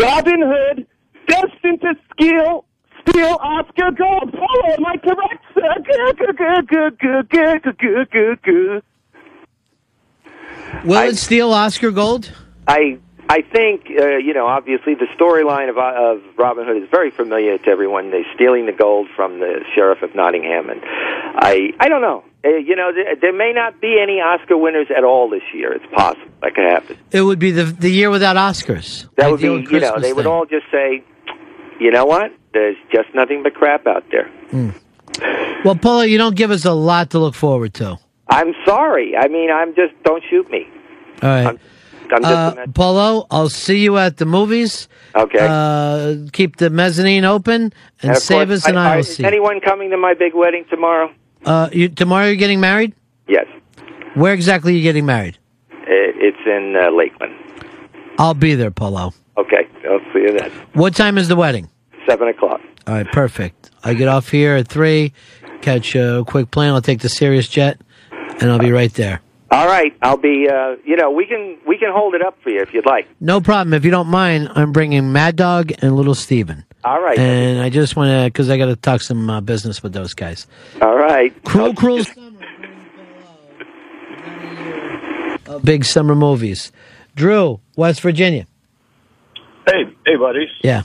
[0.00, 0.86] Robin Hood,
[1.26, 2.64] destined to steal,
[3.00, 4.32] steal Oscar gold.
[4.32, 5.44] Paulo, am I correct?
[5.54, 8.82] Good, good, good, good, good, good, good, good, good, good.
[10.84, 12.32] Will it steal Oscar Gold?
[12.68, 12.98] I
[13.28, 17.58] I think uh, you know obviously the storyline of of Robin Hood is very familiar
[17.58, 18.10] to everyone.
[18.10, 22.24] They're stealing the gold from the sheriff of Nottingham, and I I don't know.
[22.44, 25.72] Uh, you know, there, there may not be any Oscar winners at all this year.
[25.72, 26.96] It's possible that could happen.
[27.10, 29.08] It would be the the year without Oscars.
[29.16, 31.04] That would be you know they would all just say,
[31.80, 32.32] you know what?
[32.54, 34.30] There's just nothing but crap out there.
[35.64, 37.98] Well, Paula, you don't give us a lot to look forward to.
[38.28, 39.16] I'm sorry.
[39.16, 40.66] I mean, I'm just don't shoot me.
[41.22, 41.46] right.
[41.46, 41.58] I'm
[42.10, 42.66] just uh.
[42.74, 44.88] Polo, I'll see you at the movies.
[45.14, 45.38] Okay.
[45.40, 47.72] Uh, keep the mezzanine open
[48.02, 50.34] and, of save course, us an I- I- aisle Is anyone coming to my big
[50.34, 51.10] wedding tomorrow?
[51.44, 52.94] Uh, you, tomorrow you're getting married?
[53.28, 53.46] Yes.
[54.14, 55.38] Where exactly are you getting married?
[55.70, 57.34] It, it's in uh, Lakeland.
[58.18, 59.12] I'll be there, Polo.
[59.36, 60.50] Okay, I'll see you then.
[60.74, 61.70] What time is the wedding?
[62.08, 62.60] Seven o'clock.
[62.86, 63.70] All right, perfect.
[63.84, 65.12] I get off here at three,
[65.60, 66.72] catch a quick plane.
[66.72, 67.80] I'll take the Sirius jet,
[68.40, 69.20] and I'll be right there.
[69.50, 70.46] All right, I'll be.
[70.48, 73.08] Uh, you know, we can we can hold it up for you if you'd like.
[73.20, 73.72] No problem.
[73.72, 76.64] If you don't mind, I'm bringing Mad Dog and Little Steven.
[76.84, 77.18] All right.
[77.18, 80.14] And I just want to, because I got to talk some uh, business with those
[80.14, 80.46] guys.
[80.80, 81.32] All right.
[81.44, 82.38] Cruel, cruel summer.
[85.64, 86.70] Big summer movies.
[87.14, 88.46] Drew, West Virginia.
[89.66, 90.50] Hey, hey, buddies.
[90.62, 90.82] Yeah.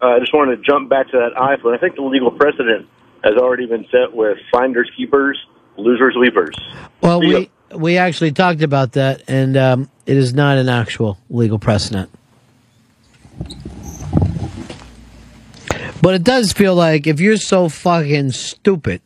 [0.00, 1.74] Uh, I just wanted to jump back to that iPhone.
[1.76, 2.86] I think the legal precedent
[3.22, 5.38] has already been set with finders keepers,
[5.76, 6.54] losers weepers.
[7.00, 7.38] Well, See ya.
[7.38, 12.10] we we actually talked about that, and um, it is not an actual legal precedent.
[16.00, 19.00] But it does feel like if you're so fucking stupid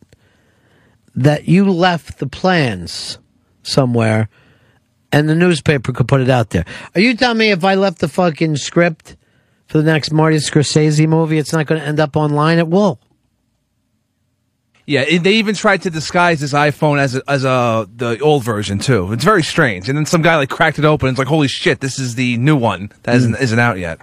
[1.15, 3.19] that you left the plans
[3.63, 4.29] somewhere
[5.11, 6.65] and the newspaper could put it out there.
[6.95, 9.15] Are you telling me if I left the fucking script
[9.67, 12.57] for the next Marty Scorsese movie, it's not going to end up online?
[12.57, 12.99] It will.
[14.89, 18.43] Yeah, it, they even tried to disguise this iPhone as a, as a the old
[18.43, 19.13] version too.
[19.13, 19.87] It's very strange.
[19.87, 21.07] And then some guy like cracked it open.
[21.07, 23.99] and It's like, holy shit, this is the new one that isn't, isn't out yet.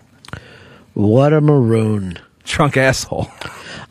[0.95, 2.21] What a maroon.
[2.45, 3.29] Drunk asshole.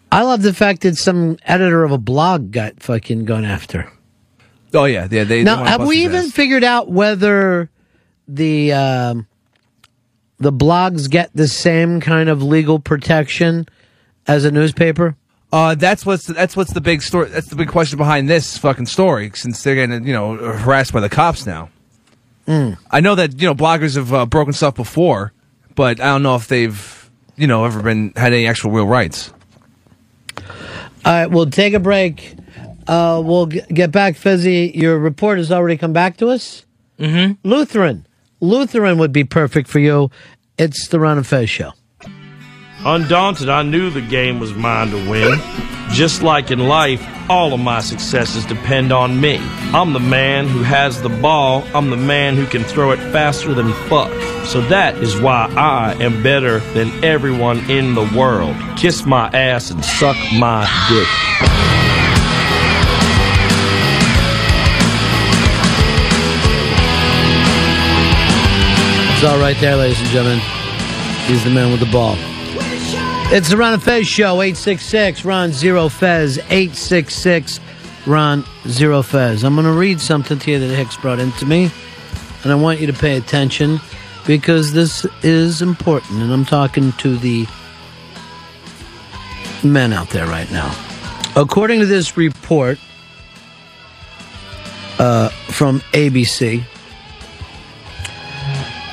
[0.09, 3.91] I love the fact that some editor of a blog got fucking gone after.
[4.73, 5.25] Oh yeah, yeah.
[5.25, 6.31] They now, they have we even ass.
[6.31, 7.69] figured out whether
[8.29, 9.27] the um,
[10.37, 13.67] the blogs get the same kind of legal protection
[14.27, 15.17] as a newspaper?
[15.55, 17.29] Uh, that's what's that's what's the big story.
[17.29, 19.31] That's the big question behind this fucking story.
[19.33, 21.69] Since they're getting you know harassed by the cops now.
[22.45, 22.77] Mm.
[22.91, 25.31] I know that you know bloggers have uh, broken stuff before,
[25.73, 29.31] but I don't know if they've you know ever been had any actual real rights.
[30.35, 30.43] All
[31.05, 32.35] right, we'll take a break.
[32.85, 34.73] Uh, we'll g- get back, Fizzy.
[34.75, 36.65] Your report has already come back to us.
[36.99, 37.47] Mm-hmm.
[37.47, 38.05] Lutheran.
[38.41, 40.11] Lutheran would be perfect for you.
[40.57, 41.71] It's the Ron and Fez show.
[42.87, 45.39] Undaunted, I knew the game was mine to win.
[45.89, 49.37] Just like in life, all of my successes depend on me.
[49.73, 51.63] I'm the man who has the ball.
[51.73, 54.11] I'm the man who can throw it faster than fuck.
[54.45, 58.55] So that is why I am better than everyone in the world.
[58.77, 61.07] Kiss my ass and suck my dick.
[69.15, 70.39] It's all right there, ladies and gentlemen.
[71.25, 72.15] He's the man with the ball.
[73.29, 77.59] It's the Ron and Fez show, 866 Ron Zero Fez, 866
[78.05, 79.43] Ron Zero Fez.
[79.43, 81.71] I'm going to read something to you that Hicks brought into me,
[82.43, 83.79] and I want you to pay attention
[84.27, 87.47] because this is important, and I'm talking to the
[89.63, 90.73] men out there right now.
[91.35, 92.77] According to this report
[94.99, 96.63] uh, from ABC,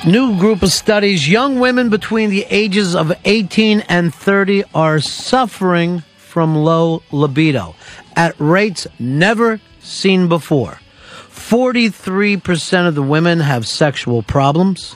[0.05, 6.03] New group of studies young women between the ages of 18 and 30 are suffering
[6.17, 7.73] from low libido
[8.13, 10.81] at rates never seen before.
[11.29, 14.91] 43% of the women have sexual problems.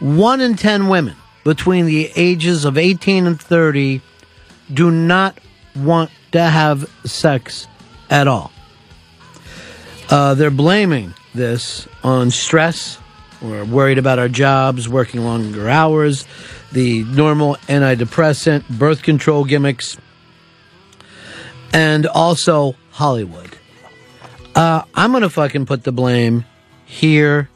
[0.00, 4.02] 1 in 10 women between the ages of 18 and 30
[4.70, 5.38] do not
[5.74, 7.66] want to have sex
[8.10, 8.52] at all.
[10.10, 12.98] Uh, they're blaming this on stress.
[13.40, 16.26] We're worried about our jobs, working longer hours,
[16.72, 19.98] the normal antidepressant, birth control gimmicks,
[21.72, 23.50] and also Hollywood.
[24.54, 26.46] Uh, I'm going to fucking put the blame
[26.86, 27.50] here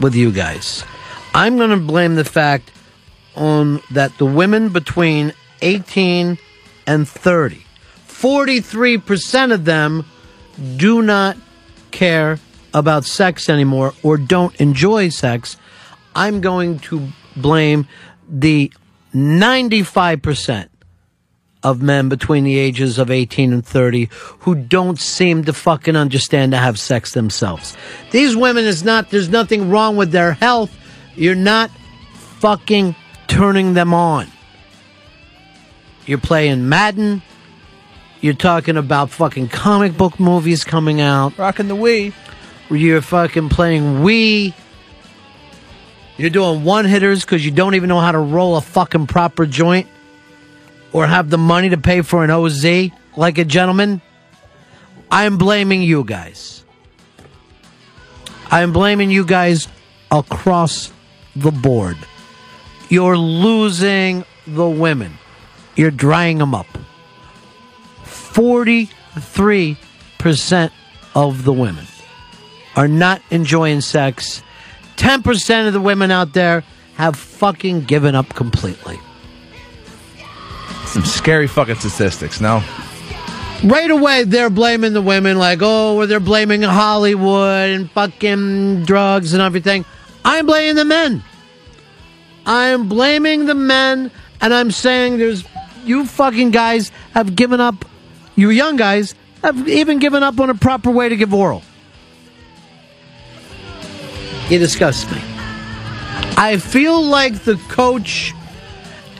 [0.00, 0.84] with you guys.
[1.32, 2.72] I'm going to blame the fact
[3.36, 6.38] on that the women between 18
[6.86, 7.62] and 30,
[8.08, 10.04] 43% of them
[10.76, 11.36] do not
[11.92, 12.38] care
[12.74, 15.56] about sex anymore or don't enjoy sex.
[16.14, 17.86] I'm going to blame
[18.28, 18.72] the
[19.14, 20.68] 95%
[21.62, 24.08] of men between the ages of 18 and 30
[24.40, 27.76] who don't seem to fucking understand to have sex themselves.
[28.12, 30.74] These women is not, there's nothing wrong with their health.
[31.16, 31.70] You're not
[32.14, 32.94] fucking
[33.28, 34.28] turning them on.
[36.06, 37.22] You're playing Madden.
[38.20, 41.36] You're talking about fucking comic book movies coming out.
[41.38, 42.12] Rocking the Wii.
[42.70, 44.54] You're fucking playing Wii.
[46.16, 49.44] You're doing one hitters because you don't even know how to roll a fucking proper
[49.44, 49.88] joint
[50.92, 54.00] or have the money to pay for an OZ like a gentleman.
[55.10, 56.64] I'm blaming you guys.
[58.50, 59.66] I'm blaming you guys
[60.10, 60.92] across
[61.34, 61.96] the board.
[62.88, 65.18] You're losing the women.
[65.74, 66.68] You're drying them up.
[68.04, 70.70] 43%
[71.14, 71.86] of the women
[72.76, 74.42] are not enjoying sex.
[74.96, 76.62] 10% of the women out there
[76.94, 78.98] have fucking given up completely.
[80.86, 82.62] Some scary fucking statistics, no?
[83.62, 89.42] Right away, they're blaming the women, like, oh, they're blaming Hollywood and fucking drugs and
[89.42, 89.84] everything.
[90.24, 91.22] I'm blaming the men.
[92.46, 95.44] I'm blaming the men, and I'm saying there's,
[95.84, 97.84] you fucking guys have given up,
[98.34, 101.62] you young guys have even given up on a proper way to give oral.
[104.50, 105.20] You disgust me.
[106.36, 108.34] I feel like the coach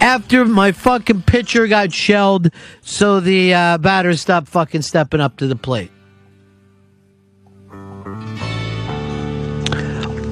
[0.01, 2.51] after my fucking pitcher got shelled,
[2.81, 5.93] so the uh, batter stopped fucking stepping up to the plate.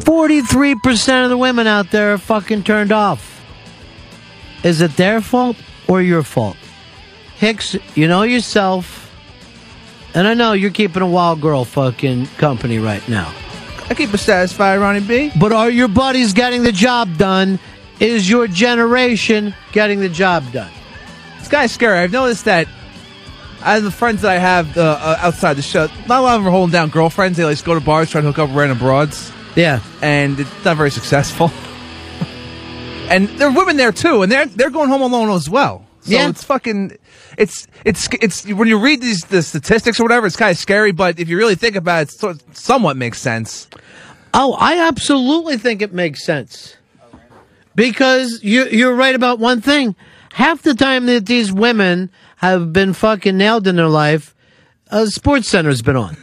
[0.09, 3.41] 43% of the women out there are fucking turned off.
[4.65, 6.57] Is it their fault or your fault?
[7.37, 9.15] Hicks, you know yourself,
[10.13, 13.33] and I know you're keeping a wild girl fucking company right now.
[13.91, 15.33] I keep it satisfied, Ronnie B.
[15.39, 17.59] But are your buddies getting the job done?
[18.01, 20.71] Is your generation getting the job done?
[21.39, 21.99] This guy's scary.
[21.99, 22.69] I've noticed that
[23.65, 26.43] of the friends that I have uh, uh, outside the show, not a lot of
[26.43, 27.37] them are holding down girlfriends.
[27.39, 29.33] They like go to bars, try to hook up with random broads.
[29.57, 29.81] Yeah.
[30.03, 31.51] And it's not very successful.
[33.09, 35.85] and there are women there too, and they're they're going home alone as well.
[36.03, 36.29] So Yeah.
[36.29, 36.97] it's fucking
[37.39, 40.93] it's it's it's when you read these the statistics or whatever, it's kind of scary.
[40.93, 43.69] But if you really think about it, it so- somewhat makes sense.
[44.35, 46.77] Oh, I absolutely think it makes sense.
[47.75, 49.95] Because you, you're right about one thing.
[50.33, 54.35] Half the time that these women have been fucking nailed in their life,
[54.89, 56.17] a sports center's been on.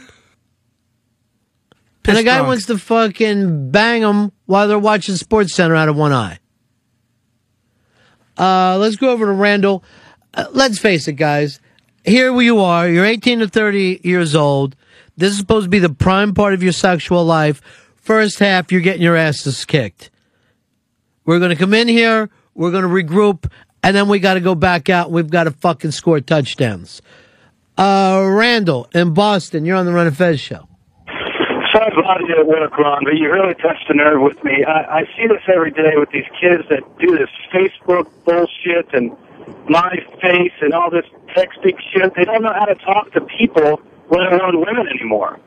[2.04, 2.48] and a guy drunk.
[2.48, 6.38] wants to fucking bang them while they're watching Sports Center out of one eye.
[8.38, 9.82] Uh, let's go over to Randall.
[10.36, 11.60] Uh, let's face it, guys.
[12.04, 12.88] Here you are.
[12.88, 14.76] You're 18 to 30 years old.
[15.16, 17.62] This is supposed to be the prime part of your sexual life.
[17.96, 20.10] First half, you're getting your asses kicked.
[21.24, 22.30] We're going to come in here.
[22.54, 23.50] We're going to regroup.
[23.82, 25.10] And then we got to go back out.
[25.10, 27.02] We've got to fucking score touchdowns.
[27.78, 30.68] Uh, Randall in Boston, you're on the Ron and Fez show.
[31.72, 34.64] Sorry about you at work, Ron, but you really touched a nerve with me.
[34.64, 39.14] I, I see this every day with these kids that do this Facebook bullshit and
[39.68, 41.04] my face and all this
[41.36, 42.14] texting shit.
[42.14, 45.38] They don't know how to talk to people, let alone women anymore.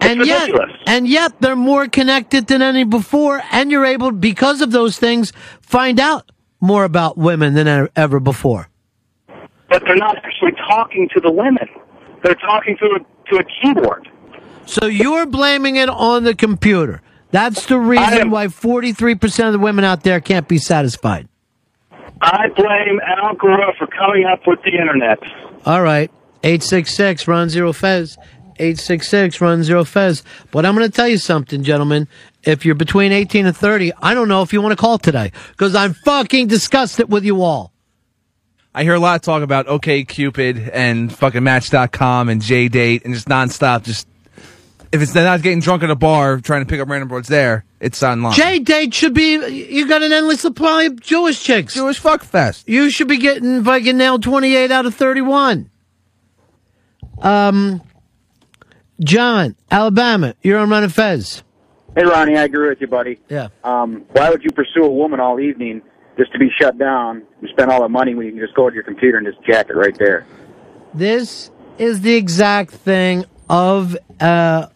[0.00, 0.50] and yet,
[0.86, 5.32] and yet they're more connected than any before, and you're able, because of those things,
[5.60, 8.68] find out more about women than ever before.
[9.68, 11.68] But they're not actually talking to the women.
[12.22, 14.08] They're talking to a, to a keyboard.
[14.66, 17.02] So you're blaming it on the computer.
[17.30, 21.28] That's the reason why 43% of the women out there can't be satisfied.
[22.20, 25.18] I blame Al Gore for coming up with the internet.
[25.64, 26.10] All right.
[26.42, 28.16] 866 Ron Zero Fez.
[28.56, 30.22] 866 Ron Zero Fez.
[30.50, 32.08] But I'm going to tell you something, gentlemen.
[32.42, 35.32] If you're between 18 and 30, I don't know if you want to call today
[35.50, 37.72] because I'm fucking disgusted with you all.
[38.74, 43.04] I hear a lot of talk about OK Cupid and fucking Match.com and J Date
[43.04, 43.82] and just nonstop.
[43.82, 44.06] Just
[44.92, 47.28] if it's they're not getting drunk at a bar trying to pick up random broads
[47.28, 48.32] there, it's online.
[48.34, 51.74] J date should be, you got an endless supply of Jewish chicks.
[51.74, 52.68] Jewish fuck fest.
[52.68, 55.70] You should be getting fucking nailed 28 out of 31.
[57.18, 57.82] Um,
[59.02, 61.42] John, Alabama, you're on Ron and Fez.
[61.96, 63.18] Hey, Ronnie, I agree with you, buddy.
[63.28, 63.48] Yeah.
[63.64, 65.82] Um, why would you pursue a woman all evening
[66.16, 68.68] just to be shut down and spend all that money when you can just go
[68.68, 70.26] to your computer and just jack it right there?
[70.94, 74.66] This is the exact thing of, uh,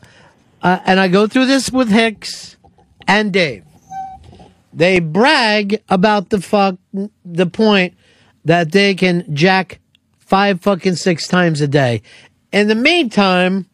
[0.64, 2.56] uh, and I go through this with Hicks
[3.06, 3.64] and Dave.
[4.72, 6.76] They brag about the fuck,
[7.24, 7.94] the point
[8.44, 9.80] that they can jack
[10.18, 12.02] five fucking six times a day.
[12.50, 13.66] In the meantime,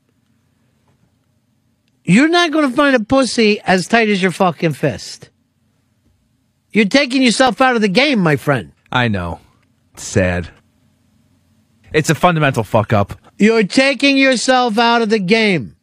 [2.05, 5.31] you're not going to find a pussy as tight as your fucking fist.
[6.73, 8.73] You're taking yourself out of the game, my friend.
[8.91, 9.41] I know.
[9.95, 10.49] It's sad.
[11.93, 13.15] It's a fundamental fuck up.
[13.39, 15.77] You're taking yourself out of the game.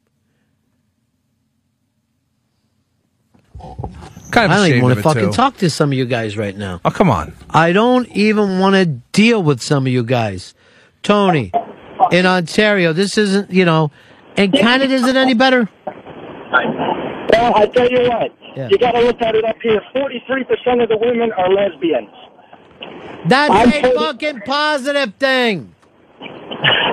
[4.32, 5.32] Kind of I don't even want to fucking too.
[5.32, 6.82] talk to some of you guys right now.
[6.84, 7.34] Oh, come on.
[7.50, 10.54] I don't even want to deal with some of you guys.
[11.02, 11.52] Tony,
[12.12, 13.92] in Ontario, this isn't, you know,
[14.36, 15.70] and Canada isn't any better.
[17.32, 18.68] Well, I tell you what, Yeah.
[18.70, 19.82] you got to look at it up here.
[19.94, 22.10] Forty-three percent of the women are lesbians.
[23.28, 25.74] That's I'm a fucking positive thing.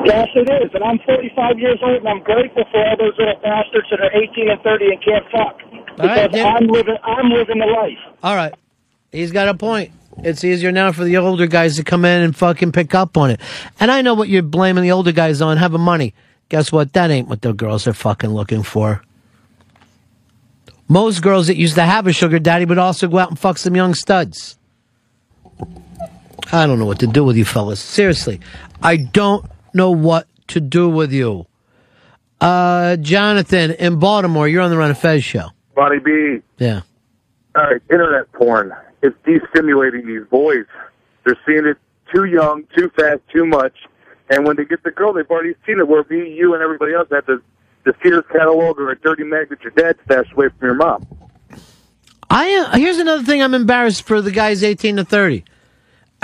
[0.04, 3.40] Yes, it is, and I'm 45 years old, and I'm grateful for all those little
[3.42, 5.60] bastards that are 18 and 30 and can't fuck.
[5.98, 6.46] Right, Because Dave.
[6.46, 7.98] I'm living, I'm living the life.
[8.22, 8.54] All right.
[9.12, 9.92] He's got a point.
[10.18, 13.30] It's easier now for the older guys to come in and fucking pick up on
[13.30, 13.40] it.
[13.80, 16.14] And I know what you're blaming the older guys on, having money.
[16.50, 16.92] Guess what?
[16.92, 19.02] That ain't what the girls are fucking looking for.
[20.88, 23.56] Most girls that used to have a sugar daddy would also go out and fuck
[23.58, 24.58] some young studs.
[26.52, 27.80] I don't know what to do with you fellas.
[27.80, 28.40] Seriously.
[28.82, 31.46] I don't know what to do with you.
[32.40, 35.48] Uh, Jonathan in Baltimore, you're on the Ron of Fez show.
[35.76, 36.38] Ronnie B.
[36.58, 36.82] Yeah.
[37.56, 38.74] All right, internet porn.
[39.02, 40.66] It's destimulating these boys.
[41.24, 41.78] They're seeing it
[42.12, 43.72] too young, too fast, too much.
[44.30, 45.86] And when they get the girl, they've already seen it.
[45.86, 47.42] Where me, you, and everybody else have the
[47.84, 51.06] the Sears catalog or a dirty mag that your dad stashed away from your mom.
[52.30, 55.44] I uh, here's another thing I'm embarrassed for the guys 18 to 30.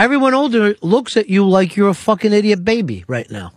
[0.00, 3.52] Everyone older looks at you like you're a fucking idiot baby right now.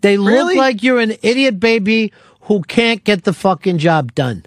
[0.00, 0.56] They look Really?
[0.56, 4.46] like you're an idiot baby who can't get the fucking job done.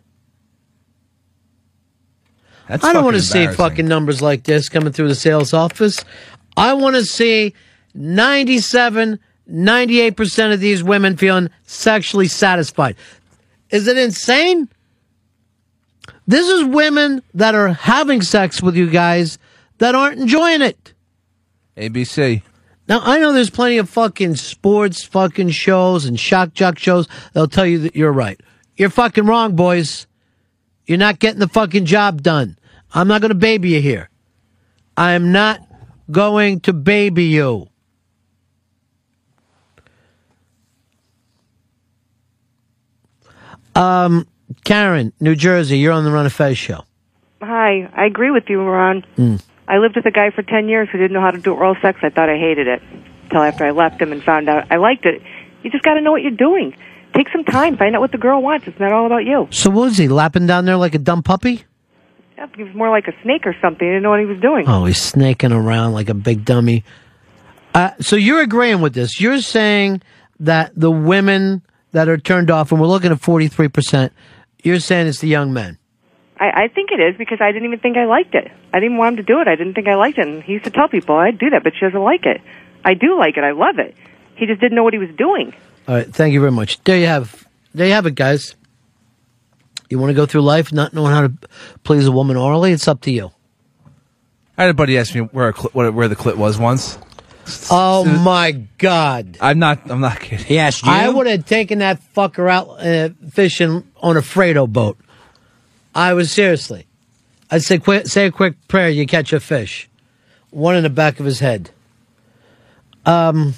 [2.67, 6.03] That's I don't want to see fucking numbers like this coming through the sales office.
[6.57, 7.53] I want to see
[7.93, 12.95] 97, 98% of these women feeling sexually satisfied.
[13.69, 14.67] Is it insane?
[16.25, 19.37] This is women that are having sex with you guys
[19.81, 20.93] that aren't enjoying it.
[21.75, 22.43] ABC.
[22.87, 27.47] Now, I know there's plenty of fucking sports fucking shows and shock jock shows that'll
[27.47, 28.39] tell you that you're right.
[28.77, 30.05] You're fucking wrong, boys.
[30.85, 32.59] You're not getting the fucking job done.
[32.93, 34.11] I'm not going to baby you here.
[34.95, 35.61] I am not
[36.11, 37.67] going to baby you.
[43.73, 44.27] Um,
[44.63, 46.83] Karen, New Jersey, you're on the Ron of Fez show.
[47.41, 49.03] Hi, I agree with you, Ron.
[49.17, 49.41] Mm.
[49.71, 51.77] I lived with a guy for 10 years who didn't know how to do oral
[51.81, 51.99] sex.
[52.03, 52.81] I thought I hated it
[53.23, 55.21] until after I left him and found out I liked it.
[55.63, 56.75] You just got to know what you're doing.
[57.15, 58.67] Take some time, find out what the girl wants.
[58.67, 59.47] It's not all about you.
[59.51, 61.63] So what was he lapping down there like a dumb puppy?
[62.37, 63.87] Yeah, He was more like a snake or something.
[63.87, 64.67] He didn't know what he was doing.
[64.67, 66.83] Oh, he's snaking around like a big dummy.
[67.73, 69.21] Uh, so you're agreeing with this.
[69.21, 70.01] You're saying
[70.41, 71.61] that the women
[71.93, 74.11] that are turned off, and we're looking at 43%,
[74.63, 75.77] you're saying it's the young men.
[76.41, 78.51] I, I think it is because I didn't even think I liked it.
[78.73, 79.47] I didn't want him to do it.
[79.47, 80.27] I didn't think I liked it.
[80.27, 82.41] And he used to tell people, I'd do that, but she doesn't like it.
[82.83, 83.43] I do like it.
[83.43, 83.95] I love it.
[84.35, 85.53] He just didn't know what he was doing.
[85.87, 86.83] All right, thank you very much.
[86.83, 88.55] There you have, there you have it, guys.
[89.89, 91.33] You want to go through life not knowing how to
[91.83, 92.71] please a woman orally?
[92.71, 93.31] It's up to you.
[94.57, 96.97] I had a buddy ask me where a clit, where, where the clit was once.
[97.69, 99.37] Oh my God!
[99.41, 99.89] I'm not.
[99.89, 100.45] I'm not kidding.
[100.45, 104.97] He asked I would have taken that fucker out uh, fishing on a Fredo boat.
[105.93, 106.87] I was seriously.
[107.49, 108.89] I'd say, quick, say a quick prayer.
[108.89, 109.89] You catch a fish.
[110.51, 111.71] One in the back of his head.
[113.05, 113.53] Um.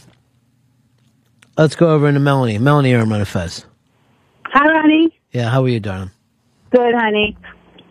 [1.57, 2.57] Let's go over into Melanie.
[2.57, 3.65] Melanie, you're on Fez.
[4.45, 5.15] Hi, Ronnie.
[5.31, 6.09] Yeah, how are you, darling?
[6.71, 7.37] Good, honey.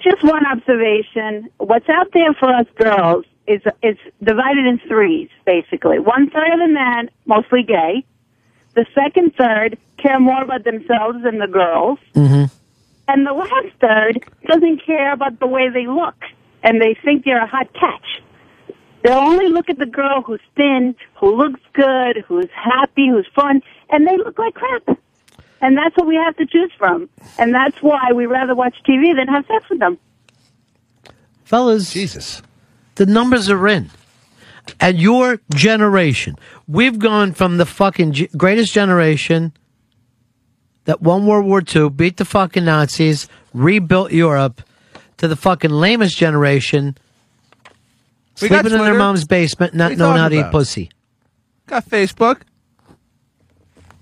[0.03, 1.49] Just one observation.
[1.59, 6.01] What's out there for us girls is is divided in threes, basically.
[6.01, 8.05] One third of the men, mostly gay.
[8.75, 12.01] The second third care more about themselves than the girls.
[12.15, 12.53] Mm-hmm.
[13.13, 16.15] And the last third doesn't care about the way they look.
[16.63, 18.23] And they think they're a hot catch.
[19.03, 23.61] They'll only look at the girl who's thin, who looks good, who's happy, who's fun,
[23.91, 24.99] and they look like crap.
[25.61, 27.11] And that's what we have to choose from.
[27.37, 29.99] And that's why we rather watch TV than have sex with them.
[31.45, 31.93] Fellas.
[31.93, 32.41] Jesus.
[32.95, 33.91] The numbers are in.
[34.81, 39.53] At your generation, we've gone from the fucking g- greatest generation
[40.85, 44.63] that won World War II, beat the fucking Nazis, rebuilt Europe,
[45.19, 46.97] to the fucking lamest generation,
[48.41, 50.91] We sleeping in their mom's basement, not are you knowing how to talking eat pussy.
[51.67, 52.43] Got Facebook.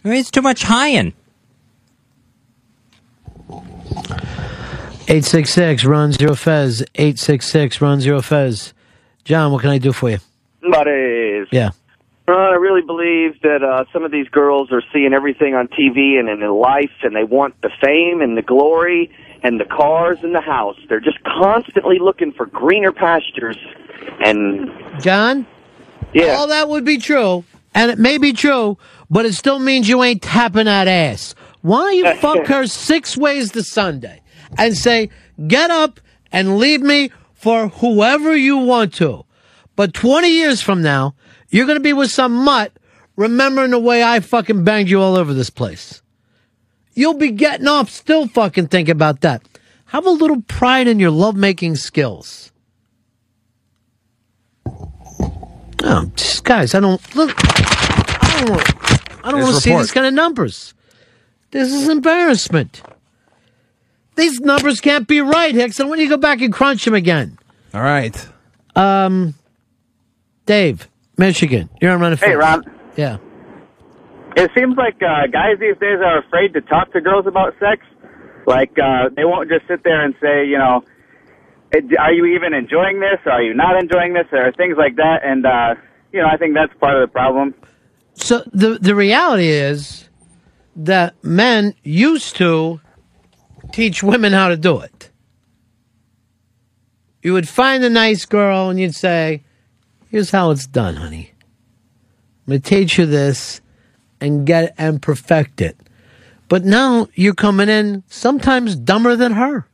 [0.02, 1.12] It's too much highin'.
[5.10, 6.82] 866 Ron Zero Fez.
[6.94, 8.72] 866 Ron Zero Fez.
[9.24, 10.18] John, what can I do for you?
[10.62, 11.48] Buddies.
[11.50, 11.70] Yeah.
[12.32, 16.18] Uh, I really believe that uh, some of these girls are seeing everything on TV
[16.18, 19.10] and in life, and they want the fame and the glory
[19.42, 20.76] and the cars and the house.
[20.88, 23.58] They're just constantly looking for greener pastures.
[24.24, 25.46] And John?
[26.12, 26.34] Yeah.
[26.34, 27.44] All that would be true,
[27.74, 28.78] and it may be true,
[29.08, 31.34] but it still means you ain't tapping that ass.
[31.62, 34.22] Why don't you fuck her six ways to Sunday
[34.58, 35.10] and say,
[35.46, 36.00] get up
[36.32, 39.24] and leave me for whoever you want to.
[39.76, 41.14] But 20 years from now,
[41.50, 42.72] you're going to be with some mutt
[43.16, 46.02] remembering the way I fucking banged you all over this place.
[46.94, 49.42] You'll be getting off still fucking thinking about that.
[49.86, 52.52] Have a little pride in your lovemaking skills.
[55.82, 57.32] Oh, just- guys, I don't look.
[57.36, 59.24] I don't want.
[59.24, 60.74] I don't want to see these kind of numbers.
[61.50, 62.82] This is embarrassment.
[64.16, 65.80] These numbers can't be right, Hicks.
[65.80, 67.38] And when you go back and crunch them again.
[67.74, 68.28] All right.
[68.76, 69.34] Um,
[70.46, 70.88] Dave,
[71.20, 72.64] Michigan, you're on Ron Hey, Ron.
[72.96, 73.18] Yeah.
[74.36, 77.84] It seems like uh, guys these days are afraid to talk to girls about sex.
[78.46, 80.82] Like uh, they won't just sit there and say, you know,
[81.74, 83.20] "Eh, are you even enjoying this?
[83.26, 84.26] Are you not enjoying this?
[84.32, 85.18] Or things like that.
[85.22, 85.74] And uh,
[86.10, 87.54] you know, I think that's part of the problem.
[88.14, 90.08] So the the reality is
[90.74, 92.80] that men used to
[93.72, 95.10] teach women how to do it.
[97.22, 99.42] You would find a nice girl and you'd say,
[100.10, 101.32] "Here's how it's done, honey.
[102.46, 103.60] I'm going to teach you this
[104.20, 105.78] and get and perfect it."
[106.48, 109.68] But now you're coming in sometimes dumber than her.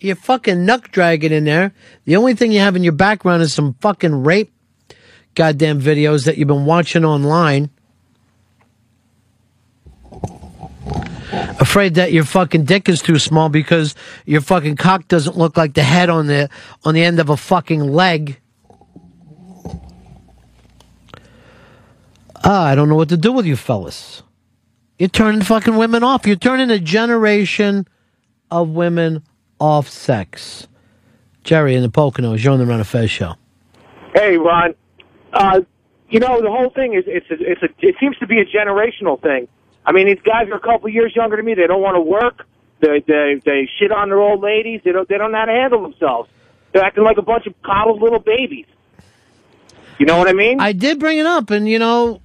[0.00, 1.72] You're fucking nuck dragging in there.
[2.04, 4.52] The only thing you have in your background is some fucking rape
[5.36, 7.70] goddamn videos that you've been watching online.
[11.32, 15.74] Afraid that your fucking dick is too small because your fucking cock doesn't look like
[15.74, 16.48] the head on the
[16.84, 18.40] on the end of a fucking leg.
[22.44, 24.22] Ah, I don't know what to do with you fellas.
[24.98, 26.26] You're turning fucking women off.
[26.26, 27.86] You're turning a generation
[28.50, 29.22] of women
[29.58, 30.68] off sex.
[31.42, 33.34] Jerry in the Poconos, you're on the Ron of Fez show.
[34.14, 34.74] Hey, Ron.
[35.32, 35.60] Uh,
[36.08, 38.44] you know, the whole thing is it's a, it's a it seems to be a
[38.44, 39.48] generational thing.
[39.86, 41.54] I mean, these guys are a couple years younger than me.
[41.54, 42.46] They don't want to work.
[42.80, 44.80] They they they shit on their old ladies.
[44.84, 46.28] They don't they don't know how to handle themselves.
[46.72, 48.66] They're acting like a bunch of coddled little babies.
[49.98, 50.60] You know what I mean?
[50.60, 52.20] I did bring it up, and you know,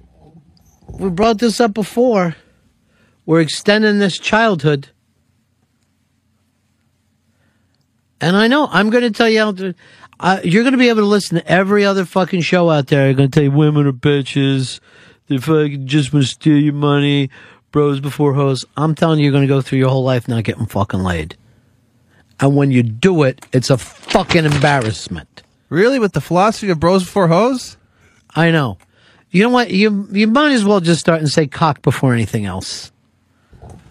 [0.88, 2.36] we brought this up before.
[3.24, 4.88] We're extending this childhood.
[8.20, 9.74] And I know, I'm going to tell you
[10.20, 13.08] uh, you're going to be able to listen to every other fucking show out there.
[13.08, 14.78] I'm going to tell you women are bitches.
[15.26, 17.30] They fucking just want to steal your money.
[17.72, 18.64] Bros before hoes.
[18.76, 21.36] I'm telling you, you're going to go through your whole life not getting fucking laid.
[22.38, 25.42] And when you do it, it's a fucking embarrassment.
[25.68, 25.98] Really?
[25.98, 27.76] With the philosophy of bros before hoes?
[28.34, 28.78] I know.
[29.30, 29.70] You know what?
[29.70, 32.92] You you might as well just start and say cock before anything else.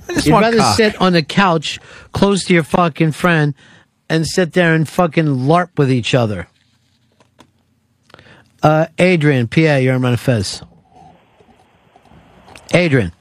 [0.08, 0.76] I just You'd want rather cock.
[0.78, 1.80] sit on the couch
[2.12, 3.56] close to your fucking friend
[4.10, 6.48] and sit there and fucking LARP with each other.
[8.62, 10.62] Uh, Adrian, PA, you're on Fez.
[12.74, 13.12] Adrian.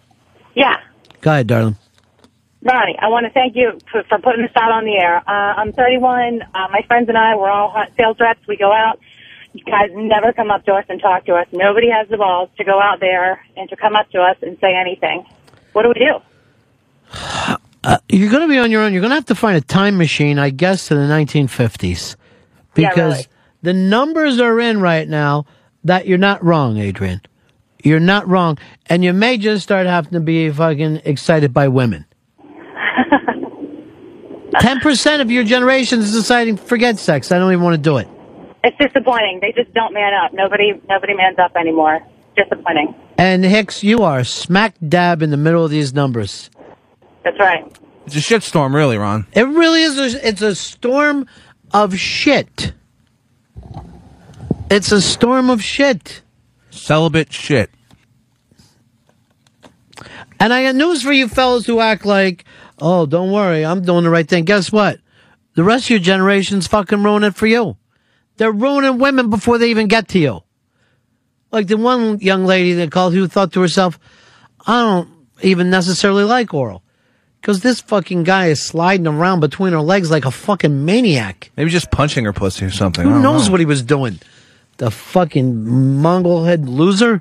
[1.21, 1.77] Go ahead, darling.
[2.63, 5.17] Ronnie, I want to thank you for, for putting this out on the air.
[5.27, 6.43] Uh, I'm 31.
[6.43, 8.47] Uh, my friends and I, we're all hot sales reps.
[8.47, 9.01] We go out.
[9.55, 11.47] You guys never come up to us and talk to us.
[11.53, 14.59] Nobody has the balls to go out there and to come up to us and
[14.61, 15.25] say anything.
[15.73, 16.21] What do we do?
[17.83, 18.93] Uh, you're going to be on your own.
[18.93, 22.15] You're going to have to find a time machine, I guess, to the 1950s.
[22.77, 23.27] Yeah, Because really.
[23.63, 25.47] the numbers are in right now
[25.85, 27.23] that you're not wrong, Adrian.
[27.83, 28.59] You're not wrong.
[28.87, 32.07] And you may just start having to be fucking excited by women.
[34.55, 37.31] 10% of your generation is deciding, forget sex.
[37.33, 38.09] I don't even want to do it.
[38.63, 39.39] It's disappointing.
[39.41, 40.33] They just don't man up.
[40.33, 42.01] Nobody, nobody mans up anymore.
[42.37, 42.95] Disappointing.
[43.17, 46.51] And Hicks, you are smack dab in the middle of these numbers.
[47.25, 47.65] That's right.
[48.07, 49.27] It's a shitstorm, really, Ron.
[49.33, 50.15] It really is.
[50.15, 51.27] A, it's a storm
[51.73, 52.73] of shit.
[54.71, 56.23] It's a storm of shit.
[56.81, 57.71] Celibate shit.
[60.41, 62.47] And I got news for you fellas who act like,
[62.79, 64.47] oh, don't worry, I'm doing the right thing.
[64.47, 64.99] Guess what?
[65.55, 67.77] The rest of your generation's fucking ruining it for you.
[68.39, 70.41] They're ruining women before they even get to you.
[71.53, 73.99] Like the one young lady that called who thought to herself,
[74.67, 75.11] I don't
[75.43, 76.83] even necessarily like oral.
[77.41, 81.51] Because this fucking guy is sliding around between her legs like a fucking maniac.
[81.57, 83.05] Maybe just punching her pussy or something.
[83.05, 83.53] Who knows know.
[83.53, 84.19] what he was doing?
[84.81, 87.21] The fucking Mongol head loser.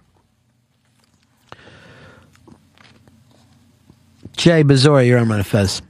[4.38, 5.82] Jay Bazora, you're on my Fez.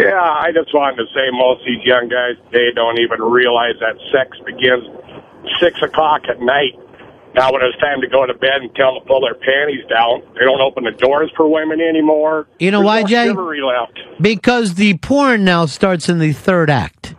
[0.00, 3.76] Yeah, I just wanted to say most of these young guys they don't even realize
[3.78, 4.82] that sex begins
[5.60, 6.74] six o'clock at night.
[7.36, 9.86] Now, when it's time to go to bed and tell them to pull their panties
[9.88, 12.48] down, they don't open the doors for women anymore.
[12.58, 13.62] You know There's why, no Jay?
[13.62, 14.00] Left.
[14.20, 17.14] Because the porn now starts in the third act.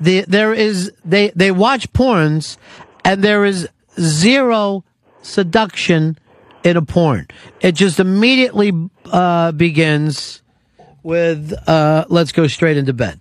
[0.00, 2.56] The, there is they they watch porns,
[3.04, 4.84] and there is zero
[5.22, 6.18] seduction
[6.64, 7.28] in a porn.
[7.60, 8.72] It just immediately
[9.06, 10.42] uh, begins
[11.02, 13.20] with uh, let's go straight into bed.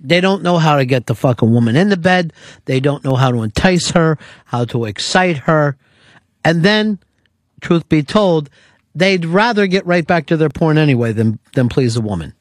[0.00, 2.32] They don't know how to get the fucking woman in the bed.
[2.64, 5.76] They don't know how to entice her, how to excite her.
[6.44, 6.98] And then,
[7.60, 8.50] truth be told,
[8.96, 12.34] they'd rather get right back to their porn anyway than, than please a woman.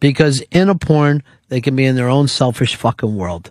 [0.00, 3.50] Because in a porn, they can be in their own selfish fucking world.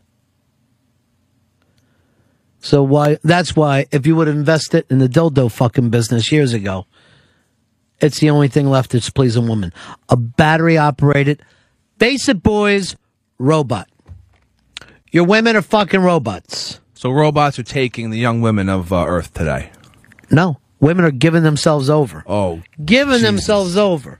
[2.59, 6.51] So why, that's why if you would have invested in the dildo fucking business years
[6.51, 6.87] ago,
[7.99, 9.71] it's the only thing left that's pleasing women.
[10.09, 11.43] A battery operated,
[11.99, 12.95] face it boys,
[13.37, 13.87] robot.
[15.11, 16.79] Your women are fucking robots.
[16.95, 19.69] So robots are taking the young women of uh, Earth today.
[20.31, 22.23] No, women are giving themselves over.
[22.25, 24.19] Oh, Giving themselves over.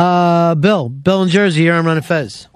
[0.00, 2.48] Uh, Bill, Bill in Jersey, you're on Ron Fez.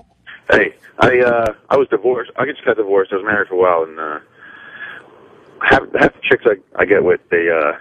[0.51, 2.31] Hey, I uh I was divorced.
[2.37, 3.13] I just got divorced.
[3.13, 4.19] I was married for a while, and uh,
[5.61, 7.73] half half the chicks I I get with, they uh,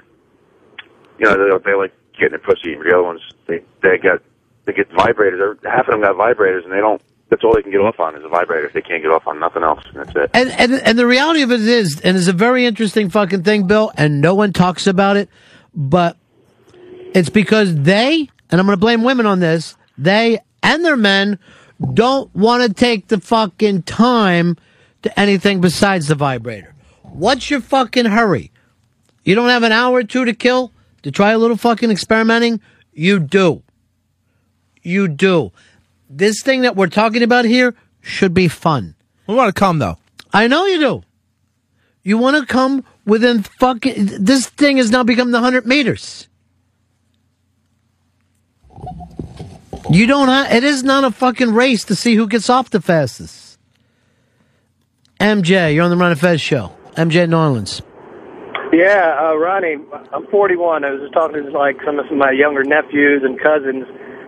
[1.17, 2.75] you know, they they like getting their pussy.
[2.75, 4.22] The other ones, they they got
[4.66, 5.64] they get vibrators.
[5.64, 7.01] Half of them got vibrators, and they don't.
[7.30, 8.69] That's all they can get off on is a vibrator.
[8.74, 9.82] They can't get off on nothing else.
[9.85, 10.30] And that's it.
[10.33, 13.66] And, and and the reality of it is, and it's a very interesting fucking thing,
[13.66, 15.30] Bill, and no one talks about it,
[15.74, 16.17] but
[17.16, 21.40] it's because they, and I'm going to blame women on this, they and their men
[21.94, 24.58] don't want to take the fucking time
[25.02, 26.74] to anything besides the vibrator.
[27.02, 28.52] What's your fucking hurry?
[29.24, 30.72] You don't have an hour or two to kill
[31.04, 32.62] to try a little fucking experimenting?
[32.94, 33.64] You do.
[34.82, 35.52] You do.
[36.10, 38.96] This thing that we're talking about here should be fun.
[39.28, 39.98] We want to come though.
[40.34, 41.04] I know you do.
[42.04, 44.24] You want to come within fucking.
[44.24, 46.28] This thing has now become the hundred meters.
[49.90, 50.52] You don't have.
[50.52, 53.58] It is not a fucking race to see who gets off the fastest.
[55.20, 56.76] MJ, you're on the Ron of Fez show.
[56.95, 57.82] MJ New Orleans.
[58.72, 59.78] Yeah, uh, Ronnie,
[60.12, 60.84] I'm 41.
[60.84, 63.86] I was just talking to like some of my younger nephews and cousins.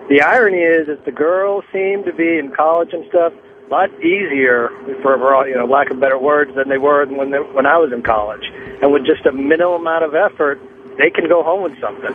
[0.10, 3.34] The irony is, that the girls seem to be in college and stuff
[3.66, 4.70] a lot easier,
[5.02, 7.78] for for, you know lack of better words, than they were when they, when I
[7.78, 8.46] was in college.
[8.82, 10.62] And with just a minimal amount of effort,
[10.98, 12.14] they can go home with something.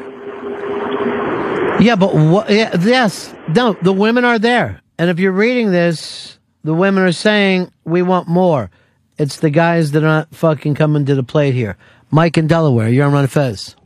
[1.80, 2.50] Yeah, but what?
[2.50, 3.74] Yeah, yes, no.
[3.82, 8.28] The women are there, and if you're reading this, the women are saying we want
[8.28, 8.70] more.
[9.18, 11.76] It's the guys that are not fucking coming to the plate here.
[12.10, 13.76] Mike in Delaware, you're on Ron Fez.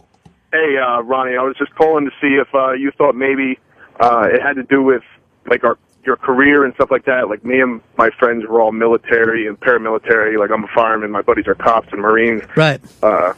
[0.52, 3.58] Hey, uh, Ronnie, I was just calling to see if uh, you thought maybe
[3.98, 5.02] uh, it had to do with
[5.46, 5.76] like our
[6.06, 7.28] your career and stuff like that.
[7.28, 10.38] Like me and my friends were all military and paramilitary.
[10.38, 12.42] Like I'm a fireman, my buddies are cops and marines.
[12.56, 12.80] Right.
[13.02, 13.34] Uh,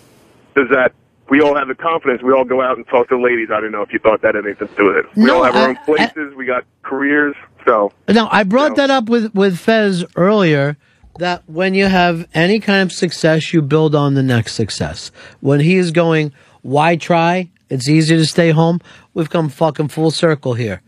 [0.55, 0.93] does that?
[1.29, 2.23] We all have the confidence.
[2.23, 3.49] We all go out and talk to ladies.
[3.53, 5.07] I don't know if you thought that had anything to do with it.
[5.17, 6.35] We No, all have our I- own places.
[6.37, 7.35] we got careers.
[7.67, 10.77] So Now, I brought that up with, with Fez earlier
[11.19, 15.11] that when you have any kind of success, you build on the next success.
[15.41, 16.33] When he is going,
[16.63, 17.51] why try?
[17.71, 18.81] It's easier to stay home.
[19.15, 20.81] We've come fucking full circle here.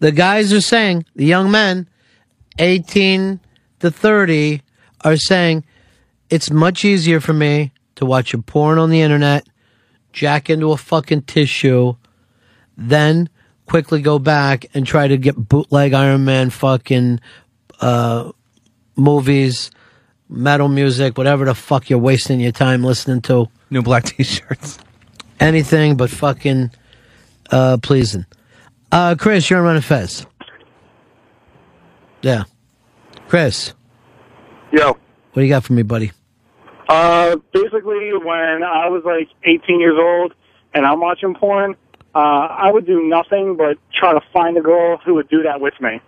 [0.00, 1.88] The guys are saying, the young men,
[2.58, 3.38] 18
[3.80, 4.62] to 30,
[5.02, 5.64] are saying,
[6.30, 9.46] it's much easier for me to watch a porn on the internet,
[10.12, 11.94] jack into a fucking tissue,
[12.76, 13.28] then
[13.66, 17.20] quickly go back and try to get bootleg Iron Man fucking
[17.80, 18.32] uh,
[18.96, 19.70] movies,
[20.28, 23.48] metal music, whatever the fuck you're wasting your time listening to.
[23.70, 24.78] New black t-shirts.
[25.40, 26.70] Anything but fucking
[27.50, 28.26] uh, pleasing.
[28.92, 30.26] Uh, Chris, you're on Ron Fez.
[32.22, 32.44] Yeah.
[33.28, 33.72] Chris,
[34.72, 34.88] Yo.
[34.88, 34.98] what
[35.34, 36.12] do you got for me, buddy?
[36.88, 40.34] Uh, basically, when I was like 18 years old
[40.74, 41.76] and I'm watching porn,
[42.14, 45.60] uh, I would do nothing but try to find a girl who would do that
[45.60, 46.00] with me.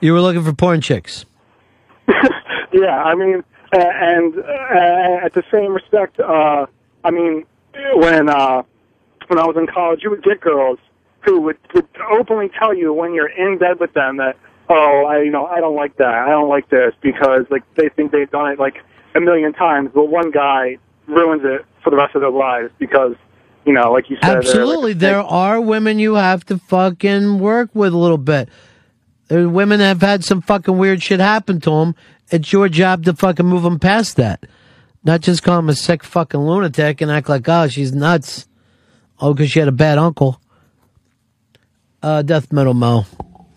[0.00, 1.24] You were looking for porn chicks.
[2.74, 6.66] Yeah, I mean, uh, and uh, at the same respect, uh,
[7.04, 7.46] I mean,
[7.94, 8.62] when uh,
[9.28, 10.80] when I was in college, you would get girls
[11.20, 14.36] who would, would openly tell you when you're in bed with them that,
[14.68, 17.88] oh, I you know, I don't like that, I don't like this because like they
[17.90, 18.82] think they've done it like
[19.14, 23.14] a million times, but one guy ruins it for the rest of their lives because
[23.64, 24.92] you know, like you said, they're, like, Absolutely.
[24.92, 28.48] There are women you have to fucking work with a little bit.
[29.28, 31.94] There's women that have had some fucking weird shit happen to them.
[32.30, 34.44] It's your job to fucking move them past that.
[35.02, 38.46] Not just call them a sick fucking lunatic and act like, oh, she's nuts.
[39.18, 40.40] Oh, because she had a bad uncle.
[42.02, 43.06] Uh, Death Metal Mo.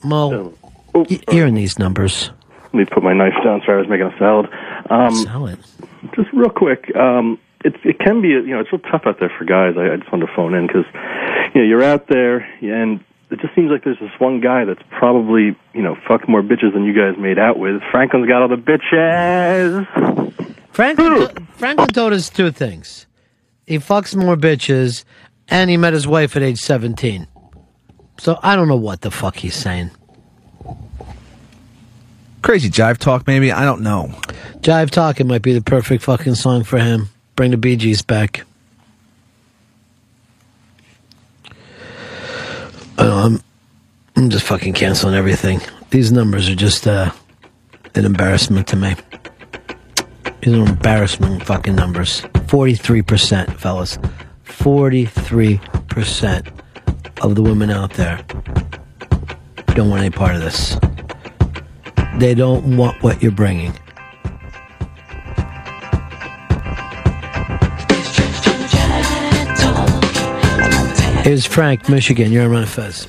[0.04, 0.54] Mo,
[0.94, 2.32] y- hearing these numbers.
[2.64, 3.62] Let me put my knife down.
[3.66, 4.48] Sorry, I was making a salad.
[4.90, 5.60] Um, Salad.
[6.16, 9.32] Just real quick, um, it it can be you know it's real tough out there
[9.38, 9.76] for guys.
[9.78, 10.86] I, I just wanted to phone in because
[11.54, 14.82] you know you're out there and it just seems like there's this one guy that's
[14.90, 17.82] probably you know fucked more bitches than you guys made out with.
[17.92, 20.34] Franklin's got all the bitches.
[20.72, 23.08] Franklin, Franklin told us two things.
[23.66, 25.04] He fucks more bitches,
[25.48, 27.28] and he met his wife at age 17.
[28.20, 29.92] So I don't know what the fuck he's saying.
[32.42, 33.52] Crazy jive talk, maybe.
[33.52, 34.08] I don't know.
[34.62, 37.10] Jive Talking might be the perfect fucking song for him.
[37.36, 38.46] Bring the Gees back.
[42.98, 43.42] Oh, I'm,
[44.16, 45.62] I'm just fucking canceling everything.
[45.92, 47.12] These numbers are just uh,
[47.96, 48.96] an embarrassment to me.
[50.42, 52.22] These are embarrassment fucking numbers.
[52.22, 53.98] 43%, fellas.
[54.46, 56.48] 43%
[57.22, 58.24] of the women out there
[59.78, 60.76] don't want any part of this.
[62.18, 63.74] They don't want what you're bringing.
[71.24, 72.32] Here's Frank, Michigan.
[72.32, 73.08] You're on Ron Fez.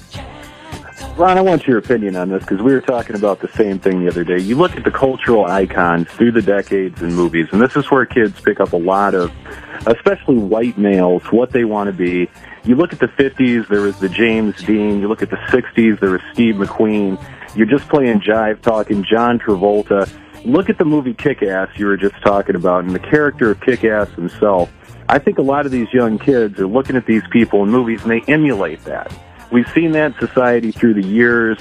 [1.17, 4.05] Ron, I want your opinion on this because we were talking about the same thing
[4.05, 4.39] the other day.
[4.39, 8.05] You look at the cultural icons through the decades in movies, and this is where
[8.05, 9.33] kids pick up a lot of,
[9.87, 12.29] especially white males, what they want to be.
[12.65, 15.01] You look at the 50s, there was the James Dean.
[15.01, 17.19] You look at the 60s, there was Steve McQueen.
[17.55, 20.11] You're just playing jive talking John Travolta.
[20.45, 24.11] Look at the movie Kick-Ass you were just talking about and the character of Kick-Ass
[24.11, 24.71] himself.
[25.09, 28.03] I think a lot of these young kids are looking at these people in movies
[28.03, 29.13] and they emulate that.
[29.51, 31.59] We've seen that in society through the years,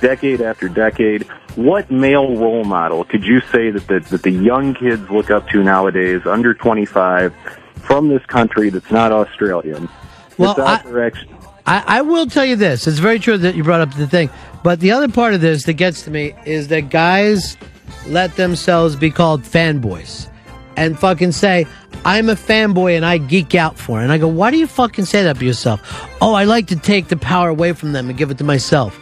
[0.00, 1.22] decade after decade.
[1.54, 5.48] What male role model could you say that the, that the young kids look up
[5.50, 7.32] to nowadays, under 25,
[7.76, 9.88] from this country that's not Australian?
[10.36, 11.26] Well, that's act-
[11.68, 12.86] I, I will tell you this.
[12.86, 14.30] It's very true that you brought up the thing.
[14.64, 17.58] But the other part of this that gets to me is that guys
[18.06, 20.30] let themselves be called fanboys
[20.78, 21.66] and fucking say,
[22.06, 24.04] I'm a fanboy and I geek out for it.
[24.04, 26.08] And I go, why do you fucking say that to yourself?
[26.22, 28.96] Oh, I like to take the power away from them and give it to myself.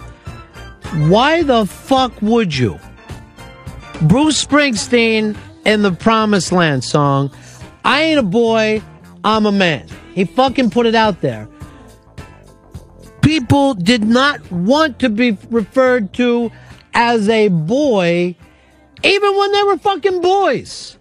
[1.09, 2.81] Why the fuck would you?
[4.03, 7.31] Bruce Springsteen in the Promised Land song,
[7.85, 8.83] I ain't a boy,
[9.23, 9.86] I'm a man.
[10.15, 11.49] He fucking put it out there
[13.27, 16.49] people did not want to be referred to
[16.95, 18.37] as a boy,
[19.03, 20.97] even when they were fucking boys.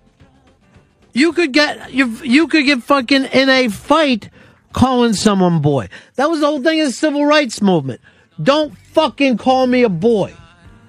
[1.14, 4.32] You could get you you could get fucking in a fight
[4.74, 5.88] calling someone boy.
[6.16, 8.02] That was the whole thing of the civil rights movement.
[8.42, 10.34] Don't fucking call me a boy.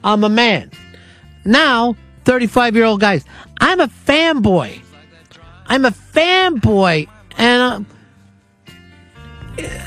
[0.03, 0.71] I'm a man.
[1.45, 3.27] Now, 35 year old guys,
[3.61, 4.81] I'm a fanboy.
[5.67, 7.87] I'm a fanboy, and.
[7.87, 7.96] Uh,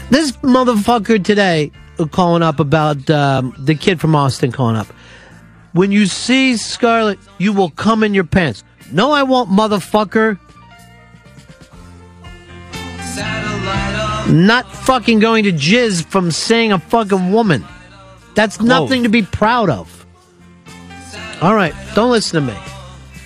[0.10, 1.72] this motherfucker today
[2.12, 4.88] calling up about um, the kid from Austin calling up.
[5.74, 8.64] When you see Scarlett, you will come in your pants.
[8.92, 10.40] No, I won't, motherfucker.
[14.30, 17.66] Not fucking going to jizz from seeing a fucking woman.
[18.36, 20.06] That's nothing to be proud of.
[21.42, 22.60] All right, don't listen to me.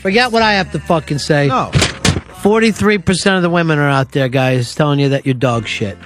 [0.02, 1.48] Forget what I have to fucking say.
[1.48, 1.72] No.
[1.74, 5.98] 43% of the women are out there, guys, telling you that you're dog shit.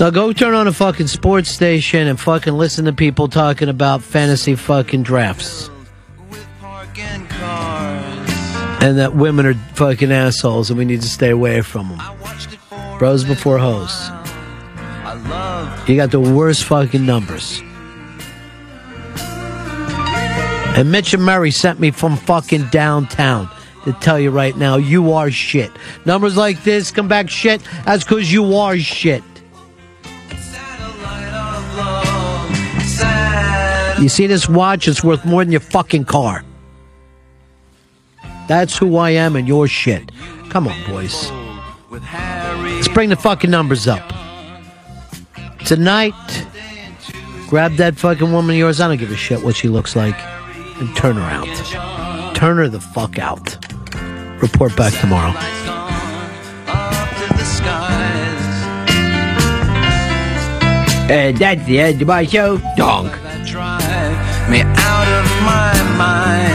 [0.00, 4.02] Now go turn on a fucking sports station and fucking listen to people talking about
[4.02, 5.70] fantasy fucking drafts.
[8.82, 12.98] And that women are fucking assholes and we need to stay away from them.
[12.98, 14.10] Bros before hoes.
[15.88, 17.62] You got the worst fucking numbers.
[20.76, 23.48] And Mitch and Murray sent me from fucking downtown
[23.84, 25.70] to tell you right now, you are shit.
[26.04, 27.62] Numbers like this come back shit.
[27.84, 29.22] That's because you are shit.
[34.00, 34.88] You see this watch?
[34.88, 36.44] It's worth more than your fucking car.
[38.48, 40.10] That's who I am and your shit.
[40.50, 41.30] Come on, boys.
[41.90, 44.02] Let's bring the fucking numbers up.
[45.64, 46.12] Tonight,
[47.48, 48.80] grab that fucking woman of yours.
[48.80, 50.18] I don't give a shit what she looks like.
[50.78, 52.34] And turn her out.
[52.36, 53.56] Turn her the fuck out.
[54.42, 55.32] Report back tomorrow.
[61.08, 62.58] And that's the end of my show.
[62.76, 63.12] Donk.
[64.48, 66.53] Me out of my mind.